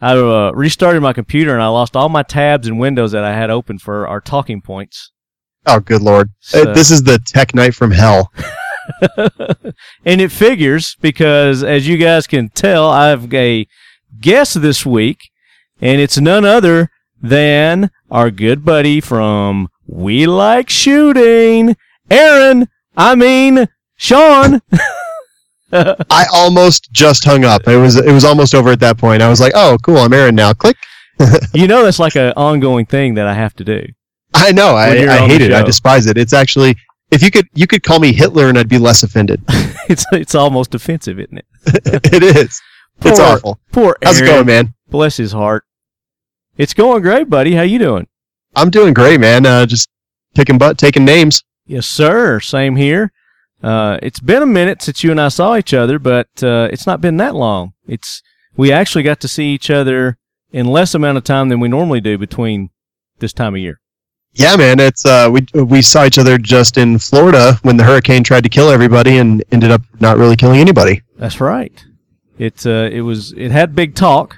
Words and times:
I 0.00 0.12
uh, 0.16 0.52
restarted 0.54 1.02
my 1.02 1.12
computer 1.12 1.52
and 1.54 1.62
I 1.62 1.68
lost 1.68 1.96
all 1.96 2.08
my 2.08 2.22
tabs 2.22 2.68
and 2.68 2.78
windows 2.78 3.12
that 3.12 3.24
I 3.24 3.34
had 3.34 3.50
open 3.50 3.78
for 3.78 4.06
our 4.06 4.20
talking 4.20 4.60
points. 4.62 5.10
Oh, 5.66 5.80
good 5.80 6.02
lord. 6.02 6.28
Uh, 6.28 6.62
So- 6.64 6.72
this 6.72 6.90
is 6.90 7.02
the 7.02 7.18
tech 7.18 7.54
night 7.54 7.74
from 7.74 7.90
hell. 7.90 8.32
and 10.04 10.20
it 10.20 10.30
figures 10.32 10.96
because, 11.00 11.62
as 11.64 11.86
you 11.88 11.96
guys 11.98 12.26
can 12.26 12.48
tell, 12.48 12.88
I 12.88 13.08
have 13.08 13.32
a 13.34 13.66
guest 14.20 14.60
this 14.62 14.86
week, 14.86 15.18
and 15.80 16.00
it's 16.00 16.18
none 16.18 16.44
other 16.44 16.90
than 17.20 17.90
our 18.10 18.30
good 18.30 18.64
buddy 18.64 19.00
from 19.00 19.68
We 19.86 20.26
Like 20.26 20.70
Shooting, 20.70 21.76
Aaron. 22.10 22.68
I 22.96 23.14
mean, 23.14 23.68
Shawn. 23.96 24.60
I 25.72 26.26
almost 26.32 26.90
just 26.92 27.24
hung 27.24 27.44
up. 27.44 27.68
It 27.68 27.76
was 27.76 27.96
it 27.96 28.12
was 28.12 28.24
almost 28.24 28.54
over 28.54 28.70
at 28.70 28.80
that 28.80 28.96
point. 28.96 29.22
I 29.22 29.28
was 29.28 29.40
like, 29.40 29.52
"Oh, 29.54 29.76
cool, 29.82 29.98
I'm 29.98 30.12
Aaron 30.12 30.34
now." 30.34 30.52
Click. 30.54 30.76
you 31.54 31.66
know 31.66 31.84
that's 31.84 31.98
like 31.98 32.16
an 32.16 32.32
ongoing 32.36 32.86
thing 32.86 33.14
that 33.14 33.26
I 33.26 33.34
have 33.34 33.54
to 33.56 33.64
do. 33.64 33.84
I 34.34 34.52
know. 34.52 34.76
I, 34.76 34.88
I 34.88 35.26
hate 35.26 35.40
it. 35.42 35.52
I 35.52 35.62
despise 35.62 36.06
it. 36.06 36.16
It's 36.16 36.32
actually 36.32 36.76
if 37.10 37.22
you 37.22 37.30
could 37.30 37.46
you 37.54 37.66
could 37.66 37.82
call 37.82 37.98
me 37.98 38.12
Hitler 38.12 38.48
and 38.48 38.58
I'd 38.58 38.68
be 38.68 38.78
less 38.78 39.02
offended. 39.02 39.42
It's 39.90 40.04
it's 40.12 40.34
almost 40.34 40.74
offensive, 40.74 41.18
isn't 41.18 41.38
it? 41.38 41.46
it 42.12 42.22
is. 42.22 42.60
It's 43.00 43.18
Poor- 43.18 43.22
awful. 43.22 43.58
Poor 43.72 43.84
Aaron. 43.84 43.96
How's 44.02 44.20
it 44.20 44.26
going, 44.26 44.44
man? 44.44 44.74
Bless 44.90 45.16
his 45.16 45.32
heart. 45.32 45.64
It's 46.58 46.74
going 46.74 47.00
great, 47.00 47.30
buddy. 47.30 47.54
How 47.54 47.62
you 47.62 47.78
doing? 47.78 48.06
I'm 48.54 48.68
doing 48.68 48.92
great, 48.92 49.18
man. 49.18 49.46
Uh, 49.46 49.64
just 49.64 49.88
kicking 50.34 50.58
butt, 50.58 50.76
taking 50.76 51.06
names. 51.06 51.42
Yes, 51.68 51.86
sir. 51.86 52.40
Same 52.40 52.76
here. 52.76 53.12
Uh, 53.62 53.98
it's 54.02 54.20
been 54.20 54.42
a 54.42 54.46
minute 54.46 54.80
since 54.82 55.04
you 55.04 55.10
and 55.10 55.20
I 55.20 55.28
saw 55.28 55.56
each 55.56 55.74
other, 55.74 55.98
but 55.98 56.28
uh, 56.42 56.68
it's 56.72 56.86
not 56.86 57.02
been 57.02 57.18
that 57.18 57.34
long. 57.34 57.74
It's 57.86 58.22
we 58.56 58.72
actually 58.72 59.02
got 59.02 59.20
to 59.20 59.28
see 59.28 59.52
each 59.52 59.70
other 59.70 60.16
in 60.50 60.66
less 60.66 60.94
amount 60.94 61.18
of 61.18 61.24
time 61.24 61.50
than 61.50 61.60
we 61.60 61.68
normally 61.68 62.00
do 62.00 62.16
between 62.16 62.70
this 63.18 63.34
time 63.34 63.54
of 63.54 63.60
year. 63.60 63.80
Yeah, 64.32 64.56
man. 64.56 64.80
It's 64.80 65.04
uh, 65.04 65.28
we 65.30 65.46
we 65.62 65.82
saw 65.82 66.06
each 66.06 66.18
other 66.18 66.38
just 66.38 66.78
in 66.78 66.98
Florida 66.98 67.58
when 67.62 67.76
the 67.76 67.84
hurricane 67.84 68.24
tried 68.24 68.44
to 68.44 68.48
kill 68.48 68.70
everybody 68.70 69.18
and 69.18 69.44
ended 69.52 69.70
up 69.70 69.82
not 70.00 70.16
really 70.16 70.36
killing 70.36 70.60
anybody. 70.60 71.02
That's 71.16 71.40
right. 71.40 71.84
It 72.38 72.64
uh, 72.64 72.88
it 72.90 73.02
was 73.02 73.32
it 73.32 73.50
had 73.50 73.74
big 73.74 73.94
talk, 73.94 74.36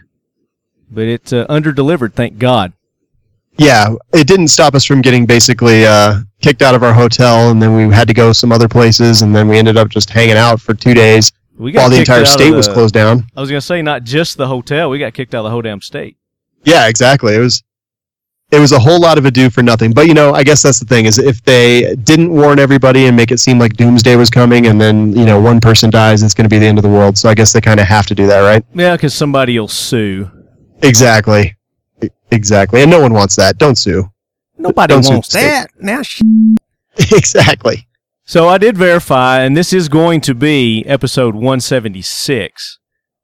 but 0.90 1.04
it 1.04 1.32
uh, 1.32 1.46
under 1.48 1.70
delivered. 1.70 2.14
Thank 2.14 2.38
God. 2.38 2.72
Yeah, 3.58 3.94
it 4.14 4.26
didn't 4.26 4.48
stop 4.48 4.74
us 4.74 4.86
from 4.86 5.02
getting 5.02 5.26
basically 5.26 5.84
uh, 5.84 6.20
kicked 6.40 6.62
out 6.62 6.74
of 6.74 6.82
our 6.82 6.92
hotel, 6.92 7.50
and 7.50 7.60
then 7.60 7.74
we 7.74 7.94
had 7.94 8.08
to 8.08 8.14
go 8.14 8.32
some 8.32 8.52
other 8.52 8.68
places, 8.68 9.22
and 9.22 9.34
then 9.34 9.48
we 9.48 9.58
ended 9.58 9.76
up 9.76 9.88
just 9.88 10.10
hanging 10.10 10.36
out 10.36 10.60
for 10.60 10.74
two 10.74 10.94
days 10.94 11.32
We 11.56 11.72
got 11.72 11.82
while 11.82 11.90
the 11.90 11.98
entire 11.98 12.24
state 12.24 12.52
was 12.52 12.68
closed 12.68 12.94
down. 12.94 13.26
I 13.36 13.40
was 13.40 13.50
gonna 13.50 13.60
say 13.60 13.82
not 13.82 14.04
just 14.04 14.36
the 14.36 14.46
hotel. 14.46 14.90
We 14.90 14.98
got 14.98 15.14
kicked 15.14 15.34
out 15.34 15.40
of 15.40 15.44
the 15.44 15.50
whole 15.50 15.62
damn 15.62 15.80
state. 15.80 16.16
Yeah, 16.64 16.88
exactly. 16.88 17.34
It 17.34 17.40
was 17.40 17.62
it 18.50 18.58
was 18.58 18.72
a 18.72 18.78
whole 18.78 19.00
lot 19.00 19.16
of 19.16 19.24
ado 19.24 19.48
for 19.48 19.62
nothing. 19.62 19.92
But 19.92 20.06
you 20.08 20.14
know, 20.14 20.34
I 20.34 20.42
guess 20.42 20.62
that's 20.62 20.80
the 20.80 20.86
thing 20.86 21.04
is 21.04 21.18
if 21.18 21.42
they 21.44 21.94
didn't 21.94 22.30
warn 22.30 22.58
everybody 22.58 23.06
and 23.06 23.16
make 23.16 23.30
it 23.30 23.38
seem 23.38 23.58
like 23.58 23.74
doomsday 23.74 24.16
was 24.16 24.30
coming, 24.30 24.66
and 24.66 24.80
then 24.80 25.12
you 25.12 25.24
know 25.24 25.40
one 25.40 25.60
person 25.60 25.90
dies, 25.90 26.22
it's 26.22 26.34
going 26.34 26.46
to 26.46 26.48
be 26.48 26.58
the 26.58 26.66
end 26.66 26.78
of 26.78 26.82
the 26.82 26.88
world. 26.88 27.16
So 27.16 27.28
I 27.28 27.34
guess 27.34 27.52
they 27.52 27.60
kind 27.60 27.78
of 27.78 27.86
have 27.86 28.06
to 28.06 28.14
do 28.14 28.26
that, 28.26 28.40
right? 28.40 28.64
Yeah, 28.74 28.96
because 28.96 29.14
somebody 29.14 29.58
will 29.58 29.68
sue. 29.68 30.30
Exactly. 30.82 31.56
Exactly. 32.32 32.82
And 32.82 32.90
no 32.90 33.00
one 33.00 33.12
wants 33.12 33.36
that. 33.36 33.58
Don't 33.58 33.76
sue. 33.76 34.10
Nobody 34.60 34.94
Don't 34.94 35.06
wants 35.08 35.28
the 35.28 35.38
state. 35.38 35.48
that. 35.48 35.70
Now, 35.80 36.02
sh- 36.02 36.20
exactly. 37.12 37.86
So 38.24 38.48
I 38.48 38.58
did 38.58 38.76
verify, 38.78 39.40
and 39.40 39.56
this 39.56 39.72
is 39.72 39.88
going 39.88 40.20
to 40.22 40.34
be 40.34 40.84
episode 40.86 41.34
176. 41.34 42.78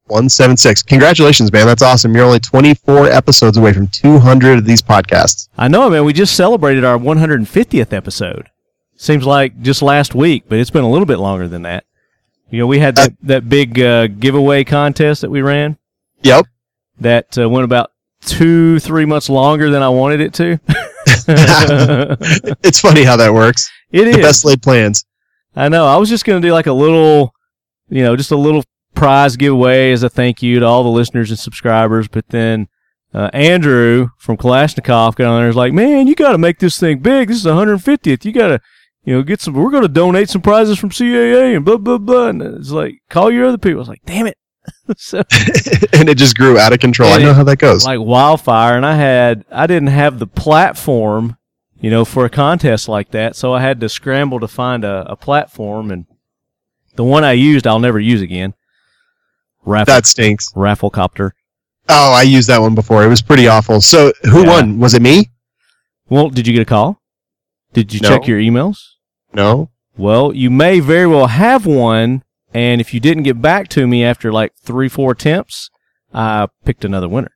176. 0.08 0.82
Congratulations, 0.84 1.52
man. 1.52 1.66
That's 1.66 1.82
awesome. 1.82 2.14
You're 2.14 2.24
only 2.24 2.40
24 2.40 3.06
episodes 3.08 3.56
away 3.56 3.72
from 3.72 3.88
200 3.88 4.58
of 4.58 4.64
these 4.64 4.80
podcasts. 4.82 5.48
I 5.58 5.68
know, 5.68 5.90
man. 5.90 6.04
We 6.04 6.12
just 6.12 6.34
celebrated 6.36 6.84
our 6.84 6.96
150th 6.98 7.92
episode. 7.92 8.48
Seems 8.96 9.26
like 9.26 9.60
just 9.60 9.82
last 9.82 10.14
week, 10.14 10.44
but 10.48 10.58
it's 10.58 10.70
been 10.70 10.84
a 10.84 10.90
little 10.90 11.06
bit 11.06 11.18
longer 11.18 11.48
than 11.48 11.62
that. 11.62 11.84
You 12.50 12.58
know, 12.60 12.66
we 12.66 12.78
had 12.78 12.94
that, 12.96 13.12
that 13.22 13.48
big 13.48 13.78
uh, 13.80 14.06
giveaway 14.06 14.62
contest 14.64 15.20
that 15.22 15.30
we 15.30 15.42
ran 15.42 15.76
Yep. 16.22 16.46
that 17.00 17.36
uh, 17.36 17.48
went 17.48 17.64
about 17.64 17.90
two, 18.24 18.78
three 18.78 19.04
months 19.04 19.28
longer 19.28 19.70
than 19.70 19.82
I 19.82 19.88
wanted 19.88 20.20
it 20.20 20.32
to. 20.34 20.58
it's 22.62 22.80
funny 22.80 23.04
how 23.04 23.16
that 23.16 23.32
works. 23.32 23.70
It 23.90 24.04
The 24.04 24.10
is. 24.10 24.16
best 24.18 24.44
laid 24.44 24.62
plans. 24.62 25.04
I 25.54 25.68
know. 25.68 25.86
I 25.86 25.96
was 25.96 26.08
just 26.08 26.24
going 26.24 26.40
to 26.40 26.46
do 26.46 26.52
like 26.52 26.66
a 26.66 26.72
little, 26.72 27.32
you 27.88 28.02
know, 28.02 28.16
just 28.16 28.30
a 28.30 28.36
little 28.36 28.64
prize 28.94 29.36
giveaway 29.36 29.92
as 29.92 30.02
a 30.02 30.10
thank 30.10 30.42
you 30.42 30.60
to 30.60 30.66
all 30.66 30.82
the 30.82 30.90
listeners 30.90 31.30
and 31.30 31.38
subscribers. 31.38 32.08
But 32.08 32.28
then 32.28 32.68
uh, 33.14 33.30
Andrew 33.32 34.08
from 34.18 34.36
Kalashnikov 34.36 35.16
got 35.16 35.28
on 35.28 35.36
there 35.36 35.44
and 35.44 35.46
was 35.48 35.56
like, 35.56 35.72
man, 35.72 36.06
you 36.06 36.14
got 36.14 36.32
to 36.32 36.38
make 36.38 36.58
this 36.58 36.78
thing 36.78 36.98
big. 36.98 37.28
This 37.28 37.38
is 37.38 37.42
the 37.44 37.54
150th. 37.54 38.24
You 38.24 38.32
got 38.32 38.48
to, 38.48 38.60
you 39.04 39.14
know, 39.14 39.22
get 39.22 39.40
some, 39.40 39.54
we're 39.54 39.70
going 39.70 39.82
to 39.82 39.88
donate 39.88 40.28
some 40.28 40.42
prizes 40.42 40.78
from 40.78 40.90
CAA 40.90 41.56
and 41.56 41.64
blah, 41.64 41.76
blah, 41.78 41.98
blah. 41.98 42.28
And 42.28 42.42
it's 42.42 42.70
like, 42.70 42.96
call 43.08 43.30
your 43.30 43.46
other 43.46 43.58
people. 43.58 43.78
I 43.78 43.80
was 43.80 43.88
like, 43.88 44.02
damn 44.04 44.26
it. 44.26 44.36
so, 44.96 45.18
and 45.92 46.08
it 46.08 46.16
just 46.16 46.36
grew 46.36 46.58
out 46.58 46.72
of 46.72 46.80
control. 46.80 47.12
I 47.12 47.18
know 47.18 47.30
it- 47.30 47.36
how 47.36 47.44
that 47.44 47.58
goes. 47.58 47.84
like 47.86 48.00
wildfire. 48.00 48.76
And 48.76 48.86
I 48.86 48.94
had, 48.96 49.44
I 49.50 49.66
didn't 49.66 49.88
have 49.88 50.18
the 50.18 50.26
platform, 50.26 51.36
you 51.80 51.90
know, 51.90 52.04
for 52.04 52.24
a 52.24 52.30
contest 52.30 52.88
like 52.88 53.10
that. 53.12 53.36
So 53.36 53.52
I 53.52 53.60
had 53.60 53.80
to 53.80 53.88
scramble 53.88 54.40
to 54.40 54.48
find 54.48 54.84
a, 54.84 55.04
a 55.10 55.16
platform. 55.16 55.90
And 55.90 56.06
the 56.94 57.04
one 57.04 57.24
I 57.24 57.32
used, 57.32 57.66
I'll 57.66 57.78
never 57.78 58.00
use 58.00 58.22
again. 58.22 58.54
Raffle, 59.64 59.92
that 59.94 60.06
stinks. 60.06 60.52
Rafflecopter. 60.52 61.32
Oh, 61.88 62.12
I 62.12 62.22
used 62.22 62.48
that 62.48 62.60
one 62.60 62.74
before. 62.74 63.04
It 63.04 63.08
was 63.08 63.22
pretty 63.22 63.46
awful. 63.48 63.80
So 63.80 64.12
who 64.24 64.42
Yeah. 64.42 64.48
won? 64.48 64.78
Was 64.80 64.94
it 64.94 65.02
me? 65.02 65.30
Well, 66.08 66.30
did 66.30 66.46
you 66.46 66.52
get 66.52 66.62
a 66.62 66.66
call? 66.66 67.00
Did 67.72 67.92
you 67.92 68.00
No. 68.00 68.08
check 68.08 68.26
your 68.28 68.38
emails? 68.38 68.78
No. 69.32 69.70
Well, 69.96 70.32
you 70.34 70.50
may 70.50 70.80
very 70.80 71.06
well 71.06 71.26
have 71.26 71.66
one. 71.66 72.22
And 72.56 72.80
if 72.80 72.94
you 72.94 73.00
didn't 73.00 73.24
get 73.24 73.42
back 73.42 73.68
to 73.68 73.86
me 73.86 74.02
after 74.02 74.32
like 74.32 74.52
three, 74.62 74.88
four 74.88 75.12
attempts, 75.12 75.68
I 76.14 76.48
picked 76.64 76.84
another 76.86 77.08
winner, 77.08 77.32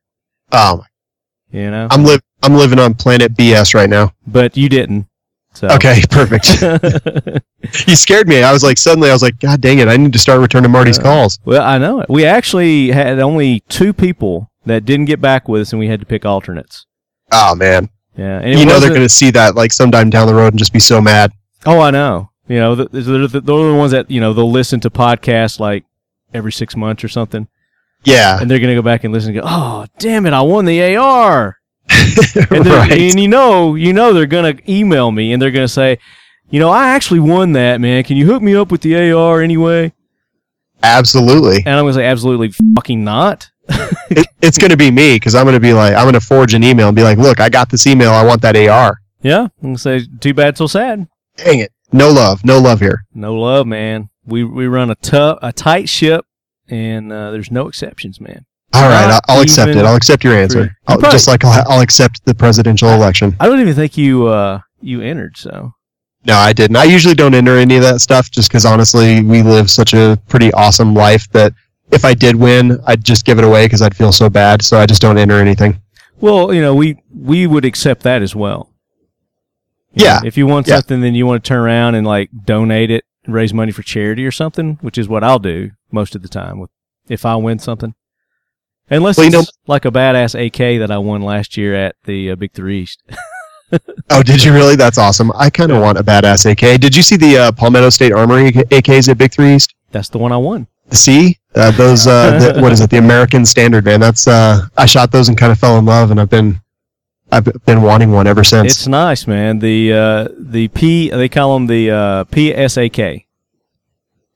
Oh, 0.51 0.77
my- 0.77 1.59
you 1.59 1.69
know, 1.69 1.87
I'm 1.91 2.03
live. 2.03 2.21
I'm 2.43 2.55
living 2.55 2.79
on 2.79 2.95
planet 2.95 3.35
BS 3.35 3.75
right 3.75 3.89
now. 3.89 4.13
but 4.25 4.57
you 4.57 4.67
didn't. 4.67 5.05
So. 5.53 5.67
Okay, 5.67 6.01
perfect. 6.09 6.47
you 7.87 7.95
scared 7.95 8.27
me. 8.27 8.41
I 8.41 8.51
was 8.51 8.63
like, 8.63 8.77
suddenly, 8.79 9.09
I 9.09 9.13
was 9.13 9.21
like, 9.21 9.37
God 9.39 9.61
dang 9.61 9.77
it! 9.79 9.87
I 9.87 9.95
need 9.97 10.13
to 10.13 10.19
start 10.19 10.39
returning 10.39 10.71
Marty's 10.71 10.97
Uh, 10.97 11.03
calls. 11.03 11.37
Well, 11.45 11.61
I 11.61 11.77
know 11.77 11.99
it. 11.99 12.09
We 12.09 12.25
actually 12.25 12.89
had 12.91 13.19
only 13.19 13.59
two 13.69 13.91
people 13.93 14.49
that 14.65 14.85
didn't 14.85 15.05
get 15.05 15.21
back 15.21 15.47
with 15.47 15.61
us, 15.61 15.71
and 15.73 15.79
we 15.79 15.87
had 15.87 15.99
to 15.99 16.05
pick 16.05 16.25
alternates. 16.25 16.85
Oh 17.31 17.53
man, 17.53 17.89
Yeah, 18.17 18.43
you 18.45 18.65
know 18.65 18.79
they're 18.79 18.89
going 18.89 19.01
to 19.01 19.09
see 19.09 19.29
that 19.31 19.53
like 19.55 19.71
sometime 19.73 20.09
down 20.09 20.25
the 20.25 20.33
road 20.33 20.53
and 20.53 20.57
just 20.57 20.73
be 20.73 20.79
so 20.79 20.99
mad. 20.99 21.31
Oh, 21.65 21.79
I 21.79 21.91
know. 21.91 22.30
You 22.51 22.59
know, 22.59 22.75
th- 22.75 22.91
th- 22.91 23.05
they're, 23.05 23.27
the- 23.27 23.41
they're 23.41 23.69
the 23.71 23.75
ones 23.75 23.91
that 23.93 24.09
you 24.11 24.19
know 24.19 24.33
they'll 24.33 24.51
listen 24.51 24.79
to 24.81 24.89
podcasts 24.89 25.59
like 25.59 25.85
every 26.33 26.51
six 26.51 26.75
months 26.75 27.03
or 27.03 27.07
something, 27.07 27.47
Yeah, 28.03 28.39
and 28.41 28.49
they're 28.49 28.59
gonna 28.59 28.75
go 28.75 28.81
back 28.81 29.03
and 29.03 29.13
listen 29.13 29.31
and 29.31 29.41
go, 29.41 29.47
"Oh, 29.47 29.85
damn 29.99 30.25
it, 30.25 30.33
I 30.33 30.41
won 30.41 30.65
the 30.65 30.95
AR." 30.95 31.57
And, 32.51 32.65
right. 32.67 32.91
and 32.91 33.19
you 33.19 33.27
know, 33.27 33.75
you 33.75 33.93
know, 33.93 34.13
they're 34.13 34.25
gonna 34.25 34.55
email 34.67 35.11
me 35.11 35.33
and 35.33 35.41
they're 35.41 35.51
gonna 35.51 35.67
say, 35.67 35.97
"You 36.49 36.59
know, 36.59 36.69
I 36.69 36.89
actually 36.89 37.19
won 37.21 37.53
that, 37.53 37.79
man. 37.81 38.03
Can 38.03 38.17
you 38.17 38.25
hook 38.25 38.41
me 38.41 38.55
up 38.55 38.71
with 38.71 38.81
the 38.81 39.11
AR 39.11 39.41
anyway?" 39.41 39.93
Absolutely. 40.83 41.57
And 41.65 41.75
I'm 41.75 41.83
gonna 41.83 41.93
say, 41.93 42.05
"Absolutely 42.05 42.51
fucking 42.75 43.03
not." 43.03 43.49
it, 44.09 44.27
it's 44.41 44.57
going 44.57 44.71
to 44.71 44.77
be 44.77 44.91
me 44.91 45.15
because 45.15 45.33
I'm 45.35 45.45
going 45.45 45.53
to 45.53 45.59
be 45.61 45.71
like, 45.71 45.93
I'm 45.93 46.03
going 46.03 46.13
to 46.15 46.19
forge 46.19 46.53
an 46.53 46.63
email 46.63 46.87
and 46.87 46.95
be 46.95 47.03
like, 47.03 47.17
look, 47.17 47.39
I 47.39 47.47
got 47.47 47.69
this 47.69 47.87
email. 47.87 48.11
I 48.11 48.25
want 48.25 48.41
that 48.41 48.57
AR. 48.57 48.99
Yeah, 49.21 49.41
I'm 49.43 49.49
gonna 49.61 49.77
say, 49.77 50.01
"Too 50.19 50.33
bad, 50.33 50.57
so 50.57 50.65
sad." 50.67 51.07
Dang 51.37 51.59
it. 51.59 51.71
No 51.91 52.09
love. 52.09 52.43
No 52.45 52.59
love 52.59 52.79
here. 52.79 53.05
No 53.13 53.35
love, 53.35 53.67
man. 53.67 54.09
We 54.25 54.43
we 54.43 54.67
run 54.67 54.89
a 54.91 54.95
tough, 54.95 55.39
a 55.41 55.51
tight 55.51 55.89
ship, 55.89 56.25
and 56.69 57.11
uh, 57.11 57.31
there's 57.31 57.51
no 57.51 57.67
exceptions, 57.67 58.21
man. 58.21 58.45
All 58.73 58.83
right, 58.83 59.07
Not 59.07 59.23
I'll, 59.27 59.37
I'll 59.37 59.41
accept 59.41 59.71
it. 59.71 59.83
I'll 59.85 59.95
accept 59.95 60.23
your 60.23 60.33
answer. 60.33 60.77
I'll, 60.87 60.97
probably- 60.97 61.11
just 61.11 61.27
like 61.27 61.43
I'll, 61.43 61.65
I'll 61.69 61.81
accept 61.81 62.23
the 62.25 62.33
presidential 62.33 62.89
election. 62.89 63.35
I 63.39 63.47
don't 63.47 63.59
even 63.59 63.73
think 63.75 63.97
you 63.97 64.27
uh 64.27 64.61
you 64.79 65.01
entered, 65.01 65.35
so 65.37 65.73
No, 66.25 66.35
I 66.35 66.53
didn't. 66.53 66.77
I 66.77 66.85
usually 66.85 67.15
don't 67.15 67.33
enter 67.33 67.57
any 67.57 67.75
of 67.75 67.83
that 67.83 67.99
stuff 67.99 68.31
just 68.31 68.49
because 68.49 68.65
honestly, 68.65 69.21
we 69.23 69.41
live 69.43 69.69
such 69.69 69.93
a 69.93 70.17
pretty 70.29 70.53
awesome 70.53 70.93
life 70.93 71.29
that 71.31 71.53
if 71.91 72.05
I 72.05 72.13
did 72.13 72.35
win, 72.35 72.79
I'd 72.87 73.03
just 73.03 73.25
give 73.25 73.37
it 73.37 73.43
away 73.43 73.65
because 73.65 73.81
I'd 73.81 73.95
feel 73.97 74.13
so 74.13 74.29
bad. 74.29 74.61
So 74.61 74.77
I 74.79 74.85
just 74.85 75.01
don't 75.01 75.17
enter 75.17 75.35
anything. 75.39 75.81
Well, 76.21 76.53
you 76.53 76.61
know, 76.61 76.73
we 76.73 76.97
we 77.13 77.47
would 77.47 77.65
accept 77.65 78.03
that 78.03 78.21
as 78.21 78.35
well. 78.35 78.70
You 79.93 80.05
Yeah. 80.05 80.19
know, 80.21 80.27
if 80.27 80.37
you 80.37 80.47
want 80.47 80.67
Yeah. 80.67 80.75
something, 80.75 81.01
then 81.01 81.15
you 81.15 81.25
want 81.25 81.43
to 81.43 81.47
turn 81.47 81.59
around 81.59 81.95
and 81.95 82.05
like 82.07 82.29
donate 82.45 82.91
it, 82.91 83.03
and 83.25 83.33
raise 83.35 83.53
money 83.53 83.71
for 83.71 83.83
charity 83.83 84.25
or 84.25 84.31
something, 84.31 84.77
which 84.81 84.97
is 84.97 85.07
what 85.07 85.23
I'll 85.23 85.39
do 85.39 85.71
most 85.91 86.15
of 86.15 86.21
the 86.21 86.27
time 86.29 86.59
with 86.59 86.69
if 87.09 87.25
I 87.25 87.35
win 87.35 87.59
something. 87.59 87.93
Unless 88.89 89.17
Well, 89.17 89.27
it's 89.27 89.33
know- 89.33 89.45
like 89.67 89.85
a 89.85 89.91
badass 89.91 90.35
AK 90.35 90.77
that 90.79 90.91
I 90.91 90.97
won 90.97 91.21
last 91.21 91.55
year 91.57 91.73
at 91.75 91.95
the 92.05 92.31
uh, 92.31 92.35
Big 92.35 92.51
Three 92.53 92.81
East. 92.81 93.01
Oh, 94.09 94.21
did 94.21 94.43
you 94.43 94.51
really? 94.51 94.75
That's 94.75 94.97
awesome. 94.97 95.31
I 95.33 95.49
kind 95.49 95.71
of 95.71 95.81
want 95.81 95.97
a 95.97 96.03
badass 96.03 96.45
AK. 96.45 96.77
Did 96.81 96.93
you 96.93 97.01
see 97.01 97.15
the 97.15 97.37
uh, 97.37 97.51
Palmetto 97.53 97.89
State 97.89 98.11
Armory 98.11 98.51
AKs 98.51 99.07
at 99.07 99.17
Big 99.17 99.31
Three 99.31 99.55
East? 99.55 99.73
That's 99.91 100.09
the 100.09 100.17
one 100.17 100.33
I 100.33 100.37
won. 100.37 100.67
See 100.91 101.39
uh, 101.55 101.71
those? 101.71 102.05
Uh, 102.05 102.37
the, 102.53 102.61
what 102.61 102.73
is 102.73 102.81
it? 102.81 102.89
The 102.89 102.97
American 102.97 103.45
Standard, 103.45 103.85
man. 103.85 104.01
That's 104.01 104.27
uh, 104.27 104.63
I 104.77 104.85
shot 104.85 105.11
those 105.13 105.29
and 105.29 105.37
kind 105.37 105.53
of 105.53 105.57
fell 105.57 105.77
in 105.77 105.85
love, 105.85 106.11
and 106.11 106.19
I've 106.19 106.29
been 106.29 106.59
I've 107.31 107.47
been 107.65 107.81
wanting 107.81 108.11
one 108.11 108.27
ever 108.27 108.43
since. 108.43 108.73
It's 108.73 108.87
nice, 108.87 109.25
man. 109.25 109.59
The 109.59 109.93
uh, 109.93 110.27
the 110.37 110.67
P 110.69 111.09
they 111.09 111.29
call 111.29 111.53
them 111.53 111.67
the 111.67 111.89
uh, 111.91 112.23
PSAK. 112.25 113.25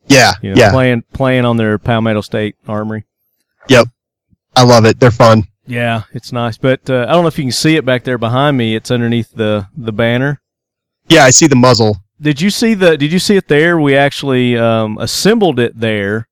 yeah, 0.07 0.33
You 0.41 0.51
know, 0.51 0.55
yeah. 0.57 0.71
playing 0.71 1.03
playing 1.13 1.45
on 1.45 1.57
their 1.57 1.77
Palmetto 1.77 2.21
State 2.21 2.55
Armory. 2.67 3.05
Yep, 3.67 3.87
I 4.55 4.63
love 4.63 4.85
it. 4.85 4.99
They're 4.99 5.11
fun. 5.11 5.43
Yeah, 5.67 6.03
it's 6.13 6.31
nice. 6.31 6.57
But 6.57 6.89
uh, 6.89 7.05
I 7.09 7.13
don't 7.13 7.23
know 7.23 7.27
if 7.27 7.37
you 7.37 7.43
can 7.43 7.51
see 7.51 7.75
it 7.75 7.85
back 7.85 8.03
there 8.03 8.17
behind 8.17 8.55
me. 8.55 8.75
It's 8.75 8.91
underneath 8.91 9.31
the 9.33 9.67
the 9.75 9.91
banner. 9.91 10.41
Yeah, 11.09 11.25
I 11.25 11.31
see 11.31 11.47
the 11.47 11.55
muzzle. 11.55 11.97
Did 12.21 12.39
you 12.39 12.49
see 12.49 12.75
the? 12.75 12.97
Did 12.97 13.11
you 13.11 13.19
see 13.19 13.35
it 13.35 13.47
there? 13.49 13.77
We 13.79 13.95
actually 13.97 14.57
um, 14.57 14.97
assembled 14.99 15.59
it 15.59 15.77
there, 15.79 16.29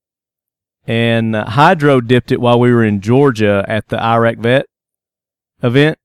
and 0.87 1.35
uh, 1.35 1.45
hydro 1.45 1.99
dipped 1.99 2.31
it 2.31 2.39
while 2.39 2.59
we 2.59 2.71
were 2.71 2.85
in 2.85 3.01
Georgia 3.01 3.65
at 3.67 3.89
the 3.89 4.01
Iraq 4.01 4.37
Vet 4.37 4.65
event. 5.61 5.97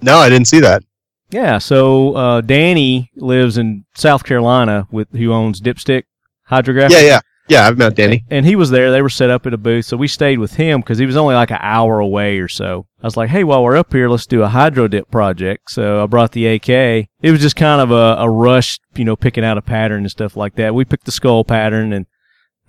No, 0.00 0.18
I 0.18 0.28
didn't 0.28 0.48
see 0.48 0.60
that. 0.60 0.82
Yeah, 1.30 1.58
so 1.58 2.14
uh, 2.14 2.40
Danny 2.40 3.10
lives 3.16 3.58
in 3.58 3.84
South 3.94 4.24
Carolina 4.24 4.86
with 4.90 5.08
who 5.12 5.32
owns 5.32 5.60
Dipstick 5.60 6.04
Hydrographic. 6.44 6.96
Yeah, 6.96 7.02
yeah, 7.02 7.20
yeah. 7.48 7.66
I've 7.68 7.76
met 7.76 7.94
Danny. 7.96 8.24
and 8.30 8.46
he 8.46 8.56
was 8.56 8.70
there. 8.70 8.90
They 8.90 9.02
were 9.02 9.10
set 9.10 9.28
up 9.28 9.44
at 9.46 9.52
a 9.52 9.58
booth, 9.58 9.84
so 9.84 9.98
we 9.98 10.08
stayed 10.08 10.38
with 10.38 10.54
him 10.54 10.80
because 10.80 10.96
he 10.96 11.04
was 11.04 11.16
only 11.18 11.34
like 11.34 11.50
an 11.50 11.58
hour 11.60 11.98
away 12.00 12.38
or 12.38 12.48
so. 12.48 12.86
I 13.02 13.06
was 13.06 13.18
like, 13.18 13.28
"Hey, 13.28 13.44
while 13.44 13.62
we're 13.62 13.76
up 13.76 13.92
here, 13.92 14.08
let's 14.08 14.24
do 14.26 14.42
a 14.42 14.48
hydro 14.48 14.88
dip 14.88 15.10
project." 15.10 15.70
So 15.70 16.02
I 16.02 16.06
brought 16.06 16.32
the 16.32 16.46
AK. 16.46 16.68
It 16.70 17.30
was 17.30 17.42
just 17.42 17.56
kind 17.56 17.82
of 17.82 17.90
a, 17.90 18.22
a 18.22 18.30
rush, 18.30 18.78
you 18.94 19.04
know, 19.04 19.14
picking 19.16 19.44
out 19.44 19.58
a 19.58 19.62
pattern 19.62 20.04
and 20.04 20.10
stuff 20.10 20.34
like 20.34 20.54
that. 20.54 20.74
We 20.74 20.86
picked 20.86 21.04
the 21.04 21.12
skull 21.12 21.44
pattern, 21.44 21.92
and 21.92 22.06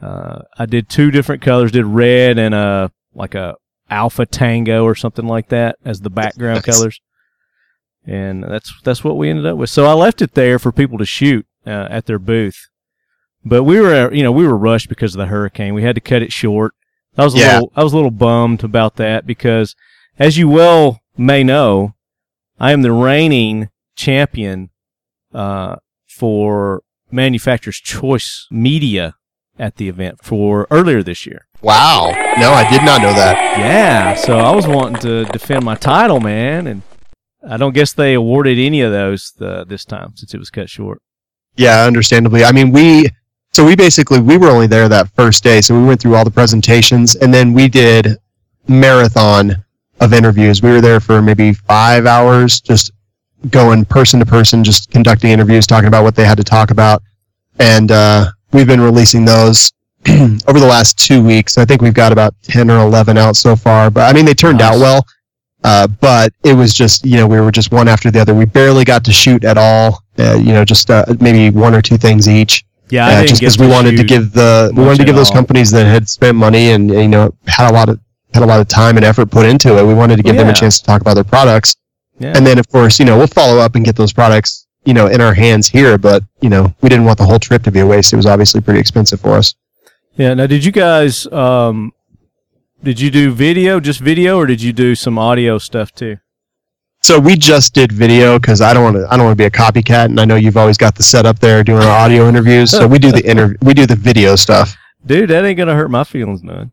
uh, 0.02 0.40
I 0.58 0.66
did 0.66 0.90
two 0.90 1.12
different 1.12 1.42
colors. 1.42 1.72
Did 1.72 1.86
red 1.86 2.38
and 2.38 2.54
a 2.54 2.92
like 3.14 3.36
a 3.36 3.56
alpha 3.90 4.26
tango 4.26 4.84
or 4.84 4.96
something 4.96 5.26
like 5.28 5.48
that 5.50 5.78
as 5.86 6.02
the 6.02 6.10
background 6.10 6.56
Nice. 6.68 6.76
colors. 6.78 7.00
And 8.06 8.44
that's 8.44 8.74
that's 8.84 9.04
what 9.04 9.18
we 9.18 9.30
ended 9.30 9.46
up 9.46 9.58
with. 9.58 9.70
So 9.70 9.86
I 9.86 9.94
left 9.94 10.22
it 10.22 10.34
there 10.34 10.58
for 10.58 10.72
people 10.72 10.98
to 10.98 11.06
shoot 11.06 11.46
uh, 11.68 11.88
at 11.90 12.06
their 12.06 12.20
booth. 12.20 12.68
But 13.46 13.64
we 13.64 13.80
were, 13.80 14.12
you 14.14 14.24
know, 14.24 14.32
we 14.32 14.46
were 14.48 14.58
rushed 14.58 14.90
because 14.90 15.14
of 15.16 15.20
the 15.20 15.28
hurricane. 15.28 15.74
We 15.74 15.84
had 15.84 15.96
to 15.96 16.02
cut 16.02 16.22
it 16.22 16.32
short. 16.32 16.74
I 17.18 17.24
was 17.24 17.36
a 17.36 17.40
Yeah. 17.40 17.54
little, 17.56 17.72
I 17.76 17.84
was 17.84 17.94
a 17.94 17.96
little 17.96 18.12
bummed 18.12 18.64
about 18.64 18.96
that 18.98 19.26
because, 19.26 19.76
as 20.18 20.38
you 20.38 20.50
well 20.50 21.02
may 21.18 21.44
know, 21.44 21.94
I 22.60 22.72
am 22.72 22.82
the 22.82 22.92
reigning 22.92 23.70
champion 23.96 24.70
uh, 25.34 25.78
for 26.08 26.82
Manufacturer's 27.12 27.78
Choice 27.78 28.48
Media 28.52 29.16
at 29.58 29.76
the 29.76 29.88
event 29.90 30.20
for 30.24 30.68
earlier 30.72 31.04
this 31.04 31.26
year. 31.26 31.46
Wow. 31.62 32.08
No, 32.40 32.52
I 32.52 32.70
did 32.70 32.84
not 32.84 33.02
know 33.02 33.14
that. 33.14 33.58
Yeah, 33.60 34.16
so 34.16 34.38
I 34.38 34.56
was 34.56 34.66
wanting 34.68 35.02
to 35.02 35.26
defend 35.32 35.66
my 35.66 35.76
title, 35.76 36.20
man, 36.22 36.68
and 36.68 36.82
I 37.48 37.58
don't 37.58 37.74
guess 37.74 37.94
they 37.94 38.14
awarded 38.16 38.58
any 38.58 38.82
of 38.82 38.92
those 38.92 39.34
uh, 39.42 39.64
this 39.64 39.86
time 39.86 40.16
since 40.16 40.34
it 40.34 40.38
was 40.40 40.50
cut 40.50 40.70
short. 40.70 41.02
Yeah, 41.56 41.86
understandably. 41.86 42.44
I 42.44 42.52
mean, 42.52 42.72
we 42.72 43.08
so 43.52 43.66
we 43.66 43.76
basically 43.76 44.20
we 44.20 44.38
were 44.38 44.50
only 44.50 44.68
there 44.68 44.88
that 44.90 45.10
first 45.12 45.44
day, 45.44 45.62
so 45.62 45.80
we 45.80 45.86
went 45.86 46.02
through 46.02 46.16
all 46.16 46.26
the 46.26 46.32
presentations, 46.32 47.16
and 47.16 47.34
then 47.34 47.54
we 47.54 47.68
did 47.68 48.18
marathon 48.68 49.64
of 50.00 50.14
interviews. 50.14 50.62
We 50.62 50.72
were 50.72 50.82
there 50.82 51.00
for 51.00 51.22
maybe 51.22 51.54
five 51.54 52.06
hours, 52.06 52.62
just 52.62 52.92
going 53.50 53.86
person 53.86 54.20
to 54.20 54.26
person, 54.26 54.64
just 54.64 54.92
conducting 54.92 55.32
interviews, 55.32 55.66
talking 55.66 55.88
about 55.88 56.04
what 56.04 56.16
they 56.16 56.26
had 56.26 56.38
to 56.38 56.44
talk 56.44 56.72
about, 56.72 57.02
and 57.60 57.92
uh, 57.92 58.26
we've 58.52 58.68
been 58.68 58.82
releasing 58.82 59.26
those 59.26 59.72
over 60.48 60.60
the 60.60 60.68
last 60.68 60.98
two 60.98 61.24
weeks. 61.24 61.58
I 61.58 61.66
think 61.66 61.82
we've 61.82 61.94
got 61.94 62.12
about 62.12 62.36
ten 62.44 62.70
or 62.70 62.80
eleven 62.80 63.18
out 63.18 63.36
so 63.36 63.56
far, 63.56 63.90
but 63.90 64.02
I 64.10 64.14
mean 64.14 64.26
they 64.26 64.34
turned 64.34 64.60
Nice. 64.60 64.76
out 64.76 64.80
well. 64.80 65.08
Uh, 65.64 65.88
but 65.88 66.32
it 66.44 66.54
was 66.54 66.74
just, 66.74 67.06
you 67.06 67.18
know, 67.18 67.28
we 67.28 67.40
were 67.42 67.52
just 67.52 67.72
one 67.72 67.88
after 67.90 68.10
the 68.10 68.20
other. 68.20 68.34
We 68.34 68.46
barely 68.46 68.86
got 68.86 69.04
to 69.06 69.12
shoot 69.12 69.44
at 69.44 69.58
all. 69.58 70.04
Uh, 70.18 70.36
you 70.36 70.54
know, 70.54 70.64
just 70.64 70.90
uh, 70.90 71.04
maybe 71.20 71.50
one 71.56 71.76
or 71.76 71.82
two 71.82 71.98
things 71.98 72.28
each. 72.30 72.66
Yeah, 72.90 73.08
Uh, 73.08 73.26
just 73.26 73.42
because 73.42 73.58
we 73.60 73.68
wanted 73.68 73.98
to 73.98 74.04
give 74.04 74.32
the 74.32 74.72
we 74.76 74.84
wanted 74.84 75.00
to 75.00 75.06
give 75.06 75.16
those 75.16 75.30
all. 75.30 75.36
companies 75.36 75.70
that 75.72 75.86
had 75.86 76.10
spent 76.10 76.36
money 76.38 76.72
and 76.72 76.90
you 76.90 77.08
know 77.08 77.34
had 77.46 77.70
a 77.70 77.74
lot 77.74 77.88
of 77.88 78.00
had 78.34 78.42
a 78.42 78.46
lot 78.46 78.60
of 78.60 78.68
time 78.68 78.96
and 78.98 79.06
effort 79.06 79.30
put 79.30 79.46
into 79.46 79.78
it. 79.78 79.86
We 79.86 79.94
wanted 79.94 80.16
to 80.18 80.24
give 80.24 80.36
them 80.38 80.48
Yeah. 80.48 80.54
a 80.54 80.56
chance 80.56 80.80
to 80.80 80.86
talk 80.86 81.02
about 81.02 81.14
their 81.14 81.24
products, 81.24 81.76
Yeah. 82.20 82.34
and 82.36 82.48
then 82.48 82.58
of 82.58 82.68
course, 82.70 82.98
you 82.98 83.06
know, 83.06 83.18
we'll 83.18 83.28
follow 83.28 83.60
up 83.60 83.76
and 83.76 83.86
get 83.86 83.96
those 83.96 84.12
products, 84.12 84.66
you 84.86 84.94
know, 84.96 85.06
in 85.08 85.22
our 85.22 85.34
hands 85.36 85.68
here. 85.68 85.98
But 86.00 86.24
you 86.42 86.50
know, 86.50 86.74
we 86.82 86.90
didn't 86.90 87.06
want 87.06 87.20
the 87.20 87.26
whole 87.26 87.38
trip 87.40 87.62
to 87.64 87.72
be 87.72 87.80
a 87.82 87.86
waste. 87.86 88.12
It 88.12 88.16
was 88.16 88.26
obviously 88.26 88.60
pretty 88.62 88.80
expensive 88.80 89.20
for 89.20 89.36
us. 89.36 89.54
Yeah. 90.16 90.34
Now, 90.34 90.48
did 90.48 90.66
you 90.66 90.72
guys 90.72 91.28
um, 91.32 91.92
did 92.84 93.00
you 93.00 93.12
do 93.12 93.32
video, 93.32 93.80
just 93.80 94.00
video, 94.00 94.38
or 94.38 94.46
did 94.46 94.62
you 94.62 94.74
do 94.74 94.96
some 94.96 95.18
audio 95.18 95.58
stuff 95.58 95.94
too? 95.94 96.18
So 97.02 97.20
we 97.20 97.36
just 97.36 97.74
did 97.74 97.92
video 97.92 98.38
because 98.40 98.62
I 98.62 98.74
don't 98.74 98.84
want 98.84 98.98
to. 98.98 99.08
I 99.10 99.16
don't 99.18 99.26
want 99.26 99.38
to 99.38 99.42
be 99.42 99.46
a 99.46 99.52
copycat, 99.52 100.06
and 100.06 100.20
I 100.20 100.26
know 100.26 100.36
you've 100.36 100.58
always 100.58 100.78
got 100.78 100.96
the 100.96 101.04
setup 101.04 101.40
there 101.40 101.64
doing 101.64 101.82
our 101.82 102.00
audio 102.06 102.28
interviews. 102.28 102.72
So 102.72 102.88
we 102.88 103.00
do 103.00 103.12
the 103.12 103.26
interview. 103.26 103.58
We 103.62 103.74
do 103.74 103.86
the 103.86 103.96
video 103.96 104.36
stuff. 104.36 104.76
Dude, 105.06 105.30
that 105.30 105.46
ain't 105.46 105.58
gonna 105.58 105.76
hurt 105.76 105.90
my 105.90 106.04
feelings 106.04 106.44
none. 106.44 106.72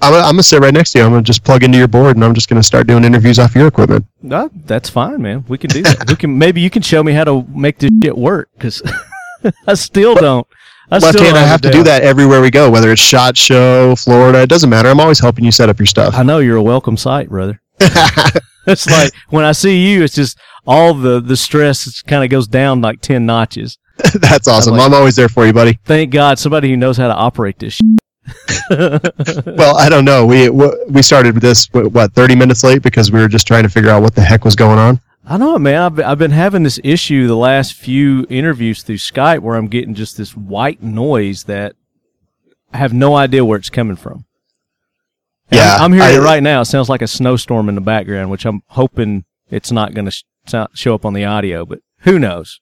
I'm 0.00 0.12
gonna, 0.12 0.24
I'm 0.24 0.32
gonna 0.32 0.42
sit 0.42 0.60
right 0.60 0.72
next 0.72 0.92
to 0.92 0.98
you. 0.98 1.04
I'm 1.04 1.10
gonna 1.10 1.22
just 1.22 1.44
plug 1.44 1.64
into 1.64 1.76
your 1.76 1.88
board, 1.88 2.16
and 2.16 2.24
I'm 2.24 2.34
just 2.34 2.48
gonna 2.48 2.62
start 2.62 2.86
doing 2.86 3.04
interviews 3.04 3.38
off 3.38 3.54
your 3.54 3.66
equipment. 3.66 4.06
No, 4.22 4.50
that's 4.64 4.88
fine, 4.88 5.20
man. 5.20 5.44
We 5.48 5.58
can 5.58 5.68
do 5.70 5.82
that. 5.82 6.08
we 6.08 6.16
can 6.16 6.38
maybe 6.38 6.60
you 6.60 6.70
can 6.70 6.82
show 6.82 7.02
me 7.02 7.12
how 7.12 7.24
to 7.24 7.44
make 7.48 7.78
this 7.78 7.90
shit 8.02 8.16
work 8.16 8.48
because 8.54 8.82
I 9.66 9.74
still 9.74 10.14
don't. 10.14 10.46
I 10.90 10.98
Left 10.98 11.18
hand, 11.18 11.36
I 11.36 11.42
have 11.42 11.60
to 11.62 11.70
do 11.70 11.82
that 11.84 12.02
everywhere 12.02 12.40
we 12.40 12.50
go, 12.50 12.70
whether 12.70 12.90
it's 12.90 13.00
Shot 13.00 13.36
Show, 13.36 13.94
Florida. 13.96 14.40
It 14.42 14.48
doesn't 14.48 14.70
matter. 14.70 14.88
I'm 14.88 15.00
always 15.00 15.18
helping 15.20 15.44
you 15.44 15.52
set 15.52 15.68
up 15.68 15.78
your 15.78 15.86
stuff. 15.86 16.14
I 16.14 16.22
know 16.22 16.38
you're 16.38 16.56
a 16.56 16.62
welcome 16.62 16.96
sight, 16.96 17.28
brother. 17.28 17.60
It's 18.66 18.86
like 18.86 19.12
when 19.30 19.46
I 19.46 19.52
see 19.52 19.78
you, 19.90 20.02
it's 20.04 20.14
just 20.14 20.38
all 20.66 20.92
the 20.92 21.20
the 21.20 21.38
stress 21.38 22.02
kind 22.02 22.22
of 22.22 22.28
goes 22.28 22.46
down 22.46 22.82
like 22.82 23.00
ten 23.00 23.24
notches. 23.24 23.78
That's 24.14 24.46
awesome. 24.46 24.74
like- 24.74 24.82
I'm 24.82 24.92
always 24.92 25.16
there 25.16 25.30
for 25.30 25.46
you, 25.46 25.54
buddy. 25.54 25.78
Thank 25.86 26.12
God, 26.12 26.38
somebody 26.38 26.68
who 26.68 26.76
knows 26.76 26.98
how 26.98 27.08
to 27.08 27.14
operate 27.14 27.58
this. 27.58 27.80
Well, 28.70 29.76
I 29.78 29.88
don't 29.88 30.04
know. 30.04 30.26
We 30.26 30.50
we 30.50 31.00
started 31.00 31.36
this 31.36 31.66
what 31.72 32.12
30 32.12 32.34
minutes 32.36 32.62
late 32.62 32.82
because 32.82 33.10
we 33.10 33.20
were 33.20 33.28
just 33.28 33.46
trying 33.46 33.62
to 33.62 33.70
figure 33.70 33.88
out 33.90 34.02
what 34.02 34.14
the 34.14 34.20
heck 34.22 34.44
was 34.44 34.54
going 34.54 34.78
on. 34.78 35.00
I 35.30 35.36
know 35.36 35.54
it, 35.56 35.58
man. 35.58 35.82
I've 35.82 35.94
been, 35.94 36.04
I've 36.06 36.18
been 36.18 36.30
having 36.30 36.62
this 36.62 36.80
issue 36.82 37.26
the 37.26 37.36
last 37.36 37.74
few 37.74 38.26
interviews 38.30 38.82
through 38.82 38.96
Skype 38.96 39.40
where 39.40 39.56
I'm 39.56 39.68
getting 39.68 39.94
just 39.94 40.16
this 40.16 40.34
white 40.34 40.82
noise 40.82 41.44
that 41.44 41.76
I 42.72 42.78
have 42.78 42.94
no 42.94 43.14
idea 43.14 43.44
where 43.44 43.58
it's 43.58 43.68
coming 43.70 43.96
from. 43.96 44.24
And 45.50 45.58
Yeah, 45.58 45.76
I'm, 45.76 45.82
I'm 45.84 45.92
hearing 45.92 46.16
I- 46.16 46.18
it 46.18 46.24
right 46.24 46.42
now. 46.42 46.62
It 46.62 46.66
sounds 46.66 46.88
like 46.88 47.02
a 47.02 47.06
snowstorm 47.06 47.68
in 47.68 47.74
the 47.74 47.80
background, 47.82 48.30
which 48.30 48.46
I'm 48.46 48.62
hoping 48.68 49.24
it's 49.50 49.70
not 49.70 49.92
going 49.92 50.06
to 50.06 50.10
sh- 50.10 50.24
show 50.74 50.94
up 50.94 51.04
on 51.04 51.12
the 51.12 51.26
audio, 51.26 51.66
but 51.66 51.80
who 52.00 52.18
knows? 52.18 52.60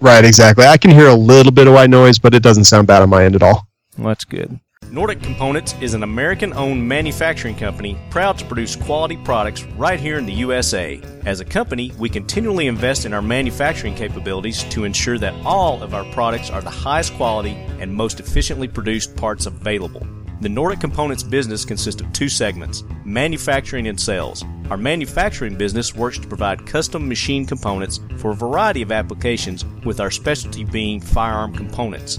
Right, 0.00 0.24
exactly. 0.24 0.66
I 0.66 0.76
can 0.76 0.90
hear 0.92 1.08
a 1.08 1.14
little 1.14 1.52
bit 1.52 1.66
of 1.66 1.74
white 1.74 1.90
noise, 1.90 2.18
but 2.20 2.32
it 2.34 2.42
doesn't 2.44 2.64
sound 2.64 2.86
bad 2.86 3.02
on 3.02 3.10
my 3.10 3.24
end 3.24 3.34
at 3.34 3.42
all. 3.42 3.66
Well, 3.98 4.08
that's 4.08 4.24
good. 4.24 4.60
Nordic 4.90 5.22
Components 5.22 5.74
is 5.80 5.94
an 5.94 6.02
American 6.02 6.52
owned 6.52 6.86
manufacturing 6.86 7.56
company 7.56 7.98
proud 8.10 8.38
to 8.38 8.44
produce 8.44 8.76
quality 8.76 9.16
products 9.16 9.64
right 9.76 9.98
here 9.98 10.18
in 10.18 10.26
the 10.26 10.32
USA. 10.32 11.00
As 11.26 11.40
a 11.40 11.44
company, 11.44 11.90
we 11.98 12.08
continually 12.08 12.66
invest 12.68 13.04
in 13.04 13.12
our 13.12 13.22
manufacturing 13.22 13.94
capabilities 13.94 14.62
to 14.64 14.84
ensure 14.84 15.18
that 15.18 15.34
all 15.44 15.82
of 15.82 15.94
our 15.94 16.04
products 16.12 16.50
are 16.50 16.62
the 16.62 16.70
highest 16.70 17.14
quality 17.14 17.52
and 17.80 17.92
most 17.92 18.20
efficiently 18.20 18.68
produced 18.68 19.16
parts 19.16 19.46
available. 19.46 20.06
The 20.40 20.48
Nordic 20.48 20.80
Components 20.80 21.22
business 21.22 21.64
consists 21.64 22.02
of 22.02 22.12
two 22.12 22.28
segments 22.28 22.84
manufacturing 23.04 23.88
and 23.88 23.98
sales. 23.98 24.44
Our 24.70 24.76
manufacturing 24.76 25.56
business 25.56 25.94
works 25.94 26.18
to 26.18 26.28
provide 26.28 26.66
custom 26.66 27.08
machine 27.08 27.46
components 27.46 28.00
for 28.18 28.32
a 28.32 28.34
variety 28.34 28.82
of 28.82 28.92
applications, 28.92 29.64
with 29.84 30.00
our 30.00 30.10
specialty 30.10 30.64
being 30.64 31.00
firearm 31.00 31.54
components. 31.54 32.18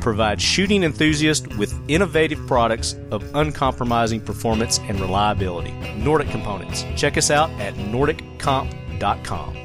provide 0.01 0.41
shooting 0.41 0.83
enthusiasts 0.83 1.47
with 1.57 1.73
innovative 1.87 2.45
products 2.47 2.95
of 3.11 3.23
uncompromising 3.35 4.19
performance 4.21 4.79
and 4.79 4.99
reliability. 4.99 5.71
Nordic 5.97 6.29
Components. 6.29 6.83
Check 6.95 7.17
us 7.17 7.31
out 7.31 7.49
at 7.51 7.73
nordiccomp.com. 7.75 9.57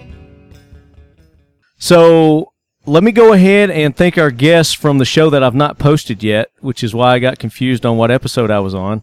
So 1.78 2.52
let 2.86 3.02
me 3.02 3.12
go 3.12 3.32
ahead 3.32 3.70
and 3.70 3.94
thank 3.96 4.16
our 4.18 4.30
guests 4.30 4.72
from 4.72 4.98
the 4.98 5.04
show 5.04 5.28
that 5.30 5.42
I've 5.42 5.54
not 5.54 5.78
posted 5.78 6.22
yet, 6.22 6.50
which 6.60 6.82
is 6.84 6.94
why 6.94 7.14
I 7.14 7.18
got 7.18 7.38
confused 7.38 7.84
on 7.84 7.96
what 7.96 8.10
episode 8.10 8.50
I 8.50 8.60
was 8.60 8.74
on. 8.74 9.02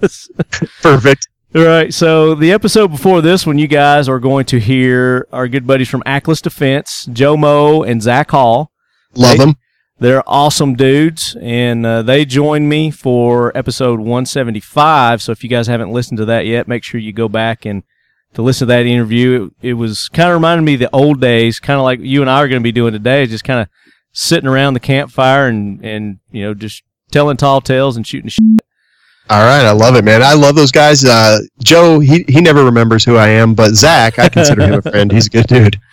Perfect. 0.82 1.28
All 1.54 1.62
right. 1.64 1.92
So 1.92 2.34
the 2.34 2.52
episode 2.52 2.88
before 2.88 3.20
this 3.20 3.46
one, 3.46 3.58
you 3.58 3.66
guys 3.66 4.08
are 4.08 4.18
going 4.20 4.44
to 4.46 4.60
hear 4.60 5.26
our 5.32 5.48
good 5.48 5.66
buddies 5.66 5.88
from 5.88 6.02
Aklys 6.04 6.40
Defense, 6.42 7.06
Joe 7.12 7.36
Mo 7.36 7.82
and 7.82 8.02
Zach 8.02 8.30
Hall. 8.30 8.72
Love 9.14 9.32
They- 9.38 9.44
them. 9.44 9.54
They're 10.00 10.22
awesome 10.26 10.76
dudes, 10.76 11.36
and 11.42 11.84
uh, 11.84 12.00
they 12.00 12.24
joined 12.24 12.70
me 12.70 12.90
for 12.90 13.54
episode 13.54 14.00
175. 14.00 15.20
So 15.20 15.30
if 15.30 15.44
you 15.44 15.50
guys 15.50 15.66
haven't 15.66 15.92
listened 15.92 16.16
to 16.18 16.24
that 16.24 16.46
yet, 16.46 16.66
make 16.66 16.82
sure 16.84 16.98
you 16.98 17.12
go 17.12 17.28
back 17.28 17.66
and 17.66 17.82
to 18.32 18.40
listen 18.40 18.66
to 18.66 18.72
that 18.72 18.86
interview. 18.86 19.50
It, 19.60 19.70
it 19.70 19.74
was 19.74 20.08
kind 20.08 20.30
of 20.30 20.34
reminded 20.34 20.62
me 20.62 20.74
of 20.74 20.80
the 20.80 20.90
old 20.94 21.20
days, 21.20 21.60
kind 21.60 21.78
of 21.78 21.84
like 21.84 22.00
you 22.00 22.22
and 22.22 22.30
I 22.30 22.38
are 22.42 22.48
going 22.48 22.62
to 22.62 22.64
be 22.64 22.72
doing 22.72 22.94
today, 22.94 23.26
just 23.26 23.44
kind 23.44 23.60
of 23.60 23.68
sitting 24.12 24.48
around 24.48 24.74
the 24.74 24.80
campfire 24.80 25.46
and 25.48 25.84
and 25.84 26.18
you 26.32 26.44
know 26.44 26.54
just 26.54 26.82
telling 27.12 27.36
tall 27.36 27.60
tales 27.60 27.96
and 27.96 28.06
shooting 28.06 28.30
shit. 28.30 28.62
All 29.28 29.42
right, 29.42 29.64
I 29.64 29.72
love 29.72 29.96
it, 29.96 30.04
man. 30.04 30.22
I 30.22 30.32
love 30.32 30.56
those 30.56 30.72
guys. 30.72 31.04
Uh, 31.04 31.40
Joe, 31.62 32.00
he 32.00 32.24
he 32.26 32.40
never 32.40 32.64
remembers 32.64 33.04
who 33.04 33.16
I 33.16 33.28
am, 33.28 33.54
but 33.54 33.74
Zach, 33.74 34.18
I 34.18 34.30
consider 34.30 34.62
him 34.62 34.74
a 34.74 34.82
friend. 34.82 35.12
He's 35.12 35.26
a 35.26 35.30
good 35.30 35.46
dude. 35.46 35.80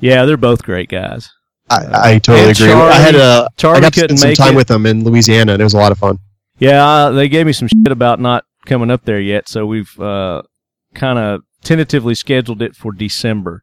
Yeah, 0.00 0.26
they're 0.26 0.36
both 0.36 0.62
great 0.62 0.88
guys. 0.88 1.28
I, 1.70 2.12
I 2.14 2.18
totally 2.18 2.48
And 2.48 2.58
agree. 2.60 2.72
I 2.72 2.92
had 2.94 3.14
Charlie- 3.14 3.20
a 3.20 3.42
I 3.42 3.48
Charlie 3.56 3.80
got 3.80 3.92
to 3.94 3.98
spend 4.16 4.18
some 4.18 4.34
time 4.34 4.54
it. 4.54 4.56
with 4.56 4.68
them 4.68 4.86
in 4.86 5.04
Louisiana, 5.04 5.52
and 5.52 5.60
it 5.60 5.64
was 5.64 5.74
a 5.74 5.78
lot 5.78 5.92
of 5.92 5.98
fun. 5.98 6.18
Yeah, 6.58 6.84
uh, 6.86 7.10
they 7.10 7.28
gave 7.28 7.46
me 7.46 7.52
some 7.52 7.68
shit 7.68 7.92
about 7.92 8.20
not 8.20 8.44
coming 8.66 8.90
up 8.90 9.04
there 9.04 9.20
yet, 9.20 9.48
so 9.48 9.64
we've 9.66 9.98
uh, 10.00 10.42
kind 10.94 11.18
of 11.18 11.42
tentatively 11.62 12.14
scheduled 12.14 12.62
it 12.62 12.74
for 12.74 12.92
December. 12.92 13.62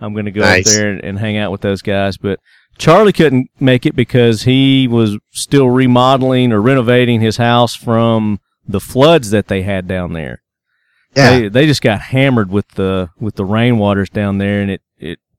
I'm 0.00 0.12
going 0.12 0.26
to 0.26 0.30
go 0.30 0.42
Nice. 0.42 0.66
up 0.68 0.72
there 0.74 0.90
and, 0.90 1.02
and 1.04 1.18
hang 1.18 1.36
out 1.38 1.50
with 1.50 1.62
those 1.62 1.80
guys, 1.82 2.16
but 2.18 2.38
Charlie 2.78 3.12
couldn't 3.14 3.48
make 3.58 3.86
it 3.86 3.96
because 3.96 4.42
he 4.42 4.86
was 4.86 5.16
still 5.32 5.70
remodeling 5.70 6.52
or 6.52 6.60
renovating 6.60 7.20
his 7.22 7.38
house 7.38 7.74
from 7.74 8.38
the 8.68 8.80
floods 8.80 9.30
that 9.30 9.48
they 9.48 9.62
had 9.62 9.88
down 9.88 10.12
there. 10.12 10.42
Yeah, 11.16 11.30
They 11.38 11.48
they 11.48 11.66
just 11.66 11.80
got 11.80 12.00
hammered 12.02 12.50
with 12.50 12.68
the 12.72 13.08
with 13.18 13.36
the 13.36 13.44
rainwaters 13.44 14.10
down 14.10 14.36
there, 14.38 14.60
and 14.60 14.70
it 14.70 14.82
it 14.82 14.82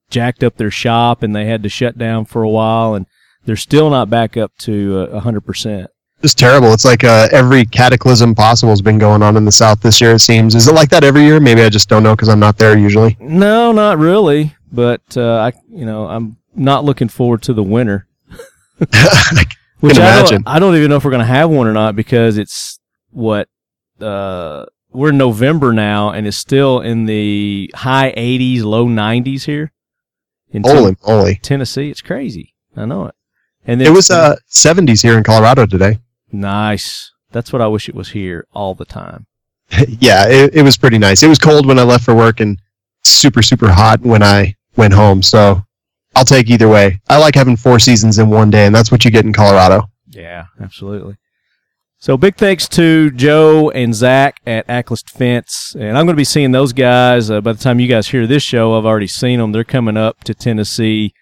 jacked 0.10 0.44
up 0.44 0.58
their 0.58 0.72
shop, 0.72 1.24
and 1.24 1.36
they 1.36 1.46
had 1.46 1.64
to 1.64 1.70
shut 1.70 1.98
down 1.98 2.26
for 2.26 2.44
a 2.44 2.50
while, 2.50 2.94
and 2.96 3.06
they're 3.46 3.56
still 3.56 3.90
not 3.90 4.10
back 4.10 4.38
up 4.38 4.52
to 4.60 5.00
a 5.12 5.20
hundred 5.20 5.42
percent. 5.42 5.90
it's 6.22 6.34
terrible. 6.34 6.74
It's 6.74 6.86
like 6.86 7.04
uh, 7.04 7.28
every 7.32 7.66
cataclysm 7.66 8.36
possible 8.36 8.72
has 8.72 8.82
been 8.82 8.98
going 8.98 9.22
on 9.24 9.38
in 9.38 9.46
the 9.46 9.52
South 9.52 9.82
this 9.82 10.02
year. 10.02 10.14
It 10.14 10.20
seems. 10.20 10.56
Is 10.56 10.68
it 10.68 10.74
like 10.74 10.90
that 10.90 11.04
every 11.04 11.24
year? 11.24 11.40
Maybe 11.40 11.62
I 11.62 11.70
just 11.70 11.90
don't 11.90 12.04
know 12.04 12.16
because 12.16 12.30
I'm 12.30 12.40
not 12.40 12.58
there 12.58 12.78
usually. 12.78 13.16
No, 13.20 13.72
not 13.72 13.98
really. 13.98 14.56
But 14.72 15.02
uh, 15.16 15.38
I, 15.38 15.54
you 15.70 15.86
know, 15.86 16.08
I'm 16.08 16.38
not 16.56 16.84
looking 16.84 17.08
forward 17.08 17.42
to 17.44 17.54
the 17.54 17.64
winter. 17.64 18.08
Which 19.80 19.94
Can 19.94 20.02
I 20.02 20.18
imagine. 20.20 20.42
don't, 20.42 20.48
I 20.56 20.60
don't 20.60 20.76
even 20.76 20.90
know 20.90 20.96
if 20.98 21.06
we're 21.06 21.12
going 21.12 21.20
to 21.20 21.26
have 21.26 21.50
one 21.50 21.68
or 21.68 21.74
not 21.74 21.96
because 21.96 22.38
it's 22.38 22.80
what 23.12 23.48
uh, 24.02 24.66
we're 24.92 25.10
in 25.10 25.18
November 25.18 25.72
now, 25.72 26.10
and 26.10 26.26
it's 26.26 26.38
still 26.38 26.82
in 26.82 27.06
the 27.06 27.72
high 27.76 28.12
80s, 28.18 28.64
low 28.64 28.88
90s 28.88 29.46
here 29.46 29.72
in 30.52 30.64
Ten- 30.64 30.76
Holy 30.76 30.96
moly! 31.06 31.36
Tennessee. 31.42 31.90
It's 31.90 32.02
crazy. 32.02 32.54
I 32.76 32.86
know 32.86 33.06
it. 33.08 33.16
And 33.66 33.82
then 33.82 33.88
It 33.88 33.92
was 33.92 34.10
uh 34.12 34.36
70s 34.50 35.02
here 35.02 35.18
in 35.18 35.24
Colorado 35.24 35.66
today. 35.66 36.00
nice. 36.32 37.12
That's 37.32 37.52
what 37.52 37.62
I 37.62 37.68
wish 37.68 37.90
it 37.90 37.96
was 37.96 38.10
here 38.10 38.48
all 38.54 38.74
the 38.74 38.86
time. 38.86 39.26
yeah, 40.00 40.28
it, 40.30 40.56
it 40.56 40.62
was 40.64 40.78
pretty 40.78 40.98
nice. 40.98 41.22
It 41.24 41.28
was 41.28 41.38
cold 41.38 41.66
when 41.66 41.78
I 41.78 41.84
left 41.84 42.06
for 42.06 42.16
work 42.16 42.40
and 42.40 42.58
super 43.04 43.42
super 43.42 43.70
hot 43.70 44.00
when 44.02 44.24
I 44.24 44.56
went 44.78 44.94
home. 44.94 45.22
So 45.22 45.62
I'll 46.16 46.24
take 46.26 46.50
either 46.50 46.70
way. 46.70 47.02
I 47.10 47.18
like 47.18 47.36
having 47.36 47.58
four 47.58 47.80
seasons 47.80 48.18
in 48.18 48.30
one 48.30 48.50
day, 48.50 48.66
and 48.66 48.74
that's 48.74 48.92
what 48.92 49.04
you 49.04 49.12
get 49.12 49.26
in 49.26 49.34
Colorado. 49.34 49.90
Yeah, 50.10 50.46
absolutely. 50.62 51.18
So 52.00 52.16
big 52.16 52.36
thanks 52.36 52.68
to 52.70 53.10
Joe 53.10 53.72
and 53.72 53.94
Zach 53.94 54.40
at 54.46 54.68
Aklys 54.68 55.04
Defense, 55.04 55.76
and 55.80 55.98
I'm 55.98 56.06
going 56.06 56.16
to 56.16 56.22
be 56.22 56.24
seeing 56.24 56.52
those 56.52 56.72
guys 56.72 57.32
uh, 57.32 57.42
by 57.42 57.54
the 57.54 57.60
time 57.60 57.80
you 57.80 57.88
guys 57.88 58.10
hear 58.10 58.28
this 58.28 58.44
show. 58.44 58.78
I've 58.78 58.86
already 58.86 59.08
seen 59.08 59.40
them. 59.40 59.52
They're 59.52 59.64
coming 59.64 59.98
up 59.98 60.24
to 60.26 60.36
Tennessee 60.36 61.16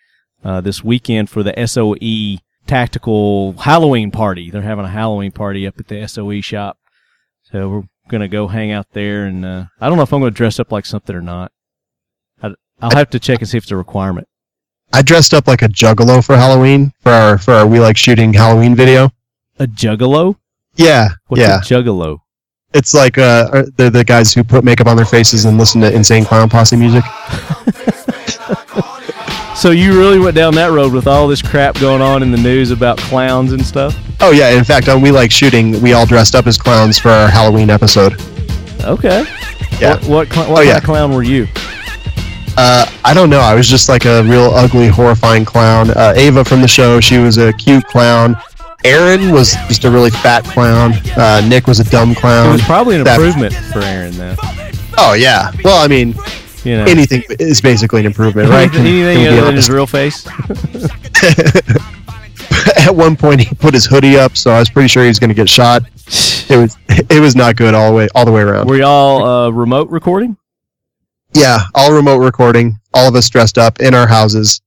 uh, 0.43 0.59
this 0.59 0.83
weekend 0.83 1.29
for 1.29 1.43
the 1.43 1.53
SOE 1.65 2.41
Tactical 2.67 3.53
Halloween 3.53 4.11
party. 4.11 4.51
They're 4.51 4.63
having 4.63 4.83
a 4.83 4.89
Halloween 4.89 5.31
party 5.31 5.65
up 5.65 5.79
at 5.79 5.87
the 5.87 6.05
SOE 6.09 6.41
shop, 6.41 6.77
so 7.43 7.69
we're 7.69 7.83
going 8.09 8.21
to 8.21 8.27
go 8.27 8.49
hang 8.49 8.73
out 8.73 8.87
there. 8.91 9.25
And 9.25 9.45
uh, 9.45 9.65
I 9.79 9.87
don't 9.87 9.95
know 9.95 10.03
if 10.03 10.11
I'm 10.11 10.19
going 10.19 10.33
to 10.33 10.37
dress 10.37 10.59
up 10.59 10.73
like 10.73 10.85
something 10.85 11.15
or 11.15 11.21
not. 11.21 11.53
I, 12.43 12.53
I'll 12.81 12.91
have 12.97 13.11
to 13.11 13.19
check 13.19 13.39
and 13.39 13.47
see 13.47 13.57
if 13.57 13.63
it's 13.63 13.71
a 13.71 13.77
requirement. 13.77 14.27
I 14.91 15.03
dressed 15.03 15.33
up 15.33 15.47
like 15.47 15.61
a 15.61 15.69
juggalo 15.69 16.23
for 16.23 16.35
Halloween 16.35 16.91
for 16.99 17.13
our 17.13 17.37
for 17.37 17.53
our 17.53 17.65
we 17.65 17.79
like 17.79 17.95
shooting 17.95 18.33
Halloween 18.33 18.75
video. 18.75 19.11
A 19.57 19.67
juggalo? 19.67 20.35
Yeah, 20.75 21.09
What's 21.27 21.41
yeah. 21.41 21.57
a 21.57 21.61
juggalo? 21.61 22.19
It's 22.73 22.93
like 22.93 23.17
uh, 23.17 23.63
they're 23.77 23.89
the 23.89 24.03
guys 24.03 24.33
who 24.33 24.43
put 24.43 24.63
makeup 24.65 24.87
on 24.87 24.97
their 24.97 25.05
faces 25.05 25.45
and 25.45 25.57
listen 25.57 25.79
to 25.81 25.93
insane 25.93 26.25
clown 26.25 26.49
posse 26.49 26.75
music. 26.75 27.03
So 29.55 29.71
you 29.71 29.97
really 29.97 30.19
went 30.19 30.35
down 30.35 30.53
that 30.55 30.71
road 30.71 30.91
with 30.93 31.07
all 31.07 31.27
this 31.29 31.41
crap 31.41 31.79
going 31.79 32.01
on 32.01 32.21
in 32.21 32.29
the 32.29 32.37
news 32.37 32.71
about 32.71 32.97
clowns 32.97 33.53
and 33.53 33.65
stuff? 33.65 33.95
Oh 34.19 34.31
yeah, 34.31 34.49
in 34.49 34.65
fact, 34.65 34.89
on 34.89 35.01
we 35.01 35.11
like 35.11 35.31
shooting, 35.31 35.81
we 35.81 35.93
all 35.93 36.05
dressed 36.05 36.35
up 36.35 36.45
as 36.45 36.57
clowns 36.57 36.99
for 36.99 37.07
our 37.09 37.29
Halloween 37.29 37.69
episode. 37.69 38.19
Okay. 38.83 39.23
Yeah. 39.79 39.93
What 39.95 40.07
what, 40.07 40.27
cl- 40.33 40.51
what 40.51 40.59
Oh, 40.59 40.61
yeah. 40.61 40.79
clown 40.81 41.13
were 41.15 41.23
you? 41.23 41.47
Uh, 42.57 42.85
I 43.05 43.13
don't 43.13 43.29
know. 43.29 43.39
I 43.39 43.55
was 43.55 43.67
just 43.67 43.87
like 43.89 44.03
a 44.05 44.23
real 44.23 44.51
ugly, 44.53 44.87
horrifying 44.87 45.45
clown. 45.45 45.89
Uh, 45.91 46.13
Ava 46.17 46.43
from 46.45 46.61
the 46.61 46.67
show, 46.67 46.99
she 46.99 47.17
was 47.17 47.37
a 47.37 47.51
cute 47.53 47.85
clown. 47.85 48.35
Aaron 48.85 49.31
was 49.31 49.53
just 49.67 49.83
a 49.83 49.89
really 49.91 50.11
fat 50.11 50.43
clown. 50.45 50.93
Uh, 51.17 51.41
Nick 51.47 51.67
was 51.67 51.79
a 51.79 51.83
dumb 51.89 52.13
clown. 52.15 52.49
It 52.49 52.53
was 52.53 52.61
probably 52.61 52.95
an 52.97 53.03
that- 53.03 53.15
improvement 53.19 53.53
for 53.73 53.79
Aaron 53.79 54.15
though. 54.15 54.35
Oh 54.97 55.13
yeah. 55.13 55.51
Well, 55.63 55.83
I 55.83 55.87
mean, 55.87 56.13
You 56.63 56.77
know. 56.77 56.85
anything 56.85 57.23
is 57.39 57.59
basically 57.61 57.99
an 58.01 58.05
improvement, 58.05 58.49
right? 58.49 58.73
Anything, 58.73 58.85
anything 59.03 59.15
Can 59.15 59.23
we 59.25 59.29
be 59.29 59.37
other 59.37 59.45
than 59.47 59.55
his 59.55 59.69
real 59.69 59.87
face? 59.87 60.25
At 62.77 62.95
one 62.95 63.15
point, 63.15 63.41
he 63.41 63.53
put 63.55 63.73
his 63.73 63.85
hoodie 63.85 64.17
up, 64.17 64.37
so 64.37 64.51
I 64.51 64.59
was 64.59 64.69
pretty 64.69 64.87
sure 64.87 65.01
he 65.03 65.07
was 65.09 65.19
going 65.19 65.29
to 65.29 65.33
get 65.35 65.49
shot. 65.49 65.83
It 66.47 66.57
was 66.57 66.77
it 67.09 67.19
was 67.19 67.35
not 67.35 67.55
good 67.55 67.73
all 67.73 67.89
the 67.89 67.95
way 67.97 68.07
all 68.13 68.23
the 68.23 68.31
way 68.31 68.41
around. 68.41 68.67
Were 68.69 68.77
y'all 68.77 69.25
uh, 69.25 69.49
remote 69.49 69.89
recording? 69.89 70.37
Yeah, 71.33 71.57
all 71.73 71.91
remote 71.91 72.19
recording, 72.19 72.77
all 72.93 73.07
of 73.07 73.15
us 73.15 73.27
dressed 73.31 73.57
up 73.57 73.79
in 73.79 73.95
our 73.95 74.05
houses, 74.07 74.61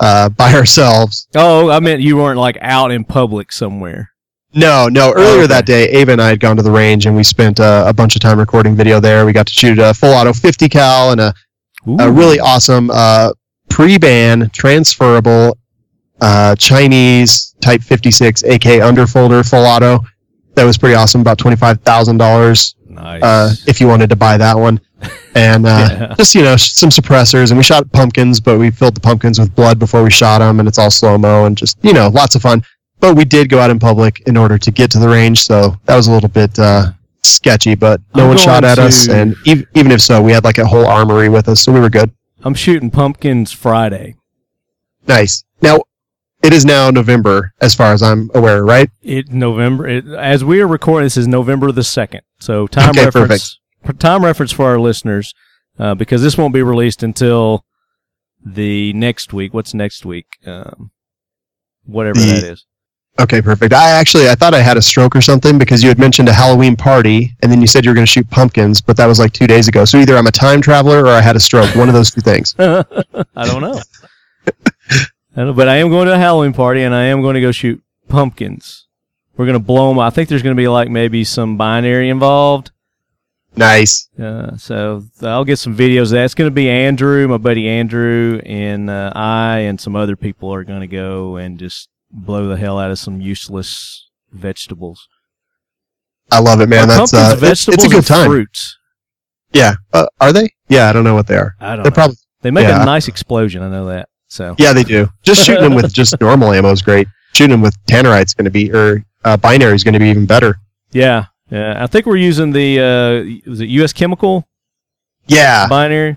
uh, 0.00 0.28
by 0.30 0.52
ourselves. 0.54 1.28
Oh, 1.34 1.70
I 1.70 1.80
meant 1.80 2.00
you 2.00 2.16
weren't 2.16 2.38
like 2.38 2.58
out 2.60 2.90
in 2.90 3.04
public 3.04 3.52
somewhere. 3.52 4.10
No, 4.54 4.88
no. 4.88 5.12
Earlier 5.14 5.46
that 5.46 5.66
day, 5.66 5.88
Ava 5.90 6.12
and 6.12 6.22
I 6.22 6.28
had 6.28 6.40
gone 6.40 6.56
to 6.56 6.62
the 6.62 6.70
range, 6.70 7.06
and 7.06 7.14
we 7.14 7.22
spent 7.22 7.60
uh, 7.60 7.84
a 7.86 7.92
bunch 7.92 8.16
of 8.16 8.22
time 8.22 8.38
recording 8.38 8.74
video 8.74 8.98
there. 8.98 9.26
We 9.26 9.32
got 9.32 9.46
to 9.46 9.52
shoot 9.52 9.78
a 9.78 9.92
full 9.92 10.12
auto 10.14 10.32
50 10.32 10.68
cal 10.68 11.12
and 11.12 11.20
a, 11.20 11.34
a 12.00 12.10
really 12.10 12.40
awesome 12.40 12.90
uh, 12.90 13.32
pre-ban 13.68 14.48
transferable 14.50 15.58
uh, 16.20 16.56
Chinese 16.56 17.54
Type 17.60 17.82
56 17.82 18.42
AK 18.44 18.62
underfolder 18.82 19.48
full 19.48 19.64
auto. 19.64 20.00
That 20.54 20.64
was 20.64 20.78
pretty 20.78 20.94
awesome. 20.94 21.20
About 21.20 21.38
twenty 21.38 21.56
five 21.56 21.80
thousand 21.82 22.16
dollars 22.18 22.74
nice. 22.88 23.22
uh, 23.22 23.54
if 23.66 23.80
you 23.80 23.86
wanted 23.86 24.10
to 24.10 24.16
buy 24.16 24.36
that 24.38 24.56
one. 24.58 24.80
And 25.34 25.66
uh, 25.66 25.68
Yeah. 25.90 26.14
just 26.16 26.34
you 26.34 26.42
know 26.42 26.56
some 26.56 26.90
suppressors, 26.90 27.50
and 27.50 27.58
we 27.58 27.62
shot 27.64 27.90
pumpkins, 27.92 28.40
but 28.40 28.58
we 28.58 28.70
filled 28.70 28.96
the 28.96 29.00
pumpkins 29.00 29.38
with 29.38 29.54
blood 29.54 29.78
before 29.78 30.02
we 30.02 30.10
shot 30.10 30.38
them, 30.40 30.58
and 30.58 30.68
it's 30.68 30.78
all 30.78 30.90
slow 30.90 31.16
mo 31.18 31.44
and 31.44 31.56
just 31.56 31.78
you 31.82 31.92
know 31.92 32.08
lots 32.08 32.34
of 32.34 32.42
fun. 32.42 32.64
But 33.00 33.14
we 33.14 33.24
did 33.24 33.48
go 33.48 33.60
out 33.60 33.70
in 33.70 33.78
public 33.78 34.20
in 34.26 34.36
order 34.36 34.58
to 34.58 34.70
get 34.72 34.90
to 34.92 34.98
the 34.98 35.08
range, 35.08 35.44
so 35.44 35.76
that 35.84 35.94
was 35.94 36.08
a 36.08 36.12
little 36.12 36.28
bit 36.28 36.58
uh, 36.58 36.90
sketchy. 37.22 37.76
But 37.76 38.00
no 38.16 38.22
I'm 38.24 38.28
one 38.30 38.38
shot 38.38 38.64
at 38.64 38.78
us, 38.80 39.08
and 39.08 39.36
ev- 39.46 39.64
even 39.74 39.92
if 39.92 40.00
so, 40.00 40.20
we 40.20 40.32
had 40.32 40.42
like 40.42 40.58
a 40.58 40.66
whole 40.66 40.86
armory 40.86 41.28
with 41.28 41.48
us, 41.48 41.60
so 41.60 41.70
we 41.72 41.78
were 41.78 41.90
good. 41.90 42.10
I'm 42.42 42.54
shooting 42.54 42.90
pumpkins 42.90 43.52
Friday. 43.52 44.16
Nice. 45.06 45.44
Now 45.62 45.82
it 46.42 46.52
is 46.52 46.64
now 46.64 46.90
November, 46.90 47.52
as 47.60 47.74
far 47.74 47.92
as 47.92 48.02
I'm 48.02 48.30
aware, 48.34 48.64
right? 48.64 48.90
It 49.02 49.30
November. 49.30 49.86
It, 49.86 50.06
as 50.06 50.44
we 50.44 50.60
are 50.60 50.66
recording, 50.66 51.04
this 51.06 51.16
is 51.16 51.28
November 51.28 51.70
the 51.70 51.84
second. 51.84 52.22
So 52.40 52.66
time 52.66 52.90
Okay, 52.90 53.04
reference 53.04 53.58
time 53.92 54.24
reference 54.24 54.52
for 54.52 54.66
our 54.66 54.78
listeners, 54.78 55.34
uh, 55.78 55.94
because 55.94 56.22
this 56.22 56.36
won't 56.36 56.54
be 56.54 56.62
released 56.62 57.02
until 57.02 57.64
the 58.44 58.92
next 58.92 59.32
week. 59.32 59.54
What's 59.54 59.74
next 59.74 60.04
week? 60.04 60.26
Um, 60.46 60.90
whatever 61.84 62.18
that 62.20 62.44
is. 62.44 62.66
Okay, 63.20 63.42
perfect. 63.42 63.72
I 63.72 63.90
actually 63.90 64.28
I 64.28 64.36
thought 64.36 64.54
I 64.54 64.60
had 64.60 64.76
a 64.76 64.82
stroke 64.82 65.16
or 65.16 65.20
something 65.20 65.58
because 65.58 65.82
you 65.82 65.88
had 65.88 65.98
mentioned 65.98 66.28
a 66.28 66.32
Halloween 66.32 66.76
party 66.76 67.34
and 67.42 67.50
then 67.50 67.60
you 67.60 67.66
said 67.66 67.84
you 67.84 67.90
were 67.90 67.94
going 67.94 68.06
to 68.06 68.10
shoot 68.10 68.30
pumpkins, 68.30 68.80
but 68.80 68.96
that 68.96 69.06
was 69.06 69.18
like 69.18 69.32
two 69.32 69.48
days 69.48 69.66
ago. 69.66 69.84
So 69.84 69.98
either 69.98 70.16
I'm 70.16 70.28
a 70.28 70.32
time 70.32 70.60
traveler 70.60 71.02
or 71.02 71.08
I 71.08 71.20
had 71.20 71.34
a 71.34 71.40
stroke. 71.40 71.74
One 71.74 71.88
of 71.88 71.94
those 71.94 72.12
two 72.12 72.20
things. 72.20 72.54
I 72.58 72.84
don't 73.34 73.60
know. 73.60 73.80
I 75.36 75.44
don't, 75.44 75.56
but 75.56 75.68
I 75.68 75.76
am 75.76 75.88
going 75.90 76.06
to 76.06 76.14
a 76.14 76.18
Halloween 76.18 76.52
party 76.52 76.82
and 76.82 76.94
I 76.94 77.04
am 77.04 77.20
going 77.20 77.34
to 77.34 77.40
go 77.40 77.50
shoot 77.50 77.82
pumpkins. 78.08 78.86
We're 79.36 79.46
going 79.46 79.58
to 79.58 79.64
blow 79.64 79.88
them. 79.88 79.98
I 79.98 80.10
think 80.10 80.28
there's 80.28 80.42
going 80.42 80.56
to 80.56 80.60
be 80.60 80.68
like 80.68 80.88
maybe 80.88 81.24
some 81.24 81.56
binary 81.56 82.10
involved. 82.10 82.70
Nice. 83.56 84.08
Uh, 84.18 84.56
so 84.56 85.04
I'll 85.22 85.44
get 85.44 85.58
some 85.58 85.76
videos 85.76 86.10
That's 86.12 86.34
going 86.34 86.48
to 86.48 86.54
be 86.54 86.68
Andrew, 86.68 87.26
my 87.26 87.38
buddy 87.38 87.68
Andrew, 87.68 88.40
and 88.44 88.88
uh, 88.88 89.12
I 89.14 89.60
and 89.60 89.80
some 89.80 89.96
other 89.96 90.16
people 90.16 90.52
are 90.54 90.64
going 90.64 90.80
to 90.80 90.86
go 90.86 91.36
and 91.36 91.58
just 91.58 91.88
blow 92.10 92.48
the 92.48 92.56
hell 92.56 92.78
out 92.78 92.90
of 92.90 92.98
some 92.98 93.20
useless 93.20 94.08
vegetables. 94.32 95.08
I 96.30 96.40
love 96.40 96.60
it, 96.60 96.68
man. 96.68 96.88
That's 96.88 97.10
pumpkins 97.10 97.32
uh, 97.32 97.36
vegetables 97.36 97.84
it's 97.84 97.92
a 97.92 97.96
good 97.96 98.06
time. 98.06 98.26
Fruits. 98.28 98.76
Yeah. 99.52 99.74
Uh, 99.92 100.06
are 100.20 100.32
they? 100.32 100.50
Yeah, 100.68 100.88
I 100.88 100.92
don't 100.92 101.04
know 101.04 101.14
what 101.14 101.26
they 101.26 101.36
are. 101.36 101.54
I 101.58 101.74
don't 101.74 101.82
They're 101.82 101.90
know. 101.90 101.94
probably 101.94 102.16
they 102.42 102.50
make 102.50 102.68
yeah. 102.68 102.82
a 102.82 102.86
nice 102.86 103.08
explosion. 103.08 103.62
I 103.62 103.70
know 103.70 103.86
that. 103.86 104.08
So 104.28 104.54
Yeah, 104.58 104.72
they 104.74 104.84
do. 104.84 105.08
Just 105.22 105.44
shooting 105.44 105.64
them 105.64 105.74
with 105.74 105.92
just 105.92 106.18
normal 106.20 106.52
ammo 106.52 106.70
is 106.70 106.82
great. 106.82 107.08
Shooting 107.32 107.52
them 107.52 107.62
with 107.62 107.76
tannerite's 107.86 108.34
going 108.34 108.44
to 108.44 108.50
be 108.50 108.70
or 108.72 109.02
uh, 109.24 109.36
binary 109.36 109.74
is 109.74 109.84
going 109.84 109.94
to 109.94 109.98
be 110.00 110.08
even 110.08 110.26
better. 110.26 110.58
yeah, 110.92 111.26
yeah. 111.50 111.82
I 111.82 111.86
think 111.86 112.06
we're 112.06 112.16
using 112.16 112.52
the 112.52 112.80
uh, 113.46 113.50
was 113.50 113.60
it 113.60 113.68
U.S. 113.70 113.92
Chemical 113.92 114.46
Yeah, 115.26 115.66
binary? 115.68 116.16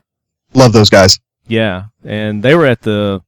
love 0.54 0.74
those 0.74 0.90
guys. 0.90 1.20
Yeah, 1.48 1.86
and 2.04 2.42
they 2.44 2.56
were 2.56 2.66
at 2.66 2.82
the 2.82 3.22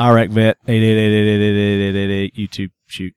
Iraq 0.00 0.30
Vet 0.30 0.56
eight 0.68 0.82
eight 0.82 0.98
eight 0.98 1.12
eight 1.12 1.28
eight 1.28 1.42
eight 1.42 1.80
eight 1.82 1.96
eight 1.96 2.10
eight 2.10 2.34
YouTube 2.34 2.70
shoot. 2.86 3.14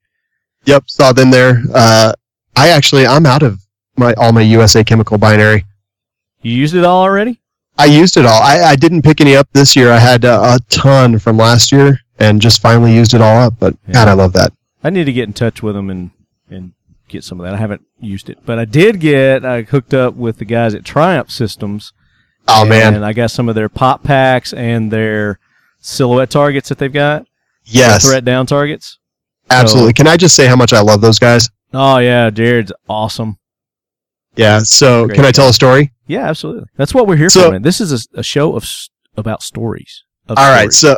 Yep, 0.65 0.89
saw 0.89 1.11
them 1.13 1.31
there. 1.31 1.61
Uh, 1.73 2.13
I 2.55 2.69
actually 2.69 3.05
I'm 3.07 3.25
out 3.25 3.43
of 3.43 3.59
my 3.97 4.13
all 4.13 4.31
my 4.31 4.41
USA 4.41 4.83
Chemical 4.83 5.17
binary. 5.17 5.65
You 6.41 6.51
used 6.53 6.75
it 6.75 6.83
all 6.85 7.01
already? 7.01 7.39
I 7.77 7.85
used 7.85 8.17
it 8.17 8.25
all. 8.25 8.41
I, 8.41 8.61
I 8.63 8.75
didn't 8.75 9.01
pick 9.01 9.19
any 9.21 9.35
up 9.35 9.47
this 9.53 9.75
year. 9.75 9.91
I 9.91 9.97
had 9.97 10.25
uh, 10.25 10.57
a 10.59 10.63
ton 10.69 11.17
from 11.17 11.37
last 11.37 11.71
year 11.71 11.99
and 12.19 12.39
just 12.41 12.61
finally 12.61 12.93
used 12.93 13.13
it 13.15 13.21
all 13.21 13.39
up. 13.41 13.55
But 13.59 13.75
Yeah. 13.87 13.93
God, 13.93 14.07
I 14.09 14.13
love 14.13 14.33
that. 14.33 14.53
I 14.83 14.89
need 14.91 15.05
to 15.05 15.13
get 15.13 15.23
in 15.27 15.33
touch 15.33 15.63
with 15.63 15.73
them 15.75 15.89
and 15.89 16.11
and 16.49 16.73
get 17.13 17.23
some 17.23 17.39
of 17.39 17.45
that. 17.45 17.53
I 17.53 17.57
haven't 17.57 17.85
used 17.99 18.29
it, 18.29 18.39
but 18.45 18.59
I 18.59 18.65
did 18.65 18.99
get 18.99 19.45
I 19.45 19.61
hooked 19.61 19.93
up 19.93 20.15
with 20.15 20.37
the 20.37 20.45
guys 20.45 20.75
at 20.75 20.83
Triumph 20.83 21.31
Systems. 21.31 21.93
Oh 22.47 22.61
and 22.61 22.69
man! 22.69 22.93
And 22.93 23.05
I 23.05 23.13
got 23.13 23.31
some 23.31 23.47
of 23.47 23.55
their 23.55 23.69
pop 23.69 24.03
packs 24.03 24.51
and 24.51 24.91
their 24.91 25.39
silhouette 25.79 26.29
targets 26.29 26.69
that 26.69 26.77
they've 26.77 26.91
got. 26.91 27.25
Yes, 27.63 28.05
threat 28.05 28.25
down 28.25 28.45
targets. 28.45 28.99
Absolutely. 29.49 29.91
So, 29.91 29.93
Can 29.93 30.07
I 30.07 30.17
just 30.17 30.35
say 30.35 30.47
how 30.47 30.55
much 30.55 30.73
I 30.73 30.81
love 30.81 30.99
those 30.99 31.19
guys? 31.19 31.49
Oh 31.73 31.99
yeah, 31.99 32.29
Jared's 32.29 32.73
awesome. 32.89 33.37
Yeah. 34.35 34.59
So, 34.59 35.05
Great. 35.05 35.15
can 35.15 35.25
I 35.25 35.31
tell 35.31 35.47
a 35.47 35.53
story? 35.53 35.93
Yeah, 36.07 36.27
absolutely. 36.27 36.65
That's 36.75 36.93
what 36.93 37.07
we're 37.07 37.17
here 37.17 37.29
so, 37.29 37.45
for. 37.45 37.51
Man. 37.51 37.61
This 37.61 37.79
is 37.79 38.07
a, 38.13 38.19
a 38.19 38.23
show 38.23 38.55
of 38.55 38.65
about 39.15 39.41
stories. 39.41 40.03
Of 40.27 40.37
all 40.37 40.43
stories. 40.43 40.57
right. 40.57 40.73
So, 40.73 40.97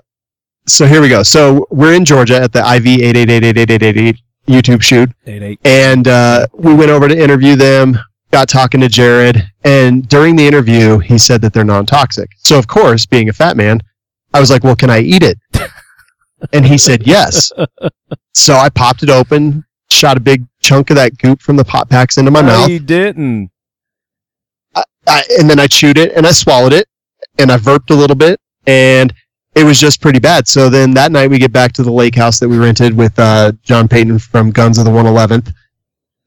so 0.68 0.88
here 0.88 1.02
we 1.02 1.10
go. 1.10 1.24
So 1.24 1.68
we're 1.70 1.94
in 1.94 2.06
Georgia 2.06 2.42
at 2.42 2.54
the 2.54 2.60
IV 2.60 2.88
eight 2.88 3.18
eight 3.18 3.30
eight 3.30 3.44
eight 3.44 3.58
eight 3.58 3.84
eight 3.84 3.98
eight 3.98 4.18
YouTube 4.48 4.82
shoot. 4.82 5.10
eight 5.28 5.42
eight. 5.42 5.60
and 5.66 6.08
uh, 6.08 6.48
we 6.54 6.74
went 6.74 6.92
over 6.92 7.08
to 7.08 7.18
interview 7.18 7.56
them 7.56 7.98
got 8.32 8.50
talking 8.50 8.82
to 8.82 8.90
jared 8.90 9.50
and 9.64 10.10
during 10.10 10.36
the 10.36 10.46
interview 10.46 11.00
he 11.00 11.18
said 11.18 11.42
that 11.42 11.54
they're 11.54 11.64
non-toxic 11.64 12.30
so 12.38 12.60
of 12.60 12.68
course 12.68 13.06
being 13.06 13.30
a 13.30 13.34
fat 13.34 13.56
man 13.56 13.80
i 14.34 14.42
was 14.42 14.50
like 14.50 14.62
well 14.62 14.76
can 14.76 14.90
i 14.90 15.00
eat 15.00 15.24
it 15.24 15.38
and 16.54 16.66
he 16.66 16.78
said 16.78 17.08
yes 17.08 17.50
so 18.34 18.56
i 18.56 18.68
popped 18.68 19.04
it 19.04 19.10
open 19.10 19.64
shot 19.90 20.18
a 20.18 20.20
big 20.20 20.46
chunk 20.62 20.90
of 20.90 20.98
that 20.98 21.18
goop 21.18 21.42
from 21.42 21.56
the 21.56 21.64
pop 21.64 21.90
packs 21.90 22.18
into 22.18 22.30
my 22.30 22.42
no, 22.42 22.48
mouth 22.48 22.68
He 22.68 22.78
didn't. 22.78 23.52
I, 25.08 25.24
and 25.40 25.50
then 25.50 25.60
i 25.60 25.68
chewed 25.68 25.98
it 25.98 26.12
and 26.14 26.28
i 26.28 26.32
swallowed 26.32 26.74
it 26.74 26.90
and 27.40 27.52
i 27.52 27.58
burped 27.58 27.90
a 27.92 27.96
little 27.96 28.16
bit 28.18 28.40
and 28.68 29.14
it 29.56 29.64
was 29.64 29.80
just 29.80 30.02
pretty 30.02 30.20
bad 30.20 30.48
so 30.48 30.70
then 30.70 30.94
that 30.94 31.12
night 31.12 31.30
we 31.30 31.38
get 31.40 31.52
back 31.52 31.72
to 31.74 31.84
the 31.84 31.92
lake 31.92 32.16
house 32.16 32.40
that 32.40 32.48
we 32.50 32.58
rented 32.58 32.96
with 32.96 33.18
uh, 33.20 33.52
john 33.64 33.88
payton 33.88 34.20
from 34.20 34.52
guns 34.52 34.78
of 34.78 34.86
the 34.86 34.92
111th 34.92 35.54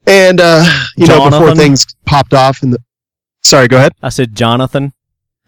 and 0.07 0.41
uh, 0.41 0.65
you 0.97 1.07
know 1.07 1.29
before 1.31 1.55
things 1.55 1.87
popped 2.07 2.33
off 2.35 2.63
and 2.63 2.73
the 2.73 2.79
sorry 3.43 3.69
go 3.69 3.77
ahead 3.77 3.93
I 4.03 4.09
said 4.09 4.35
Jonathan. 4.35 4.93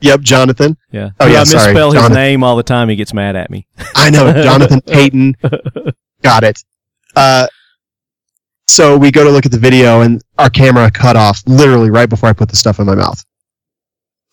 yep 0.00 0.20
jonathan 0.20 0.76
Yeah. 0.90 1.10
Oh, 1.20 1.26
If 1.26 1.32
yeah, 1.32 1.40
I 1.40 1.44
sorry, 1.44 1.72
misspell 1.72 1.90
his 1.92 2.00
Jonathan. 2.02 2.14
name 2.22 2.44
all 2.44 2.56
the 2.56 2.62
time. 2.62 2.88
He 2.88 2.96
gets 2.96 3.12
mad 3.14 3.36
at 3.36 3.50
me. 3.50 3.66
i 3.94 4.10
know 4.10 4.30
jonathan 4.42 4.80
payton 4.82 5.34
got 6.22 6.44
it 6.44 6.62
uh, 7.16 7.46
so 8.68 8.96
we 8.96 9.10
go 9.10 9.24
to 9.24 9.30
look 9.30 9.44
at 9.46 9.50
the 9.52 9.58
video 9.58 10.02
and 10.02 10.22
our 10.38 10.48
camera 10.50 10.90
cut 10.90 11.16
off 11.16 11.42
literally 11.46 11.90
right 11.90 12.08
before 12.08 12.28
i 12.28 12.32
put 12.32 12.48
the 12.48 12.56
stuff 12.56 12.78
in 12.78 12.86
my 12.86 12.94
mouth 12.94 13.24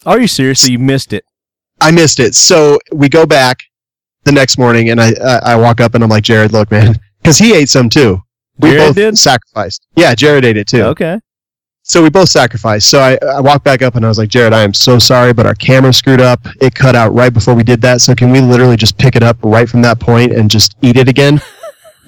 Are 0.06 0.20
you 0.20 0.28
serious? 0.28 0.60
So 0.62 0.68
you 0.72 0.80
missed 0.80 1.12
it. 1.12 1.26
I 1.82 1.92
missed 1.92 2.20
it. 2.20 2.36
So 2.36 2.80
we 2.92 3.10
go 3.10 3.26
back 3.26 3.58
the 4.24 4.32
next 4.32 4.58
morning, 4.58 4.90
and 4.90 5.00
I 5.02 5.14
I, 5.24 5.40
I 5.54 5.56
walk 5.56 5.80
up 5.82 5.96
and 5.96 6.04
I'm 6.04 6.10
like, 6.10 6.24
Jared, 6.24 6.52
look, 6.54 6.72
man, 6.72 7.00
because 7.22 7.38
he 7.38 7.54
ate 7.56 7.70
some 7.70 7.90
too. 7.90 8.22
We 8.60 8.72
Jared 8.72 8.88
both 8.88 8.96
did? 8.96 9.18
sacrificed. 9.18 9.86
Yeah, 9.96 10.16
Jared 10.16 10.46
ate 10.46 10.58
it 10.58 10.68
too. 10.68 10.84
Okay. 10.84 11.20
So 11.84 12.04
we 12.04 12.10
both 12.10 12.28
sacrificed. 12.28 12.90
So 12.90 13.00
I, 13.00 13.18
I 13.26 13.40
walked 13.40 13.64
back 13.64 13.82
up 13.82 13.96
and 13.96 14.04
I 14.04 14.10
was 14.10 14.18
like, 14.18 14.28
Jared, 14.28 14.52
I 14.52 14.64
am 14.64 14.74
so 14.74 15.00
sorry, 15.00 15.32
but 15.32 15.46
our 15.46 15.56
camera 15.56 15.94
screwed 15.94 16.20
up. 16.20 16.42
It 16.60 16.76
cut 16.76 16.98
out 16.98 17.14
right 17.14 17.34
before 17.34 17.54
we 17.56 17.64
did 17.64 17.82
that. 17.84 18.02
So 18.02 18.14
can 18.14 18.30
we 18.30 18.42
literally 18.42 18.76
just 18.76 18.98
pick 18.98 19.16
it 19.16 19.24
up 19.24 19.38
right 19.42 19.70
from 19.70 19.82
that 19.84 19.98
point 19.98 20.34
and 20.34 20.52
just 20.52 20.76
eat 20.82 20.98
it 20.98 21.08
again? 21.08 21.40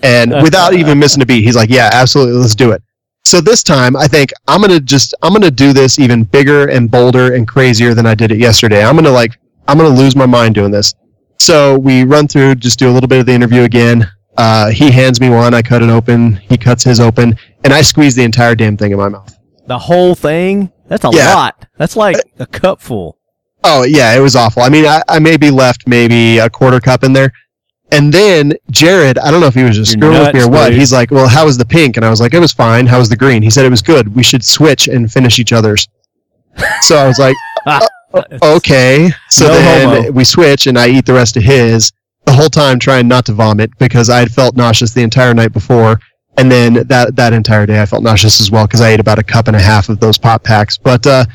And 0.01 0.31
without 0.41 0.73
even 0.73 0.97
missing 0.97 1.21
a 1.21 1.25
beat, 1.25 1.43
he's 1.43 1.57
like, 1.57 1.69
yeah, 1.69 1.89
absolutely, 1.91 2.35
let's 2.35 2.55
do 2.55 2.71
it. 2.71 2.81
So 3.25 3.41
this 3.41 3.63
time, 3.63 3.95
I 3.95 4.07
think 4.07 4.31
I'm 4.47 4.61
gonna 4.61 4.79
just 4.79 5.13
I'm 5.21 5.33
gonna 5.33 5.51
do 5.51 5.73
this 5.73 5.99
even 5.99 6.23
bigger 6.23 6.69
and 6.69 6.89
bolder 6.89 7.33
and 7.35 7.45
crazier 7.47 7.93
than 7.93 8.05
I 8.05 8.15
did 8.15 8.31
it 8.31 8.37
yesterday. 8.37 8.83
I'm 8.83 8.95
gonna 8.95 9.11
like 9.11 9.37
I'm 9.69 9.77
gonna 9.77 9.89
lose 9.95 10.15
my 10.15 10.25
mind 10.25 10.55
doing 10.55 10.71
this. 10.71 10.93
So 11.37 11.77
we 11.77 12.03
run 12.03 12.27
through, 12.27 12.55
just 12.55 12.79
do 12.79 12.89
a 12.89 12.93
little 12.93 13.07
bit 13.07 13.19
of 13.19 13.25
the 13.25 13.31
interview 13.33 13.61
again. 13.63 14.09
Uh, 14.37 14.69
he 14.71 14.89
hands 14.91 15.19
me 15.21 15.29
one, 15.29 15.53
I 15.53 15.61
cut 15.61 15.81
it 15.83 15.89
open. 15.89 16.35
He 16.35 16.57
cuts 16.57 16.83
his 16.83 16.99
open, 16.99 17.35
and 17.63 17.73
I 17.73 17.81
squeeze 17.81 18.15
the 18.15 18.23
entire 18.23 18.55
damn 18.55 18.77
thing 18.77 18.91
in 18.91 18.97
my 18.97 19.09
mouth. 19.09 19.35
The 19.67 19.77
whole 19.77 20.15
thing? 20.15 20.71
That's 20.87 21.05
a 21.05 21.09
Yeah. 21.13 21.33
lot. 21.35 21.65
That's 21.77 21.95
like 21.95 22.17
a 22.39 22.45
cup 22.45 22.81
full. 22.81 23.17
Oh 23.63 23.83
yeah, 23.83 24.15
it 24.15 24.19
was 24.21 24.35
awful. 24.35 24.63
I 24.63 24.69
mean, 24.69 24.85
I, 24.85 25.01
I 25.07 25.19
maybe 25.19 25.51
left 25.51 25.87
maybe 25.87 26.39
a 26.39 26.49
quarter 26.49 26.79
cup 26.79 27.03
in 27.03 27.13
there, 27.13 27.31
and 27.91 28.11
then 28.13 28.53
Jared, 28.71 29.17
I 29.19 29.29
don't 29.31 29.41
know 29.41 29.47
if 29.47 29.53
he 29.55 29.63
was 29.63 29.75
just 29.75 29.91
You're 29.95 30.01
screwing 30.11 30.25
with 30.25 30.33
me 30.33 30.41
or 30.41 30.49
what. 30.49 30.69
dude. 30.69 30.79
He's 30.79 30.93
like, 30.93 31.11
"Well, 31.11 31.27
how 31.27 31.45
was 31.45 31.57
the 31.57 31.65
pink?" 31.65 31.97
And 31.97 32.05
I 32.05 32.09
was 32.09 32.19
like, 32.21 32.33
"It 32.33 32.39
was 32.39 32.53
fine. 32.53 32.85
How 32.87 32.97
was 32.99 33.09
the 33.09 33.17
green?" 33.17 33.43
He 33.43 33.49
said 33.49 33.65
it 33.65 33.69
was 33.69 33.81
good. 33.81 34.15
We 34.15 34.23
should 34.23 34.43
switch 34.45 34.87
and 34.87 35.11
finish 35.11 35.37
each 35.39 35.51
other's. 35.53 35.87
So 36.81 36.97
I 36.97 37.05
was 37.07 37.19
like, 37.19 37.35
"Okay." 38.41 39.11
So 39.29 39.47
No 39.47 39.53
then 39.53 40.03
homo. 40.03 40.11
we 40.11 40.23
switch, 40.23 40.67
and 40.67 40.77
I 40.77 40.87
eat 40.87 41.05
the 41.05 41.13
rest 41.13 41.37
of 41.37 41.43
his. 41.43 41.91
The 42.25 42.33
whole 42.33 42.49
time 42.49 42.79
trying 42.79 43.07
not 43.07 43.25
to 43.25 43.33
vomit 43.33 43.71
because 43.79 44.09
I 44.09 44.19
had 44.19 44.31
felt 44.31 44.55
nauseous 44.55 44.93
the 44.93 45.01
entire 45.01 45.33
night 45.33 45.51
before, 45.53 45.99
and 46.37 46.51
then 46.51 46.73
that 46.87 47.15
that 47.15 47.33
entire 47.33 47.65
day 47.65 47.81
I 47.81 47.85
felt 47.85 48.03
nauseous 48.03 48.39
as 48.39 48.51
well 48.51 48.67
because 48.67 48.81
I 48.81 48.89
ate 48.89 48.99
about 48.99 49.19
a 49.19 49.23
cup 49.23 49.47
and 49.47 49.55
a 49.55 49.59
half 49.59 49.89
of 49.89 49.99
those 49.99 50.17
pop 50.17 50.43
packs. 50.43 50.77
But 50.77 51.05
uh, 51.07 51.25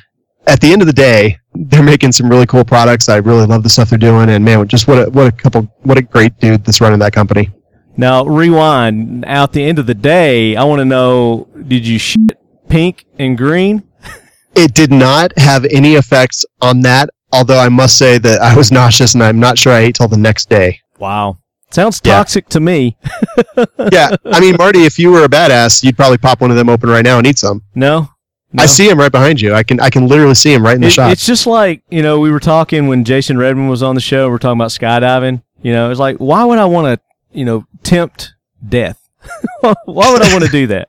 at 0.47 0.61
the 0.61 0.73
end 0.73 0.83
of 0.83 0.87
the 0.87 0.93
day, 0.93 1.39
they're 1.55 1.83
making 1.83 2.13
some 2.13 2.29
really 2.29 2.47
cool 2.47 2.65
products. 2.65 3.09
I 3.09 3.17
really 3.17 3.47
love 3.47 3.63
the 3.63 3.69
stuff 3.71 3.91
they're 3.91 3.99
doing, 3.99 4.29
and 4.31 4.45
man, 4.45 4.67
just 4.69 4.87
what 4.89 5.09
a 5.09 5.11
what 5.11 5.27
a 5.27 5.33
couple 5.33 5.63
what 5.83 5.99
a 5.99 6.03
great 6.03 6.39
dude 6.39 6.65
that's 6.65 6.81
running 6.81 6.99
that 7.01 7.13
company. 7.13 7.51
Now 7.97 8.25
rewind. 8.25 9.25
At 9.25 9.53
the 9.53 9.65
end 9.65 9.79
of 9.79 9.87
the 9.87 9.95
day, 9.95 10.57
I 10.57 10.65
want 10.65 10.81
to 10.81 10.85
know: 10.85 11.49
Did 11.67 11.87
you 11.87 11.99
shit 11.99 12.39
pink 12.69 13.05
and 13.19 13.39
green? 13.39 13.85
It 14.57 14.75
did 14.75 14.91
not 14.93 15.33
have 15.39 15.65
any 15.67 15.95
effects 15.95 16.45
on 16.61 16.81
that, 16.83 17.11
although 17.33 17.59
I 17.59 17.69
must 17.69 17.99
say 17.99 18.19
that 18.19 18.41
I 18.41 18.57
was 18.57 18.71
nauseous, 18.79 19.15
and 19.15 19.23
I'm 19.23 19.41
not 19.41 19.59
sure 19.59 19.73
I 19.73 19.81
ate 19.81 19.97
till 19.97 20.09
the 20.09 20.17
next 20.17 20.49
day. 20.49 20.81
Wow, 20.99 21.39
sounds 21.71 22.01
Yeah. 22.05 22.15
toxic 22.19 22.49
to 22.51 22.61
me. 22.61 22.97
Yeah, 23.93 24.17
I 24.25 24.41
mean, 24.41 24.57
Marty, 24.59 24.85
if 24.85 24.99
you 24.99 25.13
were 25.13 25.25
a 25.25 25.29
badass, 25.29 25.85
you'd 25.85 25.97
probably 25.97 26.19
pop 26.19 26.41
one 26.41 26.51
of 26.51 26.57
them 26.57 26.69
open 26.69 26.89
right 26.89 27.05
now 27.05 27.19
and 27.19 27.27
eat 27.27 27.39
some. 27.39 27.63
No, 27.75 28.09
no. 28.53 28.63
I 28.63 28.67
see 28.67 28.89
him 28.89 28.99
right 28.99 29.13
behind 29.13 29.41
you. 29.41 29.55
I 29.55 29.63
can 29.63 29.79
I 29.81 29.91
can 29.91 30.07
literally 30.09 30.35
see 30.35 30.53
him 30.53 30.65
right 30.65 30.75
in 30.75 30.81
the 30.81 30.87
It- 30.89 30.93
shot. 30.93 31.13
It's 31.13 31.27
just 31.27 31.47
like 31.47 31.83
you 31.91 32.03
know 32.03 32.19
we 32.21 32.31
were 32.31 32.41
talking 32.41 32.89
when 32.89 33.05
Jason 33.05 33.37
Redmond 33.39 33.71
was 33.71 33.83
on 33.83 33.95
the 33.95 34.01
show. 34.01 34.29
We 34.29 34.35
are 34.35 34.39
talking 34.39 34.59
about 34.61 34.71
skydiving. 34.71 35.43
You 35.63 35.73
know, 35.73 35.91
it's 35.91 36.01
like 36.01 36.17
why 36.17 36.45
would 36.45 36.59
I 36.59 36.65
want 36.65 36.99
to 36.99 37.39
you 37.39 37.45
know 37.45 37.65
tempt 37.83 38.35
death? 38.67 38.99
why 39.61 40.13
would 40.13 40.23
I 40.23 40.33
want 40.33 40.45
to 40.45 40.51
do 40.51 40.67
that? 40.69 40.89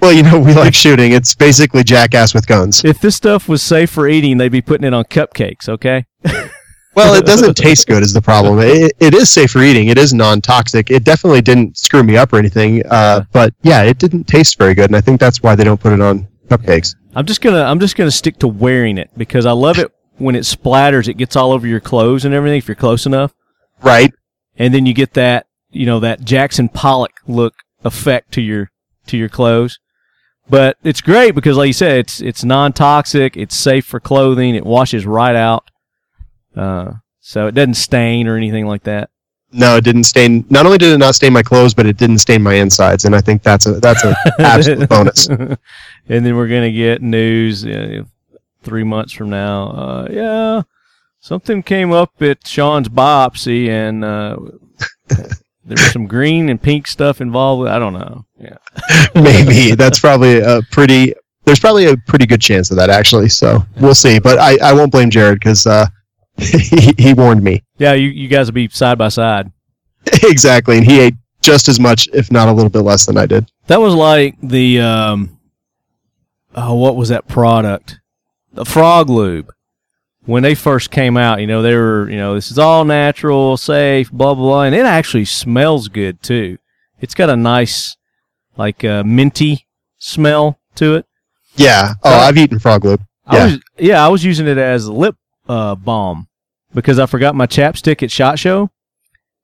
Well, 0.00 0.12
you 0.12 0.22
know, 0.22 0.38
we 0.38 0.54
like 0.54 0.74
shooting. 0.74 1.12
It's 1.12 1.34
basically 1.34 1.82
jackass 1.82 2.32
with 2.34 2.46
guns. 2.46 2.84
If 2.84 3.00
this 3.00 3.16
stuff 3.16 3.48
was 3.48 3.62
safe 3.62 3.90
for 3.90 4.06
eating, 4.08 4.38
they'd 4.38 4.48
be 4.52 4.62
putting 4.62 4.86
it 4.86 4.94
on 4.94 5.04
cupcakes. 5.04 5.68
Okay. 5.68 6.04
Well, 6.94 7.14
it 7.14 7.26
doesn't 7.26 7.56
taste 7.56 7.86
good 7.86 8.02
is 8.02 8.12
the 8.12 8.20
problem. 8.20 8.58
It, 8.58 8.90
it 8.98 9.14
is 9.14 9.30
safe 9.30 9.52
for 9.52 9.62
eating. 9.62 9.86
It 9.86 9.98
is 9.98 10.12
non-toxic. 10.12 10.90
It 10.90 11.04
definitely 11.04 11.42
didn't 11.42 11.76
screw 11.78 12.02
me 12.02 12.16
up 12.16 12.32
or 12.32 12.38
anything. 12.38 12.82
Uh, 12.86 13.24
but 13.30 13.54
yeah, 13.62 13.84
it 13.84 13.98
didn't 13.98 14.24
taste 14.24 14.58
very 14.58 14.74
good, 14.74 14.86
and 14.86 14.96
I 14.96 15.00
think 15.00 15.20
that's 15.20 15.40
why 15.40 15.54
they 15.54 15.62
don't 15.62 15.80
put 15.80 15.92
it 15.92 16.00
on 16.00 16.26
cupcakes. 16.48 16.96
I'm 17.14 17.24
just 17.24 17.40
gonna 17.40 17.62
I'm 17.62 17.78
just 17.78 17.94
gonna 17.94 18.10
stick 18.10 18.40
to 18.40 18.48
wearing 18.48 18.98
it 18.98 19.10
because 19.16 19.46
I 19.46 19.52
love 19.52 19.78
it 19.78 19.92
when 20.16 20.34
it 20.34 20.40
splatters. 20.40 21.06
It 21.06 21.18
gets 21.18 21.36
all 21.36 21.52
over 21.52 21.68
your 21.68 21.78
clothes 21.78 22.24
and 22.24 22.34
everything 22.34 22.58
if 22.58 22.66
you're 22.66 22.74
close 22.74 23.06
enough, 23.06 23.32
Right? 23.80 24.12
and 24.56 24.74
then 24.74 24.84
you 24.84 24.92
get 24.92 25.14
that 25.14 25.46
you 25.70 25.86
know 25.86 26.00
that 26.00 26.22
Jackson 26.22 26.68
Pollock 26.68 27.12
look 27.28 27.54
effect 27.84 28.32
to 28.32 28.40
your 28.40 28.72
to 29.06 29.16
your 29.16 29.28
clothes. 29.28 29.78
But 30.50 30.78
it's 30.82 31.00
great 31.00 31.34
because, 31.34 31.56
like 31.56 31.66
you 31.66 31.72
said, 31.72 31.98
it's 31.98 32.20
it's 32.20 32.44
non 32.44 32.72
toxic. 32.72 33.36
It's 33.36 33.56
safe 33.56 33.84
for 33.84 34.00
clothing. 34.00 34.54
It 34.54 34.64
washes 34.64 35.04
right 35.04 35.36
out, 35.36 35.70
uh, 36.56 36.92
so 37.20 37.46
it 37.46 37.54
doesn't 37.54 37.74
stain 37.74 38.26
or 38.26 38.36
anything 38.36 38.66
like 38.66 38.84
that. 38.84 39.10
No, 39.50 39.76
it 39.76 39.84
didn't 39.84 40.04
stain. 40.04 40.44
Not 40.50 40.66
only 40.66 40.78
did 40.78 40.92
it 40.92 40.98
not 40.98 41.14
stain 41.14 41.32
my 41.32 41.42
clothes, 41.42 41.72
but 41.72 41.86
it 41.86 41.96
didn't 41.96 42.18
stain 42.18 42.42
my 42.42 42.54
insides, 42.54 43.04
and 43.04 43.14
I 43.14 43.20
think 43.20 43.42
that's 43.42 43.66
a 43.66 43.74
that's 43.80 44.04
a 44.04 44.14
absolute 44.38 44.88
bonus. 44.90 45.26
and 45.28 45.58
then 46.06 46.36
we're 46.36 46.48
gonna 46.48 46.72
get 46.72 47.02
news 47.02 47.66
uh, 47.66 48.02
three 48.62 48.84
months 48.84 49.12
from 49.12 49.30
now. 49.30 49.68
Uh, 49.68 50.08
yeah, 50.10 50.62
something 51.20 51.62
came 51.62 51.92
up 51.92 52.20
at 52.20 52.46
Shawn's 52.46 52.88
biopsy, 52.88 53.68
and 53.68 54.04
uh, 54.04 54.36
there 55.68 55.76
was 55.82 55.92
some 55.92 56.06
green 56.06 56.48
and 56.48 56.60
pink 56.60 56.86
stuff 56.86 57.20
involved. 57.20 57.68
I 57.68 57.78
don't 57.78 57.92
know. 57.92 58.24
Yeah, 58.40 58.56
Maybe 59.14 59.74
that's 59.74 60.00
probably 60.00 60.40
a 60.40 60.62
pretty. 60.70 61.14
There's 61.44 61.60
probably 61.60 61.86
a 61.86 61.96
pretty 61.96 62.26
good 62.26 62.40
chance 62.40 62.70
of 62.70 62.76
that 62.76 62.90
actually. 62.90 63.28
So 63.28 63.64
we'll 63.80 63.94
see. 63.94 64.18
But 64.18 64.38
I, 64.38 64.58
I 64.62 64.72
won't 64.72 64.92
blame 64.92 65.10
Jared 65.10 65.38
because 65.38 65.66
uh, 65.66 65.86
he 66.36 66.94
he 66.98 67.14
warned 67.14 67.42
me 67.42 67.62
yeah. 67.78 67.92
You 67.94 68.08
you 68.08 68.28
guys 68.28 68.46
will 68.46 68.54
be 68.54 68.68
side 68.68 68.98
by 68.98 69.08
side. 69.08 69.50
exactly, 70.24 70.78
and 70.78 70.86
he 70.86 71.00
ate 71.00 71.14
just 71.40 71.68
as 71.68 71.78
much, 71.78 72.08
if 72.12 72.30
not 72.30 72.48
a 72.48 72.52
little 72.52 72.70
bit 72.70 72.80
less 72.80 73.06
than 73.06 73.16
I 73.16 73.26
did. 73.26 73.50
That 73.66 73.80
was 73.80 73.94
like 73.94 74.36
the 74.42 74.80
um, 74.80 75.38
oh, 76.54 76.74
what 76.74 76.96
was 76.96 77.08
that 77.08 77.28
product? 77.28 78.00
The 78.52 78.64
Frog 78.64 79.08
Lube. 79.08 79.52
When 80.28 80.42
they 80.42 80.54
first 80.54 80.90
came 80.90 81.16
out, 81.16 81.40
you 81.40 81.46
know, 81.46 81.62
they 81.62 81.74
were, 81.74 82.10
you 82.10 82.18
know, 82.18 82.34
this 82.34 82.50
is 82.50 82.58
all 82.58 82.84
natural, 82.84 83.56
safe, 83.56 84.10
blah 84.12 84.34
blah 84.34 84.44
blah, 84.44 84.62
and 84.64 84.74
it 84.74 84.84
actually 84.84 85.24
smells 85.24 85.88
good 85.88 86.22
too. 86.22 86.58
It's 87.00 87.14
got 87.14 87.30
a 87.30 87.36
nice, 87.36 87.96
like, 88.54 88.84
uh, 88.84 89.02
minty 89.04 89.66
smell 89.96 90.58
to 90.74 90.96
it. 90.96 91.06
Yeah. 91.56 91.94
Oh, 92.04 92.10
Uh, 92.14 92.18
I've 92.24 92.36
eaten 92.36 92.58
frog. 92.58 92.84
I 92.84 92.98
Yeah. 93.36 93.44
was, 93.46 93.58
yeah, 93.78 94.04
I 94.04 94.08
was 94.08 94.22
using 94.22 94.46
it 94.46 94.58
as 94.58 94.84
a 94.84 94.92
lip 94.92 95.16
uh, 95.48 95.74
balm 95.76 96.28
because 96.74 96.98
I 96.98 97.06
forgot 97.06 97.34
my 97.34 97.46
chapstick 97.46 98.02
at 98.02 98.10
Shot 98.10 98.38
Show, 98.38 98.70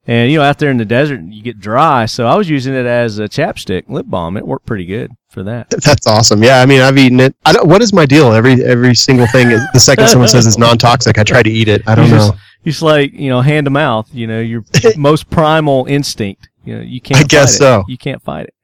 and 0.07 0.31
you 0.31 0.39
know, 0.39 0.45
out 0.45 0.59
there 0.59 0.71
in 0.71 0.77
the 0.77 0.85
desert, 0.85 1.21
you 1.23 1.43
get 1.43 1.59
dry, 1.61 2.07
so 2.07 2.27
I 2.27 2.37
was 2.37 2.49
using 2.49 2.75
it 2.75 2.87
as 2.87 3.19
a 3.19 3.25
chapstick 3.29 3.89
lip 3.89 4.07
balm. 4.09 4.37
It 4.37 4.47
worked 4.47 4.67
pretty 4.67 4.85
good 4.87 5.11
for 5.29 5.43
that. 5.45 5.71
That's 5.85 6.07
awesome. 6.07 6.43
Yeah, 6.43 6.61
I 6.61 6.67
mean, 6.67 6.81
I've 6.81 6.99
eaten 6.99 7.21
it. 7.21 7.35
I 7.47 7.53
don't, 7.53 7.67
what 7.69 7.83
is 7.83 7.93
my 7.93 8.07
deal? 8.07 8.33
Every 8.33 8.63
every 8.65 8.95
single 8.95 9.27
thing. 9.29 9.51
is- 9.51 9.63
The 9.73 9.81
second 9.81 10.09
someone 10.09 10.29
says 10.29 10.47
it's 10.47 10.59
non-toxic, 10.59 11.19
I 11.19 11.25
try 11.25 11.43
to 11.43 11.51
eat 11.51 11.69
it. 11.69 11.83
I 11.89 11.95
don't 11.95 12.07
You 12.07 12.13
know. 12.13 12.19
just- 12.31 12.39
It's 12.65 12.83
like 12.83 13.13
you 13.13 13.31
know, 13.31 13.41
hand 13.41 13.65
to 13.67 13.71
mouth. 13.71 14.09
You 14.13 14.27
know, 14.27 14.41
your 14.41 14.65
most 14.97 15.31
primal 15.31 15.87
instinct. 15.87 16.49
You 16.65 16.77
know, 16.77 16.83
you 16.83 17.01
can't. 17.01 17.21
I 17.21 17.25
guess 17.25 17.55
it. 17.55 17.59
so. 17.59 17.85
You 17.89 17.99
can't 17.99 18.23
fight 18.23 18.47
it. 18.47 18.55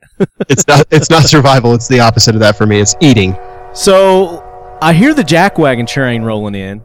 It's 0.48 0.66
not. 0.66 0.86
It's 0.90 1.10
not 1.10 1.22
survival. 1.24 1.74
It's 1.74 1.88
the 1.88 2.00
opposite 2.00 2.34
of 2.34 2.40
that 2.40 2.56
for 2.56 2.66
me. 2.66 2.80
It's 2.80 2.94
eating. 3.00 3.36
So 3.72 4.42
I 4.82 4.92
hear 4.92 5.14
the 5.14 5.22
jackwagon 5.22 5.86
train 5.86 6.22
rolling 6.22 6.54
in, 6.54 6.82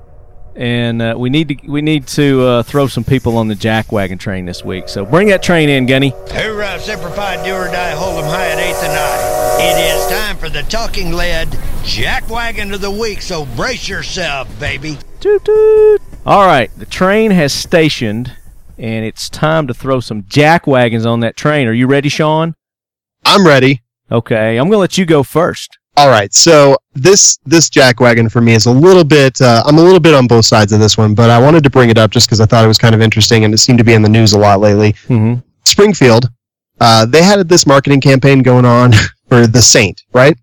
and 0.56 1.02
uh, 1.02 1.16
we 1.18 1.30
need 1.30 1.50
to 1.50 1.68
we 1.68 1.82
need 1.82 2.08
to 2.08 2.42
uh, 2.42 2.64
throw 2.64 2.88
some 2.88 3.04
people 3.04 3.38
on 3.38 3.48
the 3.48 3.56
jack 3.56 3.92
wagon 3.92 4.18
train 4.18 4.46
this 4.46 4.64
week. 4.64 4.88
So 4.88 5.06
bring 5.06 5.28
that 5.28 5.44
train 5.44 5.70
in, 5.70 5.86
Gunny. 5.86 6.10
Hoorah, 6.30 6.80
simplified 6.80 7.44
do 7.44 7.54
or 7.54 7.66
die, 7.66 7.92
hold 7.92 8.24
'em 8.24 8.30
high 8.30 8.48
at 8.52 8.60
eighth 8.60 8.84
and 8.84 8.94
nine. 8.94 9.36
It 9.62 9.96
is 9.96 10.08
time 10.08 10.38
for 10.38 10.50
the 10.50 10.64
talking 10.64 11.12
lead 11.12 11.58
jack 11.84 12.30
wagon 12.30 12.74
of 12.74 12.82
the 12.82 12.92
week, 12.92 13.22
so 13.22 13.46
brace 13.46 13.88
yourself, 13.88 14.48
baby. 14.60 14.98
Toot 15.20 15.44
toot. 15.44 16.02
All 16.26 16.46
right, 16.46 16.72
the 16.78 16.86
train 16.86 17.32
has 17.32 17.54
stationed, 17.54 18.36
and 18.78 19.06
it's 19.06 19.30
time 19.30 19.68
to 19.68 19.74
throw 19.74 20.00
some 20.00 20.26
jack 20.28 20.66
wagons 20.68 21.06
on 21.06 21.20
that 21.20 21.36
train. 21.38 21.68
Are 21.68 21.74
you 21.74 21.88
ready, 21.88 22.10
Shawn? 22.10 22.56
I'm 23.26 23.46
ready. 23.46 23.82
Okay, 24.12 24.58
I'm 24.58 24.68
gonna 24.68 24.78
let 24.78 24.98
you 24.98 25.06
go 25.06 25.24
first. 25.24 25.78
All 25.98 26.10
right. 26.10 26.34
So 26.34 26.78
this 26.94 27.38
this 27.46 27.70
jackwagon 27.70 28.32
for 28.32 28.42
me 28.42 28.54
is 28.54 28.66
a 28.66 28.72
little 28.72 29.04
bit. 29.04 29.40
Uh, 29.42 29.64
I'm 29.66 29.78
a 29.78 29.82
little 29.82 30.00
bit 30.00 30.14
on 30.14 30.28
both 30.28 30.46
sides 30.46 30.74
of 30.74 30.80
this 30.80 30.98
one, 30.98 31.16
but 31.16 31.30
I 31.30 31.40
wanted 31.40 31.64
to 31.64 31.70
bring 31.70 31.90
it 31.90 31.98
up 31.98 32.12
just 32.12 32.28
because 32.28 32.42
I 32.42 32.46
thought 32.46 32.66
it 32.66 32.68
was 32.68 32.78
kind 32.78 32.94
of 32.94 33.02
interesting 33.02 33.46
and 33.46 33.54
it 33.54 33.60
seemed 33.60 33.78
to 33.80 33.86
be 33.86 33.94
in 33.94 34.02
the 34.02 34.10
news 34.10 34.34
a 34.34 34.40
lot 34.40 34.60
lately. 34.60 34.94
Mm-hmm. 35.08 35.36
Springfield, 35.64 36.30
uh, 36.82 37.06
they 37.06 37.24
had 37.24 37.48
this 37.48 37.66
marketing 37.66 38.02
campaign 38.02 38.42
going 38.42 38.66
on 38.66 38.92
for 39.30 39.48
the 39.48 39.62
Saint, 39.62 40.04
right? 40.14 40.38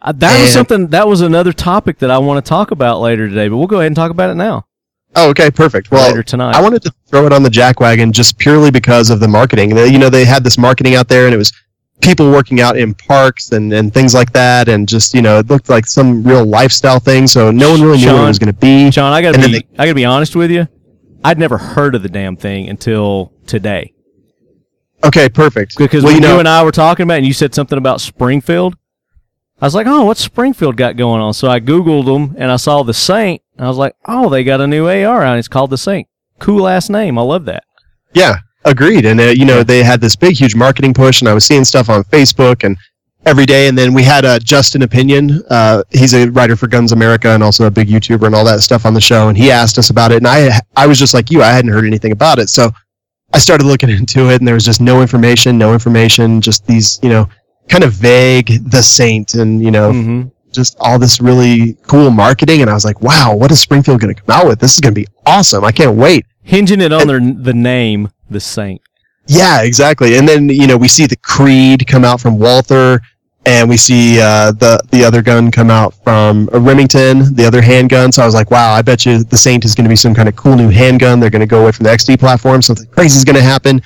Uh, 0.00 0.12
that 0.12 0.40
was 0.40 0.52
something. 0.52 0.86
That 0.88 1.08
was 1.08 1.22
another 1.22 1.52
topic 1.52 1.98
that 1.98 2.10
I 2.10 2.18
want 2.18 2.44
to 2.44 2.48
talk 2.48 2.70
about 2.70 3.00
later 3.00 3.28
today, 3.28 3.48
but 3.48 3.56
we'll 3.56 3.66
go 3.66 3.78
ahead 3.78 3.88
and 3.88 3.96
talk 3.96 4.12
about 4.12 4.30
it 4.30 4.36
now. 4.36 4.64
Oh, 5.16 5.30
okay, 5.30 5.50
perfect. 5.50 5.90
Well, 5.90 6.08
later 6.08 6.22
tonight. 6.22 6.54
I 6.54 6.62
wanted 6.62 6.82
to 6.82 6.94
throw 7.06 7.26
it 7.26 7.32
on 7.32 7.42
the 7.42 7.48
jackwagon 7.48 8.12
just 8.12 8.38
purely 8.38 8.70
because 8.70 9.10
of 9.10 9.18
the 9.18 9.26
marketing. 9.26 9.74
They, 9.74 9.88
you 9.88 9.98
know, 9.98 10.10
they 10.10 10.24
had 10.24 10.44
this 10.44 10.56
marketing 10.56 10.94
out 10.94 11.08
there, 11.08 11.24
and 11.24 11.34
it 11.34 11.38
was 11.38 11.52
people 12.00 12.30
working 12.30 12.60
out 12.60 12.76
in 12.76 12.94
parks 12.94 13.52
and, 13.52 13.72
and 13.72 13.92
things 13.92 14.14
like 14.14 14.32
that, 14.32 14.68
and 14.68 14.88
just 14.88 15.14
you 15.14 15.22
know, 15.22 15.38
it 15.38 15.48
looked 15.48 15.68
like 15.68 15.86
some 15.86 16.22
real 16.22 16.44
lifestyle 16.44 17.00
thing. 17.00 17.26
So 17.26 17.50
no 17.50 17.70
one 17.70 17.82
really 17.82 17.98
knew 17.98 18.12
what 18.12 18.24
it 18.24 18.28
was 18.28 18.38
going 18.38 18.52
to 18.52 18.58
be. 18.60 18.90
Shawn, 18.90 19.12
I 19.12 19.22
gotta 19.22 19.38
And 19.40 19.52
be, 19.52 19.66
I 19.78 19.84
gotta 19.86 19.94
be 19.94 20.04
honest 20.04 20.36
with 20.36 20.50
you. 20.50 20.68
I'd 21.24 21.38
never 21.38 21.58
heard 21.58 21.94
of 21.94 22.02
the 22.02 22.08
damn 22.08 22.36
thing 22.36 22.68
until 22.68 23.32
today 23.46 23.92
Okay, 25.04 25.28
perfect. 25.28 25.76
because 25.78 26.04
well, 26.04 26.12
when 26.12 26.22
you 26.22 26.28
you, 26.28 26.38
and 26.38 26.48
I 26.48 26.62
were 26.64 26.72
talking 26.72 27.04
about, 27.04 27.14
it 27.14 27.18
and 27.18 27.26
you 27.26 27.32
said 27.32 27.54
something 27.54 27.78
about 27.78 28.00
Springfield. 28.00 28.76
I 29.60 29.66
was 29.66 29.74
like, 29.74 29.86
"Oh, 29.88 30.04
what's 30.04 30.20
Springfield 30.20 30.76
got 30.76 30.96
going 30.96 31.20
on?" 31.20 31.34
So 31.34 31.48
I 31.48 31.60
googled 31.60 32.06
them 32.06 32.36
and 32.38 32.50
I 32.50 32.56
saw 32.56 32.82
the 32.82 32.94
Saint. 32.94 33.42
And 33.56 33.64
I 33.64 33.68
was 33.68 33.76
like, 33.76 33.94
"Oh, 34.06 34.28
they 34.28 34.44
got 34.44 34.60
a 34.60 34.66
new 34.66 34.88
AR 34.88 35.22
out. 35.22 35.38
It's 35.38 35.48
called 35.48 35.70
the 35.70 35.78
Saint. 35.78 36.06
Cool 36.38 36.68
ass 36.68 36.88
name. 36.88 37.18
I 37.18 37.22
love 37.22 37.44
that." 37.46 37.64
yeah, 38.14 38.36
agreed. 38.64 39.04
And 39.06 39.20
uh, 39.20 39.24
you 39.24 39.44
know, 39.44 39.62
they 39.62 39.82
had 39.82 40.00
this 40.00 40.16
big, 40.16 40.36
huge 40.36 40.54
marketing 40.54 40.94
push, 40.94 41.20
and 41.20 41.28
I 41.28 41.34
was 41.34 41.44
seeing 41.44 41.64
stuff 41.64 41.88
on 41.88 42.04
Facebook 42.04 42.64
and 42.64 42.76
every 43.26 43.46
day. 43.46 43.68
And 43.68 43.76
then 43.76 43.92
we 43.94 44.02
had 44.02 44.24
uh, 44.24 44.38
Justin 44.38 44.82
Opinion. 44.82 45.42
Uh, 45.50 45.82
he's 45.90 46.14
a 46.14 46.28
writer 46.30 46.56
for 46.56 46.66
Guns 46.66 46.92
America 46.92 47.30
and 47.30 47.42
also 47.42 47.66
a 47.66 47.70
big 47.70 47.88
YouTuber 47.88 48.26
and 48.26 48.34
all 48.34 48.44
that 48.44 48.60
stuff 48.60 48.86
on 48.86 48.94
the 48.94 49.00
show. 49.00 49.28
And 49.28 49.36
he 49.36 49.50
asked 49.50 49.78
us 49.78 49.90
about 49.90 50.12
it, 50.12 50.18
and 50.18 50.26
I 50.26 50.60
I 50.76 50.86
was 50.86 50.98
just 50.98 51.14
like 51.14 51.30
you, 51.30 51.42
I 51.42 51.48
hadn't 51.52 51.72
heard 51.72 51.84
anything 51.84 52.12
about 52.12 52.38
it, 52.38 52.48
so 52.48 52.70
I 53.34 53.38
started 53.38 53.66
looking 53.66 53.90
into 53.98 54.30
it, 54.30 54.40
and 54.40 54.46
there 54.46 54.54
was 54.54 54.64
just 54.64 54.80
no 54.80 55.02
information, 55.02 55.58
no 55.58 55.72
information, 55.72 56.40
just 56.40 56.66
these 56.66 56.98
you 57.02 57.08
know 57.08 57.28
kind 57.68 57.84
of 57.84 57.92
vague 57.92 58.70
the 58.70 58.82
Saint 58.82 59.34
and 59.34 59.62
you 59.62 59.70
know 59.70 59.92
Mm-hmm. 59.92 60.28
just 60.52 60.76
all 60.80 60.98
this 60.98 61.20
really 61.20 61.74
cool 61.86 62.10
marketing. 62.10 62.62
And 62.62 62.70
I 62.70 62.72
was 62.74 62.84
like, 62.86 63.02
wow, 63.02 63.34
what 63.36 63.50
is 63.50 63.60
Springfield 63.60 64.00
going 64.00 64.14
to 64.14 64.22
come 64.22 64.34
out 64.34 64.46
with? 64.46 64.58
This 64.58 64.72
is 64.74 64.80
going 64.80 64.94
to 64.94 65.00
be 65.00 65.06
awesome. 65.26 65.64
I 65.64 65.72
can't 65.72 65.94
wait. 65.96 66.24
Hinging 66.42 66.80
it 66.80 66.92
on 66.94 67.06
their 67.06 67.20
the 67.20 67.52
name, 67.52 68.08
the 68.30 68.40
Saint. 68.40 68.80
Yeah, 69.26 69.62
exactly. 69.62 70.16
And 70.16 70.26
then 70.28 70.48
you 70.48 70.66
know 70.66 70.76
we 70.76 70.88
see 70.88 71.06
the 71.06 71.16
Creed 71.16 71.86
come 71.86 72.04
out 72.04 72.20
from 72.20 72.38
Walther, 72.38 73.00
and 73.44 73.68
we 73.68 73.76
see 73.76 74.20
uh, 74.20 74.52
the 74.52 74.80
the 74.90 75.04
other 75.04 75.20
gun 75.22 75.50
come 75.50 75.70
out 75.70 75.94
from 76.02 76.48
Remington, 76.52 77.34
the 77.34 77.44
other 77.46 77.60
handgun. 77.60 78.10
So 78.12 78.22
I 78.22 78.26
was 78.26 78.34
like, 78.34 78.50
wow, 78.50 78.72
I 78.72 78.82
bet 78.82 79.04
you 79.04 79.24
the 79.24 79.36
Saint 79.36 79.64
is 79.64 79.74
going 79.74 79.84
to 79.84 79.90
be 79.90 79.96
some 79.96 80.14
kind 80.14 80.28
of 80.28 80.36
cool 80.36 80.56
new 80.56 80.70
handgun. 80.70 81.20
They're 81.20 81.30
going 81.30 81.40
to 81.40 81.46
go 81.46 81.60
away 81.62 81.72
from 81.72 81.84
the 81.84 81.90
XD 81.90 82.18
platform. 82.20 82.62
Something 82.62 82.86
crazy 82.86 83.16
is 83.18 83.24
going 83.24 83.36
to 83.36 83.42
happen. 83.42 83.82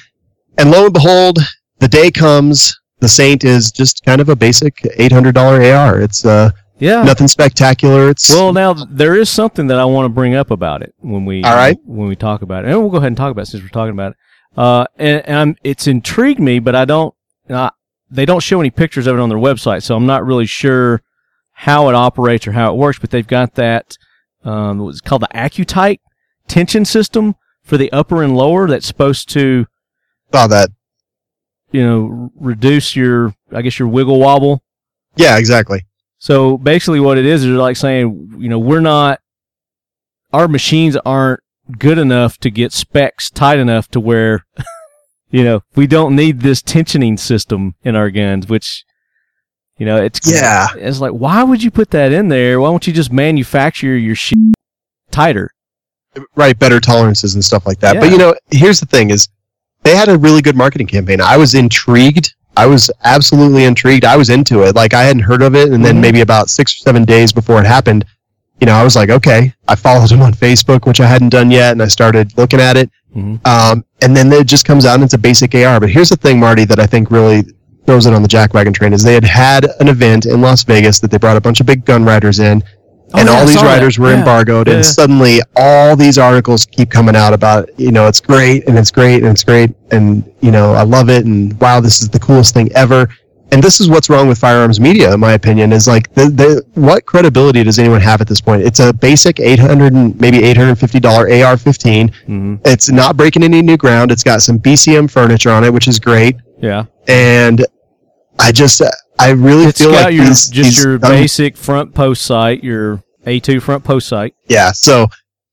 And 0.59 0.71
lo 0.71 0.85
and 0.85 0.93
behold, 0.93 1.39
the 1.81 1.89
day 1.89 2.11
comes. 2.11 2.79
The 3.01 3.09
Saint 3.09 3.43
is 3.43 3.73
just 3.73 4.05
kind 4.05 4.21
of 4.21 4.29
a 4.29 4.37
basic 4.37 4.79
eight 4.97 5.11
hundred 5.11 5.35
dollar 5.35 5.61
AR. 5.61 6.01
It's 6.01 6.25
uh, 6.25 6.51
Yeah. 6.79 7.03
nothing 7.03 7.27
spectacular. 7.27 8.11
It's 8.11 8.29
Well, 8.29 8.53
now 8.53 8.75
there 8.75 9.17
is 9.17 9.29
something 9.29 9.67
that 9.67 9.79
I 9.81 9.85
want 9.87 10.05
to 10.05 10.09
bring 10.09 10.37
up 10.37 10.53
about 10.53 10.83
it 10.83 10.95
when 10.99 11.25
we 11.25 11.43
All 11.43 11.57
right. 11.57 11.77
when 11.85 12.07
we 12.07 12.15
talk 12.15 12.43
about 12.43 12.65
it, 12.65 12.71
and 12.71 12.79
we'll 12.81 12.91
go 12.91 12.99
ahead 12.99 13.09
and 13.09 13.17
talk 13.17 13.33
about 13.33 13.43
it 13.43 13.47
since 13.47 13.61
we're 13.61 13.71
talking 13.71 13.91
about 13.93 14.13
it. 14.13 14.17
Uh, 14.57 14.87
and, 14.97 15.27
and 15.27 15.37
I'm, 15.37 15.57
it's 15.65 15.87
intrigued 15.87 16.41
me, 16.41 16.59
but 16.59 16.75
I 16.75 16.85
don't. 16.85 17.15
Uh, 17.49 17.71
they 18.11 18.27
don't 18.27 18.41
show 18.43 18.61
any 18.61 18.71
pictures 18.71 19.07
of 19.07 19.17
it 19.17 19.21
on 19.21 19.29
their 19.29 19.39
website, 19.39 19.83
so 19.83 19.97
I'm 19.97 20.07
not 20.07 20.25
really 20.25 20.47
sure 20.47 21.03
how 21.53 21.89
it 21.89 21.95
operates 21.95 22.47
or 22.47 22.53
how 22.53 22.73
it 22.73 22.77
works. 22.77 22.99
But 22.99 23.11
they've 23.11 23.27
got 23.27 23.55
that 23.55 23.97
um, 24.45 24.79
what's 24.79 25.01
called 25.01 25.23
the 25.23 25.29
Accutite 25.35 26.01
tension 26.49 26.85
system 26.85 27.35
for 27.63 27.77
the 27.79 27.91
upper 27.93 28.23
and 28.23 28.37
lower 28.37 28.67
that's 28.69 28.87
supposed 28.87 29.29
to 29.31 29.67
saw 30.33 30.47
that. 30.49 30.71
you 31.71 31.83
know 31.83 32.31
reduce 32.35 32.95
your 32.97 33.35
I 33.53 33.63
guess 33.63 33.79
your 33.79 33.89
wiggle 33.89 34.19
wobble. 34.19 34.63
Yeah, 35.17 35.39
exactly. 35.39 35.87
So 36.19 36.57
basically, 36.59 37.01
what 37.01 37.19
it 37.19 37.27
is 37.27 37.45
is 37.45 37.51
like 37.57 37.77
saying, 37.77 38.37
you 38.39 38.49
know, 38.49 38.59
we're 38.59 38.81
not, 38.81 39.21
our 40.33 40.47
machines 40.49 40.97
aren't 40.97 41.41
good 41.79 41.99
enough 41.99 42.39
to 42.39 42.51
get 42.51 42.73
specs 42.73 43.31
tight 43.31 43.59
enough 43.59 43.89
to 43.93 44.01
where, 44.01 44.45
you 45.31 45.45
know, 45.45 45.63
we 45.75 45.87
don't 45.87 46.15
need 46.17 46.41
this 46.41 46.63
tensioning 46.63 47.19
system 47.19 47.75
in 47.85 47.97
our 47.97 48.11
guns, 48.11 48.49
which, 48.49 48.85
you 49.79 49.87
know, 49.87 49.97
it's 49.97 50.21
Yeah. 50.31 50.69
it's 50.77 51.01
like, 51.01 51.13
why 51.13 51.43
would 51.43 51.63
you 51.63 51.71
put 51.71 51.91
that 51.91 52.13
in 52.13 52.29
there? 52.29 52.61
Why 52.61 52.69
don't 52.71 52.87
you 52.87 52.93
just 52.93 53.13
manufacture 53.13 53.97
your 53.97 54.15
shit 54.15 54.39
tighter? 55.11 55.51
right 56.37 56.59
better 56.59 56.79
tolerances 56.79 57.35
and 57.37 57.43
stuff 57.43 57.67
like 57.67 57.81
that 57.81 57.99
but 57.99 58.11
you 58.11 58.19
know 58.19 58.35
here's 58.51 58.79
the 58.79 58.85
thing 58.85 59.09
is 59.09 59.29
they 59.83 59.97
had 59.97 60.11
a 60.11 60.19
really 60.19 60.43
good 60.43 60.55
marketing 60.55 60.87
campaign 60.87 61.23
i 61.23 61.39
was 61.39 61.55
intrigued 61.55 62.35
I 62.55 62.67
was 62.67 62.91
absolutely 63.05 63.65
intrigued. 63.65 64.05
I 64.05 64.15
was 64.19 64.29
into 64.29 64.61
it. 64.65 64.75
Like 64.77 64.93
I 64.93 65.05
hadn't 65.05 65.23
heard 65.23 65.41
of 65.41 65.55
it, 65.55 65.73
and 65.73 65.83
then 65.83 65.97
Mhm. 65.97 66.01
maybe 66.03 66.21
about 66.21 66.51
six 66.51 66.75
or 66.75 66.81
seven 66.83 67.07
days 67.07 67.33
before 67.33 67.59
it 67.59 67.67
happened, 67.67 68.05
you 68.63 68.67
know, 68.67 68.75
I 68.75 68.85
was 68.85 68.95
like, 68.95 69.11
okay. 69.11 69.53
I 69.67 69.75
followed 69.75 70.13
him 70.13 70.23
on 70.23 70.33
Facebook, 70.33 70.87
which 70.87 71.01
I 71.01 71.07
hadn't 71.07 71.31
done 71.31 71.51
yet, 71.51 71.73
and 71.73 71.83
I 71.83 71.89
started 71.89 72.33
looking 72.39 72.61
at 72.61 72.77
it. 72.77 72.89
Mhm. 73.17 73.45
Um, 73.45 73.85
and 74.03 74.17
then 74.17 74.33
it 74.33 74.47
just 74.47 74.65
comes 74.65 74.87
out 74.87 74.95
and 74.95 75.03
it's 75.03 75.15
a 75.15 75.19
basic 75.19 75.53
AR. 75.57 75.81
But 75.81 75.91
here's 75.91 76.11
the 76.11 76.17
thing, 76.17 76.39
Marty, 76.39 76.65
that 76.67 76.79
I 76.79 76.87
think 76.87 77.11
really 77.11 77.43
throws 77.87 78.07
it 78.07 78.15
on 78.15 78.23
the 78.23 78.29
jackwagon 78.29 78.73
train 78.73 78.93
is 78.93 79.03
they 79.03 79.15
had 79.15 79.25
had 79.25 79.67
an 79.81 79.89
event 79.89 80.27
in 80.27 80.41
Las 80.41 80.63
Vegas 80.63 81.01
that 81.01 81.11
they 81.11 81.19
brought 81.19 81.37
a 81.37 81.41
bunch 81.41 81.59
of 81.59 81.67
big 81.67 81.85
gun 81.85 82.05
riders 82.05 82.39
in, 82.39 82.63
Oh, 83.15 83.19
and 83.19 83.29
yeah, 83.29 83.35
all 83.35 83.45
these 83.47 83.57
saw 83.57 83.63
that. 83.63 83.75
riders 83.75 83.99
were 83.99 84.13
Yeah. 84.13 84.19
embargoed, 84.21 84.69
Yeah. 84.69 84.75
and 84.75 84.87
suddenly 84.87 85.41
all 85.57 85.97
these 85.97 86.17
articles 86.17 86.65
keep 86.65 86.89
coming 86.89 87.17
out 87.17 87.33
about 87.35 87.69
you 87.77 87.91
know 87.91 88.07
it's 88.07 88.21
great 88.21 88.69
and 88.69 88.79
it's 88.79 88.93
great 88.93 89.25
and 89.25 89.33
it's 89.33 89.43
great 89.43 89.71
and 89.91 90.23
you 90.41 90.53
know 90.53 90.73
I 90.75 90.83
love 90.85 91.11
it 91.11 91.25
and 91.27 91.53
wow 91.61 91.81
this 91.81 92.01
is 92.01 92.09
the 92.11 92.21
coolest 92.21 92.55
thing 92.55 92.71
ever. 92.77 93.09
And 93.53 93.63
this 93.63 93.81
is 93.81 93.89
what's 93.89 94.09
wrong 94.09 94.27
with 94.29 94.39
firearms 94.39 94.81
media, 94.81 95.13
in 95.13 95.21
my 95.21 95.35
opinion, 95.35 95.73
is 95.73 95.87
like 95.87 96.13
the, 96.15 96.25
the 96.31 96.65
what 96.81 97.05
credibility 97.07 97.63
does 97.63 97.79
anyone 97.79 98.01
have 98.01 98.21
at 98.23 98.27
this 98.27 98.41
point? 98.41 98.63
It's 98.63 98.81
a 98.81 98.93
basic 98.95 99.39
eight 99.41 99.59
hundred 99.59 99.93
and 99.93 100.19
maybe 100.21 100.43
eight 100.43 100.57
hundred 100.57 100.71
and 100.71 100.81
fifty 100.81 100.99
dollar 100.99 101.31
AR 101.31 101.57
fifteen. 101.59 102.09
Mhm. 102.27 102.61
It's 102.65 102.91
not 102.91 103.17
breaking 103.17 103.43
any 103.45 103.61
new 103.63 103.77
ground. 103.77 104.11
It's 104.11 104.23
got 104.25 104.41
some 104.43 104.59
BCM 104.59 105.11
furniture 105.11 105.51
on 105.51 105.65
it, 105.65 105.73
which 105.73 105.87
is 105.87 105.99
great. 106.01 106.37
Yeah. 106.61 106.85
And 107.09 107.65
I 108.39 108.53
just 108.53 108.81
I 109.19 109.31
really 109.31 109.67
It's 109.67 109.79
feel 109.81 109.93
like 109.93 110.15
your 110.15 110.25
these, 110.25 110.49
just 110.49 110.77
these 110.77 110.85
your 110.85 110.99
gun 110.99 111.11
basic 111.13 111.57
front 111.57 111.95
post 111.95 112.23
sight, 112.23 112.65
your 112.65 113.03
A2 113.27 113.61
front 113.63 113.85
post 113.85 114.09
sight. 114.09 114.35
yeah 114.49 114.73
so 114.73 115.07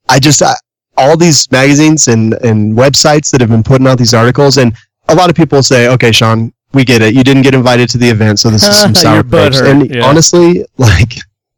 i 0.08 0.18
just 0.20 0.42
I, 0.42 0.54
all 0.98 1.16
these 1.18 1.52
magazines 1.52 2.08
and 2.08 2.34
and 2.36 2.76
websites 2.76 3.30
that 3.32 3.42
have 3.42 3.50
been 3.52 3.62
putting 3.62 3.86
out 3.86 3.98
these 4.00 4.14
articles 4.16 4.58
and 4.58 4.74
a 5.10 5.14
lot 5.16 5.30
of 5.30 5.36
people 5.36 5.62
say 5.62 5.88
okay 5.90 6.12
shawn 6.12 6.52
we 6.74 6.86
get 6.86 7.02
it 7.02 7.14
you 7.14 7.24
didn't 7.24 7.42
get 7.42 7.54
invited 7.54 7.90
to 7.90 7.98
the 7.98 8.10
event 8.10 8.40
so 8.40 8.50
this 8.50 8.68
is 8.68 8.76
some 8.76 8.94
sour 9.04 9.24
grapes 9.24 9.60
and 9.60 9.94
yeah. 9.94 10.06
honestly 10.06 10.66
like 10.78 11.14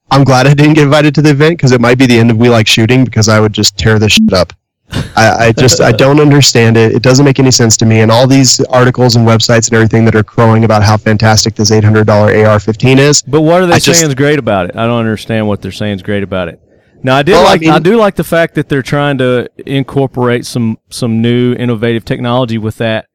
i'm 0.09 0.23
glad 0.23 0.47
i 0.47 0.53
didn't 0.53 0.73
get 0.73 0.83
invited 0.83 1.13
to 1.13 1.21
the 1.21 1.29
event 1.31 1.57
because 1.57 1.71
it 1.71 1.81
might 1.81 1.97
be 1.97 2.05
the 2.05 2.17
end 2.17 2.31
of 2.31 2.37
we 2.37 2.49
like 2.49 2.67
shooting 2.67 3.03
because 3.03 3.27
i 3.27 3.39
would 3.39 3.53
just 3.53 3.77
tear 3.77 3.99
this 3.99 4.13
shit 4.13 4.33
up 4.33 4.53
I, 5.15 5.47
I 5.47 5.51
just 5.51 5.81
I 5.81 5.91
don't 5.91 6.19
understand 6.19 6.77
it. 6.77 6.93
It 6.93 7.01
doesn't 7.01 7.25
make 7.25 7.39
any 7.39 7.51
sense 7.51 7.77
to 7.77 7.85
me. 7.85 8.01
And 8.01 8.11
all 8.11 8.27
these 8.27 8.59
articles 8.65 9.15
and 9.15 9.25
websites 9.27 9.67
and 9.67 9.73
everything 9.73 10.05
that 10.05 10.15
are 10.15 10.23
crowing 10.23 10.63
about 10.63 10.83
how 10.83 10.97
fantastic 10.97 11.55
this 11.55 11.71
eight 11.71 11.83
hundred 11.83 12.07
dollar 12.07 12.27
AR-15 12.27 12.97
is. 12.97 13.21
But 13.21 13.41
what 13.41 13.61
are 13.61 13.65
they 13.67 13.73
I 13.75 13.79
just- 13.79 13.99
saying 13.99 14.09
is 14.09 14.15
great 14.15 14.39
about 14.39 14.69
it? 14.69 14.75
I 14.75 14.85
don't 14.85 14.99
understand 14.99 15.47
what 15.47 15.61
they're 15.61 15.71
saying 15.71 15.95
is 15.95 16.01
great 16.01 16.23
about 16.23 16.49
it. 16.49 16.59
Now 17.03 17.15
I 17.15 17.23
do 17.23 17.31
Well, 17.31 17.43
like 17.45 17.65
I, 17.65 17.73
mean- 17.73 17.83
do 17.83 17.95
like 17.97 18.15
the 18.15 18.23
fact 18.23 18.55
that 18.55 18.69
they're 18.69 18.81
trying 18.81 19.17
to 19.19 19.49
incorporate 19.65 20.45
some 20.45 20.77
some 20.89 21.21
new 21.21 21.53
innovative 21.53 22.05
technology 22.05 22.57
with 22.57 22.77
that 22.77 23.07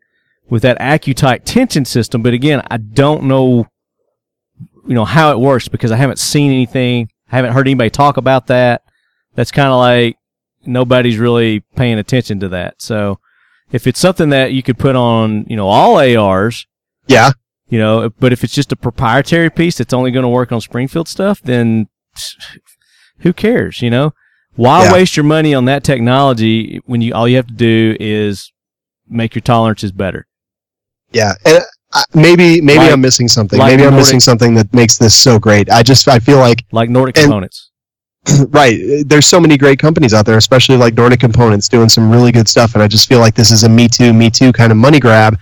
with 0.48 0.62
that 0.62 0.78
AccuTite 0.78 1.42
tension 1.44 1.85
system. 1.85 2.22
But 2.22 2.35
again, 2.35 2.62
I 2.70 2.76
don't 2.76 3.24
know 3.24 3.66
you 4.87 4.94
know 4.94 5.04
how 5.04 5.32
it 5.32 5.40
works 5.40 5.66
because 5.68 5.90
I 5.90 5.96
haven't 5.96 6.18
seen 6.20 6.52
anything. 6.52 7.11
I 7.30 7.37
haven't 7.37 7.52
heard 7.52 7.66
anybody 7.66 7.90
talk 7.90 8.16
about 8.16 8.46
that. 8.46 8.82
That's 9.35 9.50
kind 9.50 9.68
of 9.68 9.78
like 9.78 10.16
nobody's 10.64 11.18
really 11.18 11.61
paying 11.74 11.98
attention 11.98 12.38
to 12.40 12.48
that. 12.50 12.80
So 12.80 13.18
if 13.72 13.87
it's 13.88 13.98
something 13.98 14.28
that 14.30 14.52
you 14.52 14.62
could 14.62 14.78
put 14.78 14.94
on, 14.94 15.44
you 15.48 15.56
know, 15.56 15.66
all 15.66 15.98
ARs, 15.98 16.66
Yeah, 17.09 17.32
you 17.68 17.78
know 17.80 18.11
but 18.20 18.32
if 18.32 18.44
it's 18.44 18.54
just 18.54 18.70
a 18.72 18.76
proprietary 18.76 19.50
piece 19.50 19.76
that's 19.78 19.92
only 19.92 20.12
going 20.12 20.22
to 20.22 20.28
work 20.28 20.52
on 20.52 20.61
springfield 20.61 21.09
stuff 21.09 21.40
then 21.42 21.88
who 23.20 23.32
cares 23.32 23.82
you 23.82 23.90
know 23.90 24.12
why 24.54 24.85
Yeah. 24.85 24.92
waste 24.92 25.16
your 25.16 25.24
money 25.24 25.52
on 25.52 25.64
that 25.64 25.82
technology 25.82 26.80
when 26.87 27.00
you 27.00 27.12
all 27.12 27.26
you 27.26 27.35
have 27.37 27.48
to 27.48 27.54
do 27.54 27.96
is 27.98 28.52
make 29.09 29.35
your 29.35 29.42
tolerances 29.42 29.90
better 29.92 30.26
Yeah, 31.12 31.33
and 31.45 31.59
uh, 31.92 32.03
maybe 32.14 32.61
maybe 32.61 32.79
Like- 32.79 32.92
I'm 32.92 33.01
missing 33.01 33.29
something. 33.29 33.59
like 33.59 33.71
maybe 33.71 33.83
I'm 33.85 33.90
Nordic- 33.90 34.01
missing 34.07 34.21
something 34.21 34.55
that 34.55 34.73
makes 34.75 34.99
this 34.99 35.14
so 35.14 35.38
great. 35.38 35.71
I 35.71 35.83
just 35.83 36.09
I 36.09 36.19
feel 36.19 36.38
like 36.38 36.64
like 36.73 36.90
nordic 36.90 37.16
And- 37.16 37.25
components 37.25 37.71
right. 38.49 39.05
There's 39.07 39.27
so 39.27 39.38
many 39.40 39.57
great 39.57 39.79
companies 39.79 40.12
out 40.12 40.27
there, 40.27 40.37
especially 40.37 40.77
like 40.77 40.95
Nordic 40.95 41.21
Components, 41.21 41.69
doing 41.69 41.88
some 41.88 42.11
really 42.11 42.33
good 42.33 42.49
stuff, 42.49 42.75
and 42.75 42.83
I 42.83 42.88
just 42.88 43.09
feel 43.09 43.21
like 43.21 43.35
this 43.37 43.53
is 43.53 43.62
a 43.62 43.69
me 43.69 43.87
too, 43.88 44.12
me 44.12 44.31
too 44.31 44.53
kind 44.53 44.73
of 44.73 44.79
money 44.79 44.99
grab, 44.99 45.38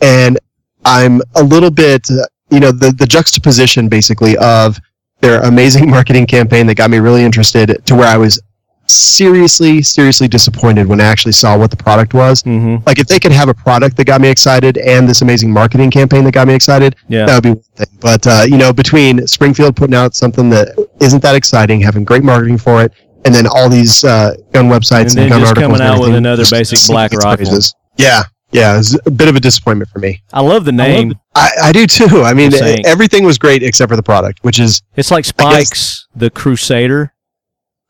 and 0.00 0.38
I'm 0.86 1.20
a 1.34 1.42
little 1.42 1.70
bit, 1.70 2.10
uh, 2.10 2.24
you 2.50 2.58
know, 2.58 2.72
the 2.72 2.90
the 2.92 3.06
juxtaposition 3.06 3.88
basically 3.88 4.36
of 4.38 4.78
their 5.20 5.42
amazing 5.42 5.90
marketing 5.96 6.26
campaign 6.26 6.66
that 6.68 6.76
got 6.76 6.90
me 6.90 6.98
really 7.00 7.22
interested 7.22 7.84
to 7.84 7.94
where 7.94 8.08
I 8.08 8.16
was 8.16 8.40
seriously, 8.86 9.82
seriously 9.82 10.28
disappointed 10.28 10.86
when 10.86 11.00
I 11.00 11.04
actually 11.04 11.32
saw 11.32 11.56
what 11.56 11.70
the 11.70 11.76
product 11.76 12.14
was. 12.14 12.42
mm-hmm 12.42 12.84
Like 12.86 12.98
if 12.98 13.06
they 13.06 13.18
could 13.18 13.32
have 13.32 13.48
a 13.48 13.54
product 13.54 13.96
that 13.96 14.04
got 14.06 14.20
me 14.20 14.28
excited 14.28 14.76
and 14.78 15.08
this 15.08 15.22
amazing 15.22 15.52
marketing 15.52 15.90
campaign 15.90 16.24
that 16.24 16.32
got 16.32 16.46
me 16.48 16.54
excited, 16.54 16.96
yeah 17.08 17.26
that 17.26 17.34
would 17.36 17.42
be 17.42 17.50
one 17.50 17.62
thing. 17.76 17.98
But 18.00 18.26
uh, 18.26 18.44
you 18.48 18.58
know, 18.58 18.72
between 18.72 19.26
Springfield 19.26 19.76
putting 19.76 19.94
out 19.94 20.14
something 20.14 20.50
that 20.50 20.76
isn't 21.00 21.22
that 21.22 21.34
exciting, 21.34 21.80
having 21.80 22.04
great 22.04 22.24
marketing 22.24 22.58
for 22.58 22.82
it, 22.82 22.92
and 23.24 23.34
then 23.34 23.46
all 23.46 23.68
these 23.68 24.04
uh, 24.04 24.34
gun 24.52 24.68
websites 24.68 25.10
And 25.12 25.20
and, 25.20 25.30
gun 25.30 25.40
just 25.40 25.50
articles, 25.50 25.78
coming 25.78 25.80
and 25.80 25.82
out 25.82 26.00
with 26.00 26.14
another 26.14 26.44
basic 26.50 26.78
black 26.88 27.12
its 27.12 27.24
rifle. 27.24 27.58
Yeah, 27.96 28.22
yeah, 28.50 28.78
it's 28.78 28.96
a 29.06 29.10
bit 29.10 29.28
of 29.28 29.36
a 29.36 29.40
disappointment 29.40 29.90
for 29.90 29.98
me. 29.98 30.22
i 30.32 30.40
love 30.40 30.64
the 30.64 30.72
name 30.72 31.14
I, 31.34 31.50
I 31.62 31.72
do 31.72 31.86
too. 31.86 32.22
I 32.22 32.34
mean, 32.34 32.50
Just 32.50 32.86
everything 32.86 33.24
was 33.24 33.38
great 33.38 33.62
except 33.62 33.88
for 33.90 33.96
the 33.96 34.02
product, 34.02 34.40
which 34.42 34.58
is 34.60 34.82
it's 34.96 35.10
like 35.10 35.24
I 35.38 35.54
guess- 35.54 35.68
spikes 35.68 36.08
the 36.14 36.30
crusader 36.30 37.14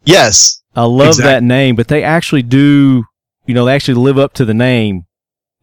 yes, 0.05 0.62
i 0.75 0.85
love 0.85 1.09
Exactly. 1.09 1.31
that 1.33 1.43
name 1.43 1.75
but 1.77 1.89
they 1.89 2.03
actually 2.03 2.43
do 2.43 3.05
you 3.47 3.55
know 3.55 3.65
they 3.65 3.75
actually 3.75 3.95
live 3.95 4.19
up 4.19 4.33
to 4.35 4.45
the 4.45 4.55
name 4.55 5.03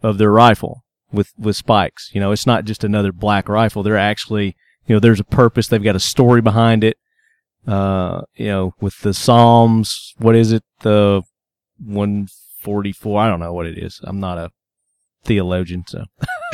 of 0.04 0.18
their 0.18 0.32
rifle 0.32 0.84
with 1.12 1.32
with 1.38 1.56
spikes 1.56 2.10
you 2.14 2.20
know 2.20 2.32
it's 2.32 2.46
not 2.46 2.66
just 2.66 2.84
another 2.84 3.12
black 3.12 3.50
rifle 3.50 3.82
they're 3.84 3.98
actually 3.98 4.56
you 4.88 4.96
know 4.96 5.00
there's 5.00 5.20
a 5.20 5.24
purpose 5.24 5.68
they've 5.68 5.84
got 5.84 5.96
a 5.96 6.00
story 6.00 6.42
behind 6.42 6.84
it 6.84 6.98
uh 7.68 8.22
you 8.36 8.48
know 8.48 8.74
with 8.80 9.00
the 9.02 9.14
psalms 9.14 10.14
what 10.18 10.36
is 10.36 10.52
it 10.52 10.64
the 10.82 11.22
144 11.84 13.22
i 13.22 13.28
don't 13.30 13.40
know 13.40 13.54
what 13.54 13.66
it 13.66 13.78
is 13.78 14.00
i'm 14.04 14.20
not 14.20 14.38
a 14.38 14.50
theologian 15.26 15.84
so 15.88 16.04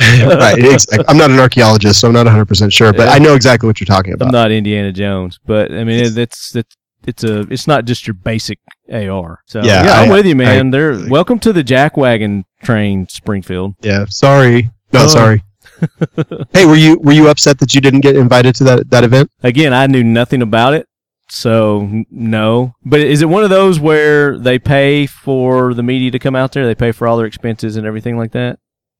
right. 0.00 0.58
Exactly. 0.58 1.04
I'm 1.08 1.16
not 1.16 1.30
an 1.30 1.38
archaeologist, 1.40 2.00
so 2.00 2.08
I'm 2.08 2.12
not 2.14 2.26
100 2.26 2.44
percent 2.46 2.72
sure, 2.72 2.92
but. 2.92 3.08
I 3.08 3.18
know 3.18 3.34
exactly 3.34 3.66
what 3.66 3.80
you're 3.80 3.86
talking 3.86 4.12
about. 4.12 4.26
i'm 4.26 4.32
not 4.32 4.50
indiana 4.50 4.92
jones 4.92 5.38
but 5.46 5.72
i 5.72 5.84
mean 5.84 6.04
it, 6.04 6.16
it's 6.18 6.54
it's 6.54 6.76
it's 7.06 7.24
a 7.24 7.40
it's 7.52 7.66
not 7.66 7.84
just 7.84 8.06
your 8.06 8.14
basic 8.14 8.58
ar 8.92 9.40
so 9.46 9.62
Yeah, 9.62 9.84
yeah, 9.84 9.92
i'm 10.00 10.10
I- 10.10 10.14
with 10.14 10.26
you 10.26 10.34
man 10.36 10.66
I- 10.68 10.70
they're 10.70 11.08
welcome 11.08 11.38
to 11.40 11.52
the 11.52 11.62
jackwagon 11.64 12.44
train 12.62 13.06
springfield 13.08 13.74
yeah. 13.82 14.04
Sorry. 14.08 14.70
No, 14.92 15.04
Oh. 15.04 15.06
sorry. 15.08 15.42
hey, 16.52 16.64
were 16.64 16.76
you 16.76 16.98
were 16.98 17.12
you 17.12 17.28
upset 17.28 17.58
that 17.58 17.74
you 17.74 17.80
didn't 17.80 18.00
get 18.00 18.16
invited 18.16 18.54
to 18.56 18.64
that 18.64 18.90
that 18.90 19.04
event? 19.04 19.30
again 19.42 19.72
i 19.74 19.86
knew 19.86 20.02
nothing 20.04 20.40
about 20.42 20.72
it 20.74 20.86
so 21.28 22.02
no 22.10 22.72
but 22.84 23.00
is 23.00 23.20
it 23.20 23.28
one 23.28 23.42
of 23.44 23.50
those 23.50 23.78
where 23.80 24.38
they 24.38 24.58
pay 24.58 25.06
for 25.06 25.74
the 25.74 25.82
media 25.82 26.10
to 26.10 26.18
come 26.18 26.36
out 26.36 26.52
there 26.52 26.64
they 26.66 26.74
pay 26.74 26.92
for 26.92 27.06
all 27.08 27.16
their 27.16 27.26
expenses 27.26 27.76
and 27.76 27.86
everything 27.86 28.16
like 28.16 28.32
that 28.32 28.58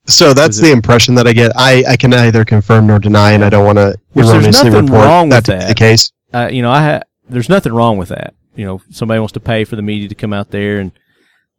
So 0.09 0.35
that's 0.35 0.59
the 0.61 0.71
impression 0.71 1.15
that 1.17 1.27
I 1.27 1.33
get. 1.33 1.51
I, 1.57 1.83
I 1.89 1.97
can 1.97 2.11
neither 2.11 2.45
confirm 2.45 2.87
nor 2.87 3.01
deny, 3.01 3.33
and 3.33 3.43
I 3.45 3.49
don't 3.51 3.65
want 3.67 3.79
to 3.79 3.97
erroneously 4.15 4.71
report 4.71 4.91
wrong 5.03 5.29
that 5.31 5.49
with 5.49 5.59
to 5.59 5.59
be 5.59 5.65
the 5.67 5.75
case. 5.75 6.13
uh, 6.35 6.49
you 6.53 6.63
know 6.63 6.71
i 6.71 6.81
ha- 6.89 7.03
there's 7.29 7.49
nothing 7.49 7.73
wrong 7.73 7.99
with 7.99 8.09
that 8.09 8.35
you 8.55 8.65
know 8.65 8.81
somebody 8.91 9.19
wants 9.19 9.33
to 9.33 9.41
pay 9.41 9.65
for 9.65 9.77
the 9.77 9.83
media 9.83 10.09
to 10.09 10.15
come 10.15 10.33
out 10.33 10.51
there 10.51 10.79
and 10.79 10.93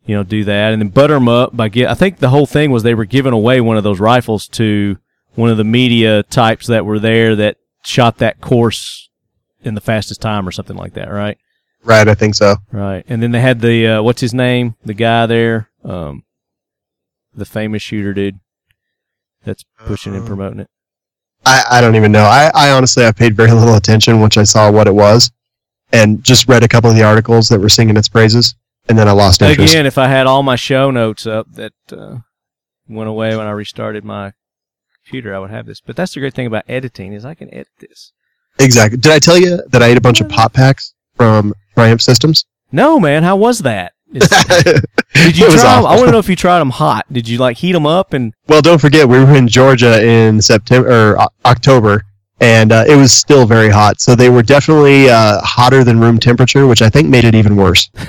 you 0.05 0.15
know 0.15 0.23
do 0.23 0.43
that 0.43 0.73
and 0.73 0.81
then 0.81 0.89
butter 0.89 1.13
them 1.15 1.27
up 1.27 1.55
by 1.55 1.67
get 1.69 1.89
i 1.89 1.93
think 1.93 2.17
the 2.19 2.29
whole 2.29 2.45
thing 2.45 2.71
was 2.71 2.83
they 2.83 2.95
were 2.95 3.05
giving 3.05 3.33
away 3.33 3.59
one 3.61 3.77
of 3.77 3.83
those 3.83 3.99
rifles 3.99 4.47
to 4.47 4.97
one 5.35 5.49
of 5.49 5.57
the 5.57 5.63
media 5.63 6.23
types 6.23 6.67
that 6.67 6.85
were 6.85 6.99
there 6.99 7.35
that 7.35 7.57
shot 7.83 8.17
that 8.17 8.41
course 8.41 9.09
in 9.61 9.75
the 9.75 9.81
fastest 9.81 10.21
time 10.21 10.47
or 10.47 10.51
something 10.51 10.77
like 10.77 10.93
that 10.93 11.09
right 11.11 11.37
Right, 11.83 12.07
I 12.09 12.15
think 12.15 12.35
so. 12.35 12.57
Right, 12.69 13.05
and 13.07 13.23
then 13.23 13.31
they 13.31 13.39
had 13.39 13.61
the 13.61 13.87
uh, 13.87 14.01
what's 14.01 14.19
his 14.19 14.33
name, 14.33 14.75
the 14.83 14.95
guy 14.95 15.25
there, 15.25 15.69
um, 15.85 16.23
the 17.33 17.45
famous 17.45 17.81
shooter 17.81 18.13
dude, 18.13 18.39
that's 19.45 19.63
pushing 19.85 20.13
and 20.13 20.23
Uh, 20.23 20.27
promoting 20.27 20.59
it. 20.59 20.69
I, 21.45 21.63
I 21.71 21.81
don't 21.81 21.95
even 21.95 22.11
know. 22.11 22.25
I, 22.25 22.51
I 22.53 22.71
honestly 22.71 23.05
I 23.05 23.13
paid 23.13 23.37
very 23.37 23.51
little 23.53 23.75
attention 23.75 24.19
once 24.19 24.35
I 24.35 24.43
saw 24.43 24.69
what 24.69 24.87
it 24.87 24.95
was, 24.95 25.31
and 25.91 26.23
just 26.23 26.47
read 26.47 26.63
a 26.63 26.67
couple 26.67 26.89
of 26.89 26.95
the 26.95 27.03
articles 27.03 27.49
that 27.49 27.59
were 27.59 27.69
singing 27.69 27.97
its 27.97 28.09
praises, 28.09 28.55
and 28.89 28.97
then 28.97 29.07
I 29.07 29.11
lost 29.11 29.41
interest. 29.41 29.73
Again, 29.73 29.85
if 29.85 29.97
I 29.97 30.07
had 30.07 30.27
all 30.27 30.43
my 30.43 30.55
show 30.55 30.91
notes 30.91 31.25
up 31.25 31.51
that 31.53 31.73
uh, 31.91 32.17
went 32.87 33.09
away 33.09 33.35
when 33.35 33.47
I 33.47 33.51
restarted 33.51 34.03
my 34.03 34.33
computer, 35.03 35.35
I 35.35 35.39
would 35.39 35.49
have 35.51 35.65
this. 35.65 35.81
But 35.81 35.95
that's 35.95 36.13
the 36.13 36.19
great 36.19 36.33
thing 36.33 36.47
about 36.47 36.65
editing 36.67 37.13
is 37.13 37.25
I 37.25 37.33
can 37.33 37.53
edit 37.53 37.67
this. 37.79 38.11
Exactly. 38.59 38.97
Did 38.97 39.11
I 39.11 39.19
tell 39.19 39.37
you 39.37 39.61
that 39.67 39.83
I 39.83 39.87
ate 39.87 39.97
a 39.97 40.01
bunch 40.01 40.19
of 40.21 40.29
pop 40.29 40.53
packs 40.53 40.93
from 41.15 41.53
Triumph 41.75 42.01
Systems? 42.01 42.45
No, 42.71 42.99
man, 42.99 43.23
how 43.23 43.35
was 43.35 43.59
that? 43.59 43.93
did 44.13 45.37
you 45.37 45.51
try 45.51 45.77
'em? 45.77 45.85
I 45.85 45.95
want 45.95 46.05
to 46.05 46.11
know 46.11 46.17
if 46.19 46.29
you 46.29 46.35
tried 46.37 46.59
them 46.59 46.69
hot. 46.69 47.05
Did 47.11 47.27
you 47.27 47.37
like 47.37 47.57
heat 47.57 47.73
them 47.73 47.85
up 47.85 48.13
and? 48.13 48.33
Well, 48.47 48.61
don't 48.61 48.79
forget 48.79 49.07
we 49.07 49.19
were 49.19 49.35
in 49.35 49.49
Georgia 49.49 50.01
in 50.01 50.41
September 50.41 50.89
or 51.13 51.27
October, 51.45 52.03
and 52.39 52.71
uh, 52.71 52.85
it 52.87 52.95
was 52.95 53.13
still 53.13 53.45
very 53.45 53.69
hot. 53.69 53.99
So 54.01 54.15
they 54.15 54.29
were 54.29 54.43
definitely 54.43 55.09
uh, 55.09 55.41
hotter 55.41 55.83
than 55.83 55.99
room 55.99 56.19
temperature, 56.19 56.67
which 56.67 56.81
I 56.81 56.89
think 56.89 57.09
made 57.09 57.23
it 57.25 57.35
even 57.35 57.55
worse. 57.55 57.89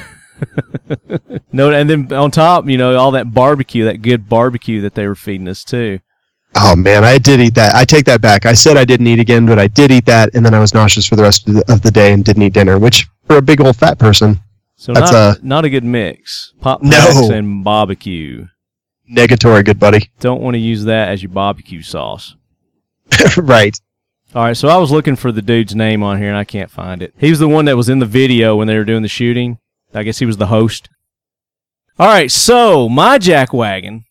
No, 1.50 1.72
and 1.72 1.88
then 1.90 2.12
on 2.12 2.30
top, 2.30 2.68
you 2.68 2.76
know, 2.78 2.96
all 2.96 3.10
that 3.12 3.32
barbecue, 3.34 3.84
that 3.86 4.02
good 4.02 4.28
barbecue 4.28 4.80
that 4.82 4.94
they 4.94 5.06
were 5.06 5.14
feeding 5.14 5.48
us 5.48 5.64
too. 5.64 5.98
Oh 6.54 6.76
man, 6.76 7.04
I 7.04 7.18
did 7.18 7.40
eat 7.40 7.54
that. 7.56 7.74
I 7.74 7.84
take 7.84 8.04
that 8.04 8.20
back. 8.20 8.46
I 8.46 8.52
said 8.52 8.76
I 8.76 8.84
didn't 8.84 9.06
eat 9.06 9.18
again, 9.18 9.46
but 9.46 9.58
I 9.58 9.66
did 9.66 9.90
eat 9.90 10.06
that, 10.06 10.34
and 10.34 10.44
then 10.44 10.54
I 10.54 10.60
was 10.60 10.74
nauseous 10.74 11.06
for 11.06 11.16
the 11.16 11.22
rest 11.22 11.48
of 11.48 11.54
the, 11.54 11.72
of 11.72 11.82
the 11.82 11.90
day 11.90 12.12
and 12.12 12.24
didn't 12.24 12.42
eat 12.42 12.52
dinner. 12.52 12.78
Which 12.78 13.06
for 13.26 13.36
a 13.38 13.42
big 13.42 13.60
old 13.60 13.76
fat 13.76 13.98
person, 13.98 14.38
So 14.76 14.92
That's 14.92 15.10
not, 15.10 15.42
not 15.42 15.64
a 15.64 15.70
good 15.70 15.84
mix. 15.84 16.52
Pop 16.60 16.82
No. 16.82 17.30
And 17.32 17.64
barbecue. 17.64 18.46
negatory, 19.10 19.64
good 19.64 19.80
buddy. 19.80 20.10
Don't 20.20 20.40
want 20.40 20.54
to 20.54 20.60
use 20.60 20.84
that 20.84 21.08
as 21.08 21.22
your 21.22 21.30
barbecue 21.30 21.82
sauce. 21.82 22.36
right. 23.36 23.78
All 24.34 24.44
right, 24.44 24.56
so 24.56 24.68
I 24.68 24.76
was 24.76 24.90
looking 24.90 25.16
for 25.16 25.32
the 25.32 25.40
dude's 25.40 25.74
name 25.74 26.02
on 26.02 26.18
here 26.18 26.28
and 26.28 26.36
I 26.36 26.44
can't 26.44 26.70
find 26.70 27.02
it. 27.02 27.14
He 27.18 27.30
was 27.30 27.38
the 27.38 27.48
one 27.48 27.64
that 27.64 27.76
was 27.76 27.88
in 27.88 27.98
the 27.98 28.06
video 28.06 28.56
when 28.56 28.68
they 28.68 28.76
were 28.76 28.84
doing 28.84 29.02
the 29.02 29.08
shooting. 29.08 29.58
I 29.94 30.02
guess 30.02 30.18
he 30.18 30.26
was 30.26 30.36
the 30.36 30.46
host. 30.46 30.90
All 31.98 32.06
right, 32.06 32.30
so 32.30 32.88
my 32.88 33.18
jack 33.18 33.52
wagon 33.52 34.04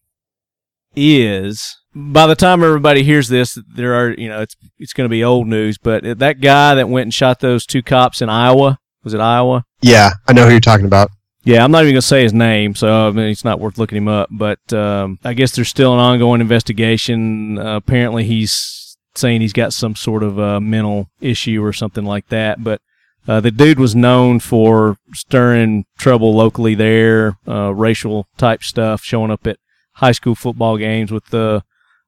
is 0.95 1.77
by 1.93 2.27
the 2.27 2.35
time 2.35 2.63
everybody 2.63 3.03
hears 3.03 3.29
this, 3.29 3.57
there 3.75 3.93
are 3.93 4.11
you 4.11 4.27
know 4.27 4.41
it's 4.41 4.55
it's 4.77 4.93
going 4.93 5.05
to 5.05 5.09
be 5.09 5.23
old 5.23 5.47
news. 5.47 5.77
But 5.77 6.19
that 6.19 6.41
guy 6.41 6.75
that 6.75 6.89
went 6.89 7.05
and 7.05 7.13
shot 7.13 7.39
those 7.39 7.65
two 7.65 7.81
cops 7.81 8.21
in 8.21 8.29
Iowa 8.29 8.79
was 9.03 9.13
it 9.13 9.21
Iowa? 9.21 9.63
Yeah, 9.81 10.11
I 10.27 10.33
know 10.33 10.45
who 10.45 10.51
you're 10.51 10.59
talking 10.59 10.85
about. 10.85 11.11
Yeah, 11.43 11.63
I'm 11.63 11.71
not 11.71 11.83
even 11.83 11.93
going 11.93 12.01
to 12.01 12.07
say 12.07 12.23
his 12.23 12.33
name, 12.33 12.75
so 12.75 13.07
I 13.07 13.11
mean, 13.11 13.27
it's 13.27 13.45
not 13.45 13.61
worth 13.61 13.77
looking 13.77 13.99
him 13.99 14.09
up. 14.09 14.27
But 14.29 14.73
um, 14.73 15.17
I 15.23 15.33
guess 15.33 15.55
there's 15.55 15.69
still 15.69 15.93
an 15.93 15.99
ongoing 15.99 16.41
investigation. 16.41 17.57
Uh, 17.57 17.77
apparently, 17.77 18.25
he's 18.25 18.86
saying 19.17 19.41
he's 19.41 19.53
got 19.53 19.73
some 19.73 19.95
sort 19.95 20.23
of 20.23 20.39
uh, 20.39 20.59
mental 20.59 21.09
issue 21.19 21.63
or 21.63 21.73
something 21.73 22.05
like 22.05 22.27
that. 22.29 22.63
But 22.63 22.81
uh, 23.27 23.41
the 23.41 23.51
dude 23.51 23.79
was 23.79 23.95
known 23.95 24.39
for 24.39 24.97
stirring 25.13 25.85
trouble 25.97 26.33
locally 26.35 26.75
there, 26.75 27.37
uh, 27.47 27.73
racial 27.73 28.27
type 28.37 28.63
stuff, 28.63 29.03
showing 29.03 29.31
up 29.31 29.45
at 29.45 29.57
high 29.93 30.13
school 30.13 30.35
football 30.35 30.77
games 30.77 31.11
with 31.11 31.25
the 31.27 31.63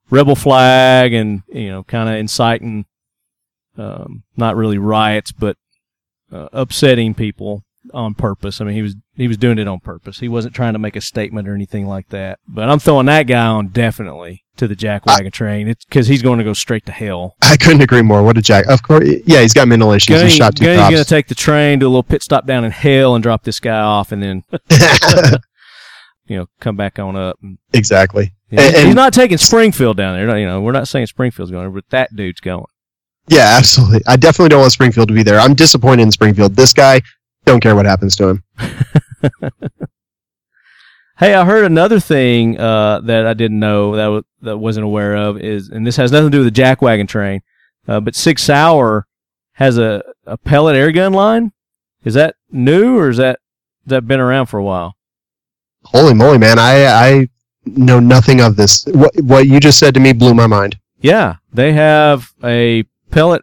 rebel 0.10 0.36
flag 0.36 1.14
and 1.14 1.44
you 1.50 1.70
know, 1.70 1.84
kind 1.84 2.10
of 2.10 2.16
inciting, 2.16 2.86
um, 3.78 4.24
not 4.38 4.56
really 4.56 4.78
riots, 4.78 5.32
but 5.32 5.58
uh, 6.32 6.48
upsetting 6.54 7.14
people 7.14 7.64
on 7.94 8.14
purpose. 8.14 8.62
I 8.62 8.66
mean, 8.66 8.76
he 8.76 8.82
was 8.82 8.96
he 9.16 9.28
was 9.28 9.38
doing 9.38 9.58
it 9.58 9.68
on 9.68 9.80
purpose. 9.80 10.20
He 10.20 10.30
wasn't 10.30 10.56
trying 10.56 10.74
to 10.74 10.80
make 10.80 10.96
a 10.96 11.02
statement 11.02 11.48
or 11.48 11.56
anything 11.56 11.88
like 11.88 12.10
that. 12.10 12.40
But 12.48 12.70
I'm 12.70 12.80
throwing 12.80 13.08
that 13.08 13.24
guy 13.24 13.46
on 13.46 13.70
definitely 13.70 14.44
to 14.60 14.68
the 14.68 14.76
jack 14.76 15.06
wagon 15.06 15.32
train. 15.32 15.68
It's 15.68 15.84
because 15.86 16.08
he's 16.08 16.22
going 16.22 16.38
to 16.38 16.44
go 16.44 16.54
straight 16.54 16.86
to 16.86 16.92
hell. 16.92 17.36
I 17.42 17.58
couldn't 17.58 17.82
agree 17.82 18.02
more. 18.02 18.22
What 18.24 18.38
a 18.38 18.42
jack! 18.42 18.68
Of 18.68 18.84
course, 18.84 19.08
yeah, 19.26 19.42
he's 19.42 19.54
got 19.54 19.68
mental 19.68 19.92
issues. 19.92 20.18
Gunny, 20.18 20.30
he 20.30 20.38
shot 20.38 20.56
two 20.56 20.66
Gunny's 20.66 20.90
going 20.90 21.04
to 21.04 21.06
take 21.06 21.28
the 21.28 21.36
train, 21.36 21.80
do 21.80 21.88
a 21.88 21.90
little 21.90 22.04
pit 22.04 22.22
stop 22.22 22.46
down 22.46 22.64
in 22.64 22.72
hell, 22.72 23.16
and 23.16 23.24
drop 23.24 23.44
this 23.44 23.60
guy 23.60 23.80
off, 23.80 24.12
and 24.12 24.22
then 24.22 24.44
you 26.28 26.38
know 26.38 26.46
come 26.60 26.76
back 26.76 27.00
on 27.00 27.16
up. 27.16 27.38
And, 27.42 27.58
exactly. 27.74 28.34
know, 28.52 28.62
And- 28.62 28.88
he's 28.88 28.96
not 28.96 29.14
taking 29.14 29.38
Springfield 29.38 29.98
down 29.98 30.16
there. 30.16 30.38
You 30.38 30.46
know, 30.46 30.62
we're 30.62 30.72
not 30.72 30.88
saying 30.88 31.08
Springfield's 31.08 31.52
going, 31.52 31.74
but 31.74 31.86
that 31.90 32.16
dude's 32.16 32.42
going. 32.42 32.66
Yeah, 33.28 33.56
absolutely. 33.58 34.02
I 34.08 34.16
definitely 34.16 34.50
don't 34.50 34.62
want 34.62 34.72
Springfield 34.72 35.08
to 35.10 35.14
be 35.14 35.22
there. 35.24 35.40
I'm 35.40 35.54
disappointed 35.54 36.02
in 36.04 36.12
Springfield. 36.12 36.56
This 36.56 36.74
guy, 36.74 37.02
don't 37.46 37.60
care 37.60 37.76
what 37.76 37.86
happens 37.86 38.16
to 38.16 38.30
him. 38.30 38.44
Hey, 41.20 41.34
I 41.34 41.44
heard 41.44 41.66
another 41.66 42.00
thing 42.00 42.58
uh, 42.58 43.02
that 43.02 43.28
I 43.28 43.34
didn't 43.34 43.60
know 43.60 43.94
that 43.98 44.04
w- 44.04 44.24
that 44.42 44.58
wasn't 44.58 44.86
aware 44.86 45.18
of 45.18 45.38
is, 45.38 45.68
and 45.68 45.86
this 45.86 45.98
has 45.98 46.14
nothing 46.14 46.28
to 46.28 46.32
do 46.32 46.38
with 46.38 46.48
the 46.48 46.52
jack 46.52 46.82
wagon 46.82 47.08
train, 47.08 47.42
uh, 47.90 48.00
but 48.00 48.16
Sig 48.16 48.40
Sauer 48.40 49.06
has 49.56 49.78
a, 49.78 50.02
a 50.26 50.38
pellet 50.38 50.78
air 50.78 50.94
gun 50.94 51.12
line. 51.12 51.52
Is 52.06 52.14
that 52.14 52.36
new 52.50 52.98
or 52.98 53.10
is 53.10 53.18
that 53.18 53.40
has 53.84 53.92
that 53.92 54.08
been 54.08 54.22
around 54.22 54.46
for 54.46 54.60
a 54.60 54.64
while? 54.64 54.96
Holy 55.84 56.14
moly, 56.14 56.38
man! 56.38 56.58
I 56.58 56.86
I 56.86 57.28
know 57.66 58.00
nothing 58.00 58.40
of 58.40 58.56
this. 58.56 58.86
What 58.86 59.12
what 59.22 59.46
you 59.46 59.60
just 59.60 59.78
said 59.78 59.94
to 59.96 60.00
me 60.00 60.14
blew 60.14 60.34
my 60.34 60.48
mind. 60.48 60.80
Yeah, 61.02 61.36
they 61.52 61.74
have 61.74 62.32
a 62.42 62.86
pellet. 63.12 63.42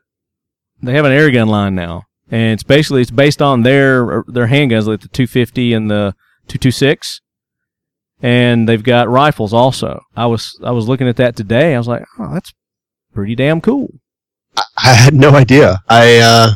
They 0.83 0.95
have 0.95 1.05
an 1.05 1.13
air 1.13 1.31
gun 1.31 1.49
line 1.49 1.75
now, 1.75 2.05
and 2.31 2.55
it's 2.55 2.63
basically 2.63 3.03
it's 3.03 3.11
based 3.11 3.43
on 3.43 3.65
their 3.65 4.25
their 4.29 4.47
handguns, 4.47 4.87
like 4.87 5.01
the 5.01 5.09
250 5.09 5.75
and 5.75 5.91
the 5.91 6.15
226, 6.49 7.21
and 8.23 8.69
they've 8.69 8.83
got 8.83 9.09
rifles 9.09 9.53
also. 9.53 10.01
I 10.17 10.27
was 10.27 10.59
I 10.65 10.71
was 10.73 10.89
looking 10.89 11.09
at 11.09 11.17
that 11.17 11.37
today. 11.37 11.75
I 11.75 11.79
was 11.79 11.89
like, 11.89 12.05
oh, 12.19 12.33
that's 12.35 12.53
pretty 13.15 13.35
damn 13.35 13.61
cool. 13.61 13.89
I, 14.57 14.63
I 14.79 14.95
had 14.95 15.15
no 15.15 15.31
idea. 15.31 15.81
I 15.89 16.19
uh, 16.19 16.51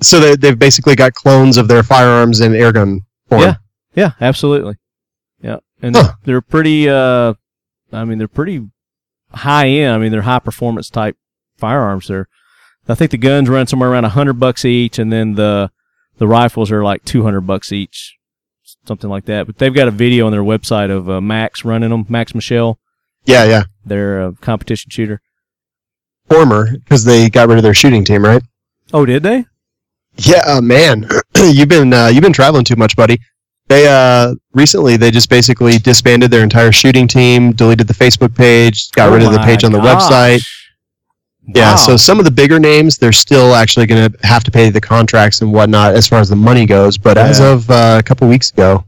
so 0.00 0.20
they 0.20 0.36
they've 0.36 0.58
basically 0.58 0.94
got 0.96 1.14
clones 1.14 1.56
of 1.56 1.68
their 1.68 1.82
firearms 1.82 2.40
in 2.40 2.52
airgun 2.52 3.00
form. 3.28 3.42
Yeah. 3.42 3.54
Yeah, 3.94 4.12
absolutely. 4.20 4.76
Yeah, 5.40 5.58
and 5.82 5.96
Huh. 5.96 6.02
they're, 6.02 6.14
they're 6.24 6.40
pretty. 6.40 6.88
Uh, 6.88 7.34
I 7.92 8.04
mean, 8.04 8.18
they're 8.18 8.28
pretty 8.28 8.66
high 9.32 9.66
end. 9.68 9.92
I 9.94 9.98
mean, 9.98 10.12
they're 10.12 10.22
high 10.22 10.38
performance 10.38 10.88
type 10.90 11.16
firearms. 11.56 12.06
They're. 12.08 12.28
I 12.88 12.94
think 12.94 13.10
the 13.10 13.18
guns 13.18 13.48
run 13.48 13.66
somewhere 13.66 13.90
around 13.90 14.04
a 14.04 14.10
hundred 14.10 14.34
bucks 14.40 14.64
each, 14.64 14.98
and 14.98 15.12
then 15.12 15.34
the 15.34 15.70
the 16.18 16.28
rifles 16.28 16.70
are 16.70 16.84
like 16.84 17.04
two 17.04 17.22
hundred 17.24 17.42
bucks 17.42 17.72
each, 17.72 18.16
something 18.88 19.08
like 19.08 19.26
that. 19.26 19.46
But 19.46 19.58
they've 19.58 19.74
got 19.74 19.86
a 19.86 19.92
video 19.92 20.26
on 20.26 20.32
their 20.32 20.42
website 20.42 20.90
of 20.90 21.08
uh, 21.08 21.20
Max 21.20 21.64
running 21.64 21.90
them. 21.90 22.06
Max 22.08 22.34
Michel, 22.34 22.78
yeah, 23.24 23.44
yeah. 23.44 23.64
their 23.84 24.20
uh, 24.20 24.32
competition 24.40 24.90
shooter. 24.90 25.20
Former 26.28 26.72
because 26.72 27.04
they 27.04 27.30
got 27.30 27.48
rid 27.48 27.58
of 27.58 27.62
their 27.62 27.74
shooting 27.74 28.04
team, 28.04 28.24
right? 28.24 28.42
Oh, 28.92 29.06
did 29.06 29.22
they? 29.22 29.44
Yeah, 30.16 30.42
uh, 30.46 30.60
man, 30.60 31.08
you've 31.36 31.68
been 31.68 31.92
uh, 31.92 32.08
you've 32.08 32.22
been 32.22 32.32
traveling 32.32 32.64
too 32.64 32.76
much, 32.76 32.96
buddy. 32.96 33.18
They 33.68 33.86
uh 33.86 34.34
recently 34.54 34.96
they 34.96 35.10
just 35.10 35.28
basically 35.28 35.78
disbanded 35.78 36.30
their 36.30 36.42
entire 36.42 36.72
shooting 36.72 37.06
team, 37.06 37.52
deleted 37.52 37.86
the 37.86 37.94
Facebook 37.94 38.34
page, 38.34 38.90
got 38.92 39.10
Oh 39.10 39.14
rid 39.14 39.22
of 39.22 39.32
the 39.32 39.40
page 39.40 39.62
on 39.62 39.72
the 39.72 39.78
gosh. 39.78 40.10
website. 40.10 40.42
Yeah, 41.54 41.70
Wow. 41.72 41.76
so 41.76 41.96
some 41.96 42.18
of 42.18 42.24
the 42.24 42.30
bigger 42.30 42.58
names, 42.58 42.98
they're 42.98 43.12
still 43.12 43.54
actually 43.54 43.86
going 43.86 44.12
to 44.12 44.26
have 44.26 44.44
to 44.44 44.50
pay 44.50 44.68
the 44.70 44.80
contracts 44.80 45.40
and 45.40 45.52
whatnot 45.52 45.94
as 45.94 46.06
far 46.06 46.20
as 46.20 46.28
the 46.28 46.36
money 46.36 46.66
goes. 46.66 46.98
But 46.98 47.16
as 47.16 47.40
of 47.40 47.68
uh, 47.70 47.96
a 47.98 48.02
couple 48.02 48.28
weeks 48.28 48.50
ago, 48.50 48.84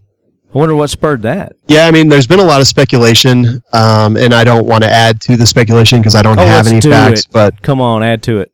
I 0.54 0.58
wonder 0.58 0.74
what 0.74 0.90
spurred 0.90 1.22
that. 1.22 1.52
yeah, 1.68 1.86
I 1.86 1.90
mean, 1.90 2.08
there's 2.08 2.26
been 2.26 2.40
a 2.40 2.44
lot 2.44 2.60
of 2.60 2.66
speculation, 2.66 3.62
um, 3.72 4.16
and 4.16 4.34
I 4.34 4.44
don't 4.44 4.66
want 4.66 4.82
to 4.84 4.90
add 4.90 5.20
to 5.22 5.36
the 5.36 5.46
speculation 5.46 6.00
because 6.00 6.14
I 6.14 6.22
don't 6.22 6.38
Oh, 6.38 6.44
have 6.44 6.66
any 6.66 6.80
do 6.80 6.90
facts. 6.90 7.20
it. 7.20 7.26
But 7.32 7.62
Come 7.62 7.80
on, 7.80 8.02
add 8.02 8.22
to 8.24 8.40
it. 8.40 8.50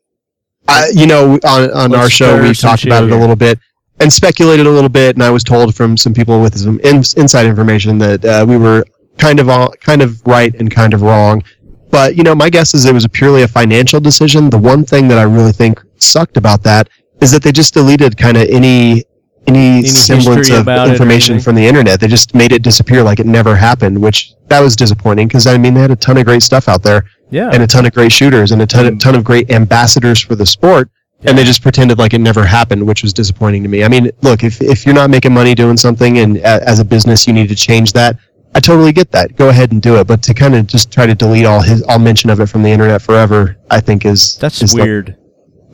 I, 0.69 0.89
you 0.95 1.07
know, 1.07 1.39
on 1.45 1.71
on 1.73 1.91
Let's 1.93 2.03
our 2.03 2.11
show 2.11 2.43
we've 2.43 2.59
talked 2.59 2.85
about 2.85 3.05
it 3.05 3.13
a 3.13 3.17
little 3.17 3.37
bit 3.37 3.59
and 4.01 4.13
speculated 4.13 4.67
a 4.67 4.71
little 4.71 4.89
bit, 4.91 5.17
and 5.17 5.23
I 5.23 5.31
was 5.31 5.43
told 5.43 5.75
from 5.75 5.97
some 5.97 6.13
people 6.13 6.41
with 6.43 6.59
some 6.59 6.79
in, 6.81 6.97
inside 7.17 7.47
information 7.47 7.99
that 7.99 8.25
uh, 8.25 8.45
we 8.47 8.57
were 8.59 8.85
kind 9.17 9.41
of 9.41 9.49
all, 9.49 9.71
kind 9.81 10.03
of 10.03 10.21
right 10.27 10.55
and 10.57 10.71
kind 10.71 10.93
of 10.93 11.01
wrong. 11.03 11.43
But 11.91 12.17
you 12.17 12.23
know, 12.23 12.35
my 12.35 12.51
guess 12.51 12.75
is 12.75 12.85
it 12.85 12.93
was 12.95 13.05
a 13.05 13.09
purely 13.09 13.43
a 13.43 13.49
financial 13.49 14.01
decision. 14.01 14.51
The 14.51 14.59
one 14.59 14.85
thing 14.85 15.09
that 15.09 15.19
I 15.19 15.23
really 15.23 15.53
think 15.53 15.81
sucked 15.99 16.37
about 16.37 16.63
that 16.65 16.89
is 17.21 17.31
that 17.33 17.43
they 17.43 17.53
just 17.53 17.75
deleted 17.75 18.17
kind 18.17 18.37
of 18.37 18.49
any 18.49 19.05
any, 19.49 19.79
Any 19.79 19.83
semblance 19.85 20.51
of 20.51 20.59
about 20.63 20.89
it 20.89 20.91
or 20.91 20.93
information 20.95 21.39
from 21.39 21.55
the 21.55 21.65
internet. 21.65 22.01
They 22.01 22.09
just 22.09 22.35
made 22.35 22.51
it 22.51 22.63
disappear 22.63 23.05
like 23.05 23.21
it 23.21 23.27
never 23.27 23.55
happened, 23.55 23.97
which 24.03 24.35
that 24.49 24.59
was 24.61 24.75
disappointing 24.75 25.29
because 25.29 25.47
I 25.47 25.57
mean 25.57 25.73
they 25.75 25.81
had 25.81 25.93
a 25.93 25.97
ton 25.97 26.17
of 26.17 26.25
great 26.25 26.43
stuff 26.43 26.69
out 26.69 26.83
there 26.83 27.05
Yeah. 27.31 27.51
and 27.53 27.63
a 27.63 27.67
ton 27.69 27.87
of 27.87 27.93
great 27.93 28.11
shooters 28.11 28.51
and 28.51 28.61
a 28.61 28.67
ton, 28.67 28.87
Mm. 28.87 28.99
ton 28.99 29.15
of 29.15 29.23
great 29.23 29.49
ambassadors 29.53 30.21
for 30.21 30.35
the 30.35 30.47
sport. 30.47 30.91
And 31.25 31.39
they 31.39 31.45
just 31.45 31.63
pretended 31.63 31.97
like 31.99 32.13
it 32.13 32.21
never 32.21 32.45
happened, 32.45 32.87
which 32.87 33.03
was 33.03 33.13
disappointing 33.13 33.63
to 33.63 33.69
me. 33.69 33.83
I 33.85 33.89
mean, 33.89 34.11
look, 34.23 34.43
if, 34.45 34.61
if 34.61 34.85
you're 34.85 34.95
not 34.95 35.11
making 35.11 35.33
money 35.33 35.55
doing 35.55 35.77
something 35.77 36.19
and 36.19 36.37
a, 36.39 36.69
as 36.69 36.79
a 36.81 36.85
business 36.85 37.27
you 37.27 37.33
need 37.33 37.49
to 37.49 37.55
change 37.55 37.93
that, 37.95 38.19
I 38.57 38.61
totally 38.61 38.93
get 38.93 39.11
that. 39.13 39.37
Go 39.37 39.51
ahead 39.51 39.73
and 39.73 39.83
do 39.83 39.97
it. 40.01 40.07
But 40.07 40.23
to 40.23 40.33
kind 40.33 40.55
of 40.55 40.67
just 40.67 40.91
try 40.91 41.05
to 41.05 41.15
delete 41.15 41.45
all 41.45 41.61
his 41.61 41.83
all 41.83 41.99
mention 41.99 42.31
of 42.31 42.41
it 42.41 42.47
from 42.47 42.63
the 42.63 42.71
internet 42.71 43.03
forever, 43.03 43.57
I 43.71 43.81
think 43.81 44.07
is 44.07 44.37
That's 44.39 44.63
is 44.63 44.73
the- 44.73 44.83
weird. 44.83 45.17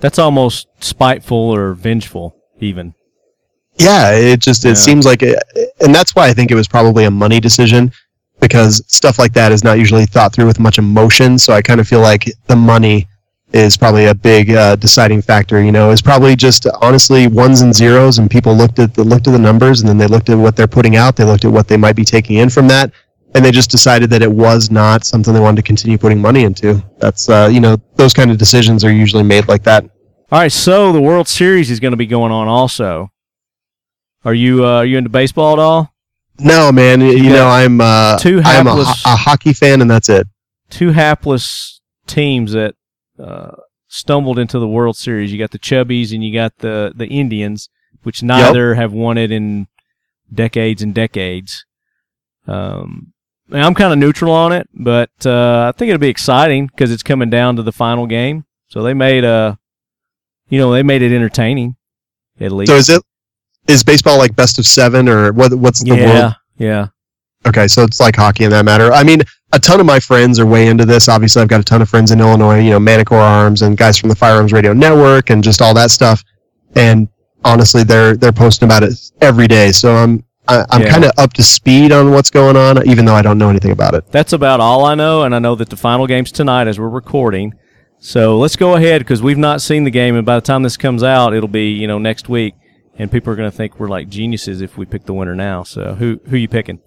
That's 0.00 0.18
almost 0.18 0.66
spiteful 0.80 1.38
or 1.38 1.74
vengeful, 1.74 2.34
even. 2.60 2.94
yeah, 3.78 4.10
it 4.10 4.40
just 4.40 4.64
it 4.64 4.70
Yeah. 4.70 4.74
seems 4.74 5.06
like, 5.06 5.22
it, 5.22 5.40
and 5.80 5.94
that's 5.94 6.14
why 6.16 6.26
I 6.26 6.32
think 6.34 6.50
it 6.50 6.56
was 6.56 6.66
probably 6.66 7.04
a 7.04 7.10
money 7.10 7.38
decision 7.38 7.92
because 8.40 8.82
stuff 8.88 9.16
like 9.20 9.32
that 9.34 9.52
is 9.52 9.62
not 9.62 9.78
usually 9.78 10.04
thought 10.06 10.32
through 10.34 10.46
with 10.46 10.58
much 10.58 10.76
emotion. 10.78 11.38
So 11.38 11.52
I 11.52 11.62
kind 11.62 11.80
of 11.80 11.86
feel 11.86 12.00
like 12.00 12.24
the 12.48 12.56
money 12.56 13.06
is 13.52 13.76
probably 13.76 14.06
a 14.06 14.14
big 14.14 14.50
uh, 14.50 14.76
deciding 14.76 15.22
factor. 15.22 15.62
You 15.62 15.72
know, 15.72 15.90
it's 15.90 16.02
probably 16.02 16.36
just 16.36 16.66
honestly 16.80 17.26
ones 17.26 17.60
and 17.60 17.74
zeros, 17.74 18.18
and 18.18 18.30
people 18.30 18.54
looked 18.54 18.78
at 18.78 18.94
the 18.94 19.04
looked 19.04 19.26
at 19.26 19.32
the 19.32 19.38
numbers, 19.38 19.80
and 19.80 19.88
then 19.88 19.98
they 19.98 20.06
looked 20.06 20.28
at 20.30 20.38
what 20.38 20.56
they're 20.56 20.66
putting 20.66 20.96
out. 20.96 21.16
They 21.16 21.24
looked 21.24 21.44
at 21.44 21.52
what 21.52 21.68
they 21.68 21.76
might 21.76 21.96
be 21.96 22.04
taking 22.04 22.38
in 22.38 22.50
from 22.50 22.68
that, 22.68 22.92
and 23.34 23.44
they 23.44 23.50
just 23.50 23.70
decided 23.70 24.10
that 24.10 24.22
it 24.22 24.30
was 24.30 24.70
not 24.70 25.04
something 25.04 25.32
they 25.34 25.40
wanted 25.40 25.56
to 25.56 25.62
continue 25.62 25.98
putting 25.98 26.20
money 26.20 26.44
into. 26.44 26.82
That's 26.98 27.28
uh, 27.28 27.48
you 27.52 27.60
know, 27.60 27.76
those 27.96 28.14
kind 28.14 28.30
of 28.30 28.38
decisions 28.38 28.84
are 28.84 28.92
usually 28.92 29.22
made 29.24 29.48
like 29.48 29.62
that. 29.64 29.84
All 30.30 30.38
right, 30.38 30.52
so 30.52 30.92
the 30.92 31.00
World 31.00 31.28
Series 31.28 31.70
is 31.70 31.78
going 31.78 31.92
to 31.92 31.96
be 31.96 32.06
going 32.06 32.32
on 32.32 32.48
also. 32.48 33.10
Are 34.24 34.34
you 34.34 34.64
uh, 34.64 34.78
are 34.78 34.84
you 34.84 34.98
into 34.98 35.10
baseball 35.10 35.52
at 35.54 35.58
all? 35.58 35.92
No, 36.38 36.72
man. 36.72 37.00
You 37.00 37.24
got 37.24 37.34
know, 37.34 37.48
I'm 37.48 37.80
uh, 37.80 38.18
two 38.18 38.40
I'm 38.44 38.66
a, 38.66 38.80
a 38.80 39.16
hockey 39.16 39.52
fan, 39.52 39.82
and 39.82 39.90
that's 39.90 40.08
it. 40.08 40.26
Two 40.70 40.92
hapless 40.92 41.80
teams 42.06 42.52
that 42.52 42.74
uh, 43.18 43.52
stumbled 43.88 44.38
into 44.38 44.58
the 44.58 44.68
World 44.68 44.96
Series. 44.96 45.32
You 45.32 45.38
got 45.38 45.50
the 45.50 45.58
Cubbies 45.58 46.12
and 46.12 46.24
you 46.24 46.32
got 46.32 46.58
the 46.58 46.92
the 46.94 47.06
Indians, 47.06 47.68
which 48.02 48.22
neither 48.22 48.74
have 48.74 48.92
won 48.92 49.18
it 49.18 49.30
in 49.30 49.66
decades 50.32 50.82
and 50.82 50.94
decades. 50.94 51.64
Um, 52.46 53.12
I'm 53.50 53.74
kind 53.74 53.92
of 53.92 53.98
neutral 53.98 54.32
on 54.32 54.52
it, 54.52 54.68
but 54.72 55.10
uh, 55.26 55.70
I 55.72 55.76
think 55.76 55.90
it'll 55.90 56.00
be 56.00 56.08
exciting 56.08 56.66
because 56.66 56.90
it's 56.90 57.02
coming 57.02 57.30
down 57.30 57.56
to 57.56 57.62
the 57.62 57.72
final 57.72 58.06
game. 58.06 58.44
So 58.68 58.82
they 58.82 58.94
made 58.94 59.24
uh 59.24 59.56
you 60.48 60.58
know, 60.58 60.70
they 60.70 60.82
made 60.82 61.00
it 61.00 61.14
entertaining 61.14 61.76
at 62.38 62.52
least. 62.52 62.70
So 62.70 62.76
is 62.76 62.88
it 62.90 63.02
is 63.68 63.82
baseball 63.82 64.18
like 64.18 64.36
best 64.36 64.58
of 64.58 64.66
seven 64.66 65.08
or 65.08 65.32
what? 65.32 65.54
What's 65.54 65.82
the 65.82 65.94
yeah, 65.96 66.20
world? 66.20 66.34
yeah. 66.58 66.86
Okay, 67.46 67.68
so 67.68 67.82
it's 67.84 67.98
like 67.98 68.16
hockey 68.16 68.44
in 68.44 68.50
that 68.50 68.64
matter. 68.64 68.92
I 68.92 69.02
mean, 69.02 69.22
a 69.52 69.58
ton 69.58 69.80
of 69.80 69.86
my 69.86 70.00
friends 70.00 70.38
are 70.40 70.46
way 70.46 70.66
into 70.68 70.84
this. 70.84 71.08
Obviously, 71.08 71.42
I've 71.42 71.48
got 71.48 71.60
a 71.60 71.64
ton 71.64 71.82
of 71.82 71.88
friends 71.88 72.10
in 72.10 72.20
Illinois. 72.20 72.58
You 72.60 72.70
know, 72.70 72.80
Manticore 72.80 73.18
Arms 73.20 73.62
and 73.62 73.76
guys 73.76 73.98
from 73.98 74.08
the 74.08 74.16
Firearms 74.16 74.52
Radio 74.52 74.72
Network 74.72 75.30
and 75.30 75.42
just 75.44 75.60
all 75.60 75.74
that 75.74 75.90
stuff. 75.90 76.22
And 76.74 77.08
honestly, 77.44 77.84
they're 77.84 78.16
they're 78.16 78.32
posting 78.32 78.66
about 78.66 78.82
it 78.82 78.94
every 79.20 79.46
day. 79.46 79.72
So 79.72 79.94
I'm 79.94 80.24
I, 80.48 80.64
I'm 80.70 80.82
Yeah. 80.82 80.90
kind 80.90 81.04
of 81.04 81.12
up 81.18 81.32
to 81.34 81.42
speed 81.42 81.92
on 81.92 82.10
what's 82.10 82.30
going 82.30 82.56
on, 82.56 82.86
even 82.88 83.04
though 83.04 83.14
I 83.14 83.22
don't 83.22 83.38
know 83.38 83.48
anything 83.48 83.70
about 83.70 83.94
it. 83.94 84.10
That's 84.10 84.32
about 84.32 84.58
all 84.60 84.84
I 84.84 84.94
know, 84.96 85.22
and 85.22 85.34
I 85.34 85.38
know 85.38 85.54
that 85.54 85.68
the 85.68 85.76
final 85.76 86.06
game's 86.06 86.32
tonight 86.32 86.66
as 86.66 86.80
we're 86.80 86.88
recording. 86.88 87.52
So 88.00 88.36
let's 88.38 88.56
go 88.56 88.74
ahead 88.74 89.00
because 89.02 89.22
we've 89.22 89.38
not 89.38 89.62
seen 89.62 89.84
the 89.84 89.90
game, 89.92 90.16
and 90.16 90.26
by 90.26 90.34
the 90.34 90.40
time 90.40 90.64
this 90.64 90.76
comes 90.76 91.04
out, 91.04 91.32
it'll 91.34 91.48
be 91.48 91.70
you 91.70 91.86
know 91.86 91.98
next 91.98 92.28
week, 92.28 92.54
and 92.98 93.12
people 93.12 93.32
are 93.32 93.36
going 93.36 93.50
to 93.50 93.56
think 93.56 93.78
we're 93.78 93.88
like 93.88 94.08
geniuses 94.08 94.60
if 94.62 94.76
we 94.76 94.84
pick 94.86 95.04
the 95.04 95.12
winner 95.14 95.36
now. 95.36 95.62
So 95.62 95.94
who 95.94 96.20
who 96.28 96.36
you 96.36 96.48
picking? 96.48 96.80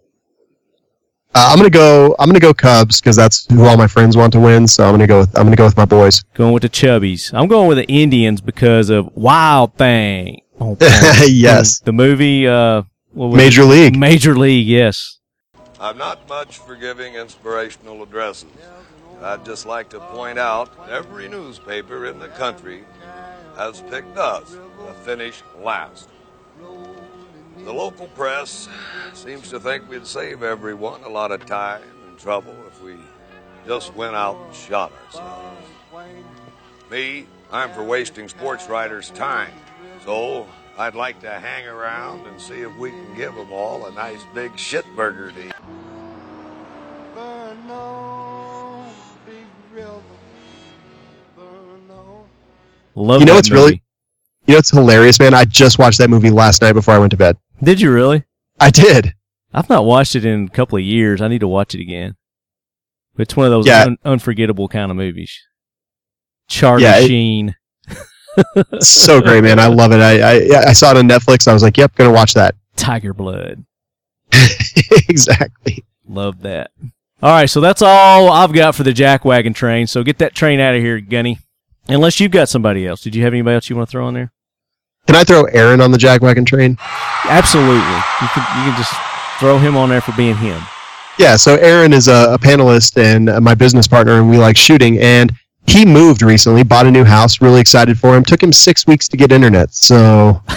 Uh, 1.33 1.49
I'm 1.51 1.57
gonna 1.57 1.69
go. 1.69 2.15
I'm 2.17 2.29
gonna 2.29 2.39
go 2.39 2.53
Cubs 2.53 3.01
because 3.01 3.15
that's 3.15 3.45
who 3.51 3.65
all 3.65 3.75
my 3.75 3.87
friends 3.87 4.15
want 4.15 4.31
to 4.33 4.39
win. 4.39 4.67
So 4.67 4.85
I'm 4.85 4.93
gonna 4.93 5.07
go 5.07 5.19
with 5.19 5.37
I'm 5.37 5.45
gonna 5.45 5.55
go 5.57 5.65
with 5.65 5.75
my 5.75 5.85
boys. 5.85 6.23
Going 6.33 6.53
with 6.53 6.63
the 6.63 6.69
Cubbies. 6.69 7.33
I'm 7.33 7.47
going 7.47 7.67
with 7.67 7.77
the 7.77 7.85
Indians 7.85 8.39
because 8.39 8.89
of 8.89 9.13
Wild 9.15 9.75
Thing. 9.77 10.41
Oh, 10.61 10.77
yes, 11.27 11.79
the 11.79 11.91
movie. 11.91 12.47
Uh, 12.47 12.83
what 13.11 13.27
was 13.27 13.37
Major 13.37 13.63
it? 13.63 13.65
League. 13.65 13.97
Major 13.97 14.35
League. 14.37 14.67
Yes. 14.67 15.19
I'm 15.79 15.97
not 15.97 16.27
much 16.29 16.57
for 16.59 16.75
giving 16.75 17.15
inspirational 17.15 18.01
addresses. 18.01 18.49
I'd 19.21 19.43
just 19.45 19.65
like 19.65 19.89
to 19.89 19.99
point 19.99 20.39
out 20.39 20.71
every 20.89 21.27
newspaper 21.27 22.05
in 22.05 22.19
the 22.19 22.29
country 22.29 22.83
has 23.57 23.81
picked 23.81 24.17
us 24.17 24.51
to 24.51 24.93
finish 25.03 25.41
last. 25.61 26.09
The 27.65 27.73
local 27.73 28.05
press 28.09 28.69
seems 29.15 29.49
to 29.49 29.59
think 29.59 29.89
we'd 29.89 30.05
save 30.05 30.43
everyone 30.43 31.01
a 31.03 31.09
lot 31.09 31.31
of 31.31 31.47
time 31.47 31.81
and 32.07 32.15
trouble 32.15 32.55
if 32.67 32.79
we 32.83 32.93
just 33.65 33.95
went 33.95 34.15
out 34.15 34.37
and 34.37 34.53
shot 34.53 34.91
ourselves. 35.07 35.67
Me, 36.91 37.25
I'm 37.51 37.71
for 37.73 37.81
wasting 37.81 38.29
sports 38.29 38.69
writers' 38.69 39.09
time. 39.09 39.51
So 40.05 40.45
I'd 40.77 40.93
like 40.93 41.19
to 41.21 41.31
hang 41.31 41.65
around 41.65 42.27
and 42.27 42.39
see 42.39 42.61
if 42.61 42.75
we 42.77 42.91
can 42.91 43.15
give 43.17 43.33
them 43.33 43.51
all 43.51 43.87
a 43.87 43.91
nice 43.93 44.21
big 44.35 44.51
shitburger 44.53 45.33
to 45.33 45.47
eat. 45.47 45.53
Love 52.93 53.21
You 53.21 53.25
know 53.25 53.31
that 53.31 53.37
what's 53.37 53.49
really- 53.49 53.81
you 54.45 54.53
know 54.53 54.59
it's 54.59 54.69
hilarious, 54.69 55.19
man. 55.19 55.33
I 55.33 55.45
just 55.45 55.79
watched 55.79 55.97
that 55.97 56.11
movie 56.11 56.29
last 56.29 56.61
night 56.61 56.73
before 56.73 56.93
I 56.93 56.99
went 56.99 57.09
to 57.09 57.17
bed. 57.17 57.37
Did 57.63 57.81
you 57.81 57.91
really? 57.91 58.23
I 58.59 58.69
did. 58.69 59.13
I've 59.53 59.69
not 59.69 59.85
watched 59.85 60.15
it 60.15 60.25
in 60.25 60.45
a 60.45 60.49
couple 60.49 60.77
of 60.77 60.83
years. 60.83 61.21
I 61.21 61.27
need 61.27 61.39
to 61.39 61.47
watch 61.47 61.73
it 61.75 61.81
again. 61.81 62.15
It's 63.17 63.35
one 63.35 63.45
of 63.45 63.51
those 63.51 63.65
Yeah. 63.67 63.83
un- 63.83 63.97
unforgettable 64.03 64.67
kind 64.67 64.91
of 64.91 64.97
movies. 64.97 65.33
Charlie 66.47 66.83
Yeah, 66.83 66.97
it- 66.99 67.07
Sheen. 67.07 67.55
so 68.79 69.21
great, 69.21 69.43
man. 69.43 69.59
I 69.59 69.67
love 69.67 69.93
it. 69.93 70.01
I, 70.01 70.19
I 70.19 70.69
I 70.69 70.73
saw 70.73 70.91
it 70.91 70.97
on 70.97 71.07
Netflix. 71.07 71.47
I 71.47 71.53
was 71.53 71.63
like, 71.63 71.77
yep, 71.77 71.95
gonna 71.95 72.11
watch 72.11 72.33
that. 72.33 72.55
Tiger 72.75 73.13
Blood. 73.13 73.63
exactly. 75.09 75.85
Love 76.07 76.41
that. 76.41 76.71
All 77.23 77.31
right, 77.31 77.49
so 77.49 77.61
that's 77.61 77.81
all 77.81 78.29
I've 78.31 78.51
got 78.53 78.75
for 78.75 78.83
the 78.83 78.91
jackwagon 78.91 79.55
train. 79.55 79.87
So 79.87 80.03
get 80.03 80.17
that 80.17 80.35
train 80.35 80.59
out 80.59 80.75
of 80.75 80.81
here, 80.81 80.99
Gunny. 80.99 81.39
Unless 81.87 82.19
you've 82.19 82.31
got 82.31 82.49
somebody 82.49 82.85
else. 82.85 83.01
Did 83.01 83.15
you 83.15 83.23
have 83.23 83.33
anybody 83.33 83.55
else 83.55 83.69
you 83.69 83.75
want 83.75 83.87
to 83.87 83.91
throw 83.91 84.07
in 84.09 84.13
there? 84.15 84.33
Can 85.07 85.15
I 85.15 85.23
throw 85.23 85.43
Aaron 85.45 85.81
on 85.81 85.91
the 85.91 85.97
jackwagon 85.97 86.45
train? 86.45 86.77
Absolutely. 87.25 87.75
You 87.75 88.27
can 88.33 88.43
you 88.65 88.71
can 88.71 88.77
just 88.77 88.93
throw 89.39 89.57
him 89.57 89.75
on 89.77 89.89
there 89.89 90.01
for 90.01 90.13
being 90.13 90.35
him. 90.35 90.61
Yeah. 91.19 91.35
So 91.37 91.55
Aaron 91.55 91.93
is 91.93 92.07
a, 92.07 92.33
a 92.33 92.37
panelist 92.39 92.97
and 93.01 93.25
my 93.43 93.53
business 93.55 93.87
partner, 93.87 94.13
and 94.19 94.29
we 94.29 94.37
like 94.37 94.57
shooting. 94.57 94.99
And 94.99 95.31
he 95.67 95.85
moved 95.85 96.21
recently, 96.21 96.63
bought 96.63 96.85
a 96.87 96.91
new 96.91 97.03
house. 97.03 97.41
Really 97.41 97.61
excited 97.61 97.97
for 97.99 98.15
him. 98.15 98.23
Took 98.23 98.41
him 98.41 98.51
six 98.53 98.85
weeks 98.87 99.07
to 99.09 99.17
get 99.17 99.31
internet. 99.31 99.73
So. 99.73 100.41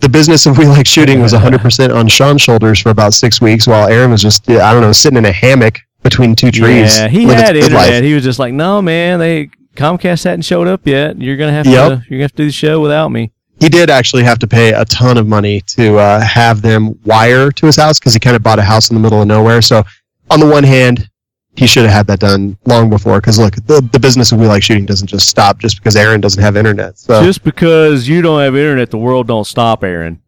The 0.00 0.08
business 0.08 0.46
of 0.46 0.58
We 0.58 0.66
Like 0.66 0.84
Shooting 0.88 1.22
was 1.22 1.32
100% 1.32 1.94
on 1.94 2.08
Shawn's 2.08 2.42
shoulders 2.42 2.80
for 2.80 2.90
about 2.90 3.14
six 3.14 3.40
weeks, 3.40 3.68
while 3.68 3.86
Aaron 3.86 4.10
was 4.10 4.20
just, 4.20 4.50
I 4.50 4.72
don't 4.72 4.82
know, 4.82 4.90
sitting 4.90 5.16
in 5.16 5.24
a 5.26 5.30
hammock 5.30 5.78
between 6.02 6.34
two 6.34 6.50
trees. 6.50 6.98
Yeah, 6.98 7.06
he 7.06 7.22
had 7.22 7.54
internet. 7.54 7.72
life. 7.72 8.02
He 8.02 8.12
was 8.12 8.24
just 8.24 8.40
like, 8.40 8.52
"No, 8.52 8.82
man, 8.82 9.20
they 9.20 9.50
Comcast 9.76 10.24
hadn't 10.24 10.42
showed 10.42 10.66
up 10.66 10.88
yet. 10.88 11.20
You're 11.22 11.36
gonna 11.36 11.52
have 11.52 11.66
Yep. 11.68 11.88
to 11.88 12.04
you're 12.10 12.18
gonna 12.18 12.22
have 12.22 12.32
to 12.32 12.36
do 12.38 12.46
the 12.46 12.50
show 12.52 12.80
without 12.80 13.10
me." 13.12 13.30
He 13.62 13.68
did 13.68 13.90
actually 13.90 14.24
have 14.24 14.40
to 14.40 14.48
pay 14.48 14.72
a 14.72 14.84
ton 14.86 15.16
of 15.16 15.28
money 15.28 15.60
to 15.60 15.96
uh, 15.96 16.18
have 16.20 16.62
them 16.62 16.98
wire 17.04 17.52
to 17.52 17.66
his 17.66 17.76
house 17.76 18.00
because 18.00 18.12
he 18.12 18.18
kind 18.18 18.34
of 18.34 18.42
bought 18.42 18.58
a 18.58 18.62
house 18.62 18.90
in 18.90 18.96
the 18.96 19.00
middle 19.00 19.22
of 19.22 19.28
nowhere. 19.28 19.62
So, 19.62 19.84
on 20.30 20.40
the 20.40 20.48
one 20.48 20.64
hand, 20.64 21.08
he 21.54 21.68
should 21.68 21.84
have 21.84 21.92
had 21.92 22.06
that 22.08 22.18
done 22.18 22.58
long 22.64 22.90
before. 22.90 23.20
Because 23.20 23.38
look, 23.38 23.54
the, 23.54 23.88
the 23.92 24.00
business 24.00 24.32
of 24.32 24.40
we 24.40 24.48
like 24.48 24.64
shooting 24.64 24.84
doesn't 24.84 25.06
just 25.06 25.28
stop 25.28 25.60
just 25.60 25.76
because 25.76 25.94
Aaron 25.94 26.20
doesn't 26.20 26.42
have 26.42 26.56
internet. 26.56 26.98
So 26.98 27.22
Just 27.22 27.44
because 27.44 28.08
you 28.08 28.20
don't 28.20 28.40
have 28.40 28.56
internet, 28.56 28.90
the 28.90 28.98
world 28.98 29.28
don't 29.28 29.46
stop, 29.46 29.84
Aaron. 29.84 30.20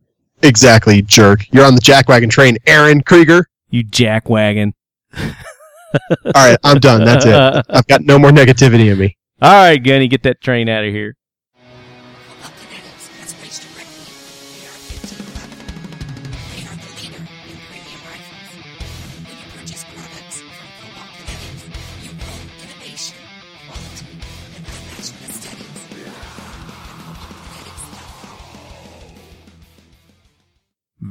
exactly, 0.44 1.02
jerk. 1.02 1.40
You're 1.50 1.64
on 1.64 1.74
the 1.74 1.80
jackwagon 1.80 2.30
train, 2.30 2.56
Aaron 2.68 3.00
Krieger. 3.02 3.48
You 3.68 3.82
jackwagon. 3.84 4.74
All 5.18 6.32
right, 6.36 6.58
I'm 6.62 6.78
done. 6.78 7.04
That's 7.04 7.26
it. 7.26 7.34
I've 7.68 7.86
got 7.88 8.02
no 8.02 8.16
more 8.16 8.30
negativity 8.30 8.92
in 8.92 8.98
me. 8.98 9.16
All 9.42 9.50
right, 9.50 9.82
Gunny, 9.82 10.06
get 10.06 10.22
that 10.22 10.40
train 10.40 10.68
out 10.68 10.84
of 10.84 10.92
here. 10.92 11.16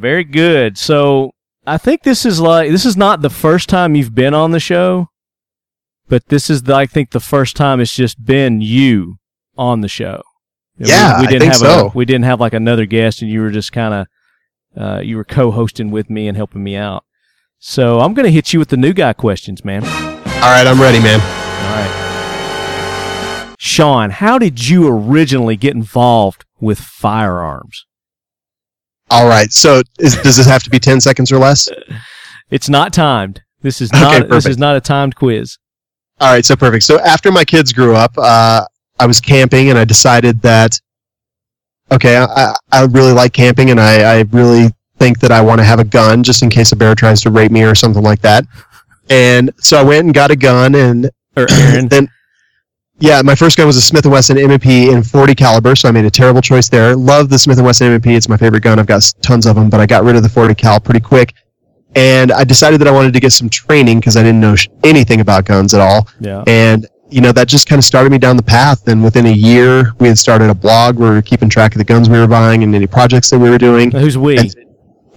Very 0.04 0.26
good. 0.26 0.78
So 0.78 1.32
I 1.66 1.78
think 1.78 2.04
this 2.04 2.26
is 2.26 2.42
like 2.42 2.70
this 2.70 2.86
is 2.86 2.98
not 2.98 3.22
the 3.22 3.30
first 3.30 3.70
time 3.70 3.96
you've 3.96 4.14
been 4.14 4.34
on 4.34 4.52
the 4.52 4.60
show, 4.60 5.08
but 6.10 6.28
this 6.28 6.50
is 6.50 6.64
the, 6.64 6.76
I 6.76 6.88
think 6.88 7.12
the 7.12 7.22
first 7.22 7.56
time 7.56 7.80
it's 7.80 7.96
just 7.96 8.22
been 8.26 8.60
you 8.60 9.16
on 9.58 9.80
the 9.80 9.88
show. 9.88 10.22
Yeah, 10.78 11.22
we, 11.22 11.28
I 11.28 11.30
didn't 11.30 11.40
think 11.40 11.54
have 11.54 11.62
so. 11.62 11.88
a 11.88 11.92
we 11.96 12.04
didn't 12.04 12.26
have 12.26 12.42
like 12.42 12.52
another 12.52 12.86
guest, 12.86 13.22
and 13.22 13.32
you 13.32 13.40
were 13.40 13.50
just 13.50 13.72
kind 13.72 13.94
of 13.94 14.08
uh, 14.76 15.00
you 15.00 15.16
were 15.16 15.24
co-hosting 15.24 15.90
with 15.90 16.10
me 16.10 16.28
and 16.28 16.36
helping 16.36 16.66
me 16.66 16.76
out. 16.76 17.06
So 17.60 18.02
I'm 18.02 18.14
gonna 18.14 18.30
hit 18.30 18.52
you 18.52 18.60
with 18.60 18.68
the 18.68 18.76
new 18.76 18.92
guy 18.92 19.14
questions, 19.14 19.64
man. 19.64 19.86
All 19.86 20.52
right, 20.52 20.68
I'm 20.68 20.82
ready, 20.82 21.00
man. 21.00 21.22
All 21.22 21.76
right. 23.48 23.56
Shawn, 23.58 24.10
how 24.10 24.38
did 24.38 24.68
you 24.68 24.86
originally 24.86 25.56
get 25.56 25.74
involved 25.74 26.44
with 26.60 26.82
firearms? 26.82 27.86
All 29.14 29.28
right. 29.28 29.52
So, 29.52 29.82
is, 30.00 30.16
does 30.22 30.38
this 30.38 30.48
have 30.48 30.64
to 30.64 30.70
be 30.70 30.80
10 30.80 31.00
seconds 31.02 31.32
or 31.32 31.38
less? 31.38 31.70
It's 32.50 32.70
not 32.70 32.94
timed. 32.94 33.42
This 33.62 33.80
is 33.82 33.92
Okay, 33.94 34.20
not 34.20 34.30
this 34.30 34.46
is 34.46 34.58
not 34.58 34.76
a 34.76 34.82
timed 34.82 35.16
quiz. 35.16 35.58
All 36.20 36.32
right, 36.34 36.44
so 36.46 36.56
perfect. 36.56 36.84
So 36.84 37.00
after 37.00 37.32
my 37.32 37.44
kids 37.46 37.72
grew 37.74 37.96
up, 37.96 38.12
uh, 38.18 38.66
I 39.00 39.06
was 39.06 39.20
camping, 39.22 39.70
and 39.70 39.78
I 39.80 39.86
decided 39.86 40.42
that 40.42 40.80
okay, 41.92 42.18
I, 42.18 42.26
I- 42.26 42.56
I 42.72 42.82
really 42.86 43.12
like 43.14 43.34
camping, 43.34 43.70
and 43.72 43.80
I, 43.80 44.20
I 44.20 44.22
really 44.32 44.70
think 45.00 45.20
that 45.20 45.32
I 45.32 45.42
want 45.42 45.60
to 45.60 45.64
have 45.66 45.80
a 45.80 45.84
gun 45.84 46.24
just 46.24 46.42
in 46.44 46.50
case 46.50 46.72
a 46.72 46.76
bear 46.76 46.96
tries 46.96 47.22
to 47.22 47.32
rape 47.32 47.52
me 47.52 47.64
or 47.64 47.76
something 47.76 48.04
like 48.04 48.22
that. 48.22 48.46
And 49.10 49.52
so 49.60 49.78
I 49.78 49.84
went 49.84 50.06
and 50.06 50.14
got 50.14 50.32
a 50.32 50.36
gun, 50.36 50.76
and 50.76 51.10
Or 51.38 51.46
Aaron. 51.50 51.88
then 51.88 52.08
yeah, 53.00 53.22
my 53.24 53.36
first 53.36 53.58
gun 53.58 53.68
was 53.68 53.76
a 53.76 53.82
Smith 53.82 54.06
& 54.06 54.08
Wesson 54.08 54.38
M&P 54.38 54.92
in 54.92 55.04
40 55.04 55.36
caliber, 55.36 55.76
so 55.76 55.90
I 55.90 55.92
made 55.92 56.06
a 56.06 56.12
terrible 56.12 56.42
choice 56.42 56.70
there. 56.70 56.96
Love 56.96 57.30
the 57.30 57.40
Smith 57.40 57.62
& 57.62 57.62
Wesson 57.62 57.88
M&P; 57.88 58.16
it's 58.16 58.30
my 58.30 58.38
favorite 58.38 58.64
gun. 58.64 58.80
I've 58.80 58.86
got 58.86 59.04
tons 59.22 59.46
of 59.46 59.56
them, 59.56 59.70
but 59.70 59.80
I 59.80 59.86
got 59.86 60.04
rid 60.04 60.16
of 60.16 60.24
the 60.24 60.30
40 60.30 60.56
cal 60.56 60.80
pretty 60.80 61.00
quick. 61.00 61.34
And 61.96 62.32
I 62.32 62.44
decided 62.44 62.80
that 62.82 62.88
I 62.88 62.92
wanted 62.92 63.14
to 63.14 63.20
get 63.20 63.34
some 63.34 63.50
training 63.50 64.00
because 64.00 64.18
I 64.18 64.24
didn't 64.24 64.40
know 64.40 64.56
sh- 64.56 64.68
anything 64.84 65.22
about 65.22 65.46
guns 65.46 65.74
at 65.74 65.82
all 65.82 66.08
yeah. 66.20 66.44
and 66.48 66.88
you 67.12 67.22
know 67.22 67.32
that 67.32 67.48
just 67.48 67.68
kind 67.70 67.78
of 67.78 67.86
started 67.86 68.12
me 68.12 68.18
down 68.18 68.36
the 68.36 68.42
path 68.42 68.88
and 68.88 69.04
within 69.04 69.28
a 69.28 69.32
year 69.32 69.94
we 70.00 70.08
had 70.08 70.18
started 70.18 70.50
a 70.50 70.56
blog 70.56 70.98
where 70.98 71.12
we 71.12 71.16
were 71.18 71.22
keeping 71.22 71.50
track 71.50 71.76
of 71.76 71.78
the 71.78 71.84
guns 71.84 72.10
we 72.10 72.18
were 72.18 72.26
buying 72.28 72.64
and 72.64 72.74
any 72.74 72.88
projects 72.88 73.30
that 73.30 73.38
we 73.38 73.52
were 73.52 73.60
doing 73.60 73.92
Who's 73.92 74.18
we? 74.18 74.38
And- 74.38 74.56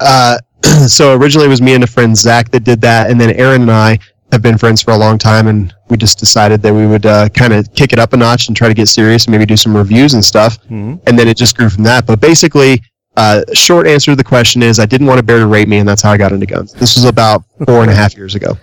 uh, 0.00 0.36
so 0.86 1.16
originally 1.16 1.46
it 1.46 1.50
was 1.50 1.62
me 1.62 1.72
and 1.72 1.82
a 1.82 1.86
friend 1.86 2.14
zach 2.14 2.50
that 2.50 2.64
did 2.64 2.82
that 2.82 3.10
and 3.10 3.18
then 3.18 3.30
aaron 3.36 3.62
and 3.62 3.70
i 3.70 3.98
have 4.32 4.42
been 4.42 4.58
friends 4.58 4.82
for 4.82 4.90
a 4.90 4.96
long 4.96 5.18
time 5.18 5.46
and 5.46 5.72
we 5.88 5.96
just 5.96 6.18
decided 6.18 6.60
that 6.62 6.74
we 6.74 6.86
would 6.86 7.06
uh, 7.06 7.28
kind 7.30 7.52
of 7.52 7.72
kick 7.74 7.92
it 7.92 7.98
up 7.98 8.12
a 8.12 8.16
notch 8.16 8.48
and 8.48 8.56
try 8.56 8.66
to 8.68 8.74
get 8.74 8.88
serious 8.88 9.24
and 9.26 9.32
maybe 9.32 9.46
do 9.46 9.56
some 9.56 9.76
reviews 9.76 10.14
and 10.14 10.24
stuff 10.24 10.58
Mhm. 10.68 11.00
and 11.06 11.18
then 11.18 11.28
it 11.28 11.36
just 11.36 11.56
grew 11.56 11.68
from 11.70 11.84
that 11.84 12.06
but 12.06 12.20
basically 12.20 12.82
Uh, 13.18 13.40
short 13.54 13.86
answer 13.86 14.12
to 14.12 14.16
the 14.16 14.22
question 14.22 14.62
is 14.62 14.78
I 14.78 14.84
didn't 14.84 15.06
want 15.06 15.18
a 15.18 15.22
bear 15.22 15.38
to 15.38 15.46
rape 15.46 15.68
me, 15.68 15.78
and 15.78 15.88
that's 15.88 16.02
how 16.02 16.10
I 16.12 16.18
got 16.18 16.32
into 16.32 16.44
guns. 16.44 16.74
This 16.74 16.96
was 16.96 17.06
about 17.06 17.44
four 17.66 17.80
and 17.80 17.90
a 17.90 17.94
half 17.94 18.14
years 18.14 18.34
ago. 18.34 18.58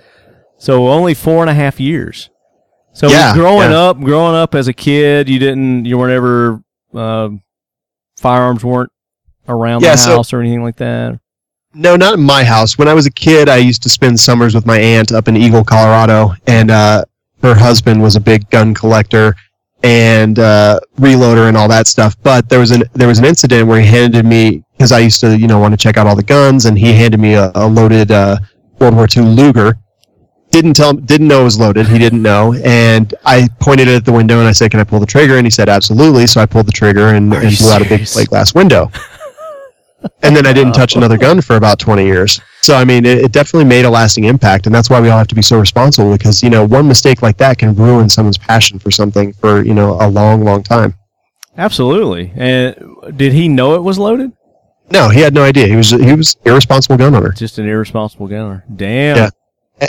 So 0.59 0.89
only 0.89 1.15
four 1.15 1.41
and 1.41 1.49
a 1.49 1.55
half 1.55 1.79
years. 1.79 2.29
So 2.93 3.07
Yeah, 3.09 3.33
growing 3.33 3.71
yeah. 3.71 3.79
up, 3.89 3.99
growing 3.99 4.35
up 4.35 4.53
as 4.53 4.67
a 4.67 4.73
kid, 4.73 5.27
you 5.27 5.39
didn't, 5.39 5.85
you 5.85 5.97
weren't 5.97 6.13
ever, 6.13 6.61
uh, 6.93 7.29
firearms 8.19 8.63
weren't 8.63 8.91
around 9.47 9.81
Yeah, 9.81 9.93
the 9.93 9.97
so- 9.97 10.15
house 10.17 10.33
or 10.33 10.39
anything 10.41 10.61
like 10.61 10.75
that. 10.77 11.19
No, 11.75 11.95
not 11.95 12.13
in 12.15 12.23
my 12.23 12.43
house. 12.43 12.77
When 12.77 12.87
I 12.87 12.93
was 12.93 13.07
a 13.07 13.11
kid, 13.11 13.49
I 13.49 13.57
used 13.57 13.81
to 13.83 13.89
spend 13.89 14.19
summers 14.19 14.53
with 14.53 14.65
my 14.65 14.77
aunt 14.77 15.11
up 15.11 15.27
in 15.27 15.35
Eagle, 15.35 15.63
Colorado, 15.63 16.33
and 16.45 16.69
uh, 16.69 17.03
her 17.41 17.55
husband 17.55 18.01
was 18.01 18.15
a 18.15 18.19
big 18.19 18.47
gun 18.51 18.73
collector 18.75 19.35
and 19.81 20.39
uh, 20.39 20.79
reloader 20.97 21.47
and 21.47 21.57
all 21.57 21.67
that 21.67 21.87
stuff. 21.87 22.15
But 22.21 22.47
there 22.47 22.59
was 22.59 22.71
an 22.71 22.83
there 22.93 23.07
was 23.07 23.17
an 23.19 23.25
incident 23.25 23.67
where 23.67 23.81
he 23.81 23.87
handed 23.87 24.25
me 24.25 24.63
because 24.73 24.91
I 24.91 24.99
used 24.99 25.19
to 25.21 25.37
you 25.37 25.47
know 25.47 25.59
want 25.59 25.73
to 25.73 25.77
check 25.77 25.97
out 25.97 26.05
all 26.05 26.15
the 26.15 26.23
guns, 26.23 26.65
and 26.65 26.77
he 26.77 26.93
handed 26.93 27.19
me 27.19 27.33
a, 27.33 27.51
a 27.55 27.67
loaded 27.67 28.11
uh, 28.11 28.37
World 28.79 28.95
War 28.95 29.07
II 29.15 29.23
Luger. 29.23 29.77
Didn't 30.51 30.75
tell 30.75 30.93
didn't 30.93 31.27
know 31.27 31.41
it 31.41 31.45
was 31.45 31.59
loaded. 31.59 31.87
He 31.87 31.97
didn't 31.97 32.21
know, 32.21 32.53
and 32.63 33.15
I 33.25 33.49
pointed 33.59 33.87
it 33.87 33.95
at 33.95 34.05
the 34.05 34.13
window 34.13 34.37
and 34.37 34.47
I 34.47 34.51
said, 34.51 34.69
"Can 34.69 34.79
I 34.79 34.83
pull 34.83 34.99
the 34.99 35.07
trigger?" 35.07 35.37
And 35.37 35.47
he 35.47 35.51
said, 35.51 35.69
"Absolutely." 35.69 36.27
So 36.27 36.39
I 36.39 36.45
pulled 36.45 36.67
the 36.67 36.71
trigger 36.71 37.07
and, 37.07 37.33
and 37.33 37.57
blew 37.57 37.71
out 37.71 37.81
a 37.81 37.89
big 37.89 38.05
plate 38.05 38.29
glass 38.29 38.53
window 38.53 38.91
and 40.21 40.35
then 40.35 40.45
I 40.45 40.53
didn't 40.53 40.73
touch 40.73 40.95
another 40.95 41.17
gun 41.17 41.41
for 41.41 41.55
about 41.55 41.79
20 41.79 42.05
years. 42.05 42.39
So 42.61 42.75
I 42.75 42.85
mean, 42.85 43.05
it, 43.05 43.19
it 43.19 43.31
definitely 43.31 43.65
made 43.65 43.85
a 43.85 43.89
lasting 43.89 44.23
impact, 44.25 44.65
and 44.65 44.73
that's 44.73 44.89
why 44.89 45.01
we 45.01 45.09
all 45.09 45.17
have 45.17 45.27
to 45.27 45.35
be 45.35 45.41
so 45.41 45.59
responsible 45.59 46.11
because 46.11 46.41
you 46.41 46.49
know 46.49 46.65
one 46.65 46.87
mistake 46.87 47.21
like 47.21 47.37
that 47.37 47.57
can 47.57 47.75
ruin 47.75 48.09
someone's 48.09 48.37
passion 48.37 48.79
for 48.79 48.91
something 48.91 49.33
for 49.33 49.63
you 49.63 49.73
know 49.73 49.97
a 49.99 50.07
long, 50.09 50.43
long 50.43 50.63
time. 50.63 50.93
Absolutely. 51.57 52.31
And 52.35 52.75
did 53.15 53.33
he 53.33 53.47
know 53.47 53.75
it 53.75 53.83
was 53.83 53.99
loaded? 53.99 54.31
No, 54.91 55.09
he 55.09 55.21
had 55.21 55.33
no 55.33 55.43
idea. 55.43 55.67
He 55.67 55.75
was 55.75 55.91
he 55.91 56.13
was 56.13 56.35
irresponsible 56.45 56.97
gun 56.97 57.15
owner, 57.15 57.31
Just 57.31 57.57
an 57.57 57.67
irresponsible 57.67 58.27
gunner. 58.27 58.63
Damn. 58.75 59.17
Yeah. 59.17 59.29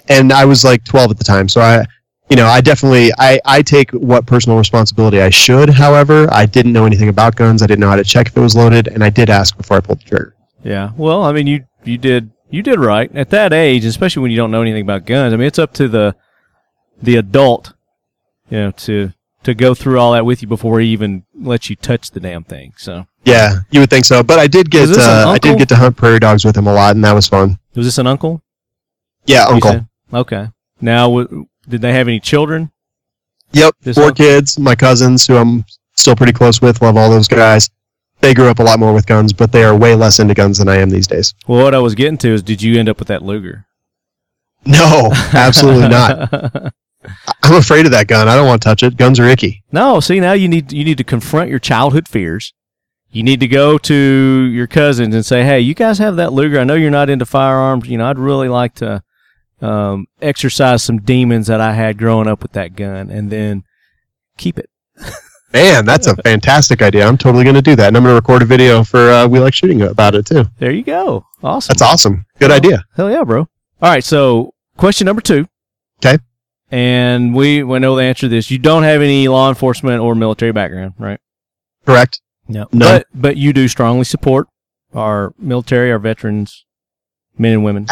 And 0.09 0.33
I 0.33 0.45
was 0.45 0.65
like 0.65 0.85
12 0.85 1.13
at 1.13 1.19
the 1.19 1.25
time. 1.25 1.49
So 1.49 1.61
I, 1.61 1.85
you 2.31 2.37
know, 2.37 2.47
I 2.47 2.61
definitely 2.61 3.11
I 3.19 3.39
I 3.45 3.63
take 3.63 3.91
what 3.93 4.27
personal 4.27 4.59
responsibility 4.59 5.21
I 5.21 5.31
should. 5.31 5.69
However, 5.71 6.29
I 6.33 6.47
didn't 6.47 6.73
know 6.73 6.87
anything 6.87 7.09
about 7.09 7.37
guns. 7.37 7.63
I 7.63 7.67
didn't 7.67 7.81
know 7.81 7.89
how 7.91 7.97
to 7.97 8.05
check 8.05 8.29
if 8.29 8.37
it 8.37 8.41
was 8.41 8.57
loaded, 8.57 8.89
and 8.89 9.05
I 9.05 9.11
did 9.11 9.31
ask 9.31 9.57
before 9.57 9.77
I 9.77 9.81
pulled 9.81 10.01
the 10.01 10.05
trigger. 10.05 10.35
Yeah. 10.63 10.93
Well, 10.97 11.23
I 11.23 11.33
mean, 11.33 11.47
you 11.47 11.65
you 11.85 11.99
did 11.99 12.31
you 12.51 12.63
did 12.63 12.79
right 12.81 13.15
at 13.15 13.31
that 13.31 13.53
age, 13.53 13.85
especially 13.85 14.23
when 14.23 14.31
you 14.31 14.37
don't 14.37 14.51
know 14.51 14.63
anything 14.63 14.83
about 14.83 15.05
guns. 15.07 15.33
I 15.35 15.37
mean, 15.37 15.47
it's 15.47 15.59
up 15.59 15.73
to 15.75 15.89
the 15.89 16.15
the 17.03 17.17
adult, 17.17 17.75
you 18.49 18.59
know, 18.59 18.71
to 18.71 19.13
to 19.43 19.55
go 19.55 19.75
through 19.75 19.99
all 20.01 20.13
that 20.13 20.25
with 20.25 20.41
you 20.41 20.49
before 20.49 20.81
he 20.81 20.89
even 20.89 21.25
lets 21.35 21.69
you 21.69 21.77
touch 21.77 22.11
the 22.13 22.21
damn 22.21 22.45
thing. 22.45 22.73
So, 22.79 23.07
Yeah, 23.27 23.57
you 23.71 23.81
would 23.81 23.91
think 23.91 24.07
so. 24.07 24.23
But 24.23 24.39
I 24.39 24.47
did 24.47 24.71
get 24.71 24.85
Is 24.85 24.97
this 24.97 25.05
an 25.07 25.29
uh, 25.29 25.31
I 25.33 25.37
did 25.39 25.59
get 25.59 25.69
to 25.69 25.77
hunt 25.77 25.99
prairie 25.99 26.19
dogs 26.19 26.47
with 26.47 26.57
him 26.57 26.67
a 26.67 26.73
lot, 26.73 26.95
and 26.95 27.05
that 27.05 27.13
was 27.13 27.29
fun. 27.29 27.59
was 27.75 27.85
this 27.87 27.99
an 27.99 28.07
uncle? 28.07 28.43
Yeah, 29.27 29.45
uncle. 29.45 29.87
Okay. 30.15 30.49
Now, 30.81 31.09
w- 31.09 31.47
did 31.69 31.81
they 31.81 31.93
have 31.93 32.09
any 32.09 32.21
children? 32.21 32.71
Yep, 33.53 33.75
This 33.83 33.97
four 33.97 34.07
one? 34.07 34.15
kids. 34.15 34.59
My 34.59 34.75
cousins, 34.75 35.27
who 35.27 35.37
I'm 35.37 35.65
still 35.95 36.17
pretty 36.17 36.33
close 36.33 36.61
with, 36.61 36.83
love 36.83 36.97
all 36.97 37.11
those 37.11 37.29
guys. 37.29 37.71
They 38.21 38.35
grew 38.35 38.49
up 38.49 38.59
a 38.59 38.63
lot 38.63 38.79
more 38.79 38.93
with 38.95 39.07
guns, 39.07 39.33
but 39.33 39.53
they 39.53 39.65
are 39.65 39.77
way 39.77 39.95
less 39.95 40.19
into 40.19 40.35
guns 40.35 40.59
than 40.59 40.69
I 40.69 40.77
am 40.77 40.91
these 40.91 41.07
days. 41.07 41.35
Well, 41.47 41.63
what 41.63 41.75
I 41.75 41.79
was 41.79 41.95
getting 41.95 42.19
to 42.19 42.29
is, 42.33 42.43
did 42.43 42.63
you 42.63 42.79
end 42.79 42.89
up 42.89 42.99
with 42.99 43.09
that 43.09 43.23
Luger? 43.23 43.67
No, 44.67 45.11
absolutely 45.35 45.89
not. 45.89 46.33
I'm 47.43 47.55
afraid 47.57 47.85
of 47.85 47.93
that 47.93 48.07
gun. 48.07 48.29
I 48.29 48.35
don't 48.35 48.47
want 48.47 48.63
to 48.63 48.67
touch 48.67 48.83
it. 48.83 48.97
Guns 48.97 49.21
are 49.21 49.27
icky. 49.29 49.63
No, 49.71 50.01
see 50.01 50.21
now 50.21 50.33
you 50.33 50.49
need 50.49 50.73
you 50.73 50.85
need 50.85 50.97
to 50.97 51.05
confront 51.05 51.51
your 51.51 51.59
childhood 51.59 52.09
fears. 52.09 52.55
You 53.11 53.23
need 53.23 53.41
to 53.41 53.47
go 53.47 53.77
to 53.77 53.95
your 53.95 54.67
cousins 54.67 55.15
and 55.15 55.25
say, 55.25 55.45
"Hey, 55.45 55.61
you 55.61 55.75
guys 55.75 55.99
have 55.99 56.17
that 56.17 56.33
Luger. 56.33 56.59
I 56.59 56.65
know 56.65 56.75
you're 56.75 56.91
not 56.91 57.11
into 57.11 57.27
firearms. 57.27 57.87
You 57.89 57.99
know, 57.99 58.07
I'd 58.09 58.19
really 58.19 58.49
like 58.49 58.75
to 58.77 59.03
um, 59.65 60.07
exercise 60.21 60.83
some 60.83 60.99
demons 60.99 61.47
that 61.47 61.61
I 61.61 61.73
had 61.73 61.99
growing 61.99 62.29
up 62.29 62.43
with 62.43 62.53
that 62.53 62.77
gun, 62.77 63.11
and 63.11 63.31
then 63.31 63.65
keep 64.37 64.59
it." 64.59 64.71
Man, 65.53 65.85
that's 65.85 66.07
a 66.09 66.17
fantastic 66.25 66.83
idea. 66.83 67.07
I'm 67.07 67.17
totally 67.17 67.45
going 67.45 67.55
to 67.55 67.63
do 67.63 67.77
that, 67.77 67.89
and 67.89 67.97
I'm 67.97 68.03
going 68.03 68.13
to 68.13 68.17
record 68.17 68.43
a 68.43 68.47
video 68.47 68.83
for 68.83 69.11
uh, 69.11 69.27
We 69.27 69.39
Like 69.39 69.55
Shooting 69.55 69.83
about 69.83 70.15
it 70.15 70.27
too. 70.27 70.45
There 70.59 70.73
you 70.73 70.83
go. 70.83 71.25
Awesome. 71.43 71.73
That's 71.73 71.83
awesome. 71.83 72.27
Good 72.39 72.51
idea. 72.51 72.85
Hell 72.97 73.11
yeah, 73.11 73.23
bro. 73.23 73.41
All 73.41 73.91
right, 73.91 74.05
so 74.05 74.53
question 74.77 75.05
number 75.05 75.23
two. 75.23 75.47
Okay. 76.05 76.19
And 76.71 77.35
we 77.35 77.63
we 77.63 77.79
know 77.79 77.95
the 77.95 78.03
answer 78.03 78.23
to 78.23 78.29
this. 78.29 78.51
You 78.51 78.59
don't 78.59 78.83
have 78.83 79.01
any 79.01 79.29
law 79.29 79.49
enforcement 79.49 80.01
or 80.01 80.15
military 80.15 80.53
background, 80.53 80.95
right? 80.99 81.21
Correct. 81.87 82.21
No. 82.49 82.67
No. 82.73 82.87
But 82.99 83.07
but 83.15 83.37
you 83.37 83.53
do 83.53 83.69
strongly 83.69 84.05
support 84.05 84.49
our 84.93 85.35
military, 85.39 85.93
our 85.93 85.99
veterans, 85.99 86.65
men 87.39 87.53
and 87.53 87.65
women. 87.65 87.87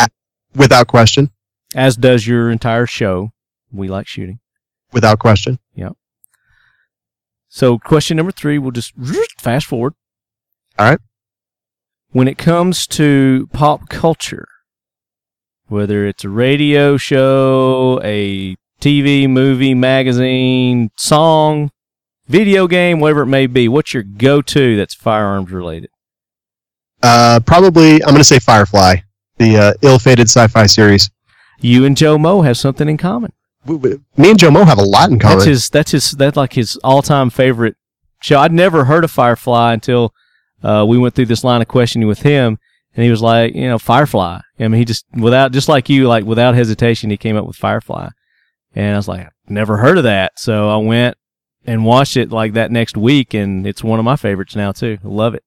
Without 0.55 0.89
question. 0.89 1.31
As 1.75 1.97
does 1.97 2.27
your 2.27 2.51
entire 2.51 2.87
show. 2.87 3.33
We 3.73 3.89
like 3.89 4.07
shooting. 4.07 4.41
Without 4.93 5.19
question. 5.19 5.59
Yep. 5.75 5.97
So 7.49 7.79
question 7.79 8.17
number 8.17 8.33
three, 8.33 8.59
we'll 8.59 8.71
just 8.71 8.93
fast 9.39 9.67
forward. 9.67 9.95
All 10.79 10.89
right. 10.89 10.99
When 12.11 12.29
it 12.29 12.39
comes 12.39 12.87
to 12.89 13.49
pop 13.53 13.89
culture, 13.89 14.49
whether 15.67 16.07
it's 16.07 16.25
a 16.25 16.29
radio 16.29 16.97
show, 16.97 18.01
a 18.05 18.57
TV, 18.81 19.29
movie, 19.29 19.75
magazine, 19.75 20.91
song, 20.97 21.71
video 22.27 22.67
game, 22.67 23.01
whatever 23.01 23.23
it 23.23 23.27
may 23.27 23.47
be, 23.47 23.69
what's 23.69 23.95
your 23.95 24.03
go-to 24.03 24.77
that's 24.77 24.95
firearms 24.95 25.51
related? 25.51 25.91
Uh, 27.03 27.41
probably, 27.45 28.03
I'm 28.03 28.11
going 28.11 28.19
to 28.19 28.25
say 28.25 28.39
Firefly, 28.39 28.97
the 29.39 29.57
uh, 29.57 29.73
ill-fated 29.83 30.29
sci-fi 30.29 30.67
series. 30.67 31.11
You 31.63 31.85
and 31.85 31.97
Joe 31.97 32.19
Mo 32.19 32.43
have 32.43 32.57
something 32.59 32.89
in 32.89 32.97
common. 32.97 33.33
Me 34.17 34.31
and 34.31 34.39
Joe 34.39 34.51
Mo 34.51 34.65
have 34.65 34.79
a 34.79 34.83
lot 34.85 35.11
in 35.11 35.19
common. 35.19 35.39
That's 35.39 35.47
his. 35.49 35.69
That's 35.71 35.91
his. 35.93 36.11
That's 36.13 36.37
like 36.37 36.53
his 36.55 36.77
all-time 36.83 37.31
favorite 37.31 37.77
show. 38.21 38.39
I'd 38.41 38.53
never 38.53 38.85
heard 38.85 39.05
of 39.05 39.11
Firefly 39.11 39.73
until 39.75 40.13
uh, 40.63 40.85
we 40.89 40.99
went 40.99 41.15
through 41.15 41.27
this 41.27 41.45
line 41.45 41.63
of 41.63 41.69
questioning 41.69 42.09
with 42.09 42.23
him, 42.23 42.59
and 42.97 43.05
he 43.05 43.11
was 43.11 43.23
like, 43.23 43.55
you 43.55 43.69
know, 43.69 43.79
Firefly. 43.79 44.41
I 44.59 44.69
mean, 44.69 44.79
he 44.79 44.85
just 44.85 45.05
without 45.15 45.53
just 45.53 45.69
like 45.69 45.89
you, 45.89 46.09
like 46.09 46.25
without 46.25 46.55
hesitation, 46.55 47.11
he 47.11 47.17
came 47.17 47.37
up 47.37 47.47
with 47.47 47.57
Firefly, 47.57 48.09
and 48.75 48.95
I 48.95 48.99
was 48.99 49.07
like, 49.09 49.29
never 49.49 49.77
heard 49.77 49.97
of 49.99 50.05
that. 50.05 50.33
So 50.39 50.69
I 50.69 50.77
went 50.79 51.17
and 51.65 51.85
watched 51.85 52.17
it 52.17 52.33
like 52.33 52.55
that 52.55 52.73
next 52.73 52.97
week, 52.97 53.33
and 53.35 53.65
it's 53.67 53.85
one 53.85 54.01
of 54.01 54.05
my 54.05 54.17
favorites 54.17 54.57
now 54.57 54.73
too. 54.73 54.99
Love 55.05 55.35
it. 55.35 55.45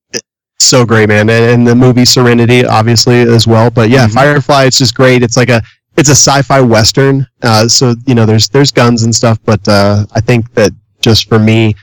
so 0.58 0.86
great, 0.86 1.10
man. 1.10 1.30
And, 1.30 1.46
and 1.52 1.68
the 1.68 1.76
movie 1.76 2.06
Serenity, 2.06 2.66
obviously, 2.66 3.20
as 3.22 3.46
well. 3.46 3.70
But 3.70 3.90
yeah, 3.90 4.08
Mhm. 4.08 4.14
Firefly, 4.14 4.64
it's 4.64 4.78
just 4.78 4.96
great. 4.96 5.22
It's 5.22 5.36
like 5.38 5.50
a 5.50 5.62
it's 5.98 6.10
a 6.10 6.16
sci-fi 6.16 6.62
western. 6.62 7.28
Uh, 7.42 7.68
so 7.68 7.96
you 8.06 8.16
know, 8.16 8.26
there's 8.26 8.50
there's 8.50 8.72
guns 8.72 9.04
and 9.04 9.14
stuff, 9.16 9.40
but 9.46 9.66
uh, 9.68 10.06
I 10.14 10.22
think 10.22 10.54
that 10.54 10.72
just 11.02 11.28
for 11.30 11.40
me, 11.40 11.76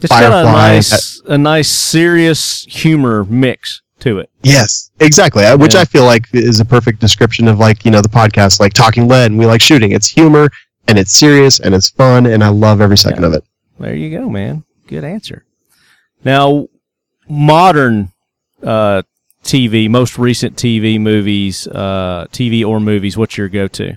It's 0.00 0.06
got 0.08 0.24
a 0.24 0.30
Firefly, 0.30 0.52
nice, 0.52 1.20
a 1.26 1.38
nice 1.38 1.68
serious 1.68 2.64
humor 2.68 3.24
mix 3.24 3.82
to 4.00 4.18
it. 4.18 4.28
yes, 4.42 4.90
exactly. 5.00 5.44
uh, 5.44 5.56
Which 5.56 5.74
Yeah. 5.74 5.80
I 5.80 5.84
feel 5.84 6.04
like 6.04 6.26
is 6.34 6.60
a 6.60 6.64
perfect 6.64 7.00
description 7.00 7.48
of 7.48 7.58
like 7.58 7.84
you 7.84 7.90
know 7.90 8.00
the 8.02 8.08
podcast, 8.08 8.60
like 8.60 8.72
Talking 8.74 9.08
Lead, 9.08 9.30
and 9.30 9.38
we 9.38 9.46
like 9.46 9.60
shooting. 9.62 9.92
It's 9.92 10.08
humor 10.08 10.50
and 10.88 10.98
it's 10.98 11.12
serious 11.12 11.60
and 11.60 11.74
it's 11.74 11.88
fun, 11.90 12.26
and 12.26 12.42
I 12.44 12.48
love 12.48 12.80
every 12.80 12.98
second 12.98 13.22
Yeah. 13.22 13.28
of 13.28 13.34
it. 13.34 13.44
There 13.80 13.94
you 13.94 14.16
go, 14.18 14.28
man. 14.28 14.64
Good 14.86 15.04
answer. 15.04 15.44
Now, 16.24 16.68
modern 17.28 18.10
uh, 18.62 19.02
TV, 19.44 19.88
most 19.88 20.18
recent 20.18 20.56
TV 20.56 21.00
movies, 21.00 21.66
uh, 21.68 22.26
TV 22.32 22.64
or 22.66 22.80
movies. 22.80 23.16
What's 23.16 23.36
your 23.36 23.48
go-to? 23.48 23.96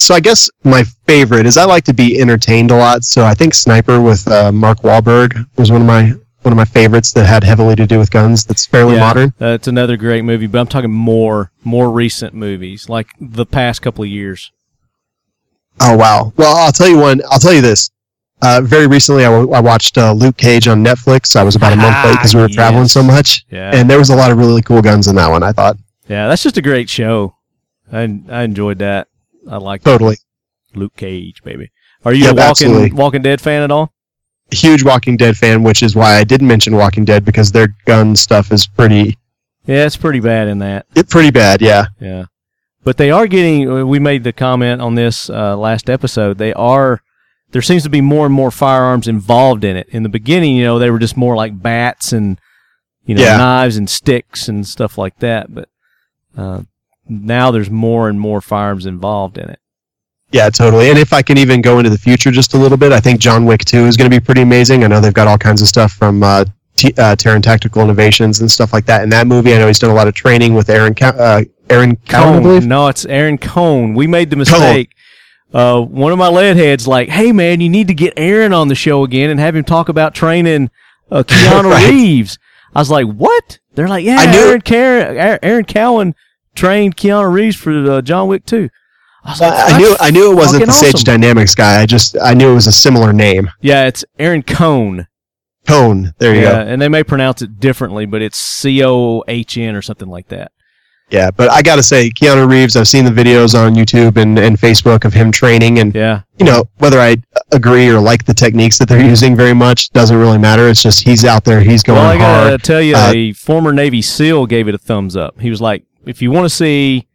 So 0.00 0.14
I 0.14 0.20
guess 0.20 0.48
my 0.64 0.84
favorite 1.06 1.46
is 1.46 1.56
I 1.56 1.64
like 1.64 1.84
to 1.84 1.94
be 1.94 2.20
entertained 2.20 2.70
a 2.70 2.76
lot. 2.76 3.04
So 3.04 3.24
I 3.24 3.34
think 3.34 3.54
Sniper 3.54 4.00
with 4.00 4.26
uh, 4.28 4.52
Mark 4.52 4.78
Wahlberg 4.80 5.46
was 5.56 5.70
one 5.72 5.80
of 5.80 5.86
my 5.86 6.12
one 6.42 6.52
of 6.52 6.56
my 6.56 6.64
favorites 6.64 7.12
that 7.12 7.26
had 7.26 7.42
heavily 7.42 7.74
to 7.76 7.86
do 7.86 7.98
with 7.98 8.10
guns. 8.10 8.44
That's 8.44 8.64
fairly 8.64 8.94
Yeah, 8.94 9.00
modern. 9.00 9.34
Uh, 9.40 9.48
it's 9.48 9.66
another 9.66 9.96
great 9.96 10.24
movie, 10.24 10.46
but 10.46 10.58
I'm 10.60 10.66
talking 10.66 10.90
more 10.90 11.50
more 11.64 11.90
recent 11.90 12.32
movies, 12.32 12.88
like 12.88 13.08
the 13.20 13.44
past 13.44 13.82
couple 13.82 14.04
of 14.04 14.10
years. 14.10 14.52
Oh 15.80 15.96
wow! 15.96 16.32
Well, 16.36 16.56
I'll 16.56 16.72
tell 16.72 16.88
you 16.88 16.98
one. 16.98 17.20
I'll 17.30 17.38
tell 17.38 17.52
you 17.52 17.60
this. 17.60 17.90
Uh, 18.40 18.60
very 18.62 18.86
recently, 18.86 19.24
I, 19.24 19.30
w- 19.30 19.50
I 19.52 19.60
watched 19.60 19.98
uh, 19.98 20.12
Luke 20.12 20.36
Cage 20.36 20.68
on 20.68 20.84
Netflix. 20.84 21.34
I 21.34 21.42
was 21.42 21.56
about 21.56 21.72
a 21.72 21.76
month 21.76 22.04
late 22.04 22.12
because 22.12 22.34
we 22.34 22.40
were 22.40 22.48
traveling 22.48 22.86
so 22.86 23.02
much, 23.02 23.44
Yeah, 23.50 23.74
and 23.74 23.90
there 23.90 23.98
was 23.98 24.10
a 24.10 24.16
lot 24.16 24.30
of 24.30 24.38
really 24.38 24.62
cool 24.62 24.80
guns 24.82 25.08
in 25.08 25.16
that 25.16 25.28
one. 25.28 25.42
I 25.42 25.52
thought 25.52 25.76
yeah, 26.08 26.28
that's 26.28 26.42
just 26.42 26.56
a 26.56 26.62
great 26.62 26.88
show. 26.88 27.34
I 27.92 28.02
I 28.28 28.42
enjoyed 28.42 28.78
that. 28.78 29.08
I 29.50 29.56
like 29.56 29.82
totally 29.82 30.16
Luke 30.74 30.94
Cage, 30.96 31.42
baby. 31.42 31.70
Are 32.04 32.12
you 32.12 32.24
Yep, 32.26 32.32
a 32.32 32.34
Walking 32.36 32.48
absolutely. 32.50 32.92
Walking 32.92 33.22
Dead 33.22 33.40
fan 33.40 33.62
at 33.62 33.70
all? 33.70 33.92
huge 34.50 34.82
Walking 34.82 35.16
Dead 35.16 35.36
fan, 35.36 35.62
which 35.62 35.82
is 35.82 35.94
why 35.96 36.16
I 36.16 36.24
didn't 36.24 36.46
mention 36.46 36.74
Walking 36.76 37.04
Dead 37.04 37.24
because 37.24 37.50
their 37.52 37.68
gun 37.86 38.14
stuff 38.16 38.50
is 38.52 38.66
pretty 38.66 39.18
Yeah, 39.66 39.84
it's 39.84 39.96
pretty 39.96 40.20
bad 40.20 40.48
in 40.48 40.58
that. 40.60 40.86
it 40.94 41.10
pretty 41.10 41.30
bad. 41.30 41.60
Yeah, 41.60 41.86
Yeah. 42.00 42.26
But 42.84 42.96
they 42.96 43.10
are 43.10 43.26
getting, 43.26 43.86
we 43.88 43.98
made 43.98 44.24
the 44.24 44.32
comment 44.32 44.80
on 44.80 44.94
this 44.94 45.28
uh, 45.28 45.54
last 45.58 45.90
episode. 45.90 46.38
They 46.38 46.54
are, 46.54 47.02
there 47.50 47.62
seems 47.62 47.82
to 47.84 47.88
be 47.90 48.00
more 48.00 48.26
and 48.26 48.34
more 48.34 48.50
firearms 48.50 49.08
involved 49.08 49.64
in 49.64 49.76
it. 49.76 49.88
In 49.90 50.02
the 50.02 50.08
beginning, 50.08 50.56
you 50.56 50.64
know, 50.64 50.78
they 50.78 50.90
were 50.90 50.98
just 50.98 51.16
more 51.16 51.34
like 51.36 51.60
bats 51.62 52.12
and, 52.12 52.38
you 53.06 53.14
know, 53.14 53.22
Yeah. 53.22 53.36
knives 53.38 53.76
and 53.76 53.88
sticks 53.88 54.48
and 54.48 54.66
stuff 54.66 54.98
like 54.98 55.18
that. 55.20 55.52
But 55.54 55.68
uh, 56.36 56.62
now 57.08 57.50
there's 57.50 57.70
more 57.70 58.08
and 58.08 58.20
more 58.20 58.40
firearms 58.40 58.86
involved 58.86 59.38
in 59.38 59.48
it. 59.48 59.58
Yeah, 60.30 60.50
totally. 60.50 60.90
And 60.90 60.98
if 60.98 61.14
I 61.14 61.22
can 61.22 61.38
even 61.38 61.62
go 61.62 61.78
into 61.78 61.88
the 61.88 61.96
future 61.96 62.30
just 62.30 62.52
a 62.52 62.58
little 62.58 62.76
bit, 62.76 62.92
I 62.92 63.00
think 63.00 63.18
John 63.18 63.46
Wick 63.46 63.64
2 63.64 63.86
is 63.86 63.96
going 63.96 64.10
to 64.10 64.14
be 64.14 64.22
pretty 64.22 64.42
amazing. 64.42 64.84
I 64.84 64.88
know 64.88 65.00
they've 65.00 65.14
got 65.14 65.26
all 65.26 65.38
kinds 65.38 65.62
of 65.62 65.68
stuff 65.68 65.92
from 65.92 66.22
uh, 66.22 66.44
T- 66.76 66.92
uh, 66.98 67.16
Taran 67.16 67.42
Tactical 67.42 67.80
Innovations 67.82 68.40
and 68.42 68.50
stuff 68.50 68.74
like 68.74 68.84
that 68.86 69.02
in 69.02 69.08
that 69.08 69.26
movie. 69.26 69.54
I 69.54 69.58
know 69.58 69.68
he's 69.68 69.78
done 69.78 69.88
a 69.90 69.94
lot 69.94 70.06
of 70.06 70.12
training 70.12 70.52
with 70.52 70.68
Aaron 70.68 70.94
Cow- 70.94 71.16
uh, 71.16 71.44
Aaron 71.70 71.96
Cowan, 71.96 72.28
I 72.28 72.32
Cone. 72.34 72.42
believe. 72.42 72.66
No, 72.66 72.88
it's 72.88 73.06
Aaron 73.06 73.38
Cone. 73.38 73.94
We 73.94 74.06
made 74.06 74.28
the 74.28 74.36
mistake. 74.36 74.90
Uh, 75.52 75.80
one 75.80 76.12
of 76.12 76.18
my 76.18 76.28
lead 76.28 76.56
heads 76.56 76.86
like, 76.86 77.08
"Hey 77.08 77.32
man, 77.32 77.60
you 77.60 77.68
need 77.68 77.88
to 77.88 77.94
get 77.94 78.14
Aaron 78.16 78.52
on 78.52 78.68
the 78.68 78.74
show 78.74 79.02
again 79.04 79.30
and 79.30 79.40
have 79.40 79.56
him 79.56 79.64
talk 79.64 79.88
about 79.88 80.14
training 80.14 80.70
uh, 81.10 81.22
Keanu 81.26 81.70
Right. 81.70 81.88
Reeves." 81.90 82.38
I 82.74 82.80
was 82.80 82.90
like, 82.90 83.06
"What?" 83.06 83.58
They're 83.74 83.88
like, 83.88 84.04
"Yeah, 84.04 84.16
I 84.18 84.30
knew- 84.30 84.38
Aaron, 84.38 84.60
Car- 84.60 85.38
Aaron 85.42 85.64
Cowan 85.64 86.14
trained 86.54 86.96
Keanu 86.96 87.32
Reeves 87.32 87.56
for 87.56 87.72
uh, 87.90 88.02
John 88.02 88.28
Wick 88.28 88.44
too." 88.44 88.68
I 89.24 89.30
was 89.32 89.40
like, 89.40 89.52
I 89.74 89.78
knew 89.78 89.96
I 90.00 90.10
knew 90.10 90.32
it 90.32 90.36
wasn't 90.36 90.66
the 90.66 90.72
Sage 90.72 90.94
awesome." 90.96 91.04
Dynamics 91.04 91.54
guy. 91.54 91.80
I 91.80 91.86
just 91.86 92.16
I 92.20 92.34
knew 92.34 92.50
it 92.50 92.54
was 92.54 92.66
a 92.66 92.72
similar 92.72 93.12
name. 93.12 93.50
Yeah, 93.62 93.86
it's 93.86 94.04
Aaron 94.18 94.42
Cone. 94.42 95.06
Cone. 95.66 96.12
There 96.18 96.34
you 96.34 96.42
Yeah, 96.42 96.64
go. 96.64 96.70
and 96.70 96.80
they 96.80 96.88
may 96.88 97.04
pronounce 97.04 97.42
it 97.42 97.58
differently, 97.60 98.06
but 98.06 98.22
it's 98.22 98.38
C 98.38 98.82
O 98.84 99.22
H 99.28 99.56
N 99.58 99.74
or 99.74 99.82
something 99.82 100.08
like 100.08 100.28
that. 100.28 100.52
Yeah, 101.10 101.30
but 101.30 101.50
I 101.50 101.62
got 101.62 101.76
to 101.76 101.82
say, 101.82 102.10
Keanu 102.10 102.46
Reeves. 102.48 102.76
I've 102.76 102.86
seen 102.86 103.04
the 103.06 103.10
videos 103.10 103.58
on 103.58 103.74
YouTube 103.74 104.18
and, 104.18 104.38
and 104.38 104.58
Facebook 104.58 105.06
of 105.06 105.14
him 105.14 105.32
training, 105.32 105.78
and 105.78 105.94
Yeah, 105.94 106.22
you 106.38 106.44
know 106.44 106.64
whether 106.78 107.00
I 107.00 107.16
agree 107.52 107.88
or 107.88 107.98
like 107.98 108.26
the 108.26 108.34
techniques 108.34 108.78
that 108.78 108.88
they're 108.88 109.04
using 109.04 109.34
very 109.34 109.54
much 109.54 109.88
doesn't 109.90 110.16
really 110.16 110.36
matter. 110.38 110.68
It's 110.68 110.82
just 110.82 111.02
he's 111.02 111.24
out 111.24 111.44
there, 111.44 111.60
he's 111.60 111.82
going 111.82 111.98
well, 111.98 112.10
I 112.10 112.18
gotta 112.18 112.48
hard. 112.50 112.62
tell 112.62 112.82
you, 112.82 112.94
Uh, 112.94 113.12
a 113.14 113.32
former 113.32 113.72
Navy 113.72 114.02
SEAL 114.02 114.46
gave 114.46 114.68
it 114.68 114.74
a 114.74 114.78
thumbs 114.78 115.16
up. 115.16 115.40
He 115.40 115.48
was 115.48 115.60
like, 115.62 115.84
if 116.04 116.20
you 116.20 116.30
want 116.30 116.44
to 116.44 116.50
see, 116.50 117.06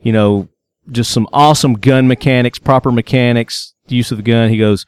you 0.00 0.12
know, 0.12 0.48
just 0.90 1.10
some 1.10 1.28
awesome 1.32 1.74
gun 1.74 2.08
mechanics, 2.08 2.58
proper 2.58 2.90
mechanics, 2.90 3.74
use 3.88 4.10
of 4.10 4.16
the 4.16 4.22
gun, 4.22 4.48
he 4.48 4.56
goes, 4.58 4.86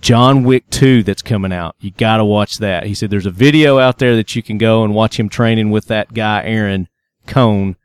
John 0.00 0.42
Wick 0.42 0.68
2 0.70 1.02
that's 1.04 1.22
coming 1.22 1.52
out. 1.52 1.76
You 1.80 1.92
got 1.92 2.16
to 2.18 2.24
watch 2.24 2.58
that. 2.58 2.86
He 2.86 2.94
said 2.94 3.10
there's 3.10 3.24
a 3.26 3.30
video 3.30 3.78
out 3.78 3.98
there 3.98 4.16
that 4.16 4.34
you 4.36 4.42
can 4.42 4.58
go 4.58 4.82
and 4.84 4.94
watch 4.94 5.18
him 5.18 5.28
training 5.28 5.70
with 5.70 5.86
that 5.86 6.12
guy, 6.12 6.42
Aaron 6.44 6.88
Cone. 7.26 7.76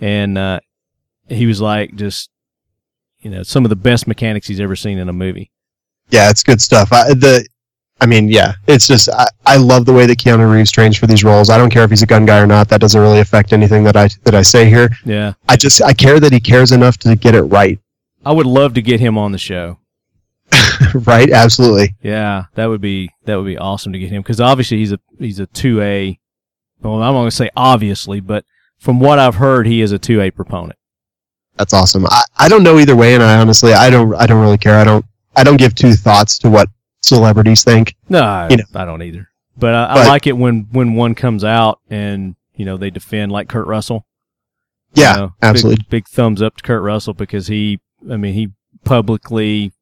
And 0.00 0.36
uh, 0.36 0.60
he 1.28 1.46
was 1.46 1.60
like, 1.60 1.94
just, 1.94 2.30
you 3.20 3.30
know, 3.30 3.42
some 3.42 3.64
of 3.64 3.70
the 3.70 3.76
best 3.76 4.06
mechanics 4.06 4.46
he's 4.46 4.60
ever 4.60 4.76
seen 4.76 4.98
in 4.98 5.08
a 5.08 5.12
movie. 5.12 5.50
Yeah, 6.10 6.30
it's 6.30 6.42
good 6.42 6.60
stuff. 6.60 6.92
I, 6.92 7.14
the, 7.14 7.46
I 8.00 8.06
mean, 8.06 8.28
yeah, 8.28 8.54
it's 8.66 8.86
just 8.86 9.08
I, 9.08 9.26
I 9.46 9.56
love 9.56 9.86
the 9.86 9.92
way 9.92 10.06
that 10.06 10.18
Keanu 10.18 10.52
Reeves 10.52 10.70
trains 10.70 10.96
for 10.96 11.06
these 11.06 11.24
roles. 11.24 11.48
I 11.48 11.56
don't 11.56 11.70
care 11.70 11.82
if 11.82 11.90
he's 11.90 12.02
a 12.02 12.06
gun 12.06 12.26
guy 12.26 12.38
or 12.38 12.46
not. 12.46 12.68
That 12.68 12.80
doesn't 12.80 13.00
really 13.00 13.20
affect 13.20 13.52
anything 13.52 13.84
that 13.84 13.96
I 13.96 14.08
that 14.24 14.34
I 14.34 14.42
say 14.42 14.68
here. 14.68 14.90
Yeah. 15.04 15.32
I 15.48 15.56
just 15.56 15.82
I 15.82 15.94
care 15.94 16.20
that 16.20 16.32
he 16.32 16.40
cares 16.40 16.72
enough 16.72 16.98
to 16.98 17.16
get 17.16 17.34
it 17.34 17.42
right. 17.42 17.78
I 18.24 18.32
would 18.32 18.46
love 18.46 18.74
to 18.74 18.82
get 18.82 19.00
him 19.00 19.16
on 19.16 19.32
the 19.32 19.38
show. 19.38 19.78
right? 20.94 21.30
Absolutely. 21.30 21.94
Yeah, 22.02 22.44
that 22.54 22.66
would 22.66 22.80
be 22.80 23.10
that 23.24 23.36
would 23.36 23.46
be 23.46 23.58
awesome 23.58 23.92
to 23.92 23.98
get 23.98 24.10
him 24.10 24.22
because 24.22 24.40
obviously 24.40 24.78
he's 24.78 24.92
a 24.92 25.00
he's 25.18 25.40
a 25.40 25.46
two 25.46 25.80
A. 25.80 26.18
Well, 26.80 26.94
I'm 26.94 27.00
not 27.00 27.20
going 27.20 27.30
to 27.30 27.36
say 27.36 27.50
obviously, 27.56 28.20
but 28.20 28.44
from 28.86 29.00
what 29.00 29.18
I've 29.18 29.34
heard, 29.34 29.66
he 29.66 29.80
is 29.82 29.90
a 29.90 29.98
two 29.98 30.20
A 30.22 30.30
proponent. 30.30 30.78
That's 31.56 31.74
awesome. 31.74 32.06
I, 32.06 32.22
I 32.38 32.48
don't 32.48 32.62
know 32.62 32.78
either 32.78 32.94
way, 32.94 33.14
and 33.14 33.22
I 33.22 33.38
honestly 33.40 33.72
I 33.72 33.90
don't 33.90 34.14
I 34.14 34.26
don't 34.26 34.40
really 34.40 34.58
care. 34.58 34.78
I 34.78 34.84
don't 34.84 35.04
I 35.34 35.42
don't 35.42 35.56
give 35.56 35.74
two 35.74 35.94
thoughts 35.94 36.38
to 36.38 36.48
what 36.50 36.68
celebrities 37.02 37.64
think. 37.64 37.96
No, 38.08 38.22
I, 38.22 38.48
You 38.48 38.58
know. 38.58 38.64
I 38.74 38.84
don't 38.84 39.02
either. 39.02 39.28
But 39.58 39.74
I, 39.74 39.84
I 39.86 40.06
like 40.06 40.26
it 40.28 40.36
when 40.36 40.68
when 40.70 40.94
one 40.94 41.14
comes 41.16 41.42
out 41.42 41.80
and 41.90 42.36
you 42.54 42.64
know 42.64 42.76
they 42.76 42.90
defend 42.90 43.32
like 43.32 43.48
Kurt 43.48 43.66
Russell. 43.66 44.06
You 44.94 45.02
Yeah, 45.02 45.12
know, 45.16 45.26
big- 45.26 45.34
absolutely. 45.50 45.84
Big, 45.90 46.06
thumbs 46.08 46.40
up 46.40 46.56
to 46.58 46.62
Kurt 46.62 46.82
Russell 46.82 47.12
because 47.14 47.48
he, 47.48 47.80
I 48.10 48.16
mean, 48.16 48.34
he 48.34 48.52
publicly 48.84 49.72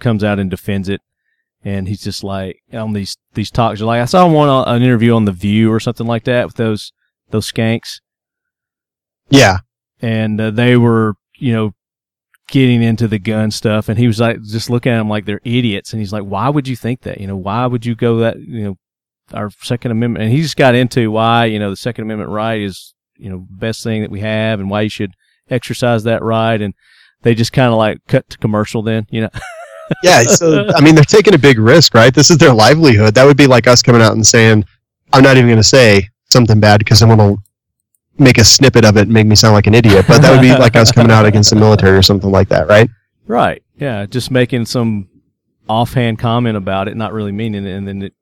comes 0.00 0.24
out 0.24 0.38
and 0.40 0.50
defends 0.50 0.88
it, 0.88 1.00
and 1.64 1.86
he's 1.86 2.02
just 2.02 2.24
like 2.24 2.60
on 2.72 2.94
these 2.94 3.16
these 3.34 3.50
talks. 3.50 3.80
Like 3.80 4.00
I 4.02 4.06
saw 4.06 4.26
one 4.26 4.48
on 4.48 4.66
an 4.76 4.82
interview 4.82 5.14
on 5.14 5.24
the 5.26 5.32
View 5.32 5.70
or 5.72 5.80
something 5.80 6.06
like 6.06 6.24
that 6.24 6.46
with 6.46 6.56
those 6.56 6.92
those 7.30 7.50
skanks. 7.50 8.00
Yeah, 9.30 9.58
and 10.00 10.40
uh, 10.40 10.50
they 10.50 10.76
were, 10.76 11.14
you 11.38 11.52
know, 11.52 11.74
getting 12.48 12.82
into 12.82 13.08
the 13.08 13.18
gun 13.18 13.50
stuff, 13.50 13.88
and 13.88 13.98
he 13.98 14.06
was 14.06 14.20
like, 14.20 14.42
just 14.42 14.70
looking 14.70 14.92
at 14.92 14.98
them 14.98 15.08
like 15.08 15.24
they're 15.24 15.40
idiots, 15.44 15.92
and 15.92 16.00
he's 16.00 16.12
like, 16.12 16.24
why 16.24 16.48
would 16.48 16.68
you 16.68 16.76
think 16.76 17.02
that? 17.02 17.20
You 17.20 17.26
know, 17.26 17.36
why 17.36 17.66
would 17.66 17.86
you 17.86 17.94
go 17.94 18.18
that? 18.18 18.40
You 18.40 18.64
know, 18.64 18.78
our 19.32 19.50
Second 19.62 19.92
Amendment, 19.92 20.24
and 20.24 20.32
he 20.32 20.42
just 20.42 20.56
got 20.56 20.74
into 20.74 21.10
why 21.10 21.46
you 21.46 21.58
know 21.58 21.70
the 21.70 21.76
Second 21.76 22.04
Amendment 22.04 22.30
right 22.30 22.60
is 22.60 22.94
you 23.16 23.30
know 23.30 23.46
best 23.50 23.82
thing 23.82 24.02
that 24.02 24.10
we 24.10 24.20
have, 24.20 24.60
and 24.60 24.70
why 24.70 24.82
you 24.82 24.90
should 24.90 25.12
exercise 25.48 26.04
that 26.04 26.22
right, 26.22 26.60
and 26.60 26.74
they 27.22 27.34
just 27.34 27.52
kind 27.52 27.72
of 27.72 27.78
like 27.78 27.98
cut 28.08 28.28
to 28.30 28.38
commercial 28.38 28.82
then, 28.82 29.06
you 29.10 29.22
know. 29.22 29.30
yeah. 30.02 30.22
So 30.22 30.68
I 30.74 30.80
mean, 30.80 30.94
they're 30.94 31.04
taking 31.04 31.34
a 31.34 31.38
big 31.38 31.58
risk, 31.58 31.94
right? 31.94 32.14
This 32.14 32.30
is 32.30 32.38
their 32.38 32.54
livelihood. 32.54 33.14
That 33.14 33.24
would 33.24 33.36
be 33.36 33.46
like 33.46 33.66
us 33.66 33.82
coming 33.82 34.02
out 34.02 34.12
and 34.12 34.26
saying, 34.26 34.64
"I'm 35.12 35.22
not 35.22 35.36
even 35.36 35.48
going 35.48 35.58
to 35.58 35.64
say 35.64 36.08
something 36.30 36.60
bad 36.60 36.78
because 36.78 36.98
someone 36.98 37.18
will 37.18 37.38
make 38.20 38.38
a 38.38 38.44
snippet 38.44 38.84
of 38.84 38.96
it 38.96 39.02
and 39.02 39.12
make 39.12 39.26
me 39.26 39.34
sound 39.34 39.54
like 39.54 39.66
an 39.66 39.74
idiot." 39.74 40.04
But 40.06 40.22
that 40.22 40.30
would 40.30 40.40
be 40.40 40.50
like 40.58 40.76
I 40.76 40.80
was 40.80 40.92
coming 40.92 41.10
out 41.10 41.26
against 41.26 41.50
the 41.50 41.56
military 41.56 41.96
or 41.96 42.02
something 42.02 42.30
like 42.30 42.48
that, 42.48 42.68
right? 42.68 42.88
Right. 43.26 43.62
Yeah. 43.76 44.06
Just 44.06 44.30
making 44.30 44.66
some 44.66 45.08
offhand 45.68 46.18
comment 46.18 46.56
about 46.56 46.88
it, 46.88 46.96
not 46.96 47.12
really 47.12 47.32
meaning 47.32 47.64
it, 47.66 47.72
and 47.72 47.86
then 47.86 48.02
it 48.02 48.14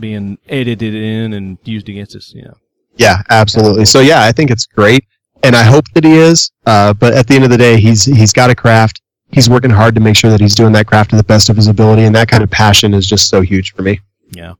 being 0.00 0.38
edited 0.48 0.94
in 0.94 1.32
and 1.32 1.58
used 1.64 1.88
against 1.88 2.16
us. 2.16 2.32
You 2.34 2.42
know. 2.42 2.54
Yeah, 2.96 3.22
absolutely. 3.30 3.84
So 3.84 4.00
yeah, 4.00 4.24
I 4.24 4.32
think 4.32 4.50
it's 4.50 4.66
great, 4.66 5.04
and 5.42 5.54
I 5.54 5.62
hope 5.62 5.84
that 5.94 6.04
he 6.04 6.14
is. 6.14 6.50
Uh, 6.64 6.92
but 6.94 7.14
at 7.14 7.26
the 7.26 7.34
end 7.34 7.44
of 7.44 7.50
the 7.50 7.58
day, 7.58 7.78
he's 7.78 8.04
he's 8.04 8.32
got 8.32 8.50
a 8.50 8.54
craft. 8.54 9.02
He's 9.32 9.50
working 9.50 9.70
hard 9.70 9.94
to 9.96 10.00
make 10.00 10.16
sure 10.16 10.30
that 10.30 10.40
he's 10.40 10.54
doing 10.54 10.72
that 10.72 10.86
craft 10.86 11.10
to 11.10 11.16
the 11.16 11.24
best 11.24 11.48
of 11.48 11.56
his 11.56 11.66
ability, 11.66 12.04
and 12.04 12.14
that 12.14 12.28
kind 12.28 12.42
of 12.42 12.50
passion 12.50 12.94
is 12.94 13.06
just 13.06 13.28
so 13.28 13.42
huge 13.42 13.74
for 13.74 13.82
me. 13.82 14.00
Yeah. 14.30 14.54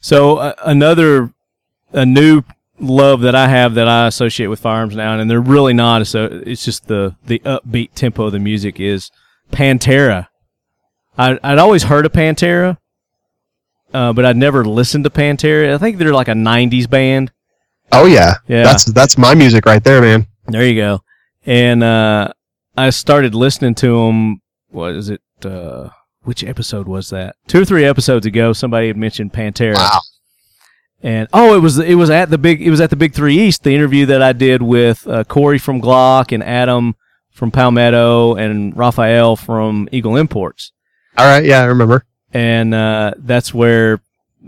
So 0.00 0.36
uh, 0.36 0.54
another 0.64 1.32
a 1.92 2.06
new 2.06 2.42
love 2.80 3.20
that 3.22 3.34
I 3.34 3.48
have 3.48 3.74
that 3.74 3.88
I 3.88 4.06
associate 4.06 4.46
with 4.48 4.60
firearms 4.60 4.96
now, 4.96 5.18
and 5.18 5.30
they're 5.30 5.40
really 5.40 5.72
not. 5.72 6.06
So 6.06 6.24
it's 6.24 6.64
just 6.64 6.86
the 6.86 7.16
the 7.26 7.40
upbeat 7.40 7.94
tempo 7.94 8.26
of 8.26 8.32
the 8.32 8.38
music 8.38 8.80
is 8.80 9.10
Pantera. 9.52 10.28
I 11.16 11.38
I'd 11.42 11.58
always 11.58 11.84
heard 11.84 12.06
of 12.06 12.12
Pantera, 12.12 12.78
uh, 13.92 14.12
but 14.12 14.24
I'd 14.24 14.36
never 14.36 14.64
listened 14.64 15.04
to 15.04 15.10
Pantera. 15.10 15.74
I 15.74 15.78
think 15.78 15.98
they're 15.98 16.12
like 16.12 16.28
a 16.28 16.32
'90s 16.32 16.88
band. 16.88 17.32
Oh 17.90 18.06
yeah, 18.06 18.34
Yeah. 18.46 18.64
That's 18.64 18.84
that's 18.84 19.16
my 19.18 19.34
music 19.34 19.64
right 19.64 19.82
there, 19.82 20.00
man. 20.00 20.26
There 20.46 20.64
you 20.64 20.74
go. 20.76 21.00
And 21.46 21.82
uh, 21.82 22.32
I 22.76 22.90
started 22.90 23.34
listening 23.34 23.74
to 23.76 24.06
them. 24.06 24.40
What 24.68 24.92
is 24.92 25.08
it? 25.08 25.22
Uh, 25.42 25.90
which 26.22 26.44
episode 26.44 26.86
was 26.86 27.08
that? 27.10 27.36
Two 27.46 27.62
or 27.62 27.64
three 27.64 27.84
episodes 27.84 28.26
ago, 28.26 28.52
somebody 28.52 28.88
had 28.88 28.96
mentioned 28.96 29.32
Pantera. 29.32 29.76
Wow. 29.76 30.00
And 31.00 31.28
oh, 31.32 31.54
it 31.54 31.60
was 31.60 31.78
it 31.78 31.94
was 31.94 32.10
at 32.10 32.28
the 32.28 32.38
big 32.38 32.60
it 32.60 32.70
was 32.70 32.80
at 32.80 32.90
the 32.90 32.96
Big 32.96 33.14
Three 33.14 33.38
East. 33.38 33.62
The 33.62 33.74
interview 33.74 34.06
that 34.06 34.20
I 34.20 34.32
did 34.32 34.62
with 34.62 35.06
uh, 35.06 35.24
Corey 35.24 35.58
from 35.58 35.80
Glock 35.80 36.32
and 36.32 36.42
Adam 36.42 36.96
from 37.30 37.52
Palmetto 37.52 38.34
and 38.34 38.76
Raphael 38.76 39.36
from 39.36 39.88
Eagle 39.92 40.16
Imports. 40.16 40.72
All 41.16 41.24
right, 41.26 41.44
yeah, 41.44 41.60
I 41.60 41.66
remember. 41.66 42.04
And 42.32 42.74
uh, 42.74 43.14
that's 43.16 43.54
where 43.54 44.00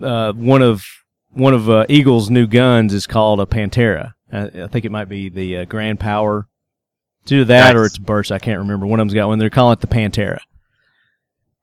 uh, 0.03 0.33
one 0.33 0.63
of 0.63 0.85
one 1.33 1.55
of 1.55 1.71
uh, 1.71 1.87
Eagle's 1.89 2.31
new 2.31 2.49
guns 2.49 2.93
is 2.93 3.07
called 3.07 3.41
a 3.41 3.47
Pantera. 3.47 4.15
I, 4.33 4.47
I 4.47 4.67
think 4.67 4.85
it 4.85 4.91
might 4.91 5.09
be 5.09 5.29
the 5.29 5.59
uh, 5.59 5.65
Grand 5.67 6.01
Power. 6.01 6.49
It's 7.23 7.33
either 7.33 7.45
that 7.45 7.77
or 7.77 7.85
it's 7.85 7.99
Bersa. 7.99 8.33
I 8.33 8.39
can't 8.39 8.59
remember. 8.59 8.87
One 8.87 8.99
of 8.99 9.03
them's 9.03 9.15
got 9.15 9.29
one. 9.29 9.39
They're 9.39 9.51
calling 9.51 9.75
it 9.75 9.81
the 9.81 9.87
Pantera. 9.87 10.41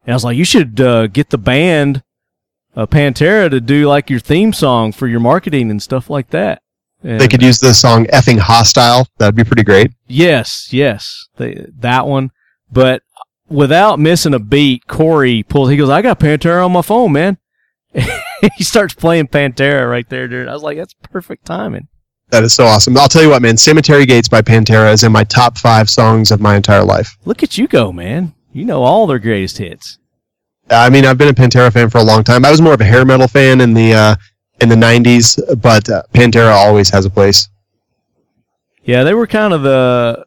And 0.05 0.13
I 0.13 0.15
was 0.15 0.23
like, 0.23 0.37
you 0.37 0.45
should 0.45 0.79
uh, 0.79 1.07
get 1.07 1.29
the 1.29 1.37
band 1.37 2.03
uh, 2.77 2.85
Pantera 2.85 3.49
to 3.49 3.59
do 3.59 3.87
like 3.87 4.09
your 4.09 4.19
theme 4.19 4.53
song 4.53 4.91
for 4.91 5.07
your 5.07 5.19
marketing 5.19 5.71
and 5.71 5.81
stuff 5.81 6.09
like 6.09 6.29
that. 6.29 6.61
And, 7.03 7.19
They 7.19 7.27
could 7.27 7.41
use 7.41 7.59
the 7.59 7.73
song 7.73 8.05
"Effing 8.05 8.37
Hostile." 8.37 9.07
That'd 9.17 9.35
be 9.35 9.43
pretty 9.43 9.63
great. 9.63 9.91
Yes, 10.07 10.71
yes, 10.71 11.27
they, 11.37 11.65
that 11.79 12.07
one. 12.07 12.31
But 12.71 13.01
without 13.49 13.99
missing 13.99 14.33
a 14.33 14.39
beat, 14.39 14.87
Corey 14.87 15.43
pulls. 15.43 15.69
He 15.69 15.77
goes, 15.77 15.89
"I 15.89 16.01
got 16.01 16.19
Pantera 16.19 16.63
on 16.63 16.71
my 16.71 16.81
phone, 16.81 17.11
man." 17.11 17.37
he 17.93 18.63
starts 18.63 18.93
playing 18.93 19.27
Pantera 19.27 19.89
right 19.89 20.07
there, 20.09 20.27
dude. 20.27 20.47
I 20.47 20.53
was 20.53 20.63
like, 20.63 20.77
"That's 20.77 20.93
perfect 20.93 21.45
timing." 21.45 21.87
That 22.29 22.43
is 22.43 22.53
so 22.53 22.65
awesome. 22.65 22.97
I'll 22.97 23.07
tell 23.07 23.23
you 23.23 23.29
what, 23.29 23.41
man. 23.41 23.57
"Cemetery 23.57 24.05
Gates" 24.05 24.27
by 24.27 24.41
Pantera 24.41 24.91
is 24.91 25.03
in 25.03 25.11
my 25.11 25.23
top 25.23 25.57
five 25.57 25.89
songs 25.89 26.31
of 26.31 26.41
my 26.41 26.55
entire 26.55 26.83
life. 26.83 27.17
Look 27.25 27.41
at 27.43 27.57
you 27.57 27.67
go, 27.67 27.91
man. 27.91 28.33
You 28.51 28.65
know 28.65 28.83
all 28.83 29.07
their 29.07 29.19
greatest 29.19 29.59
hits. 29.59 29.99
I 30.69 30.89
mean, 30.89 31.05
I've 31.05 31.17
been 31.17 31.29
a 31.29 31.33
Pantera 31.33 31.71
fan 31.71 31.89
for 31.89 31.99
a 31.99 32.03
long 32.03 32.23
time. 32.23 32.43
I 32.45 32.51
was 32.51 32.61
more 32.61 32.73
of 32.73 32.81
a 32.81 32.85
hair 32.85 33.05
metal 33.05 33.27
fan 33.27 33.61
in 33.61 33.73
the 33.73 33.93
uh, 33.93 34.15
in 34.61 34.69
the 34.69 34.75
'90s, 34.75 35.61
but 35.61 35.89
uh, 35.89 36.03
Pantera 36.13 36.51
always 36.51 36.89
has 36.89 37.05
a 37.05 37.09
place. 37.09 37.49
Yeah, 38.83 39.03
they 39.03 39.13
were 39.13 39.27
kind 39.27 39.53
of 39.53 39.63
the 39.63 40.25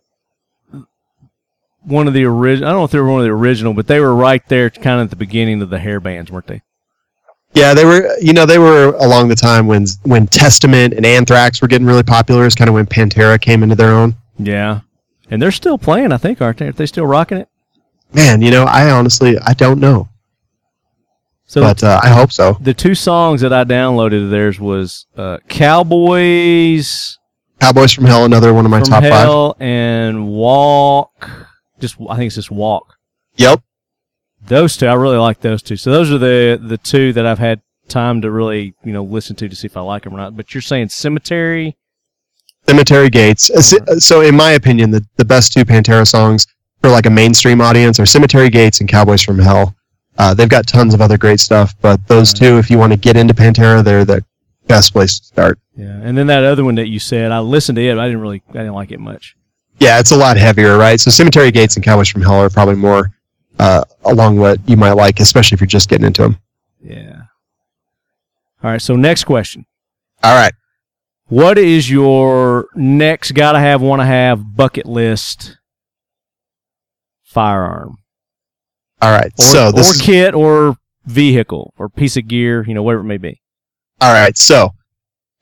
one 1.83 2.07
of 2.07 2.15
the 2.15 2.25
original. 2.25 2.69
I 2.69 2.73
don't 2.73 2.81
know 2.81 2.85
if 2.85 2.91
they 2.91 3.01
were 3.01 3.11
one 3.11 3.21
of 3.21 3.27
the 3.27 3.33
original, 3.33 3.75
but 3.75 3.87
they 3.87 4.01
were 4.01 4.15
right 4.15 4.47
there, 4.49 4.71
kind 4.71 5.01
of 5.01 5.07
at 5.07 5.11
the 5.11 5.17
beginning 5.17 5.63
of 5.63 5.71
the 5.71 5.79
hair 5.79 6.01
bands, 6.01 6.31
weren't 6.31 6.47
they? 6.47 6.63
Yeah, 7.55 7.75
they 7.75 7.85
were. 7.85 8.17
You 8.21 8.33
know, 8.33 8.47
they 8.47 8.59
were 8.59 8.95
along 8.99 9.29
the 9.29 9.35
time 9.35 9.67
when 9.67 9.87
when 10.05 10.27
Testament 10.27 10.95
and 10.95 11.05
Anthrax 11.05 11.61
were 11.61 11.69
getting 11.69 11.87
really 11.87 12.03
popular. 12.03 12.47
Is 12.47 12.55
kind 12.55 12.69
of 12.69 12.75
when 12.75 12.87
Pantera 12.87 13.41
came 13.41 13.63
into 13.63 13.75
their 13.75 13.91
own. 13.91 14.15
Yeah, 14.39 14.81
and 15.31 15.43
they're 15.43 15.51
still 15.51 15.79
playing, 15.79 16.13
I 16.13 16.17
think, 16.17 16.41
aren't 16.41 16.59
they? 16.59 16.69
Are 16.69 16.73
they 16.73 16.87
still 16.87 17.07
rocking 17.07 17.39
it? 17.39 17.49
Man, 18.13 18.43
you 18.43 18.51
know, 18.51 18.65
I 18.65 18.91
honestly 18.91 19.39
I 19.39 19.55
don't 19.55 19.81
know, 19.81 20.09
So 21.51 21.63
but 21.63 21.83
uh, 21.83 21.99
I 22.01 22.11
hope 22.11 22.31
so. 22.31 22.57
the 22.61 22.73
two 22.73 22.95
songs 22.95 23.41
that 23.41 23.53
I 23.53 23.65
downloaded 23.65 24.23
of 24.23 24.31
theirs 24.31 24.61
was 24.61 25.07
uh, 25.17 25.39
Cowboys 25.49 27.19
Cowboys 27.61 27.93
from 27.93 28.05
Hell, 28.05 28.25
another 28.25 28.55
one 28.55 28.65
of 28.65 28.71
my 28.71 28.79
from 28.79 28.89
top 28.89 29.03
five. 29.03 29.61
And 29.61 30.29
Walk. 30.29 31.29
Just 31.81 31.97
I 32.09 32.15
think 32.15 32.29
it's 32.29 32.37
just 32.37 32.53
Walk. 32.53 32.95
Yep. 33.35 33.65
Those 34.47 34.77
two, 34.77 34.87
I 34.87 34.95
really 34.95 35.17
like 35.17 35.41
those 35.41 35.61
two. 35.61 35.77
So 35.77 35.91
those 35.91 36.13
are 36.13 36.19
the 36.19 36.57
the 36.63 36.79
two 36.79 37.13
that 37.15 37.27
I've 37.27 37.41
had 37.41 37.63
time 37.89 38.23
to 38.23 38.31
really 38.31 38.75
you 38.85 38.93
know 38.93 39.03
listen 39.03 39.35
to 39.35 39.49
to 39.49 39.57
see 39.57 39.67
if 39.67 39.77
I 39.77 39.81
like 39.81 40.05
them 40.05 40.15
or 40.15 40.19
not. 40.19 40.37
But 40.37 40.55
you're 40.55 40.61
saying 40.61 40.91
Cemetery, 40.91 41.77
Cemetery 42.69 43.11
Gates. 43.11 43.51
Uh, 43.51 43.99
So, 43.99 44.21
in 44.21 44.37
my 44.37 44.53
opinion, 44.53 44.93
the, 44.93 45.05
the 45.17 45.25
best 45.25 45.53
two 45.53 45.65
Pantera 45.65 46.07
songs 46.07 46.47
for 46.81 46.91
like 46.91 47.07
a 47.07 47.11
mainstream 47.11 47.61
audience 47.61 47.99
are 47.99 48.07
Cemetery 48.07 48.51
Gates 48.51 48.79
and 48.79 48.89
Cowboys 48.89 49.23
from 49.23 49.41
Hell. 49.41 49.75
Uh, 50.19 50.35
they've 50.35 50.49
got 50.49 50.67
tons 50.67 50.93
of 50.95 51.01
other 51.01 51.17
great 51.17 51.41
stuff, 51.41 51.75
but 51.81 52.07
those 52.07 52.35
two, 52.35 52.59
if 52.59 52.71
you 52.71 52.79
want 52.79 52.93
to 52.93 52.99
get 52.99 53.17
into 53.17 53.33
Pantera, 53.33 53.83
they're 53.83 54.05
the 54.05 54.25
best 54.67 54.93
place 54.93 55.19
to 55.19 55.27
start. 55.27 55.59
yeah, 55.77 56.01
and 56.03 56.17
then 56.17 56.27
that 56.27 56.45
other 56.45 56.65
one 56.65 56.75
that 56.77 56.89
you 56.89 56.99
said, 56.99 57.33
I 57.33 57.41
listened 57.41 57.77
to 57.77 57.83
it, 57.83 57.95
but 57.95 58.01
I 58.03 58.07
didn't 58.07 58.21
really, 58.21 58.43
I 58.51 58.59
didn't 58.59 58.75
like 58.75 58.91
it 58.91 59.01
much. 59.01 59.37
Yeah, 59.79 59.99
it's 59.99 60.11
a 60.11 60.17
lot 60.17 60.37
heavier, 60.37 60.77
right? 60.77 61.01
So, 61.01 61.11
Cemetery 61.11 61.51
Gates 61.51 61.77
and 61.77 61.85
Cowboys 61.85 62.09
from 62.09 62.21
Hell 62.21 62.35
are 62.35 62.51
probably 62.51 62.75
more 62.75 63.13
uh, 63.61 63.85
along 64.05 64.39
what 64.39 64.59
you 64.69 64.77
might 64.77 64.93
like, 64.93 65.21
especially 65.21 65.55
if 65.55 65.61
you're 65.61 65.69
just 65.69 65.89
getting 65.89 66.07
into 66.07 66.23
them. 66.23 66.39
Yeah. 66.83 67.23
All 68.63 68.71
right. 68.71 68.83
So 68.83 68.97
next 68.97 69.25
question. 69.25 69.67
All 70.23 70.35
right. 70.35 70.53
What 71.27 71.59
is 71.59 71.91
your 71.91 72.69
next 72.75 73.33
gotta 73.33 73.61
have, 73.61 73.81
wanna 73.81 74.07
have 74.07 74.57
bucket 74.57 74.87
list 74.87 75.59
firearm? 77.23 77.99
All 79.03 79.11
right. 79.11 79.33
Or, 79.39 79.43
so, 79.43 79.73
this 79.73 79.91
or 79.91 79.95
is, 79.95 80.01
kit 80.03 80.35
or 80.35 80.77
vehicle 81.07 81.73
or 81.79 81.89
piece 81.89 82.17
of 82.17 82.29
gear, 82.29 82.65
you 82.67 82.75
know, 82.75 82.83
whatever 82.83 83.03
it 83.03 83.07
may 83.07 83.17
be. 83.19 83.41
All 84.01 84.13
right, 84.13 84.37
so 84.37 84.71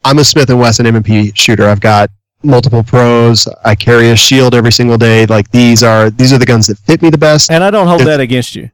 I'm 0.04 0.18
a 0.18 0.24
Smith 0.24 0.50
and 0.50 0.58
Wesson 0.58 0.86
M&P 0.86 1.32
shooter. 1.34 1.66
I've 1.68 1.80
got 1.80 2.10
multiple 2.42 2.82
pros. 2.82 3.48
I 3.64 3.74
carry 3.74 4.10
a 4.10 4.16
shield 4.16 4.54
every 4.54 4.72
single 4.72 4.96
day. 4.98 5.26
Like 5.26 5.50
these 5.50 5.82
are 5.82 6.10
these 6.10 6.32
are 6.32 6.38
the 6.38 6.46
guns 6.46 6.66
that 6.68 6.78
fit 6.78 7.02
me 7.02 7.10
the 7.10 7.18
best. 7.18 7.50
And 7.50 7.62
I 7.64 7.70
don't 7.70 7.86
hold 7.88 8.00
It's- 8.02 8.16
that 8.16 8.20
against 8.20 8.54
you. 8.56 8.70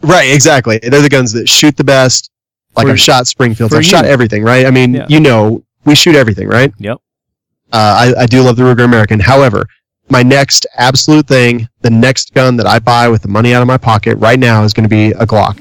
Right, 0.00 0.32
exactly. 0.32 0.78
They're 0.78 1.02
the 1.02 1.08
guns 1.08 1.32
that 1.32 1.48
shoot 1.48 1.76
the 1.76 1.82
best. 1.84 2.30
Like 2.76 2.86
For- 2.86 2.92
I've 2.92 3.00
shot 3.00 3.26
Springfields. 3.26 3.74
I've 3.74 3.84
shot 3.84 4.04
everything. 4.04 4.44
Right. 4.44 4.64
I 4.66 4.70
mean, 4.70 4.94
Yeah. 4.94 5.06
you 5.08 5.18
know, 5.20 5.64
we 5.84 5.94
shoot 5.96 6.14
everything. 6.14 6.46
Right. 6.48 6.72
Yep. 6.78 6.98
Uh, 7.72 8.12
I, 8.16 8.22
I 8.22 8.26
do 8.26 8.42
love 8.42 8.56
the 8.56 8.62
Ruger 8.62 8.84
American. 8.84 9.18
However, 9.20 9.66
my 10.10 10.22
next 10.22 10.66
absolute 10.76 11.26
thing, 11.26 11.68
the 11.82 11.90
next 11.90 12.34
gun 12.34 12.56
that 12.56 12.66
I 12.66 12.78
buy 12.78 13.08
with 13.08 13.22
the 13.22 13.28
money 13.28 13.54
out 13.54 13.62
of 13.62 13.68
my 13.68 13.78
pocket 13.78 14.16
right 14.16 14.38
now 14.38 14.64
is 14.64 14.72
going 14.72 14.88
to 14.88 14.88
be 14.88 15.10
a 15.12 15.26
Glock. 15.26 15.58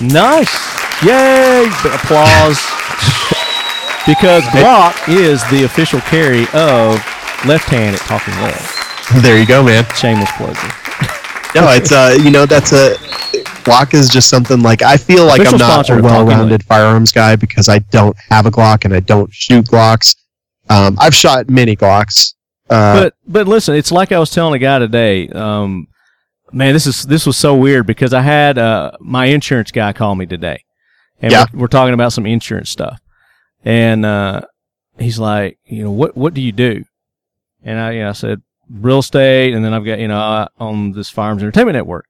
Nice. 0.00 0.52
Yay! 1.02 1.66
Applause. 1.94 2.60
because 4.06 4.42
Glock 4.44 5.08
is 5.08 5.42
the 5.50 5.64
official 5.64 6.00
carry 6.00 6.42
of 6.52 6.96
Left 7.46 7.68
Hand 7.68 7.96
at 7.96 8.00
Talking 8.02 8.34
Lead. 8.42 9.22
There 9.22 9.38
you 9.38 9.46
go, 9.46 9.62
man. 9.62 9.84
Shameless 9.94 10.30
plug. 10.36 10.56
No, 11.54 11.70
it's 11.70 11.92
uh, 11.92 12.16
you 12.20 12.30
know, 12.30 12.46
that's 12.46 12.72
a 12.72 12.94
Glock 13.64 13.94
is 13.94 14.08
just 14.08 14.28
something 14.28 14.60
like 14.60 14.82
I 14.82 14.96
feel 14.96 15.24
like 15.24 15.40
Official 15.40 15.62
I'm 15.62 15.68
not 15.68 15.90
a 15.90 16.02
well-rounded 16.02 16.64
firearms 16.64 17.12
guy 17.12 17.36
because 17.36 17.68
I 17.68 17.78
don't 17.78 18.16
have 18.28 18.46
a 18.46 18.50
Glock 18.50 18.84
and 18.84 18.92
I 18.92 19.00
don't 19.00 19.32
shoot 19.32 19.64
Glocks. 19.66 20.16
Um, 20.68 20.96
I've 21.00 21.14
shot 21.14 21.48
many 21.48 21.76
Glocks. 21.76 22.33
Uh, 22.70 22.94
but 23.00 23.14
but 23.26 23.46
listen, 23.48 23.74
it's 23.74 23.92
like 23.92 24.12
I 24.12 24.18
was 24.18 24.30
telling 24.30 24.54
a 24.54 24.58
guy 24.58 24.78
today. 24.78 25.28
Um, 25.28 25.88
man, 26.52 26.72
this 26.72 26.86
is 26.86 27.02
this 27.04 27.26
was 27.26 27.36
so 27.36 27.54
weird 27.54 27.86
because 27.86 28.14
I 28.14 28.22
had 28.22 28.56
uh, 28.58 28.92
my 29.00 29.26
insurance 29.26 29.70
guy 29.70 29.92
call 29.92 30.14
me 30.14 30.26
today, 30.26 30.64
and 31.20 31.32
Yeah. 31.32 31.46
we're, 31.52 31.60
we're 31.62 31.66
talking 31.68 31.94
about 31.94 32.12
some 32.12 32.26
insurance 32.26 32.70
stuff, 32.70 33.00
and 33.64 34.04
uh, 34.06 34.42
he's 34.98 35.18
like, 35.18 35.58
you 35.66 35.84
know, 35.84 35.90
what 35.90 36.16
what 36.16 36.32
do 36.34 36.40
you 36.40 36.52
do? 36.52 36.84
And 37.62 37.78
I, 37.78 37.92
you 37.92 38.00
know, 38.02 38.10
I 38.10 38.12
said 38.12 38.40
real 38.70 38.98
estate, 39.00 39.52
and 39.54 39.64
then 39.64 39.74
I've 39.74 39.84
got 39.84 39.98
you 39.98 40.08
know 40.08 40.18
I 40.18 40.48
on 40.58 40.92
this 40.92 41.10
Farms 41.10 41.42
Entertainment 41.42 41.74
Network, 41.76 42.06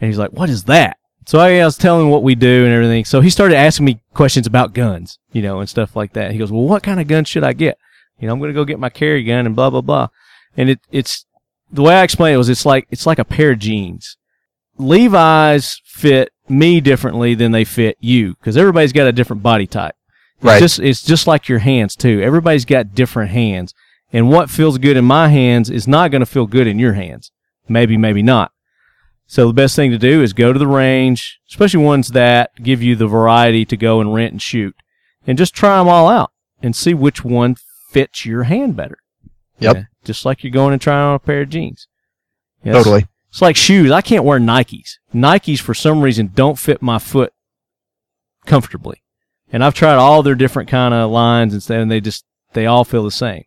and 0.00 0.08
he's 0.08 0.18
like, 0.18 0.32
what 0.32 0.50
is 0.50 0.64
that? 0.64 0.98
So 1.26 1.40
I, 1.40 1.58
I 1.58 1.64
was 1.64 1.76
telling 1.76 2.06
him 2.06 2.10
what 2.12 2.22
we 2.22 2.34
do 2.36 2.64
and 2.64 2.72
everything. 2.72 3.04
So 3.04 3.20
he 3.20 3.30
started 3.30 3.56
asking 3.56 3.86
me 3.86 4.00
questions 4.14 4.46
about 4.46 4.74
guns, 4.74 5.18
you 5.32 5.42
know, 5.42 5.58
and 5.58 5.68
stuff 5.68 5.96
like 5.96 6.12
that. 6.12 6.30
He 6.30 6.38
goes, 6.38 6.52
well, 6.52 6.62
what 6.62 6.84
kind 6.84 7.00
of 7.00 7.08
gun 7.08 7.24
should 7.24 7.42
I 7.42 7.52
get? 7.52 7.78
You 8.18 8.26
know, 8.26 8.32
I'm 8.32 8.38
going 8.38 8.50
to 8.50 8.54
go 8.54 8.64
get 8.64 8.78
my 8.78 8.88
carry 8.88 9.22
gun 9.24 9.46
and 9.46 9.56
blah, 9.56 9.70
blah, 9.70 9.80
blah. 9.80 10.08
And 10.56 10.70
it, 10.70 10.80
it's, 10.90 11.26
the 11.70 11.82
way 11.82 11.94
I 11.94 12.02
explained 12.02 12.34
it 12.34 12.38
was 12.38 12.48
it's 12.48 12.66
like, 12.66 12.86
it's 12.90 13.06
like 13.06 13.18
a 13.18 13.24
pair 13.24 13.52
of 13.52 13.58
jeans. 13.58 14.16
Levi's 14.78 15.80
fit 15.84 16.30
me 16.48 16.80
differently 16.80 17.34
than 17.34 17.52
they 17.52 17.64
fit 17.64 17.96
you 18.00 18.34
because 18.34 18.56
everybody's 18.56 18.92
got 18.92 19.06
a 19.06 19.12
different 19.12 19.42
body 19.42 19.66
type. 19.66 19.94
right. 20.40 20.62
It's 20.62 20.76
just, 20.76 20.78
it's 20.78 21.02
just 21.02 21.26
like 21.26 21.48
your 21.48 21.58
hands 21.58 21.96
too. 21.96 22.20
Everybody's 22.22 22.64
got 22.64 22.94
different 22.94 23.30
hands. 23.32 23.74
And 24.12 24.30
what 24.30 24.50
feels 24.50 24.78
good 24.78 24.96
in 24.96 25.04
my 25.04 25.28
hands 25.28 25.68
is 25.68 25.88
not 25.88 26.10
going 26.10 26.20
to 26.20 26.26
feel 26.26 26.46
good 26.46 26.66
in 26.66 26.78
your 26.78 26.92
hands. 26.92 27.32
Maybe, 27.68 27.96
maybe 27.96 28.22
not. 28.22 28.52
So 29.26 29.48
the 29.48 29.52
best 29.52 29.74
thing 29.74 29.90
to 29.90 29.98
do 29.98 30.22
is 30.22 30.32
go 30.32 30.52
to 30.52 30.58
the 30.58 30.68
range, 30.68 31.40
especially 31.50 31.82
ones 31.82 32.08
that 32.08 32.52
give 32.62 32.80
you 32.80 32.94
the 32.94 33.08
variety 33.08 33.64
to 33.64 33.76
go 33.76 34.00
and 34.00 34.14
rent 34.14 34.32
and 34.32 34.40
shoot, 34.40 34.76
and 35.26 35.36
just 35.36 35.52
try 35.52 35.78
them 35.78 35.88
all 35.88 36.08
out 36.08 36.30
and 36.62 36.76
see 36.76 36.94
which 36.94 37.24
one 37.24 37.56
fits 37.88 38.24
your 38.24 38.44
hand 38.44 38.76
better. 38.76 38.98
Yep. 39.58 39.76
Yeah, 39.76 39.82
just 40.04 40.24
like 40.24 40.44
you're 40.44 40.50
going 40.52 40.72
and 40.72 40.82
trying 40.82 41.02
on 41.02 41.14
a 41.14 41.18
pair 41.18 41.42
of 41.42 41.48
jeans. 41.48 41.88
Yeah, 42.62 42.72
totally. 42.74 43.06
It's 43.30 43.42
like 43.42 43.56
shoes. 43.56 43.90
I 43.90 44.00
can't 44.00 44.24
wear 44.24 44.38
Nikes. 44.38 44.94
Nikes 45.14 45.60
for 45.60 45.74
some 45.74 46.02
reason 46.02 46.30
don't 46.34 46.58
fit 46.58 46.82
my 46.82 46.98
foot 46.98 47.32
comfortably. 48.44 49.02
And 49.52 49.62
I've 49.64 49.74
tried 49.74 49.94
all 49.94 50.22
their 50.22 50.34
different 50.34 50.68
kind 50.68 50.92
of 50.92 51.10
lines 51.10 51.52
and 51.52 51.62
stuff, 51.62 51.78
and 51.78 51.90
they 51.90 52.00
just 52.00 52.24
they 52.52 52.66
all 52.66 52.84
feel 52.84 53.04
the 53.04 53.10
same. 53.10 53.44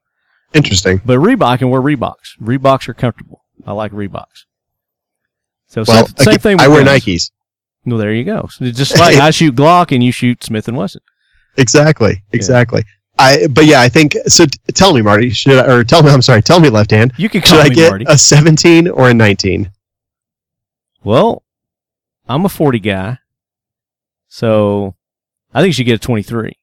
Interesting. 0.54 1.02
But 1.06 1.20
Reebok 1.20 1.44
I 1.46 1.58
can 1.58 1.70
wear 1.70 1.82
Reeboks. 1.82 2.38
Reeboks 2.42 2.88
are 2.88 2.94
comfortable. 2.94 3.44
I 3.66 3.74
like 3.74 3.92
Reeboks. 3.92 4.46
So 5.68 5.84
Well, 5.88 6.08
same, 6.08 6.26
same 6.26 6.40
thing. 6.40 6.58
With 6.58 6.62
I 6.62 6.68
wear 6.68 6.84
guns. 6.84 7.04
Nikes. 7.04 7.32
Well, 7.86 7.98
there 7.98 8.14
you 8.14 8.24
go. 8.24 8.48
So 8.52 8.70
just 8.72 8.98
like 8.98 9.18
I 9.22 9.30
shoot 9.32 9.56
Glock 9.56 9.92
and 9.94 10.04
you 10.04 10.12
shoot 10.12 10.44
Smith 10.44 10.68
and 10.68 10.78
Wesson. 10.78 11.02
Exactly. 11.58 12.24
Exactly. 12.32 12.84
I. 13.20 13.48
But 13.48 13.66
yeah, 13.66 13.82
I 13.82 13.90
think. 13.90 14.16
So 14.28 14.46
t- 14.46 14.58
tell 14.74 14.94
me, 14.94 15.02
Marty. 15.02 15.30
Should 15.30 15.58
I, 15.60 15.72
or 15.72 15.84
tell 15.84 16.02
me? 16.02 16.10
I'm 16.10 16.22
sorry. 16.22 16.42
Tell 16.42 16.60
me, 16.60 16.70
left 16.70 16.92
hand. 16.92 17.14
You 17.18 17.30
can 17.30 17.42
Should 17.42 17.50
call 17.52 17.60
I 17.62 17.70
me 17.70 17.76
get 17.76 17.90
Marty. 17.92 18.06
a 18.08 18.18
17 18.18 18.88
or 18.88 19.10
a 19.10 19.14
19? 19.14 19.72
well, 21.04 21.44
I'm 22.28 22.46
a 22.46 22.50
40 22.50 22.80
guy, 22.80 23.18
so 24.28 24.96
I 25.54 25.62
think 25.62 25.68
you 25.70 25.74
should 25.74 25.86
get 25.86 25.96
a 25.96 26.00
23. 26.00 26.54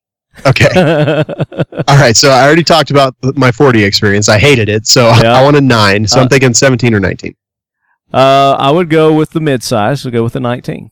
Okay. 0.44 0.66
All 1.88 1.96
right. 1.96 2.14
So 2.16 2.28
I 2.30 2.44
already 2.44 2.62
talked 2.64 2.90
about 2.90 3.14
my 3.36 3.50
40 3.50 3.82
experience. 3.82 4.28
I 4.28 4.38
hated 4.38 4.68
it. 4.68 4.86
So 4.86 5.06
Yeah. 5.08 5.32
I 5.32 5.42
want 5.42 5.56
a 5.56 5.60
nine. 5.62 6.06
So 6.06 6.20
Uh, 6.20 6.24
I'm 6.24 6.28
thinking 6.28 6.52
17 6.52 6.92
or 6.94 7.00
19. 7.00 7.34
uh, 8.12 8.54
I 8.58 8.70
would 8.70 8.90
go 8.90 9.14
with 9.14 9.30
the 9.30 9.40
mid 9.40 9.62
size. 9.62 10.02
So 10.02 10.10
go 10.10 10.22
with 10.22 10.34
the 10.34 10.40
19. 10.40 10.90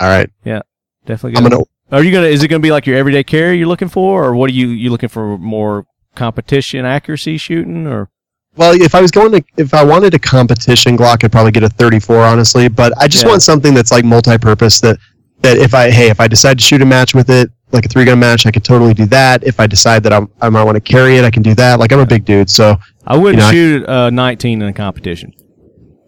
All 0.00 0.08
right. 0.08 0.28
Yeah, 0.44 0.62
definitely. 1.06 1.36
I'm 1.38 1.48
gonna. 1.48 1.62
Are 1.92 2.02
you 2.02 2.10
gonna? 2.10 2.26
Is 2.26 2.42
it 2.42 2.48
gonna 2.48 2.60
be 2.60 2.70
like 2.72 2.86
your 2.86 2.96
everyday 2.96 3.22
carry 3.22 3.58
you're 3.58 3.68
looking 3.68 3.88
for, 3.88 4.24
or 4.24 4.34
what 4.34 4.48
are 4.50 4.52
you 4.54 4.68
you 4.68 4.90
looking 4.90 5.08
for? 5.10 5.36
More 5.38 5.86
competition 6.16 6.84
accuracy 6.84 7.36
shooting, 7.38 7.86
or 7.86 8.08
Well, 8.56 8.72
if 8.80 8.94
I 8.94 9.00
was 9.00 9.10
going 9.10 9.32
to, 9.32 9.42
if 9.56 9.72
I 9.74 9.82
wanted 9.84 10.12
a 10.14 10.18
competition 10.18 10.96
Glock, 10.96 11.24
I'd 11.24 11.32
probably 11.32 11.52
get 11.52 11.62
a 11.62 11.68
34, 11.70 12.16
honestly. 12.22 12.68
But 12.68 12.92
I 12.98 13.08
just 13.08 13.24
Yeah. 13.24 13.30
want 13.30 13.42
something 13.42 13.72
that's 13.74 13.90
like 13.92 14.04
multi-purpose. 14.04 14.80
That 14.80 14.98
that 15.42 15.56
if 15.58 15.74
I, 15.74 15.90
hey, 15.90 16.08
if 16.08 16.20
I 16.20 16.28
decide 16.28 16.58
to 16.58 16.64
shoot 16.64 16.80
a 16.82 16.86
match 16.86 17.14
with 17.14 17.28
it, 17.28 17.50
like 17.72 17.84
a 17.84 17.88
three-gun 17.88 18.18
match, 18.18 18.46
I 18.46 18.50
could 18.52 18.62
totally 18.64 18.94
do 18.94 19.06
that. 19.06 19.42
If 19.44 19.58
I 19.58 19.66
decide 19.66 20.02
that 20.04 20.12
I'm, 20.12 20.28
I 20.40 20.48
might 20.50 20.62
want 20.64 20.76
to 20.76 20.80
carry 20.80 21.16
it, 21.16 21.24
I 21.24 21.30
can 21.30 21.42
do 21.42 21.54
that. 21.56 21.80
Like 21.80 21.90
I'm 21.92 21.98
a 22.00 22.06
big 22.06 22.24
dude, 22.24 22.48
so 22.48 22.76
I 23.06 23.16
wouldn't 23.16 23.36
You 23.36 23.40
know, 23.42 23.48
I- 23.48 23.52
shoot 23.52 23.88
uh, 23.88 24.10
19 24.10 24.62
in 24.62 24.68
a 24.68 24.72
competition. 24.72 25.32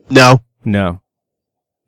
no. 0.08 0.40
No, 0.66 1.00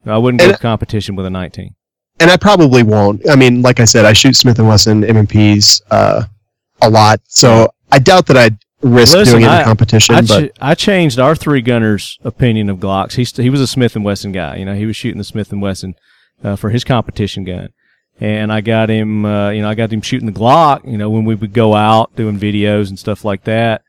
I 0.05 0.19
wouldn't 0.19 0.41
go 0.43 0.51
And- 0.51 0.59
competition 0.61 1.17
with 1.17 1.25
a 1.25 1.31
19. 1.31 1.76
And 2.21 2.31
I 2.31 2.37
probably 2.37 2.83
won't. 2.83 3.29
I 3.29 3.37
mean, 3.37 3.63
like 3.63 3.81
I 3.81 3.85
said, 3.85 4.05
I 4.05 4.13
shoot 4.13 4.37
Smith 4.37 4.59
and 4.59 4.69
Wesson 4.69 5.05
M&Ps 5.05 5.81
uh, 5.91 6.25
a 6.83 6.91
lot, 6.91 7.21
so 7.27 7.69
I 7.91 7.99
doubt 7.99 8.27
that 8.27 8.37
I'd 8.37 8.59
risk 8.83 9.15
Listen, 9.15 9.35
doing 9.41 9.45
it 9.45 9.49
in 9.49 9.53
I- 9.53 9.65
competition. 9.65 10.15
I, 10.15 10.21
but 10.23 10.47
ch- 10.49 10.59
I 10.61 10.75
changed 10.75 11.19
our 11.19 11.35
three 11.35 11.61
gunners' 11.63 12.19
opinion 12.25 12.69
of 12.71 12.79
Glocks. 12.79 13.13
He's 13.15 13.35
he 13.37 13.51
was 13.51 13.61
a 13.61 13.67
Smith 13.67 13.97
and 13.97 14.05
Wesson 14.05 14.33
guy. 14.33 14.57
You 14.57 14.65
know, 14.65 14.75
he 14.75 14.87
was 14.87 14.97
shooting 14.97 15.19
the 15.19 15.25
Smith 15.25 15.53
and 15.53 15.61
Wesson 15.63 15.95
uh, 16.45 16.57
for 16.57 16.71
his 16.71 16.85
competition 16.85 17.45
gun, 17.45 17.71
and 18.21 18.53
I 18.53 18.61
got 18.61 18.89
him. 18.91 19.25
Uh, 19.25 19.51
you 19.51 19.63
know, 19.63 19.69
I 19.69 19.75
got 19.75 19.93
him 19.93 20.03
shooting 20.03 20.27
the 20.27 20.39
Glock. 20.39 20.91
You 20.91 20.99
know, 20.99 21.11
when 21.11 21.25
we 21.25 21.35
would 21.35 21.53
go 21.53 21.75
out 21.75 22.15
doing 22.17 22.39
videos 22.39 22.89
and 22.89 22.99
stuff 22.99 23.25
like 23.25 23.45
that, 23.45 23.83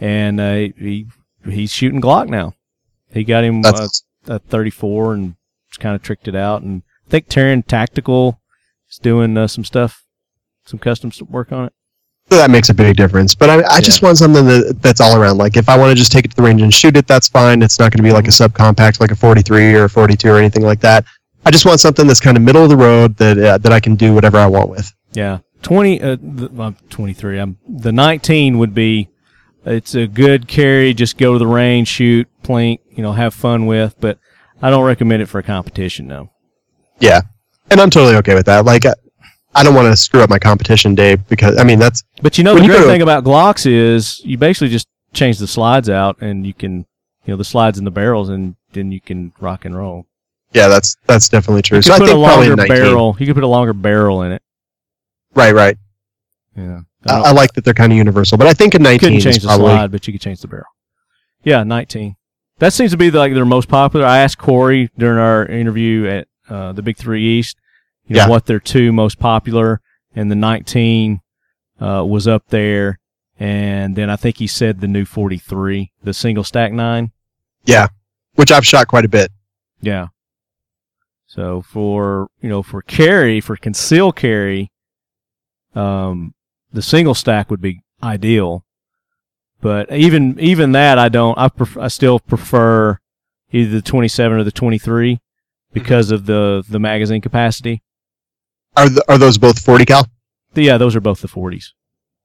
and 0.00 0.40
uh, 0.40 0.54
he 0.78 1.06
he's 1.48 1.72
shooting 1.72 2.00
Glock 2.02 2.28
now. 2.28 2.54
He 3.12 3.24
got 3.24 3.44
him 3.44 3.64
uh, 3.64 3.86
a 4.26 4.38
34 4.40 5.14
and 5.14 5.36
just 5.70 5.80
kind 5.80 5.94
of 5.94 6.02
tricked 6.02 6.26
it 6.26 6.34
out. 6.34 6.62
And 6.62 6.82
I 7.06 7.10
think 7.10 7.28
Taran 7.28 7.66
Tactical 7.66 8.40
is 8.90 8.98
doing 8.98 9.36
uh, 9.36 9.46
some 9.46 9.64
stuff, 9.64 10.04
some 10.64 10.78
custom 10.78 11.10
work 11.28 11.52
on 11.52 11.66
it. 11.66 11.72
That 12.30 12.50
makes 12.50 12.70
a 12.70 12.74
big 12.74 12.96
difference. 12.96 13.34
But 13.34 13.50
I, 13.50 13.76
I 13.76 13.80
just 13.80 14.02
want 14.02 14.16
something 14.16 14.46
that, 14.46 14.78
that's 14.80 15.00
all 15.00 15.20
around. 15.20 15.36
Like 15.36 15.56
if 15.56 15.68
I 15.68 15.76
want 15.76 15.90
to 15.90 15.94
just 15.94 16.10
take 16.10 16.24
it 16.24 16.30
to 16.30 16.36
the 16.36 16.42
range 16.42 16.62
and 16.62 16.72
shoot 16.72 16.96
it, 16.96 17.06
that's 17.06 17.28
fine. 17.28 17.60
It's 17.62 17.78
not 17.78 17.92
going 17.92 17.98
to 17.98 18.02
be 18.02 18.12
like 18.12 18.26
a 18.26 18.30
subcompact, 18.30 18.98
like 19.00 19.10
a 19.10 19.16
43 19.16 19.74
or 19.74 19.84
a 19.84 19.90
42 19.90 20.28
or 20.30 20.38
anything 20.38 20.62
like 20.62 20.80
that. 20.80 21.04
I 21.46 21.50
just 21.50 21.66
want 21.66 21.80
something 21.80 22.06
that's 22.06 22.20
kind 22.20 22.36
of 22.36 22.42
middle 22.42 22.62
of 22.62 22.70
the 22.70 22.76
road 22.76 23.16
that 23.18 23.38
uh, 23.38 23.58
that 23.58 23.72
I 23.72 23.78
can 23.78 23.96
do 23.96 24.14
whatever 24.14 24.38
I 24.38 24.46
want 24.46 24.70
with. 24.70 24.90
Yeah, 25.12 25.40
twenty. 25.62 26.00
Uh, 26.00 26.16
the, 26.20 26.50
I'm 26.58 26.74
23. 26.88 27.38
I'm 27.38 27.58
the 27.68 27.92
19 27.92 28.58
would 28.58 28.74
be. 28.74 29.10
It's 29.66 29.94
a 29.94 30.06
good 30.06 30.48
carry. 30.48 30.94
Just 30.94 31.18
go 31.18 31.34
to 31.34 31.38
the 31.38 31.46
range, 31.46 31.88
shoot, 31.88 32.28
plink. 32.42 32.78
You 32.90 33.02
know, 33.02 33.12
have 33.12 33.34
fun 33.34 33.66
with. 33.66 33.94
But 34.00 34.18
I 34.62 34.70
don't 34.70 34.84
recommend 34.84 35.22
it 35.22 35.26
for 35.26 35.38
a 35.38 35.42
competition. 35.42 36.06
No. 36.06 36.30
Yeah, 37.00 37.20
and 37.70 37.80
I'm 37.80 37.90
totally 37.90 38.16
okay 38.16 38.34
with 38.34 38.46
that. 38.46 38.64
Like 38.64 38.86
I, 38.86 38.92
I 39.54 39.62
don't 39.62 39.74
want 39.74 39.86
to 39.92 39.96
screw 39.96 40.20
up 40.22 40.30
my 40.30 40.38
competition 40.38 40.94
day 40.94 41.16
because 41.16 41.58
I 41.58 41.64
mean 41.64 41.78
that's 41.78 42.02
But 42.22 42.38
you 42.38 42.44
know 42.44 42.54
the 42.54 42.66
great 42.66 42.78
to- 42.78 42.84
thing 42.84 43.02
about 43.02 43.24
Glocks 43.24 43.66
is 43.70 44.20
you 44.24 44.38
basically 44.38 44.68
just 44.68 44.86
change 45.12 45.38
the 45.38 45.46
slides 45.46 45.88
out 45.88 46.20
and 46.20 46.46
you 46.46 46.52
can, 46.54 46.78
you 47.24 47.32
know, 47.32 47.36
the 47.36 47.44
slides 47.44 47.78
in 47.78 47.84
the 47.84 47.90
barrels 47.90 48.28
and 48.28 48.56
then 48.72 48.90
you 48.90 49.00
can 49.00 49.32
rock 49.40 49.64
and 49.64 49.76
roll. 49.76 50.06
yeah 50.52 50.66
that's 50.68 50.96
that's 51.06 51.28
definitely 51.28 51.62
true. 51.62 51.78
You 51.78 51.82
So 51.82 51.94
I 51.94 51.98
put 51.98 52.06
think 52.06 52.16
a 52.16 52.18
longer 52.20 52.56
barrel. 52.56 53.16
You 53.18 53.26
could 53.26 53.34
put 53.34 53.44
a 53.44 53.48
longer 53.48 53.72
barrel 53.72 54.22
in 54.22 54.32
it. 54.32 54.42
Right, 55.34 55.52
right. 55.54 55.76
Yeah. 56.56 56.80
I, 57.06 57.20
I 57.20 57.30
like 57.32 57.52
that 57.54 57.64
they're 57.64 57.74
kind 57.74 57.92
of 57.92 57.98
universal, 57.98 58.38
but 58.38 58.46
I 58.46 58.54
think 58.54 58.74
a 58.74 58.78
19 58.78 58.98
couldn't 58.98 59.20
change 59.20 59.42
the 59.42 59.54
slide, 59.54 59.90
but 59.92 60.06
you 60.06 60.12
could 60.12 60.22
change 60.22 60.40
the 60.40 60.48
barrel. 60.48 60.64
Yeah, 61.42 61.62
19. 61.64 62.16
That 62.60 62.72
seems 62.72 62.92
to 62.92 62.96
be 62.96 63.10
the, 63.10 63.18
like 63.18 63.34
their 63.34 63.44
most 63.44 63.68
popular. 63.68 64.06
I 64.06 64.18
asked 64.18 64.38
Corey 64.38 64.90
during 64.96 65.18
our 65.18 65.44
interview 65.44 66.06
at 66.08 66.28
uh, 66.48 66.72
the 66.72 66.82
Big 66.82 66.96
Three 66.96 67.24
East, 67.24 67.56
you 68.06 68.16
know, 68.16 68.22
Yeah. 68.22 68.28
what 68.28 68.46
their 68.46 68.60
two 68.60 68.92
most 68.92 69.18
popular, 69.18 69.80
and 70.14 70.30
the 70.30 70.34
19 70.36 71.20
uh, 71.80 72.04
was 72.06 72.26
up 72.28 72.44
there. 72.48 72.98
And 73.38 73.96
then 73.96 74.08
I 74.10 74.16
think 74.16 74.38
he 74.38 74.46
said 74.46 74.80
the 74.80 74.86
new 74.88 75.04
43, 75.04 75.90
the 76.02 76.14
single 76.14 76.44
stack 76.44 76.72
nine. 76.72 77.10
Yeah, 77.64 77.88
which 78.36 78.52
I've 78.52 78.66
shot 78.66 78.86
quite 78.88 79.04
a 79.04 79.08
bit. 79.08 79.32
Yeah. 79.80 80.08
So 81.26 81.62
for 81.62 82.28
you 82.40 82.48
know 82.48 82.62
for 82.62 82.80
carry 82.82 83.40
for 83.40 83.56
conceal 83.56 84.12
carry, 84.12 84.70
um, 85.74 86.34
the 86.72 86.82
single 86.82 87.14
stack 87.14 87.50
would 87.50 87.60
be 87.60 87.80
ideal. 88.02 88.64
But 89.60 89.90
even 89.92 90.38
even 90.38 90.72
that 90.72 90.98
I 90.98 91.08
don't 91.08 91.36
I 91.38 91.48
pref- 91.48 91.76
I 91.78 91.88
still 91.88 92.20
prefer 92.20 92.98
either 93.50 93.70
the 93.70 93.82
27 93.82 94.38
or 94.38 94.44
the 94.44 94.52
23 94.52 95.20
because 95.74 96.10
of 96.10 96.24
the 96.26 96.64
the 96.68 96.78
magazine 96.80 97.20
capacity. 97.20 97.82
Are 98.76 98.88
th- 98.88 99.00
are 99.08 99.18
those 99.18 99.36
both 99.38 99.58
40 99.60 99.84
cal? 99.84 100.06
Yeah, 100.54 100.78
those 100.78 100.96
are 100.96 101.00
both 101.00 101.20
the 101.20 101.28
40s. 101.28 101.66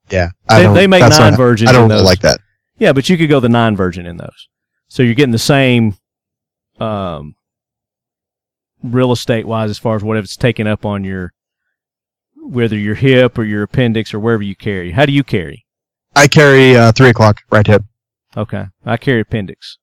Yeah, 0.09 0.29
They, 0.47 0.63
don't- 0.63 0.73
they 0.75 0.87
make 0.87 1.01
nine 1.01 1.35
versions. 1.35 1.69
I 1.69 1.73
don't 1.73 1.89
really 1.89 2.01
like 2.03 2.21
that. 2.21 2.39
Yeah, 2.77 2.93
but 2.93 3.09
you 3.09 3.17
could 3.17 3.29
go 3.29 3.39
the 3.39 3.49
nine 3.49 3.75
version 3.75 4.05
in 4.07 4.17
those. 4.17 4.47
So 4.87 5.03
you're 5.03 5.13
getting 5.13 5.31
the 5.33 5.37
same 5.37 5.95
um, 6.79 7.35
real 8.81 9.11
estate 9.11 9.45
wise 9.45 9.69
as 9.69 9.77
far 9.77 9.95
as 9.95 10.03
what 10.03 10.17
it's 10.17 10.35
taken 10.37 10.65
up 10.65 10.85
on 10.85 11.03
your 11.03 11.33
whether 12.41 12.77
your 12.77 12.95
hip 12.95 13.37
or 13.37 13.43
your 13.43 13.63
appendix 13.63 14.13
or 14.13 14.19
wherever 14.19 14.41
you 14.41 14.55
carry. 14.55 14.91
How 14.91 15.05
do 15.05 15.11
you 15.11 15.23
carry? 15.23 15.65
I 16.15 16.27
carry 16.27 16.75
uh, 16.75 16.91
three 16.93 17.09
o'clock 17.09 17.41
right 17.51 17.67
hip. 17.67 17.83
Okay. 18.35 18.65
I 18.85 18.97
carry 18.97 19.21
appendix. 19.21 19.77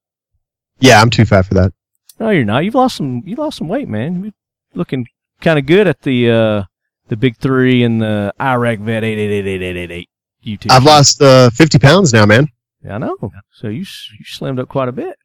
Yeah, 0.81 1.01
I'm 1.01 1.11
too 1.11 1.25
fat 1.25 1.47
for 1.47 1.55
that. 1.55 1.73
No, 2.19 2.31
you're 2.31 2.45
not. 2.45 2.65
You've 2.65 2.75
lost 2.75 2.97
some 2.97 3.23
you 3.27 3.37
lost 3.37 3.59
some 3.59 3.69
weight, 3.69 3.89
man. 3.89 4.23
You're 4.23 4.33
looking 4.75 5.07
kinda 5.41 5.63
good 5.63 5.87
at 5.87 6.03
the 6.03 6.31
uh 6.31 6.63
the 7.09 7.17
big 7.17 7.37
three 7.37 7.83
and 7.85 8.01
the 8.01 8.33
Iraq 8.41 8.79
vet 8.81 9.05
eight 9.05 9.19
eight 9.19 9.31
eight 9.31 9.47
eight 9.47 9.63
eight 9.63 9.77
eight 9.77 9.91
eight 9.91 10.09
YouTube. 10.45 10.71
I've 10.71 10.85
lost 10.85 11.21
uh, 11.21 11.51
50 11.51 11.79
pounds 11.79 12.13
now, 12.13 12.25
man. 12.25 12.49
Yeah, 12.85 12.95
I 12.97 12.99
know. 12.99 13.17
So 13.53 13.69
you 13.69 13.81
you 13.81 14.25
slimmed 14.25 14.61
up 14.61 14.69
quite 14.69 14.89
a 14.89 14.93
bit. 14.93 15.17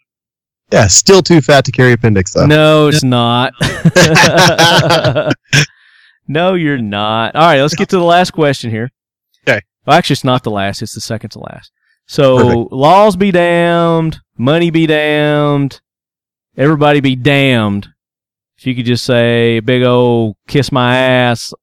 Yeah, 0.71 0.87
still 0.87 1.21
too 1.21 1.41
fat 1.41 1.65
to 1.65 1.71
carry 1.71 1.91
appendix 1.93 2.33
though. 2.33 2.45
No, 2.45 2.87
it's 2.87 3.03
not. 3.03 3.53
no, 6.27 6.53
you're 6.53 6.77
not. 6.77 7.35
All 7.35 7.45
right, 7.45 7.61
let's 7.61 7.75
get 7.75 7.89
to 7.89 7.97
the 7.97 8.03
last 8.03 8.31
question 8.31 8.71
here. 8.71 8.89
Okay. 9.47 9.61
Well, 9.85 9.97
actually, 9.97 10.13
it's 10.13 10.23
not 10.23 10.43
the 10.43 10.51
last. 10.51 10.81
It's 10.81 10.93
the 10.95 11.01
second 11.01 11.31
to 11.31 11.39
last. 11.39 11.71
So, 12.07 12.37
Perfect. 12.37 12.71
laws 12.71 13.15
be 13.15 13.31
damned, 13.31 14.19
money 14.37 14.69
be 14.69 14.87
damned, 14.87 15.81
everybody 16.61 16.99
be 16.99 17.15
damned. 17.15 17.89
If 18.57 18.67
you 18.67 18.75
could 18.75 18.85
just 18.85 19.03
say, 19.03 19.59
big 19.61 19.81
old 19.83 20.35
kiss 20.47 20.71
my 20.71 20.95
ass, 20.95 21.53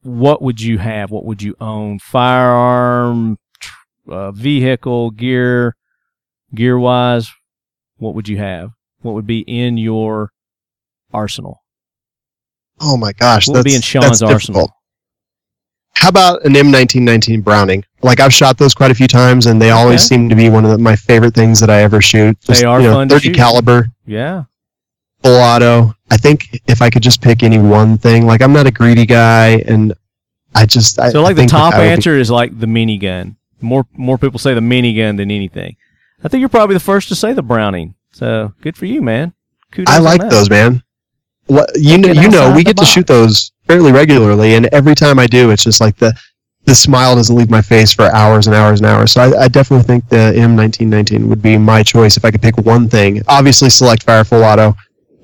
what 0.00 0.40
would 0.40 0.60
you 0.60 0.78
have? 0.78 1.10
What 1.10 1.26
would 1.26 1.42
you 1.42 1.54
own? 1.60 1.98
Firearm, 1.98 3.36
tr- 3.60 4.12
uh, 4.12 4.32
vehicle, 4.32 5.10
gear, 5.10 5.76
gear 6.54 6.78
wise, 6.78 7.30
what 7.98 8.14
would 8.14 8.28
you 8.28 8.38
have? 8.38 8.70
What 9.02 9.12
would 9.14 9.26
be 9.26 9.40
in 9.40 9.76
your 9.76 10.30
arsenal? 11.12 11.62
Oh 12.80 12.96
my 12.96 13.12
gosh, 13.12 13.46
What 13.48 13.54
would 13.58 13.64
be 13.64 13.74
in 13.74 13.82
Shawn's 13.82 14.22
arsenal? 14.22 14.70
How 15.98 16.08
about 16.10 16.44
an 16.44 16.52
M1919 16.54 17.42
Browning? 17.42 17.84
Like 18.02 18.20
I've 18.20 18.32
shot 18.32 18.56
those 18.56 18.72
quite 18.74 18.90
a 18.90 18.94
few 18.94 19.08
times, 19.08 19.46
and 19.46 19.60
they 19.60 19.70
always 19.70 20.00
Okay. 20.02 20.14
seem 20.16 20.28
to 20.28 20.36
be 20.36 20.48
one 20.48 20.64
of 20.64 20.70
the, 20.70 20.78
my 20.78 20.94
favorite 20.94 21.34
things 21.34 21.58
that 21.60 21.70
I 21.70 21.82
ever 21.82 22.00
shoot. 22.00 22.38
They 22.42 22.64
are 22.64 22.80
you 22.80 22.86
know, 22.88 22.94
fun 22.94 23.08
to 23.08 23.14
30 23.16 23.28
shoot. 23.28 23.36
caliber, 23.36 23.88
Yeah. 24.06 24.44
full 25.24 25.34
auto. 25.36 25.94
I 26.10 26.16
think 26.16 26.60
if 26.68 26.80
I 26.82 26.88
could 26.90 27.02
just 27.02 27.20
pick 27.20 27.42
any 27.42 27.58
one 27.58 27.98
thing, 27.98 28.26
like 28.26 28.40
I'm 28.42 28.52
not 28.52 28.66
a 28.66 28.70
greedy 28.70 29.06
guy, 29.06 29.62
and 29.66 29.92
I 30.54 30.66
just 30.66 30.98
I 31.00 31.10
So 31.10 31.20
like 31.22 31.34
the 31.34 31.42
think 31.42 31.50
that 31.50 31.58
top 31.58 31.72
that 31.72 31.78
would 31.80 31.84
be- 31.84 31.90
answer 31.90 32.16
is 32.16 32.30
like 32.30 32.58
the 32.58 32.66
minigun. 32.66 33.34
More 33.60 33.84
more 33.96 34.18
people 34.18 34.38
say 34.38 34.54
the 34.54 34.60
minigun 34.60 35.16
than 35.16 35.30
anything. 35.32 35.76
I 36.22 36.28
think 36.28 36.40
you're 36.40 36.48
probably 36.48 36.74
the 36.74 36.80
first 36.80 37.08
to 37.08 37.16
say 37.16 37.32
the 37.32 37.42
Browning. 37.42 37.94
So 38.12 38.52
good 38.62 38.76
for 38.76 38.86
you, 38.86 39.02
man. 39.02 39.32
Kudos 39.72 39.92
I 39.92 39.98
like 39.98 40.20
those, 40.30 40.48
man. 40.48 40.82
What 41.46 41.70
you 41.74 41.98
know, 41.98 42.12
you 42.12 42.28
know, 42.30 42.50
we 42.52 42.58
the 42.62 42.64
get 42.64 42.76
to 42.78 42.84
shoot 42.84 43.06
those 43.08 43.50
fairly 43.68 43.92
regularly, 43.92 44.54
and 44.54 44.66
every 44.72 44.94
time 44.94 45.18
I 45.18 45.26
do, 45.26 45.50
it's 45.50 45.64
just 45.64 45.80
like 45.80 45.96
the 45.96 46.12
the 46.64 46.74
smile 46.74 47.14
doesn't 47.14 47.34
leave 47.34 47.48
my 47.48 47.62
face 47.62 47.92
for 47.94 48.12
hours 48.14 48.46
and 48.46 48.54
hours 48.54 48.80
and 48.80 48.86
hours. 48.86 49.12
So 49.12 49.22
I, 49.22 49.44
I 49.44 49.48
definitely 49.48 49.84
think 49.84 50.06
the 50.08 50.34
M1919 50.36 51.26
would 51.28 51.40
be 51.40 51.56
my 51.56 51.82
choice 51.82 52.16
if 52.18 52.24
I 52.26 52.30
could 52.30 52.42
pick 52.42 52.58
one 52.58 52.88
thing. 52.88 53.22
Obviously, 53.28 53.70
select 53.70 54.02
fire 54.02 54.24
full 54.24 54.44
auto. 54.44 54.74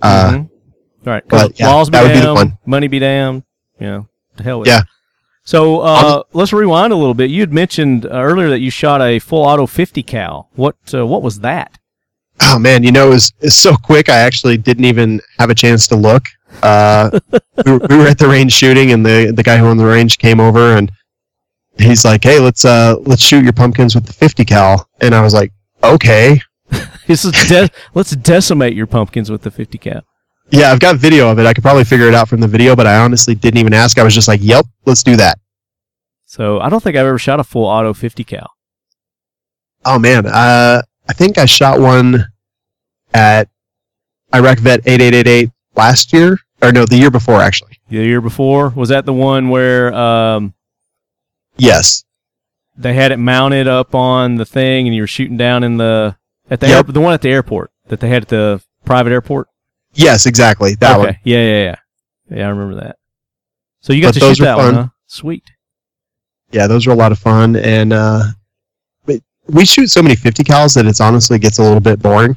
Uh, 0.01 0.31
Mhm. 0.33 0.49
All 1.07 1.13
right. 1.13 1.23
but, 1.29 1.59
yeah, 1.61 1.69
laws 1.69 1.91
be 1.91 1.99
would 1.99 2.13
be 2.49 2.53
money 2.65 2.89
be 2.89 2.99
damned. 2.99 3.43
You 3.79 3.87
know, 3.87 4.09
the 4.37 4.43
hell 4.43 4.61
with 4.61 4.69
Yeah. 4.69 4.79
it. 4.81 4.85
So 5.45 5.81
uh, 5.81 6.23
let's 6.33 6.55
rewind 6.55 6.95
a 6.95 6.97
little 6.97 7.13
bit. 7.13 7.31
You 7.31 7.41
had 7.41 7.53
mentioned 7.53 8.07
uh, 8.07 8.09
earlier 8.13 8.49
that 8.49 8.61
you 8.61 8.71
shot 8.71 9.03
a 9.03 9.19
full 9.19 9.43
auto 9.43 9.67
50 9.67 10.03
cal. 10.03 10.49
What 10.55 10.77
uh, 10.95 11.07
what 11.07 11.21
was 11.23 11.41
that? 11.41 11.79
Oh 12.41 12.59
man, 12.59 12.83
you 12.83 12.91
know, 12.93 13.09
it 13.09 13.11
was, 13.11 13.33
it 13.41 13.47
was 13.47 13.59
so 13.59 13.77
quick. 13.77 14.09
I 14.09 14.17
actually 14.17 14.57
didn't 14.57 14.87
even 14.87 15.21
have 15.39 15.51
a 15.51 15.55
chance 15.55 15.87
to 15.89 15.97
look. 15.97 16.25
Uh, 16.63 17.19
we, 17.65 17.73
were, 17.73 17.79
we 17.89 17.97
were 17.97 18.07
at 18.07 18.19
the 18.19 18.29
range 18.29 18.53
shooting, 18.53 18.93
and 18.93 19.05
the 19.05 19.33
the 19.35 19.43
guy 19.43 19.57
who 19.57 19.67
owned 19.67 19.81
the 19.81 19.85
range 19.87 20.19
came 20.19 20.41
over, 20.41 20.77
and 20.77 20.91
he's 21.79 22.05
like, 22.05 22.25
"Hey, 22.25 22.39
let's 22.39 22.65
uh 22.65 22.97
let's 23.01 23.23
shoot 23.23 23.45
your 23.45 23.53
pumpkins 23.53 23.95
with 23.95 24.07
the 24.07 24.13
50 24.13 24.45
cal." 24.45 24.89
And 25.01 25.15
I 25.15 25.21
was 25.21 25.35
like, 25.35 25.53
"Okay." 25.83 26.41
This 27.07 27.23
is 27.27 27.33
de- 27.49 27.69
let's 27.93 28.17
decimate 28.17 28.73
your 28.73 28.87
pumpkins 28.87 29.31
with 29.31 29.43
the 29.43 29.51
50 29.51 29.77
cal. 29.77 30.01
Yeah, 30.51 30.73
I've 30.73 30.81
got 30.81 30.97
video 30.97 31.31
of 31.31 31.39
it. 31.39 31.45
I 31.45 31.53
could 31.53 31.63
probably 31.63 31.85
figure 31.85 32.09
it 32.09 32.15
out 32.15 32.31
from 32.31 32.41
the 32.41 32.49
video, 32.49 32.75
but 32.75 32.87
I 32.87 32.97
honestly 32.97 33.35
didn't 33.35 33.59
even 33.59 33.75
ask. 33.75 33.99
I 33.99 34.03
was 34.03 34.15
just 34.15 34.27
like, 34.27 34.41
"Yep, 34.43 34.65
let's 34.87 35.03
do 35.03 35.15
that." 35.17 35.39
So 36.25 36.61
I 36.61 36.71
don't 36.71 36.83
think 36.83 36.97
I've 36.97 37.05
ever 37.07 37.19
shot 37.19 37.41
a 37.41 37.45
full 37.45 37.67
auto 37.67 37.93
50 37.93 38.25
cal. 38.25 38.51
Oh 39.85 39.99
man, 39.99 40.25
uh, 40.27 40.81
I 41.09 41.13
think 41.13 41.37
I 41.37 41.45
shot 41.45 41.79
one 41.79 42.27
at 43.13 43.49
Iraq 44.35 44.59
Vet 44.59 44.81
8888 44.87 45.51
last 45.77 46.13
year, 46.13 46.39
or 46.69 46.73
no, 46.73 46.85
the 46.87 46.97
year 46.97 47.11
before 47.11 47.41
actually. 47.41 47.79
The 47.89 47.97
year 47.97 48.21
before 48.21 48.71
was 48.71 48.89
that 48.89 49.05
the 49.07 49.13
one 49.13 49.49
where 49.49 49.93
um, 49.95 50.55
Yes, 51.57 52.05
they 52.77 52.95
had 52.95 53.13
it 53.13 53.19
mounted 53.19 53.69
up 53.69 53.95
on 53.95 54.35
the 54.37 54.45
thing 54.45 54.87
and 54.89 54.95
you 54.95 55.03
were 55.03 55.07
shooting 55.07 55.37
down 55.37 55.63
in 55.63 55.77
the 55.77 56.17
at 56.51 56.61
the 56.61 56.69
Yep. 56.69 56.89
air, 56.89 56.93
the 56.93 57.01
one 57.01 57.15
at 57.15 57.23
the 57.23 57.31
airport 57.31 57.71
that 57.89 58.01
they 58.01 58.09
had 58.09 58.23
at 58.23 58.29
the 58.29 58.63
private 58.85 59.13
airport. 59.13 59.49
yes, 59.95 60.27
exactly 60.27 60.75
that 60.77 60.97
okay. 60.99 61.07
one. 61.07 61.17
Yeah, 61.25 61.39
yeah, 61.39 61.63
yeah. 61.65 61.77
Yeah, 62.39 62.47
I 62.47 62.51
remember 62.51 62.77
that. 62.85 62.97
So 63.81 63.93
you 63.93 64.01
got 64.03 64.09
But 64.09 64.15
to 64.15 64.21
those 64.21 64.37
shoot 64.39 64.45
that 64.45 64.57
one, 64.57 64.75
fun. 64.75 64.85
huh? 64.85 64.89
Sweet. 65.07 65.45
Yeah, 66.51 66.67
those 66.67 66.87
were 66.87 66.93
a 66.93 66.97
lot 66.97 67.13
of 67.13 67.19
fun, 67.19 67.57
and 67.57 67.93
uh, 67.93 68.23
we 69.47 69.67
shoot 69.67 69.89
so 69.89 70.03
many 70.03 70.17
50 70.17 70.43
cals 70.43 70.75
that 70.75 70.87
it's 70.87 71.03
honestly 71.03 71.39
gets 71.39 71.59
a 71.59 71.63
little 71.63 71.81
bit 71.81 72.01
boring. 72.01 72.35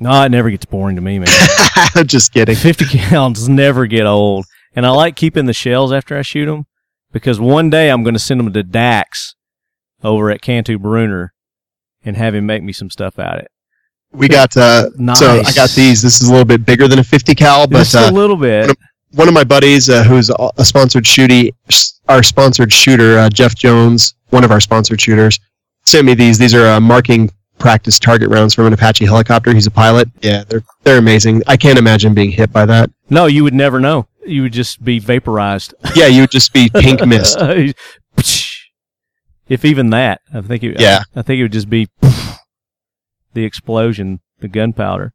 No, 0.00 0.22
it 0.24 0.30
never 0.30 0.50
gets 0.50 0.64
boring 0.64 0.96
to 0.96 1.02
me, 1.02 1.18
man. 1.18 1.28
just 2.06 2.32
kidding. 2.32 2.56
50 2.56 2.84
cals 2.86 3.48
never 3.48 3.86
get 3.86 4.06
old. 4.06 4.46
And 4.74 4.86
I 4.86 4.90
like 4.90 5.14
keeping 5.14 5.44
the 5.46 5.52
shells 5.52 5.92
after 5.92 6.16
I 6.16 6.22
shoot 6.22 6.46
them 6.46 6.66
because 7.12 7.38
one 7.38 7.68
day 7.70 7.90
I'm 7.90 8.02
going 8.02 8.14
to 8.14 8.20
send 8.20 8.40
them 8.40 8.52
to 8.52 8.62
Dax 8.62 9.34
over 10.02 10.30
at 10.30 10.40
Cantu 10.40 10.78
Bruner 10.78 11.34
and 12.02 12.16
have 12.16 12.34
him 12.34 12.46
make 12.46 12.62
me 12.62 12.72
some 12.72 12.88
stuff 12.88 13.18
out 13.18 13.34
of 13.38 13.42
it. 13.44 13.50
We 14.12 14.26
got 14.28 14.56
uh, 14.56 14.88
Nice. 14.96 15.18
so 15.18 15.40
I 15.40 15.52
got 15.52 15.70
these. 15.70 16.00
This 16.02 16.20
is 16.22 16.28
a 16.28 16.30
little 16.32 16.46
bit 16.46 16.64
bigger 16.64 16.88
than 16.88 16.98
a 16.98 17.04
50 17.04 17.34
cal, 17.34 17.66
but 17.66 17.78
Just 17.80 17.94
uh, 17.94 18.08
a 18.10 18.12
little 18.12 18.36
bit. 18.36 18.74
one 19.12 19.28
of 19.28 19.34
my 19.34 19.44
buddies 19.44 19.90
uh, 19.90 20.02
who's 20.02 20.30
a 20.30 20.50
a 20.56 20.64
sponsored 20.64 21.04
shooty, 21.04 21.52
our 22.08 22.22
sponsored 22.22 22.72
shooter, 22.72 23.18
uh, 23.18 23.28
Jeff 23.28 23.54
Jones, 23.54 24.14
one 24.30 24.42
of 24.44 24.50
our 24.50 24.60
sponsored 24.60 25.00
shooters, 25.00 25.38
sent 25.84 26.06
me 26.06 26.14
these. 26.14 26.38
These 26.38 26.54
are 26.54 26.66
uh, 26.66 26.80
marking 26.80 27.30
practice 27.60 28.00
target 28.00 28.30
rounds 28.30 28.52
from 28.54 28.66
an 28.66 28.72
Apache 28.72 29.04
helicopter. 29.04 29.54
He's 29.54 29.68
a 29.68 29.70
pilot. 29.70 30.08
Yeah, 30.22 30.42
they're 30.48 30.62
they're 30.82 30.98
amazing. 30.98 31.42
I 31.46 31.56
can't 31.56 31.78
imagine 31.78 32.14
being 32.14 32.32
hit 32.32 32.52
by 32.52 32.66
that. 32.66 32.90
No, 33.08 33.26
you 33.26 33.44
would 33.44 33.54
never 33.54 33.78
know. 33.78 34.08
You 34.26 34.42
would 34.42 34.52
just 34.52 34.84
be 34.84 34.98
vaporized. 34.98 35.74
Yeah, 35.94 36.06
you 36.06 36.22
would 36.22 36.30
just 36.30 36.52
be 36.52 36.68
pink 36.68 37.04
mist. 37.06 37.36
if 39.48 39.64
even 39.64 39.90
that, 39.90 40.20
I 40.32 40.40
think 40.40 40.62
it, 40.62 40.80
Yeah. 40.80 41.02
I 41.14 41.22
think 41.22 41.38
it 41.38 41.42
would 41.42 41.52
just 41.52 41.70
be 41.70 41.88
the 43.34 43.44
explosion, 43.44 44.20
the 44.40 44.48
gunpowder. 44.48 45.12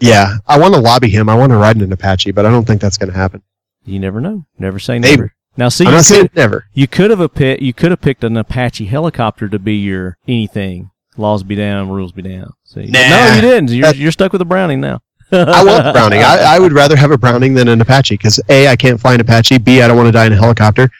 Yeah, 0.00 0.38
I 0.46 0.58
want 0.58 0.74
to 0.74 0.80
lobby 0.80 1.08
him. 1.10 1.28
I 1.28 1.34
want 1.34 1.50
to 1.50 1.56
ride 1.56 1.76
in 1.76 1.82
an 1.82 1.92
Apache, 1.92 2.32
but 2.32 2.46
I 2.46 2.50
don't 2.50 2.66
think 2.66 2.80
that's 2.80 2.98
going 2.98 3.10
to 3.12 3.16
happen. 3.16 3.42
You 3.84 3.98
never 4.00 4.20
know. 4.20 4.46
Never 4.58 4.78
say 4.78 4.98
Maybe. 4.98 5.16
never. 5.16 5.32
Now, 5.56 5.68
see, 5.68 5.84
I'm 5.84 5.90
you 5.90 5.96
not 5.96 6.04
saying 6.04 6.30
never. 6.34 6.64
you 6.72 6.88
could 6.88 7.10
have 7.10 7.20
a 7.20 7.28
pit, 7.28 7.60
you 7.60 7.74
could 7.74 7.90
have 7.90 8.00
picked 8.00 8.24
an 8.24 8.36
Apache 8.36 8.86
helicopter 8.86 9.48
to 9.48 9.58
be 9.58 9.74
your 9.74 10.16
anything. 10.26 10.90
Laws 11.16 11.42
be 11.42 11.54
down, 11.54 11.90
rules 11.90 12.12
be 12.12 12.22
down. 12.22 12.52
See, 12.64 12.86
Nah. 12.86 12.98
no, 13.08 13.34
you 13.34 13.40
didn't. 13.42 13.70
You're, 13.70 13.94
you're 13.94 14.12
stuck 14.12 14.32
with 14.32 14.40
a 14.40 14.46
Browning 14.46 14.80
now. 14.80 15.00
I 15.30 15.64
want 15.64 15.84
the 15.84 15.92
Browning. 15.94 16.22
I, 16.22 16.56
I 16.56 16.58
would 16.58 16.72
rather 16.72 16.96
have 16.96 17.10
a 17.10 17.18
Browning 17.18 17.54
than 17.54 17.68
an 17.68 17.80
Apache 17.80 18.14
because 18.14 18.40
A, 18.48 18.68
I 18.68 18.76
can't 18.76 19.00
fly 19.00 19.14
an 19.14 19.20
Apache. 19.20 19.58
B, 19.58 19.82
I 19.82 19.88
don't 19.88 19.96
want 19.96 20.08
to 20.08 20.12
die 20.12 20.26
in 20.26 20.32
a 20.32 20.36
helicopter. 20.36 20.90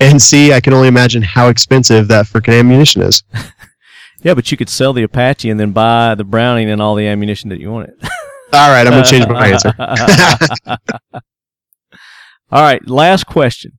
And 0.00 0.20
C, 0.22 0.52
I 0.52 0.60
can 0.60 0.72
only 0.72 0.88
imagine 0.88 1.22
how 1.22 1.48
expensive 1.48 2.08
that 2.08 2.26
freaking 2.26 2.58
ammunition 2.58 3.02
is. 3.02 3.22
yeah, 4.22 4.34
but 4.34 4.50
you 4.50 4.56
could 4.56 4.68
sell 4.68 4.92
the 4.92 5.02
Apache 5.02 5.50
and 5.50 5.58
then 5.60 5.72
buy 5.72 6.14
the 6.14 6.24
Browning 6.24 6.70
and 6.70 6.80
all 6.80 6.94
the 6.94 7.06
ammunition 7.06 7.50
that 7.50 7.60
you 7.60 7.70
wanted. 7.70 7.94
All 8.52 8.70
right, 8.70 8.86
I'm 8.86 8.92
going 8.94 9.04
to 9.04 9.10
change 9.10 9.28
my 9.28 9.48
answer. 9.48 9.74
All 12.50 12.62
right, 12.62 12.86
last 12.88 13.26
question. 13.26 13.78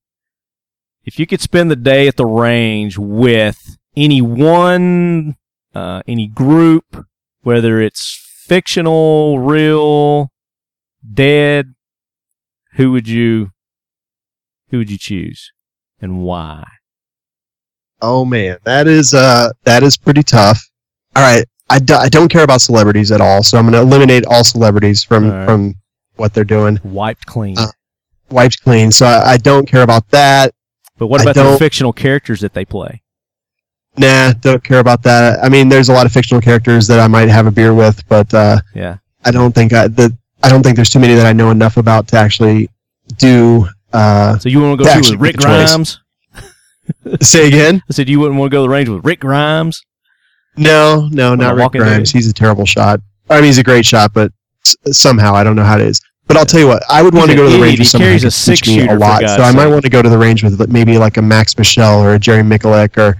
If 1.06 1.18
you 1.18 1.26
could 1.26 1.42
spend 1.42 1.72
the 1.72 1.76
day 1.76 2.08
at 2.08 2.18
the 2.18 2.26
range 2.28 2.96
with 2.98 3.78
any 3.98 4.22
one, 4.22 5.36
uh, 5.76 6.02
any 6.08 6.28
group, 6.28 7.06
whether 7.42 7.80
it's 7.82 8.20
fictional, 8.46 9.40
real, 9.40 10.32
dead, 11.14 11.74
who 12.74 12.92
would 12.92 13.08
you, 13.08 13.52
who 14.70 14.78
would 14.80 14.90
you 14.92 14.98
choose, 14.98 15.52
and 16.02 16.24
why? 16.24 16.66
Oh 18.02 18.24
man, 18.26 18.58
that 18.64 18.88
is 18.88 19.14
uh 19.14 19.50
that 19.66 19.84
is 19.84 19.98
pretty 19.98 20.24
tough. 20.24 20.62
All 21.16 21.24
right, 21.24 21.46
I, 21.70 21.80
do, 21.80 21.96
I 21.96 22.08
don't 22.08 22.30
care 22.30 22.44
about 22.44 22.62
celebrities 22.62 23.12
at 23.12 23.20
all, 23.20 23.44
so 23.44 23.58
I'm 23.58 23.66
going 23.66 23.74
to 23.74 23.82
eliminate 23.82 24.26
all 24.28 24.44
celebrities 24.44 25.04
from 25.04 25.26
All 25.26 25.32
right. 25.32 25.46
from 25.46 25.76
what 26.16 26.34
they're 26.34 26.44
doing. 26.46 26.80
Wiped 26.84 27.26
clean. 27.26 27.58
Uh, 27.58 27.68
Wiped 28.30 28.62
clean, 28.64 28.92
so 28.92 29.06
I, 29.06 29.32
I 29.32 29.38
don't 29.38 29.68
care 29.68 29.82
about 29.82 30.08
that. 30.12 30.54
but 30.98 31.08
what 31.08 31.22
about 31.22 31.36
the 31.36 31.58
fictional 31.58 31.92
characters 31.92 32.42
that 32.42 32.54
they 32.54 32.64
play? 32.64 33.02
Nah, 33.98 34.32
don't 34.34 34.64
care 34.64 34.80
about 34.80 35.04
that. 35.04 35.44
I 35.44 35.50
mean, 35.50 35.68
there's 35.68 35.90
a 35.90 35.94
lot 35.94 36.06
of 36.06 36.12
fictional 36.12 36.42
characters 36.42 36.88
that 36.88 37.00
I 37.00 37.08
might 37.08 37.28
have 37.30 37.48
a 37.48 37.52
beer 37.52 37.74
with, 37.74 38.08
but 38.08 38.34
uh, 38.34 38.60
Yeah. 38.74 38.98
I 39.26 39.32
don't 39.32 39.54
think 39.54 39.74
I 39.74 39.88
the 39.88 40.16
I 40.42 40.48
don't 40.50 40.64
think 40.64 40.78
there's 40.78 40.90
too 40.90 41.00
many 41.00 41.16
that 41.16 41.26
I 41.26 41.34
know 41.34 41.50
enough 41.52 41.76
about 41.78 42.08
to 42.10 42.18
actually 42.18 42.70
do. 43.18 43.68
Uh, 43.92 44.38
So 44.40 44.48
you 44.48 44.62
want 44.62 44.80
to 44.80 44.86
go 44.86 44.94
To 44.94 45.00
with 45.00 45.20
Rick 45.20 45.36
make 45.36 45.36
a 45.36 45.44
choice. 45.44 45.70
Grimes? 45.70 46.00
say 47.22 47.48
again? 47.48 47.82
I 47.90 47.94
said 47.94 48.08
you 48.08 48.20
wouldn't 48.20 48.40
want 48.40 48.52
to 48.52 48.56
go 48.56 48.60
to 48.60 48.64
the 48.64 48.70
range 48.70 48.88
with 48.90 49.04
Rick 49.04 49.20
Grimes. 49.20 49.82
No, 50.58 51.08
no, 51.12 51.36
not 51.36 51.56
Rick 51.56 51.72
Grimes. 51.72 52.12
He's 52.12 52.28
a 52.30 52.34
terrible 52.34 52.66
shot. 52.66 53.02
I 53.30 53.36
mean, 53.36 53.46
he's 53.46 53.58
a 53.58 53.64
great 53.64 53.86
shot, 53.86 54.14
but 54.14 54.32
s- 54.66 54.76
somehow 54.98 55.34
I 55.36 55.44
don't 55.44 55.56
know 55.56 55.64
how 55.64 55.76
it 55.78 55.82
is. 55.82 56.02
But 56.28 56.38
I'll 56.38 56.46
tell 56.46 56.60
you 56.60 56.68
what, 56.68 56.84
I 56.90 57.02
would 57.02 57.14
want 57.14 57.30
to 57.32 57.36
go 57.36 57.44
to 57.44 57.50
the 57.50 57.60
range 57.62 57.80
with 57.80 57.88
someone 57.88 58.12
who 58.12 58.20
can 58.20 58.28
a 58.28 58.32
teach 58.32 58.68
me 58.68 58.88
a 58.88 58.96
lot. 58.96 59.22
So 59.22 59.42
I 59.42 59.52
might 59.52 59.68
want 59.68 59.82
to 59.84 59.90
go 59.90 60.02
to 60.02 60.10
the 60.10 60.18
range 60.18 60.44
with 60.44 60.70
maybe 60.70 60.98
like 61.00 61.18
a 61.18 61.22
Max 61.24 61.58
Michel 61.58 62.00
or 62.04 62.14
a 62.16 62.20
Jerry 62.20 62.44
Miculek 62.44 62.98
or 62.98 63.18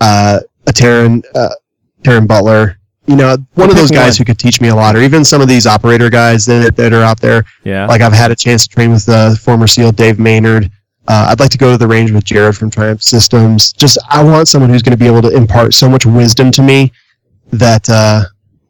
uh, 0.00 0.40
a 0.66 0.72
Taran 0.72 1.22
uh, 1.34 1.54
Taran 2.02 2.26
Butler. 2.26 2.78
You 3.06 3.16
know, 3.16 3.36
one 3.54 3.70
of 3.70 3.76
those 3.76 3.90
guys 3.90 4.14
one. 4.14 4.18
who 4.18 4.24
could 4.26 4.38
teach 4.38 4.60
me 4.60 4.68
a 4.68 4.74
lot, 4.74 4.94
or 4.94 5.00
even 5.00 5.24
some 5.24 5.40
of 5.40 5.48
these 5.48 5.66
operator 5.66 6.10
guys 6.10 6.46
that, 6.46 6.76
that 6.76 6.92
are 6.92 7.02
out 7.02 7.20
there. 7.20 7.44
Yeah. 7.64 7.86
Like 7.86 8.02
I've 8.02 8.12
had 8.12 8.30
a 8.30 8.36
chance 8.36 8.66
to 8.66 8.74
train 8.74 8.92
with 8.92 9.08
uh, 9.08 9.34
former 9.34 9.66
SEAL 9.66 9.92
Dave 9.92 10.18
Maynard. 10.18 10.70
Uh, 11.08 11.28
I'd 11.30 11.40
like 11.40 11.50
to 11.50 11.58
go 11.58 11.72
to 11.72 11.78
the 11.78 11.88
range 11.88 12.12
with 12.12 12.24
Jared 12.24 12.56
from 12.56 12.70
Triumph 12.70 13.02
Systems. 13.02 13.72
Just 13.72 13.98
I 14.08 14.22
want 14.22 14.46
someone 14.46 14.70
who's 14.70 14.82
going 14.82 14.96
to 14.96 15.02
be 15.02 15.06
able 15.08 15.22
to 15.22 15.34
impart 15.34 15.74
so 15.74 15.88
much 15.88 16.06
wisdom 16.06 16.52
to 16.52 16.62
me 16.62 16.92
that 17.50 17.88
uh, 17.88 18.24